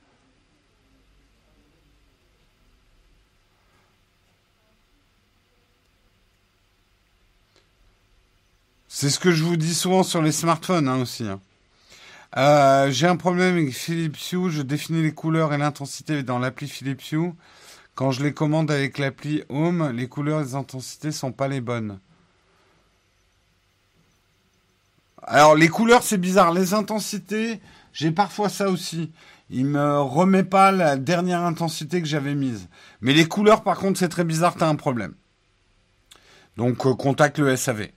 C'est 8.89 9.11
ce 9.11 9.19
que 9.19 9.33
je 9.33 9.43
vous 9.43 9.57
dis 9.57 9.75
souvent 9.75 10.05
sur 10.05 10.23
les 10.23 10.31
smartphones 10.31 10.89
hein, 10.89 11.01
aussi. 11.01 11.25
Hein. 11.25 11.41
Euh, 12.37 12.91
j'ai 12.91 13.07
un 13.07 13.17
problème 13.17 13.57
avec 13.57 13.73
Philips 13.73 14.17
Hue. 14.33 14.51
Je 14.51 14.63
définis 14.63 15.03
les 15.03 15.13
couleurs 15.13 15.53
et 15.53 15.59
l'intensité 15.59 16.23
dans 16.23 16.39
l'appli 16.39 16.69
Philips 16.69 17.13
Hue. 17.13 17.33
Quand 17.95 18.11
je 18.11 18.25
les 18.25 18.35
commande 18.35 18.71
avec 18.71 18.99
l'appli 18.99 19.45
Home, 19.49 19.91
les 19.95 20.09
couleurs 20.09 20.41
et 20.41 20.45
les 20.45 20.55
intensités 20.57 21.13
sont 21.13 21.31
pas 21.31 21.47
les 21.47 21.61
bonnes. 21.61 22.01
Alors 25.23 25.55
les 25.55 25.69
couleurs 25.69 26.03
c'est 26.03 26.19
bizarre, 26.19 26.53
les 26.53 26.75
intensités, 26.75 27.61
j'ai 27.93 28.11
parfois 28.11 28.49
ça 28.49 28.69
aussi. 28.69 29.13
Il 29.49 29.67
me 29.67 30.01
remet 30.01 30.43
pas 30.43 30.73
la 30.73 30.97
dernière 30.97 31.43
intensité 31.43 32.03
que 32.03 32.09
j'avais 32.09 32.35
mise. 32.35 32.69
Mais 33.01 33.15
les 33.15 33.27
couleurs 33.27 33.63
par 33.63 33.79
contre 33.79 33.99
c'est 33.99 34.09
très 34.09 34.25
bizarre, 34.25 34.57
t'as 34.57 34.69
un 34.69 34.75
problème. 34.75 35.15
Donc 36.57 36.85
euh, 36.85 36.95
contacte 36.95 37.39
le 37.39 37.57
SAV. 37.57 37.89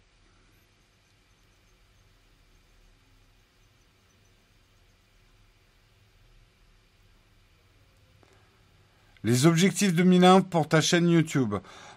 Les 9.28 9.46
objectifs 9.46 9.94
2001 9.94 10.40
pour 10.40 10.70
ta 10.70 10.80
chaîne 10.80 11.10
YouTube. 11.10 11.56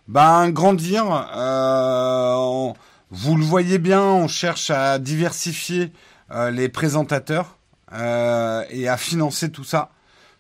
Ben, 0.09 0.51
grandir. 0.51 1.29
Euh, 1.37 2.73
vous 3.13 3.37
le 3.37 3.45
voyez 3.45 3.79
bien, 3.79 4.03
on 4.03 4.27
cherche 4.27 4.71
à 4.71 4.99
diversifier 4.99 5.93
euh, 6.33 6.51
les 6.51 6.69
présentateurs 6.69 7.57
euh, 7.93 8.65
et 8.71 8.89
à 8.89 8.97
financer 8.97 9.53
tout 9.53 9.63
ça. 9.63 9.91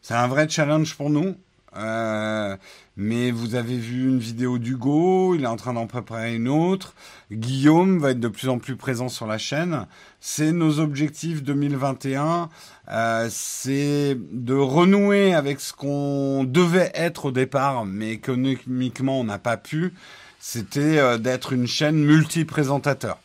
C'est 0.02 0.14
un 0.14 0.26
vrai 0.26 0.48
challenge 0.48 0.96
pour 0.96 1.10
nous. 1.10 1.36
Euh, 1.76 2.56
mais 2.96 3.30
vous 3.30 3.54
avez 3.54 3.78
vu 3.78 4.08
une 4.08 4.18
vidéo 4.18 4.58
d'Hugo, 4.58 5.34
il 5.34 5.44
est 5.44 5.46
en 5.46 5.56
train 5.56 5.72
d'en 5.72 5.86
préparer 5.86 6.34
une 6.34 6.48
autre. 6.48 6.94
Guillaume 7.32 7.98
va 7.98 8.10
être 8.10 8.20
de 8.20 8.28
plus 8.28 8.50
en 8.50 8.58
plus 8.58 8.76
présent 8.76 9.08
sur 9.08 9.26
la 9.26 9.38
chaîne. 9.38 9.86
C'est 10.20 10.52
nos 10.52 10.80
objectifs 10.80 11.42
2021. 11.42 12.50
Euh, 12.90 13.28
c'est 13.30 14.18
de 14.32 14.54
renouer 14.54 15.32
avec 15.32 15.60
ce 15.60 15.72
qu'on 15.72 16.44
devait 16.44 16.90
être 16.94 17.26
au 17.26 17.30
départ, 17.30 17.86
mais 17.86 18.10
économiquement 18.10 19.18
on 19.20 19.24
n'a 19.24 19.38
pas 19.38 19.56
pu. 19.56 19.94
C'était 20.38 20.98
euh, 20.98 21.16
d'être 21.16 21.54
une 21.54 21.66
chaîne 21.66 22.04
multi-présentateur. 22.04 23.18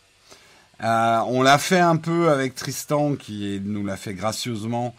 Euh, 0.83 1.19
on 1.27 1.41
l'a 1.41 1.57
fait 1.57 1.79
un 1.79 1.97
peu 1.97 2.29
avec 2.29 2.55
Tristan 2.55 3.15
qui 3.15 3.59
nous 3.63 3.85
l'a 3.85 3.97
fait 3.97 4.13
gracieusement 4.13 4.95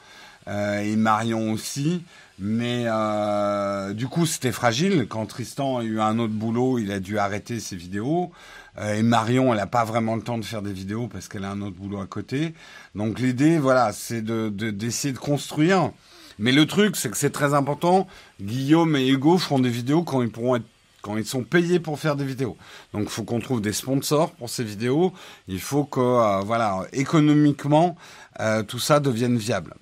et 0.49 0.95
Marion 0.95 1.51
aussi. 1.51 2.05
Mais 2.39 2.85
euh, 2.87 3.95
du 3.95 4.09
coup, 4.09 4.27
c'était 4.27 4.53
fragile. 4.53 5.07
Quand 5.09 5.25
Tristan 5.27 5.79
a 5.79 5.85
eu 5.85 6.01
un 6.01 6.19
autre 6.19 6.35
boulot, 6.35 6.79
il 6.79 6.93
a 6.93 7.01
dû 7.01 7.19
arrêter 7.19 7.61
ses 7.61 7.77
vidéos. 7.77 8.31
Euh, 8.79 8.95
et 8.95 9.03
Marion, 9.03 9.53
elle 9.53 9.59
n'a 9.59 9.67
pas 9.67 9.85
vraiment 9.85 10.17
le 10.17 10.23
temps 10.23 10.37
de 10.37 10.45
faire 10.45 10.61
des 10.61 10.73
vidéos 10.73 11.09
parce 11.09 11.29
qu'elle 11.29 11.45
a 11.45 11.51
un 11.51 11.63
autre 11.63 11.77
boulot 11.77 12.01
à 12.01 12.07
côté. 12.07 12.53
Donc 12.95 13.21
l'idée, 13.21 13.59
voilà, 13.59 13.93
c'est 13.93 14.21
de, 14.21 14.51
d'essayer 14.51 15.15
de, 15.15 15.19
construire. 15.19 15.93
Mais 16.39 16.53
le 16.53 16.67
truc, 16.67 16.97
c'est 16.97 17.11
que 17.11 17.17
c'est 17.17 17.31
très 17.31 17.55
important. 17.55 18.07
Guillaume 18.43 18.97
et 18.97 19.09
Hugo 19.09 19.39
feront 19.39 19.59
des 19.59 19.71
vidéos 19.71 20.03
quand 20.03 20.23
ils 20.23 20.31
pourront 20.31 20.57
être 20.57 20.67
quand 21.01 21.17
ils 21.17 21.25
sont 21.25 21.45
payés 21.45 21.79
pour 21.79 22.01
faire 22.01 22.17
des 22.17 22.25
vidéos. 22.25 22.57
Donc 22.93 23.05
il 23.05 23.11
faut 23.11 23.23
qu'on 23.23 23.39
trouve 23.39 23.61
des 23.61 23.73
sponsors 23.73 24.33
pour 24.33 24.51
ces 24.51 24.65
vidéos. 24.65 25.13
Il 25.47 25.61
faut 25.61 25.85
que 25.85 26.01
euh, 26.01 26.41
voilà, 26.41 26.83
économiquement, 26.93 27.97
tout 28.67 28.81
ça 28.81 28.99
devienne 28.99 29.39
viable. 29.39 29.75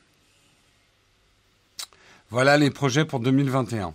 Voilà 2.35 2.57
les 2.57 2.71
projets 2.71 3.05
pour 3.05 3.21
2021. 3.21 3.95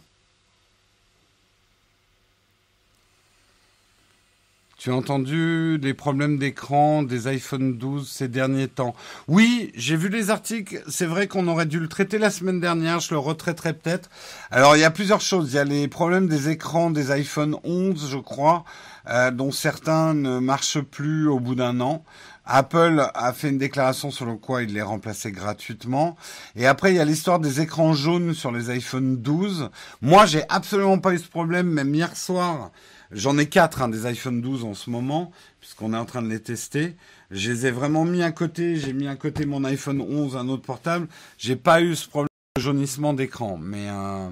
Tu 4.77 4.91
as 4.91 4.95
entendu 4.95 5.77
les 5.77 5.93
problèmes 5.93 6.37
d'écran 6.37 7.03
des 7.03 7.27
iPhone 7.27 7.77
12 7.77 8.09
ces 8.09 8.29
derniers 8.29 8.69
temps 8.69 8.95
Oui, 9.27 9.73
j'ai 9.75 9.97
vu 9.97 10.07
les 10.07 10.29
articles. 10.29 10.81
C'est 10.87 11.05
vrai 11.05 11.27
qu'on 11.27 11.49
aurait 11.49 11.65
dû 11.65 11.81
le 11.81 11.89
traiter 11.89 12.17
la 12.17 12.29
semaine 12.29 12.61
dernière. 12.61 13.01
Je 13.01 13.13
le 13.13 13.19
retraiterai 13.19 13.73
peut-être. 13.73 14.09
Alors, 14.51 14.77
il 14.77 14.79
y 14.79 14.85
a 14.85 14.91
plusieurs 14.91 15.19
choses. 15.19 15.51
Il 15.51 15.55
y 15.57 15.59
a 15.59 15.65
les 15.65 15.89
problèmes 15.89 16.29
des 16.29 16.47
écrans 16.47 16.91
des 16.91 17.11
iPhone 17.11 17.57
11, 17.65 18.09
je 18.09 18.19
crois, 18.19 18.63
euh, 19.09 19.31
dont 19.31 19.51
certains 19.51 20.13
ne 20.13 20.39
marchent 20.39 20.79
plus 20.79 21.27
au 21.27 21.41
bout 21.41 21.55
d'un 21.55 21.81
an. 21.81 22.05
Apple 22.49 23.09
a 23.13 23.31
fait 23.31 23.49
une 23.49 23.59
déclaration 23.59 24.09
selon 24.09 24.37
quoi 24.37 24.63
il 24.63 24.73
les 24.73 24.81
remplaçait 24.81 25.31
gratuitement. 25.31 26.17
Et 26.55 26.65
après, 26.65 26.91
il 26.91 26.95
y 26.95 26.99
a 26.99 27.05
l'histoire 27.05 27.39
des 27.39 27.61
écrans 27.61 27.93
jaunes 27.93 28.33
sur 28.33 28.51
les 28.51 28.71
iPhone 28.71 29.17
12. 29.17 29.69
Moi, 30.01 30.25
j'ai 30.25 30.43
absolument 30.49 30.97
pas 30.97 31.13
eu 31.13 31.19
ce 31.19 31.27
problème, 31.29 31.67
même 31.67 31.93
hier 31.93 32.15
soir. 32.17 32.71
J'en 33.11 33.37
ai 33.37 33.47
quatre, 33.47 33.83
hein, 33.83 33.89
des 33.89 34.07
iPhone 34.07 34.41
12 34.41 34.65
en 34.65 34.73
ce 34.73 34.89
moment, 34.89 35.31
puisqu'on 35.59 35.93
est 35.93 35.97
en 35.97 36.05
train 36.05 36.23
de 36.23 36.27
les 36.27 36.41
tester. 36.41 36.95
Je 37.29 37.51
les 37.51 37.67
ai 37.67 37.71
vraiment 37.71 38.03
mis 38.03 38.23
à 38.23 38.31
côté. 38.31 38.77
J'ai 38.77 38.93
mis 38.93 39.07
à 39.07 39.15
côté 39.15 39.45
mon 39.45 39.63
iPhone 39.63 40.01
11, 40.01 40.35
un 40.35 40.47
autre 40.49 40.63
portable. 40.63 41.07
J'ai 41.37 41.55
pas 41.55 41.81
eu 41.81 41.95
ce 41.95 42.07
problème 42.07 42.29
de 42.55 42.61
jaunissement 42.61 43.13
d'écran. 43.13 43.59
Mais 43.61 43.87
euh... 43.89 44.29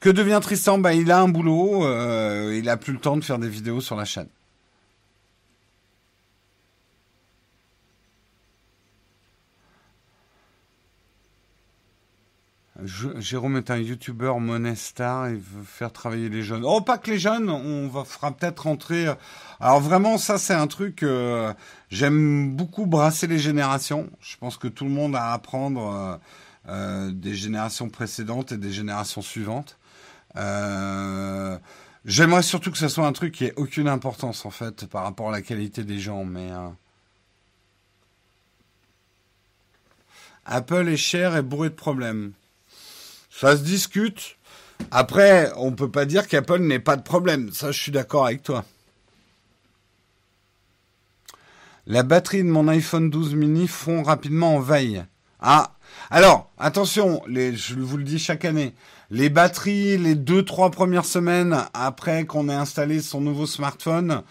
que 0.00 0.10
devient 0.10 0.40
Tristan? 0.42 0.78
Bah, 0.78 0.92
il 0.92 1.12
a 1.12 1.20
un 1.20 1.28
boulot. 1.28 1.84
Euh, 1.84 2.56
il 2.58 2.68
a 2.68 2.76
plus 2.76 2.92
le 2.92 2.98
temps 2.98 3.16
de 3.16 3.24
faire 3.24 3.38
des 3.38 3.48
vidéos 3.48 3.80
sur 3.80 3.94
la 3.94 4.04
chaîne. 4.04 4.28
Jérôme 12.84 13.56
est 13.56 13.70
un 13.70 13.76
youtubeur 13.76 14.40
monestar, 14.40 15.28
il 15.28 15.36
veut 15.36 15.64
faire 15.64 15.92
travailler 15.92 16.28
les 16.28 16.42
jeunes. 16.42 16.62
Oh, 16.64 16.80
pas 16.80 16.98
que 16.98 17.10
les 17.10 17.18
jeunes, 17.18 17.50
on 17.50 17.88
va 17.88 18.04
fera 18.04 18.32
peut-être 18.32 18.60
rentrer. 18.60 19.08
Euh, 19.08 19.14
alors 19.60 19.80
vraiment, 19.80 20.18
ça 20.18 20.38
c'est 20.38 20.54
un 20.54 20.66
truc. 20.66 21.02
Euh, 21.02 21.52
j'aime 21.90 22.54
beaucoup 22.54 22.86
brasser 22.86 23.26
les 23.26 23.38
générations. 23.38 24.08
Je 24.20 24.36
pense 24.36 24.56
que 24.56 24.68
tout 24.68 24.84
le 24.84 24.90
monde 24.90 25.14
a 25.16 25.30
à 25.30 25.32
apprendre 25.34 26.20
euh, 26.68 27.10
des 27.12 27.34
générations 27.34 27.88
précédentes 27.88 28.52
et 28.52 28.56
des 28.56 28.72
générations 28.72 29.22
suivantes. 29.22 29.78
J'aimerais 32.06 32.42
surtout 32.42 32.70
que 32.70 32.78
ce 32.78 32.88
soit 32.88 33.06
un 33.06 33.12
truc 33.12 33.34
qui 33.34 33.44
ait 33.44 33.54
aucune 33.56 33.88
importance 33.88 34.46
en 34.46 34.50
fait 34.50 34.86
par 34.86 35.04
rapport 35.04 35.28
à 35.28 35.32
la 35.32 35.42
qualité 35.42 35.84
des 35.84 35.98
gens, 35.98 36.24
mais. 36.24 36.50
Apple 40.46 40.88
est 40.88 40.96
cher 40.96 41.36
et 41.36 41.42
bourré 41.42 41.68
de 41.68 41.74
problèmes. 41.74 42.32
Ça 43.40 43.56
se 43.56 43.62
discute. 43.62 44.36
Après, 44.90 45.50
on 45.56 45.72
peut 45.72 45.90
pas 45.90 46.04
dire 46.04 46.28
qu'Apple 46.28 46.58
n'ait 46.58 46.78
pas 46.78 46.96
de 46.96 47.02
problème. 47.02 47.50
Ça, 47.54 47.72
je 47.72 47.80
suis 47.80 47.90
d'accord 47.90 48.26
avec 48.26 48.42
toi. 48.42 48.66
La 51.86 52.02
batterie 52.02 52.44
de 52.44 52.50
mon 52.50 52.68
iPhone 52.68 53.08
12 53.08 53.34
mini 53.36 53.66
fond 53.66 54.02
rapidement 54.02 54.56
en 54.56 54.60
veille. 54.60 55.02
Ah, 55.40 55.72
alors, 56.10 56.50
attention, 56.58 57.22
je 57.28 57.76
vous 57.76 57.96
le 57.96 58.04
dis 58.04 58.18
chaque 58.18 58.44
année, 58.44 58.74
les 59.10 59.30
batteries, 59.30 59.96
les 59.96 60.16
deux, 60.16 60.44
trois 60.44 60.70
premières 60.70 61.06
semaines 61.06 61.64
après 61.72 62.26
qu'on 62.26 62.50
ait 62.50 62.54
installé 62.54 63.00
son 63.00 63.22
nouveau 63.22 63.46
smartphone, 63.46 64.22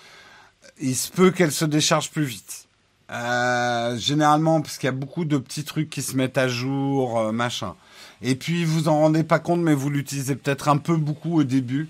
il 0.79 0.95
se 0.95 1.11
peut 1.11 1.31
qu'elles 1.31 1.51
se 1.51 1.65
déchargent 1.65 2.11
plus 2.11 2.25
vite. 2.25 2.67
Euh, 3.09 3.97
généralement, 3.97 4.61
parce 4.61 4.77
qu'il 4.77 4.85
y 4.85 4.89
a 4.89 4.91
beaucoup 4.91 5.25
de 5.25 5.39
petits 5.39 5.63
trucs 5.63 5.89
qui 5.89 6.03
se 6.03 6.15
mettent 6.15 6.37
à 6.37 6.47
jour, 6.47 7.19
euh, 7.19 7.31
machin. 7.31 7.73
Et 8.21 8.35
puis, 8.35 8.65
vous 8.65 8.87
en 8.87 8.99
rendez 8.99 9.23
pas 9.23 9.39
compte, 9.39 9.61
mais 9.61 9.73
vous 9.73 9.89
l'utilisez 9.89 10.35
peut-être 10.35 10.67
un 10.67 10.77
peu 10.77 10.95
beaucoup 10.95 11.39
au 11.39 11.43
début. 11.43 11.89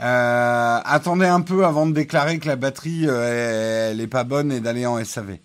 Euh, 0.00 0.80
attendez 0.84 1.26
un 1.26 1.42
peu 1.42 1.66
avant 1.66 1.86
de 1.86 1.92
déclarer 1.92 2.38
que 2.38 2.48
la 2.48 2.56
batterie, 2.56 3.04
elle, 3.04 4.00
est 4.00 4.06
pas 4.06 4.24
bonne 4.24 4.50
et 4.50 4.60
d'aller 4.60 4.86
en 4.86 5.02
SAV. 5.04 5.38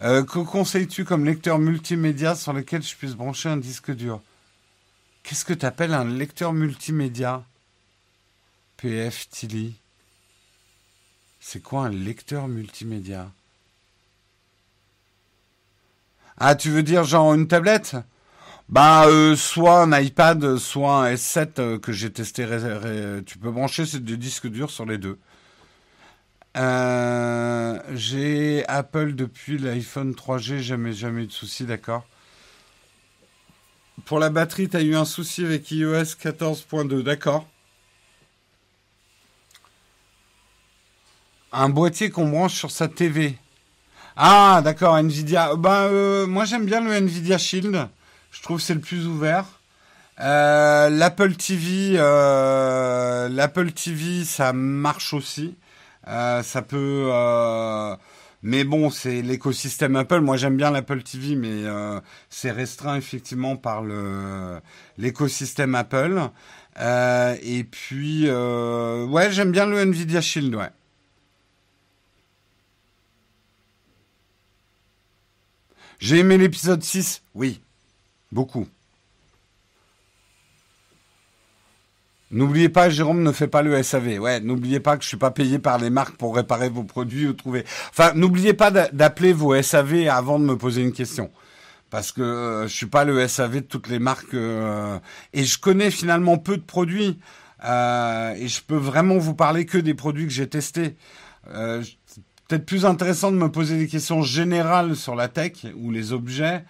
que 0.00 0.44
conseilles-tu 0.44 1.04
comme 1.04 1.24
lecteur 1.24 1.58
multimédia 1.58 2.36
sur 2.36 2.52
lequel 2.52 2.82
je 2.82 2.94
puisse 2.94 3.14
brancher 3.14 3.48
un 3.48 3.56
disque 3.56 3.90
dur? 3.90 4.20
Qu'est-ce 5.22 5.44
que 5.44 5.54
tu 5.54 5.66
appelles 5.66 5.94
un 5.94 6.04
lecteur 6.04 6.52
multimédia? 6.52 7.44
PF 8.76 9.28
Tilly. 9.28 9.74
C'est 11.40 11.62
quoi 11.62 11.86
un 11.86 11.90
lecteur 11.90 12.48
multimédia? 12.48 13.30
Ah, 16.38 16.54
tu 16.54 16.70
veux 16.70 16.82
dire 16.82 17.04
genre 17.04 17.34
une 17.34 17.48
tablette? 17.48 17.96
Bah, 18.70 19.04
soit 19.34 19.82
un 19.82 20.00
iPad, 20.00 20.56
soit 20.56 21.04
un 21.04 21.14
S7 21.14 21.48
euh, 21.58 21.78
que 21.80 21.90
j'ai 21.90 22.12
testé. 22.12 22.46
Tu 23.26 23.36
peux 23.38 23.50
brancher 23.50 23.84
deux 23.98 24.16
disques 24.16 24.46
durs 24.46 24.70
sur 24.70 24.86
les 24.86 24.96
deux. 24.96 25.18
Euh, 26.56 27.80
j'ai 27.94 28.64
Apple 28.68 29.14
depuis 29.14 29.58
l'iPhone 29.58 30.12
3G, 30.12 30.58
jamais 30.60 30.92
jamais 30.92 31.24
eu 31.24 31.26
de 31.26 31.32
souci, 31.32 31.64
d'accord. 31.64 32.06
Pour 34.04 34.20
la 34.20 34.30
batterie, 34.30 34.68
tu 34.68 34.76
as 34.76 34.82
eu 34.82 34.94
un 34.94 35.04
souci 35.04 35.44
avec 35.44 35.68
iOS 35.72 36.14
14.2, 36.22 37.02
d'accord. 37.02 37.48
Un 41.52 41.70
boîtier 41.70 42.10
qu'on 42.10 42.28
branche 42.28 42.54
sur 42.54 42.70
sa 42.70 42.86
TV. 42.86 43.36
Ah, 44.14 44.60
d'accord, 44.62 44.96
Nvidia. 44.96 45.56
Bah, 45.56 45.90
moi 46.28 46.44
j'aime 46.44 46.66
bien 46.66 46.80
le 46.80 46.92
Nvidia 46.92 47.36
Shield. 47.36 47.88
Je 48.30 48.42
trouve 48.42 48.58
que 48.58 48.62
c'est 48.62 48.74
le 48.74 48.80
plus 48.80 49.06
ouvert. 49.06 49.44
Euh, 50.20 50.90
L'Apple 50.90 51.34
TV, 51.34 51.94
euh, 51.96 53.28
l'Apple 53.28 53.72
TV, 53.72 54.24
ça 54.24 54.52
marche 54.52 55.14
aussi. 55.14 55.56
ça 56.06 56.62
peut, 56.62 57.10
mais 58.42 58.64
bon, 58.64 58.90
c'est 58.90 59.22
l'écosystème 59.22 59.96
Apple. 59.96 60.20
Moi, 60.20 60.36
j'aime 60.36 60.56
bien 60.56 60.70
l'Apple 60.70 61.02
TV, 61.02 61.36
mais 61.36 61.64
c'est 62.28 62.50
restreint 62.50 62.96
effectivement 62.96 63.56
par 63.56 63.82
le 63.82 64.60
l'écosystème 64.98 65.74
Apple. 65.74 66.20
et 67.42 67.64
puis, 67.64 68.30
ouais, 68.30 69.32
j'aime 69.32 69.52
bien 69.52 69.66
le 69.66 69.78
Nvidia 69.80 70.20
Shield, 70.20 70.54
ouais. 70.54 70.70
J'ai 76.00 76.18
aimé 76.18 76.38
l'épisode 76.38 76.82
6 76.82 77.22
Oui, 77.34 77.60
beaucoup. 78.32 78.66
N'oubliez 82.32 82.68
pas, 82.68 82.90
Jérôme 82.90 83.24
ne 83.24 83.32
fait 83.32 83.48
pas 83.48 83.62
le 83.62 83.82
SAV. 83.82 84.20
Ouais, 84.20 84.38
n'oubliez 84.38 84.78
pas 84.78 84.96
que 84.96 85.02
je 85.02 85.08
suis 85.08 85.16
pas 85.16 85.32
payé 85.32 85.58
par 85.58 85.78
les 85.78 85.90
marques 85.90 86.16
pour 86.16 86.36
réparer 86.36 86.68
vos 86.68 86.84
produits 86.84 87.26
ou 87.26 87.32
trouver. 87.32 87.64
Enfin, 87.90 88.12
n'oubliez 88.14 88.54
pas 88.54 88.70
d'appeler 88.70 89.32
vos 89.32 89.60
SAV 89.60 90.06
avant 90.08 90.38
de 90.38 90.44
me 90.44 90.56
poser 90.56 90.82
une 90.82 90.92
question. 90.92 91.30
Parce 91.90 92.12
que 92.12 92.22
euh, 92.22 92.68
je 92.68 92.72
suis 92.72 92.86
pas 92.86 93.04
le 93.04 93.26
SAV 93.26 93.56
de 93.56 93.60
toutes 93.60 93.88
les 93.88 93.98
marques 93.98 94.34
euh, 94.34 94.96
et 95.32 95.42
je 95.42 95.58
connais 95.58 95.90
finalement 95.90 96.38
peu 96.38 96.56
de 96.56 96.62
produits 96.62 97.18
euh, 97.64 98.32
et 98.34 98.46
je 98.46 98.62
peux 98.62 98.76
vraiment 98.76 99.18
vous 99.18 99.34
parler 99.34 99.66
que 99.66 99.76
des 99.76 99.94
produits 99.94 100.26
que 100.26 100.32
j'ai 100.32 100.48
testés 100.48 100.94
peut-être 102.50 102.66
plus 102.66 102.84
intéressant 102.84 103.30
de 103.30 103.36
me 103.36 103.50
poser 103.50 103.76
des 103.76 103.86
questions 103.86 104.22
générales 104.22 104.94
sur 104.94 105.14
la 105.14 105.28
tech 105.28 105.52
ou 105.76 105.90
les 105.90 106.12
objets 106.12 106.64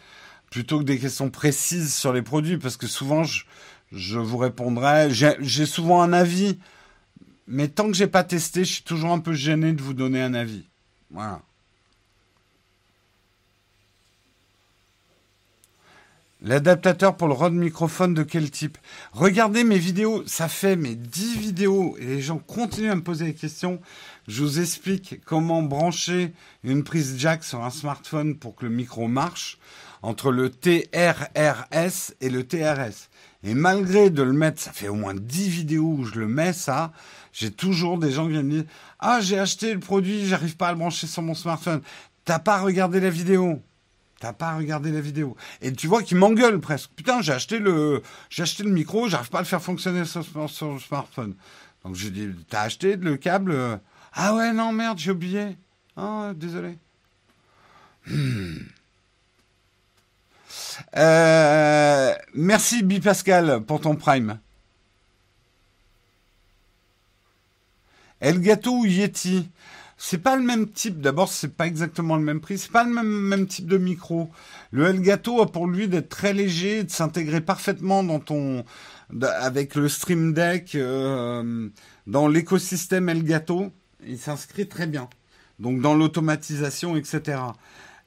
plutôt 0.51 0.81
que 0.81 0.85
des 0.85 0.99
questions 0.99 1.31
précises 1.31 1.95
sur 1.95 2.13
les 2.13 2.23
produits 2.23 2.59
parce 2.59 2.77
que 2.77 2.87
souvent 2.87 3.23
je, 3.25 4.19
vous 4.19 4.37
répondrai 4.37 5.09
j'ai 5.11 5.67
souvent 5.67 6.03
un 6.03 6.13
avis 6.13 6.59
mais 7.47 7.69
tant 7.69 7.87
que 7.87 7.95
j'ai 7.95 8.07
pas 8.07 8.25
testé 8.25 8.65
je 8.65 8.75
suis 8.75 8.83
toujours 8.83 9.13
un 9.13 9.21
peu 9.21 9.33
gêné 9.33 9.73
de 9.73 9.83
vous 9.83 9.95
donner 9.95 10.21
un 10.21 10.35
avis. 10.35 10.65
Voilà. 11.11 11.41
L'adaptateur 16.43 17.17
pour 17.17 17.29
le 17.29 17.35
Rode 17.35 17.53
microphone 17.53 18.15
de 18.15 18.23
quel 18.23 18.51
type? 18.51 18.79
Regardez 19.13 19.63
mes 19.63 19.79
vidéos, 19.79 20.23
ça 20.27 20.49
fait 20.49 20.75
mes 20.75 20.95
10 20.95 21.37
vidéos 21.37 21.97
et 21.99 22.07
les 22.07 22.23
gens 22.23 22.39
continuent 22.39 22.91
à 22.91 22.95
me 22.95 23.03
poser 23.03 23.27
des 23.27 23.35
questions. 23.35 23.79
Je 24.29 24.43
vous 24.43 24.61
explique 24.61 25.21
comment 25.25 25.63
brancher 25.63 26.33
une 26.63 26.85
prise 26.85 27.17
jack 27.19 27.43
sur 27.45 27.65
un 27.65 27.71
smartphone 27.71 28.37
pour 28.37 28.55
que 28.55 28.65
le 28.65 28.71
micro 28.71 29.09
marche 29.09 29.59
entre 30.03 30.31
le 30.31 30.51
TRRS 30.51 32.15
et 32.21 32.31
le 32.31 32.45
TRS. 32.45 33.09
Et 33.43 33.55
malgré 33.55 34.11
de 34.11 34.23
le 34.23 34.33
mettre, 34.33 34.61
ça 34.61 34.73
fait 34.73 34.89
au 34.89 34.95
moins 34.95 35.15
10 35.15 35.49
vidéos 35.49 35.97
où 35.99 36.05
je 36.05 36.19
le 36.19 36.29
mets 36.29 36.53
ça, 36.53 36.93
j'ai 37.33 37.51
toujours 37.51 37.99
des 37.99 38.13
gens 38.13 38.27
qui 38.27 38.33
viennent 38.33 38.47
me 38.47 38.63
dire 38.63 38.71
"Ah, 38.99 39.21
j'ai 39.21 39.39
acheté 39.39 39.73
le 39.73 39.81
produit, 39.81 40.27
j'arrive 40.27 40.57
pas 40.57 40.69
à 40.69 40.73
le 40.73 40.79
brancher 40.79 41.07
sur 41.07 41.23
mon 41.23 41.35
smartphone." 41.35 41.81
T'as 42.25 42.39
pas 42.39 42.61
regardé 42.61 43.01
la 43.01 43.11
vidéo 43.11 43.61
T'as 44.21 44.35
pas 44.35 44.55
regardé 44.55 44.93
la 44.93 45.01
vidéo. 45.01 45.35
Et 45.63 45.73
tu 45.73 45.87
vois 45.87 46.03
qu'il 46.03 46.19
m'engueule 46.19 46.61
presque. 46.61 46.91
Putain, 46.95 47.23
j'ai 47.23 47.33
acheté 47.33 47.59
le, 47.59 48.03
j'ai 48.29 48.43
acheté 48.43 48.63
le 48.63 48.71
micro, 48.71 49.09
j'arrive 49.09 49.31
pas 49.31 49.39
à 49.39 49.41
le 49.41 49.47
faire 49.47 49.63
fonctionner 49.63 50.05
sur, 50.05 50.23
sur 50.51 50.75
le 50.75 50.79
smartphone. 50.79 51.35
Donc 51.83 51.95
je 51.95 52.09
dis, 52.11 52.29
t'as 52.51 52.61
acheté 52.61 52.97
le 52.97 53.17
câble 53.17 53.81
ah 54.13 54.35
ouais, 54.35 54.53
non, 54.53 54.73
merde, 54.73 54.99
j'ai 54.99 55.13
oublié. 55.13 55.57
Ah, 55.97 56.33
désolé. 56.35 56.77
Hmm. 58.07 58.59
Euh, 60.97 62.15
merci 62.35 62.83
Bipascal 62.83 63.63
pour 63.65 63.81
ton 63.81 63.97
prime. 63.97 64.39
Elgato 68.21 68.81
ou 68.81 68.87
Yeti? 68.87 69.49
C'est 69.97 70.19
pas 70.19 70.37
le 70.37 70.43
même 70.43 70.69
type. 70.69 71.01
D'abord, 71.01 71.29
c'est 71.29 71.55
pas 71.55 71.67
exactement 71.67 72.17
le 72.17 72.23
même 72.23 72.41
prix. 72.41 72.59
C'est 72.59 72.73
pas 72.73 72.85
le 72.85 72.91
même, 72.91 73.07
même 73.07 73.47
type 73.47 73.67
de 73.67 73.79
micro. 73.79 74.31
Le 74.71 74.87
Elgato 74.87 75.43
a 75.43 75.53
pour 75.53 75.67
lui 75.67 75.89
d'être 75.89 76.09
très 76.09 76.33
léger, 76.33 76.85
de 76.85 76.91
s'intégrer 76.91 77.43
parfaitement 77.43 78.03
dans 78.03 78.19
ton, 78.19 78.65
avec 79.23 79.75
le 79.75 79.89
Stream 79.89 80.33
Deck, 80.33 80.75
euh, 80.75 81.69
dans 82.07 82.29
l'écosystème 82.29 83.11
Elgato 83.11 83.73
il 84.07 84.19
s'inscrit 84.19 84.69
très 84.69 84.87
bien. 84.87 85.09
Donc 85.59 85.81
dans 85.81 85.95
l'automatisation, 85.95 86.97
etc. 86.97 87.41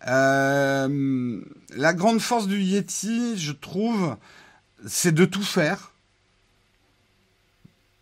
Euh, 0.07 1.41
la 1.75 1.93
grande 1.93 2.19
force 2.19 2.47
du 2.47 2.61
Yeti, 2.61 3.37
je 3.37 3.51
trouve, 3.51 4.17
c'est 4.85 5.13
de 5.13 5.25
tout 5.25 5.43
faire. 5.43 5.93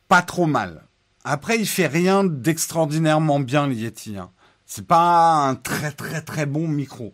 Pas 0.07 0.21
trop 0.21 0.45
mal. 0.45 0.83
Après, 1.23 1.59
il 1.59 1.67
fait 1.67 1.87
rien 1.87 2.23
d'extraordinairement 2.23 3.39
bien, 3.39 3.67
le 3.67 3.73
Yeti. 3.73 4.17
Hein. 4.17 4.31
C'est 4.65 4.87
pas 4.87 5.47
un 5.47 5.55
très 5.55 5.91
très 5.91 6.21
très 6.21 6.45
bon 6.45 6.67
micro. 6.67 7.13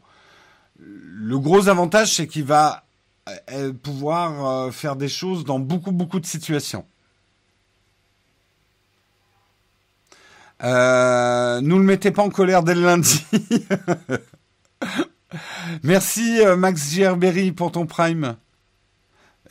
Le 0.79 1.39
gros 1.39 1.69
avantage, 1.69 2.15
c'est 2.15 2.27
qu'il 2.27 2.45
va 2.45 2.85
euh, 3.51 3.73
pouvoir 3.73 4.45
euh, 4.45 4.71
faire 4.71 4.95
des 4.95 5.09
choses 5.09 5.43
dans 5.43 5.59
beaucoup 5.59 5.91
beaucoup 5.91 6.19
de 6.19 6.25
situations. 6.25 6.85
Euh, 10.63 11.61
nous 11.61 11.77
le 11.77 11.83
mettez 11.83 12.11
pas 12.11 12.23
en 12.23 12.29
colère 12.29 12.63
dès 12.63 12.75
le 12.75 12.81
lundi. 12.81 13.23
Merci 15.83 16.39
euh, 16.41 16.55
Max 16.55 16.93
Gerberry 16.93 17.51
pour 17.51 17.71
ton 17.71 17.85
prime. 17.85 18.35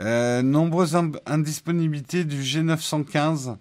Euh, 0.00 0.42
nombreuses 0.42 0.98
indisponibilités 1.26 2.24
du 2.24 2.42
G915 2.42 3.56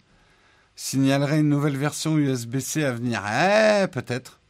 signalerait 0.76 1.40
une 1.40 1.50
nouvelle 1.50 1.78
version 1.78 2.18
USB-C 2.18 2.84
à 2.84 2.92
venir. 2.92 3.22
Eh, 3.26 3.88
peut-être. 3.88 4.42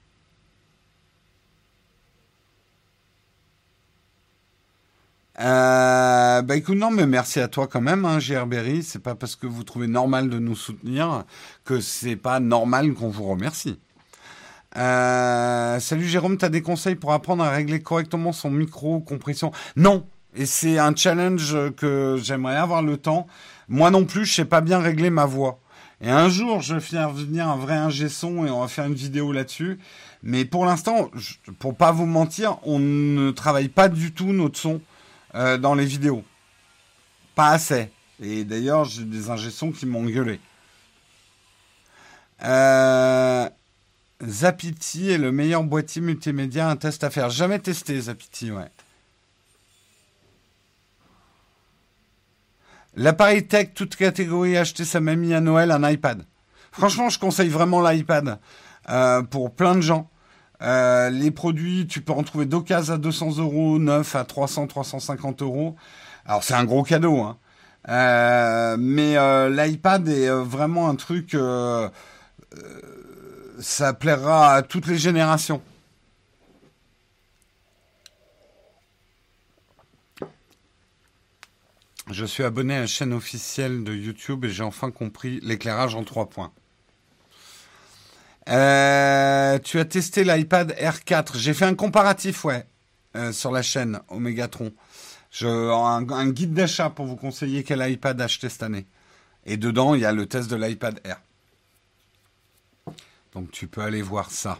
Euh, 5.39 6.41
bah 6.41 6.55
écoute, 6.55 6.77
non, 6.77 6.91
mais 6.91 7.05
merci 7.05 7.39
à 7.39 7.47
toi 7.47 7.67
quand 7.67 7.81
même, 7.81 8.05
hein, 8.05 8.19
GRBerry. 8.19 8.83
C'est 8.83 8.99
pas 8.99 9.15
parce 9.15 9.35
que 9.35 9.47
vous 9.47 9.63
trouvez 9.63 9.87
normal 9.87 10.29
de 10.29 10.39
nous 10.39 10.55
soutenir 10.55 11.25
que 11.65 11.81
c'est 11.81 12.15
pas 12.15 12.39
normal 12.39 12.93
qu'on 12.93 13.09
vous 13.09 13.25
remercie. 13.25 13.79
Euh, 14.77 15.79
salut 15.79 16.05
Jérôme, 16.05 16.37
t'as 16.37 16.49
des 16.49 16.61
conseils 16.61 16.95
pour 16.95 17.13
apprendre 17.13 17.43
à 17.43 17.49
régler 17.49 17.81
correctement 17.81 18.33
son 18.33 18.49
micro 18.49 18.99
compression? 18.99 19.51
Non, 19.77 20.05
et 20.35 20.45
c'est 20.45 20.77
un 20.79 20.93
challenge 20.95 21.55
que 21.77 22.17
j'aimerais 22.21 22.57
avoir 22.57 22.81
le 22.81 22.97
temps. 22.97 23.27
Moi 23.69 23.89
non 23.89 24.05
plus, 24.05 24.25
je 24.25 24.33
sais 24.33 24.45
pas 24.45 24.61
bien 24.61 24.79
régler 24.79 25.09
ma 25.09 25.25
voix. 25.25 25.59
Et 26.01 26.09
un 26.09 26.27
jour, 26.27 26.61
je 26.61 26.75
vais 26.75 26.81
faire 26.81 27.09
venir 27.09 27.47
un 27.47 27.55
vrai 27.55 27.75
ingé 27.75 28.09
son 28.09 28.45
et 28.45 28.49
on 28.49 28.59
va 28.59 28.67
faire 28.67 28.85
une 28.85 28.95
vidéo 28.95 29.31
là-dessus. 29.31 29.79
Mais 30.23 30.43
pour 30.43 30.65
l'instant, 30.65 31.09
pour 31.59 31.75
pas 31.75 31.93
vous 31.93 32.05
mentir, 32.05 32.57
on 32.63 32.79
ne 32.79 33.31
travaille 33.31 33.69
pas 33.69 33.87
du 33.87 34.11
tout 34.11 34.33
notre 34.33 34.57
son. 34.57 34.81
Euh, 35.35 35.57
dans 35.57 35.75
les 35.75 35.85
vidéos. 35.85 36.23
Pas 37.35 37.49
assez. 37.49 37.91
Et 38.21 38.45
d'ailleurs, 38.45 38.85
j'ai 38.85 39.03
des 39.03 39.29
ingessons 39.29 39.73
qui 39.73 39.85
m'ont 39.85 40.05
gueulé. 40.05 40.39
Euh, 42.43 43.49
Zapiti 44.23 45.09
est 45.09 45.17
le 45.17 45.33
meilleur 45.33 45.63
boîtier 45.63 46.01
multimédia, 46.01 46.69
un 46.69 46.77
test 46.77 47.03
à 47.03 47.09
faire. 47.09 47.29
Jamais 47.29 47.59
testé 47.59 47.99
Zapiti, 47.99 48.49
ouais. 48.49 48.69
L'appareil 52.95 53.45
tech, 53.45 53.73
toute 53.75 53.97
catégorie, 53.97 54.55
acheter 54.55 54.85
sa 54.85 55.01
mamie 55.01 55.33
à 55.33 55.41
Noël 55.41 55.71
un 55.71 55.89
iPad. 55.89 56.25
Franchement, 56.71 57.09
je 57.09 57.19
conseille 57.19 57.49
vraiment 57.49 57.81
l'iPad 57.81 58.39
euh, 58.89 59.21
pour 59.21 59.53
plein 59.53 59.75
de 59.75 59.81
gens. 59.81 60.09
Euh, 60.61 61.09
les 61.09 61.31
produits, 61.31 61.87
tu 61.87 62.01
peux 62.01 62.13
en 62.13 62.23
trouver 62.23 62.45
d'occasion 62.45 62.95
à 62.95 62.97
200 62.97 63.37
euros, 63.37 63.79
neuf 63.79 64.15
à 64.15 64.23
300, 64.25 64.67
350 64.67 65.41
euros. 65.41 65.75
Alors 66.25 66.43
c'est 66.43 66.53
un 66.53 66.65
gros 66.65 66.83
cadeau, 66.83 67.19
hein. 67.21 67.37
Euh, 67.87 68.77
mais 68.79 69.15
l'iPad 69.49 70.07
est 70.07 70.29
vraiment 70.29 70.89
un 70.89 70.95
truc, 70.95 71.37
ça 73.59 73.93
plaira 73.93 74.55
à 74.55 74.61
toutes 74.63 74.87
les 74.87 74.97
générations. 74.97 75.61
Je 82.11 82.23
suis 82.23 82.43
abonné 82.43 82.75
à 82.75 82.81
la 82.81 82.87
chaîne 82.87 83.13
officielle 83.13 83.83
de 83.83 83.93
YouTube 83.93 84.45
et 84.45 84.49
j'ai 84.49 84.63
enfin 84.63 84.91
compris 84.91 85.39
l'éclairage 85.41 85.95
en 85.95 86.03
trois 86.03 86.29
points. 86.29 86.51
Euh, 88.49 89.57
tu 89.59 89.79
as 89.79 89.85
testé 89.85 90.23
l'iPad 90.23 90.73
R4. 90.73 91.37
J'ai 91.37 91.53
fait 91.53 91.65
un 91.65 91.75
comparatif, 91.75 92.45
ouais, 92.45 92.65
euh, 93.15 93.31
sur 93.31 93.51
la 93.51 93.61
chaîne 93.61 93.99
Omegatron. 94.09 94.71
Je, 95.31 95.47
un, 95.47 96.29
guide 96.29 96.53
d'achat 96.53 96.89
pour 96.89 97.05
vous 97.05 97.15
conseiller 97.15 97.63
quel 97.63 97.87
iPad 97.89 98.19
acheter 98.21 98.49
cette 98.49 98.63
année. 98.63 98.85
Et 99.45 99.57
dedans, 99.57 99.95
il 99.95 100.01
y 100.01 100.05
a 100.05 100.13
le 100.13 100.25
test 100.27 100.49
de 100.49 100.55
l'iPad 100.55 101.01
R. 101.05 102.91
Donc 103.33 103.51
tu 103.51 103.67
peux 103.67 103.81
aller 103.81 104.01
voir 104.01 104.31
ça. 104.31 104.59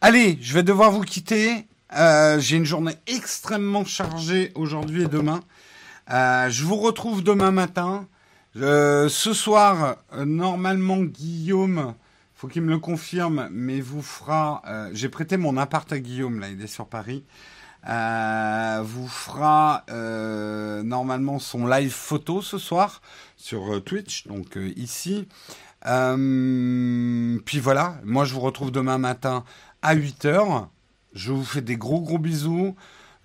Allez, 0.00 0.38
je 0.40 0.54
vais 0.54 0.62
devoir 0.62 0.90
vous 0.90 1.02
quitter. 1.02 1.66
Euh, 1.96 2.40
j'ai 2.40 2.56
une 2.56 2.64
journée 2.64 2.96
extrêmement 3.06 3.84
chargée 3.84 4.50
aujourd'hui 4.54 5.02
et 5.04 5.08
demain. 5.08 5.40
Je 6.08 6.64
vous 6.64 6.76
retrouve 6.76 7.22
demain 7.22 7.52
matin. 7.52 8.08
Ce 8.56 9.32
soir, 9.32 9.96
normalement, 10.12 10.98
Guillaume, 11.02 11.94
faut 12.40 12.48
qu'il 12.48 12.62
me 12.62 12.70
le 12.70 12.78
confirme, 12.78 13.50
mais 13.52 13.82
vous 13.82 14.00
fera. 14.00 14.62
J'ai 14.92 15.10
prêté 15.10 15.36
mon 15.36 15.58
appart 15.58 15.92
à 15.92 15.98
Guillaume, 15.98 16.40
là, 16.40 16.48
il 16.48 16.62
est 16.62 16.66
sur 16.66 16.86
Paris. 16.86 17.22
vous 17.84 19.08
fera 19.08 19.84
normalement 20.82 21.38
son 21.38 21.66
live 21.66 21.92
photo 21.92 22.40
ce 22.40 22.56
soir 22.56 23.02
sur 23.36 23.84
Twitch, 23.84 24.26
donc 24.26 24.56
ici. 24.74 25.28
puis 25.82 27.60
voilà, 27.60 28.00
moi 28.04 28.24
je 28.24 28.32
vous 28.32 28.40
retrouve 28.40 28.70
demain 28.72 28.96
matin 28.96 29.44
à 29.82 29.94
8h. 29.94 30.68
Je 31.12 31.32
vous 31.32 31.44
fais 31.44 31.60
des 31.60 31.76
gros 31.76 32.00
gros 32.00 32.18
bisous. 32.18 32.74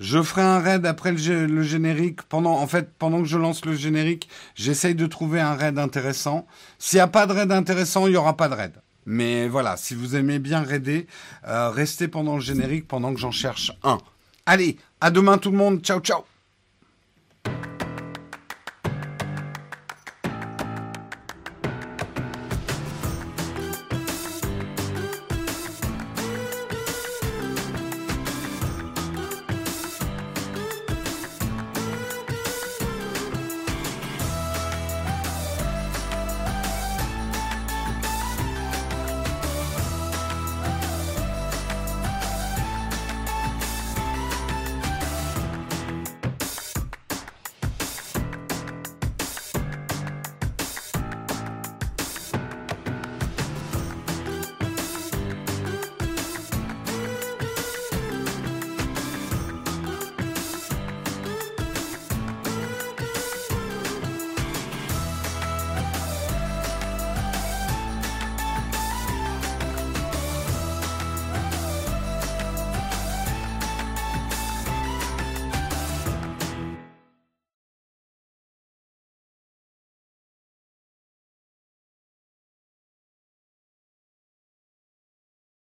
Je 0.02 0.22
ferai 0.22 0.42
un 0.42 0.60
raid 0.60 0.86
après 0.86 1.14
le, 1.14 1.62
générique. 1.64 2.24
Pendant, 2.24 2.56
en 2.56 2.68
fait, 2.68 2.90
pendant 3.00 3.20
que 3.20 3.30
je 3.30 3.38
lance 3.38 3.64
le 3.64 3.76
générique, 3.76 4.28
j'essaye 4.56 4.94
de 4.94 5.06
trouver 5.06 5.40
un 5.40 5.54
raid 5.54 5.80
intéressant. 5.80 6.46
S'il 6.80 6.98
n'y 6.98 7.02
a 7.02 7.08
pas 7.08 7.26
de 7.28 7.32
raid 7.32 7.50
intéressant, 7.54 8.08
il 8.08 8.12
n'y 8.12 8.18
aura 8.18 8.36
pas 8.36 8.50
de 8.50 8.56
raid. 8.56 8.74
Mais 9.06 9.48
voilà, 9.48 9.78
si 9.78 9.94
vous 9.94 10.16
aimez 10.16 10.40
bien 10.40 10.62
raider, 10.64 11.08
euh, 11.48 11.70
restez 11.70 12.08
pendant 12.08 12.36
le 12.36 12.42
générique 12.42 12.88
pendant 12.88 13.14
que 13.14 13.20
j'en 13.20 13.32
cherche 13.32 13.72
un. 13.84 14.00
Allez, 14.46 14.78
à 15.02 15.12
demain 15.12 15.38
tout 15.38 15.52
le 15.52 15.58
monde. 15.58 15.82
Ciao, 15.82 16.00
ciao. 16.00 16.24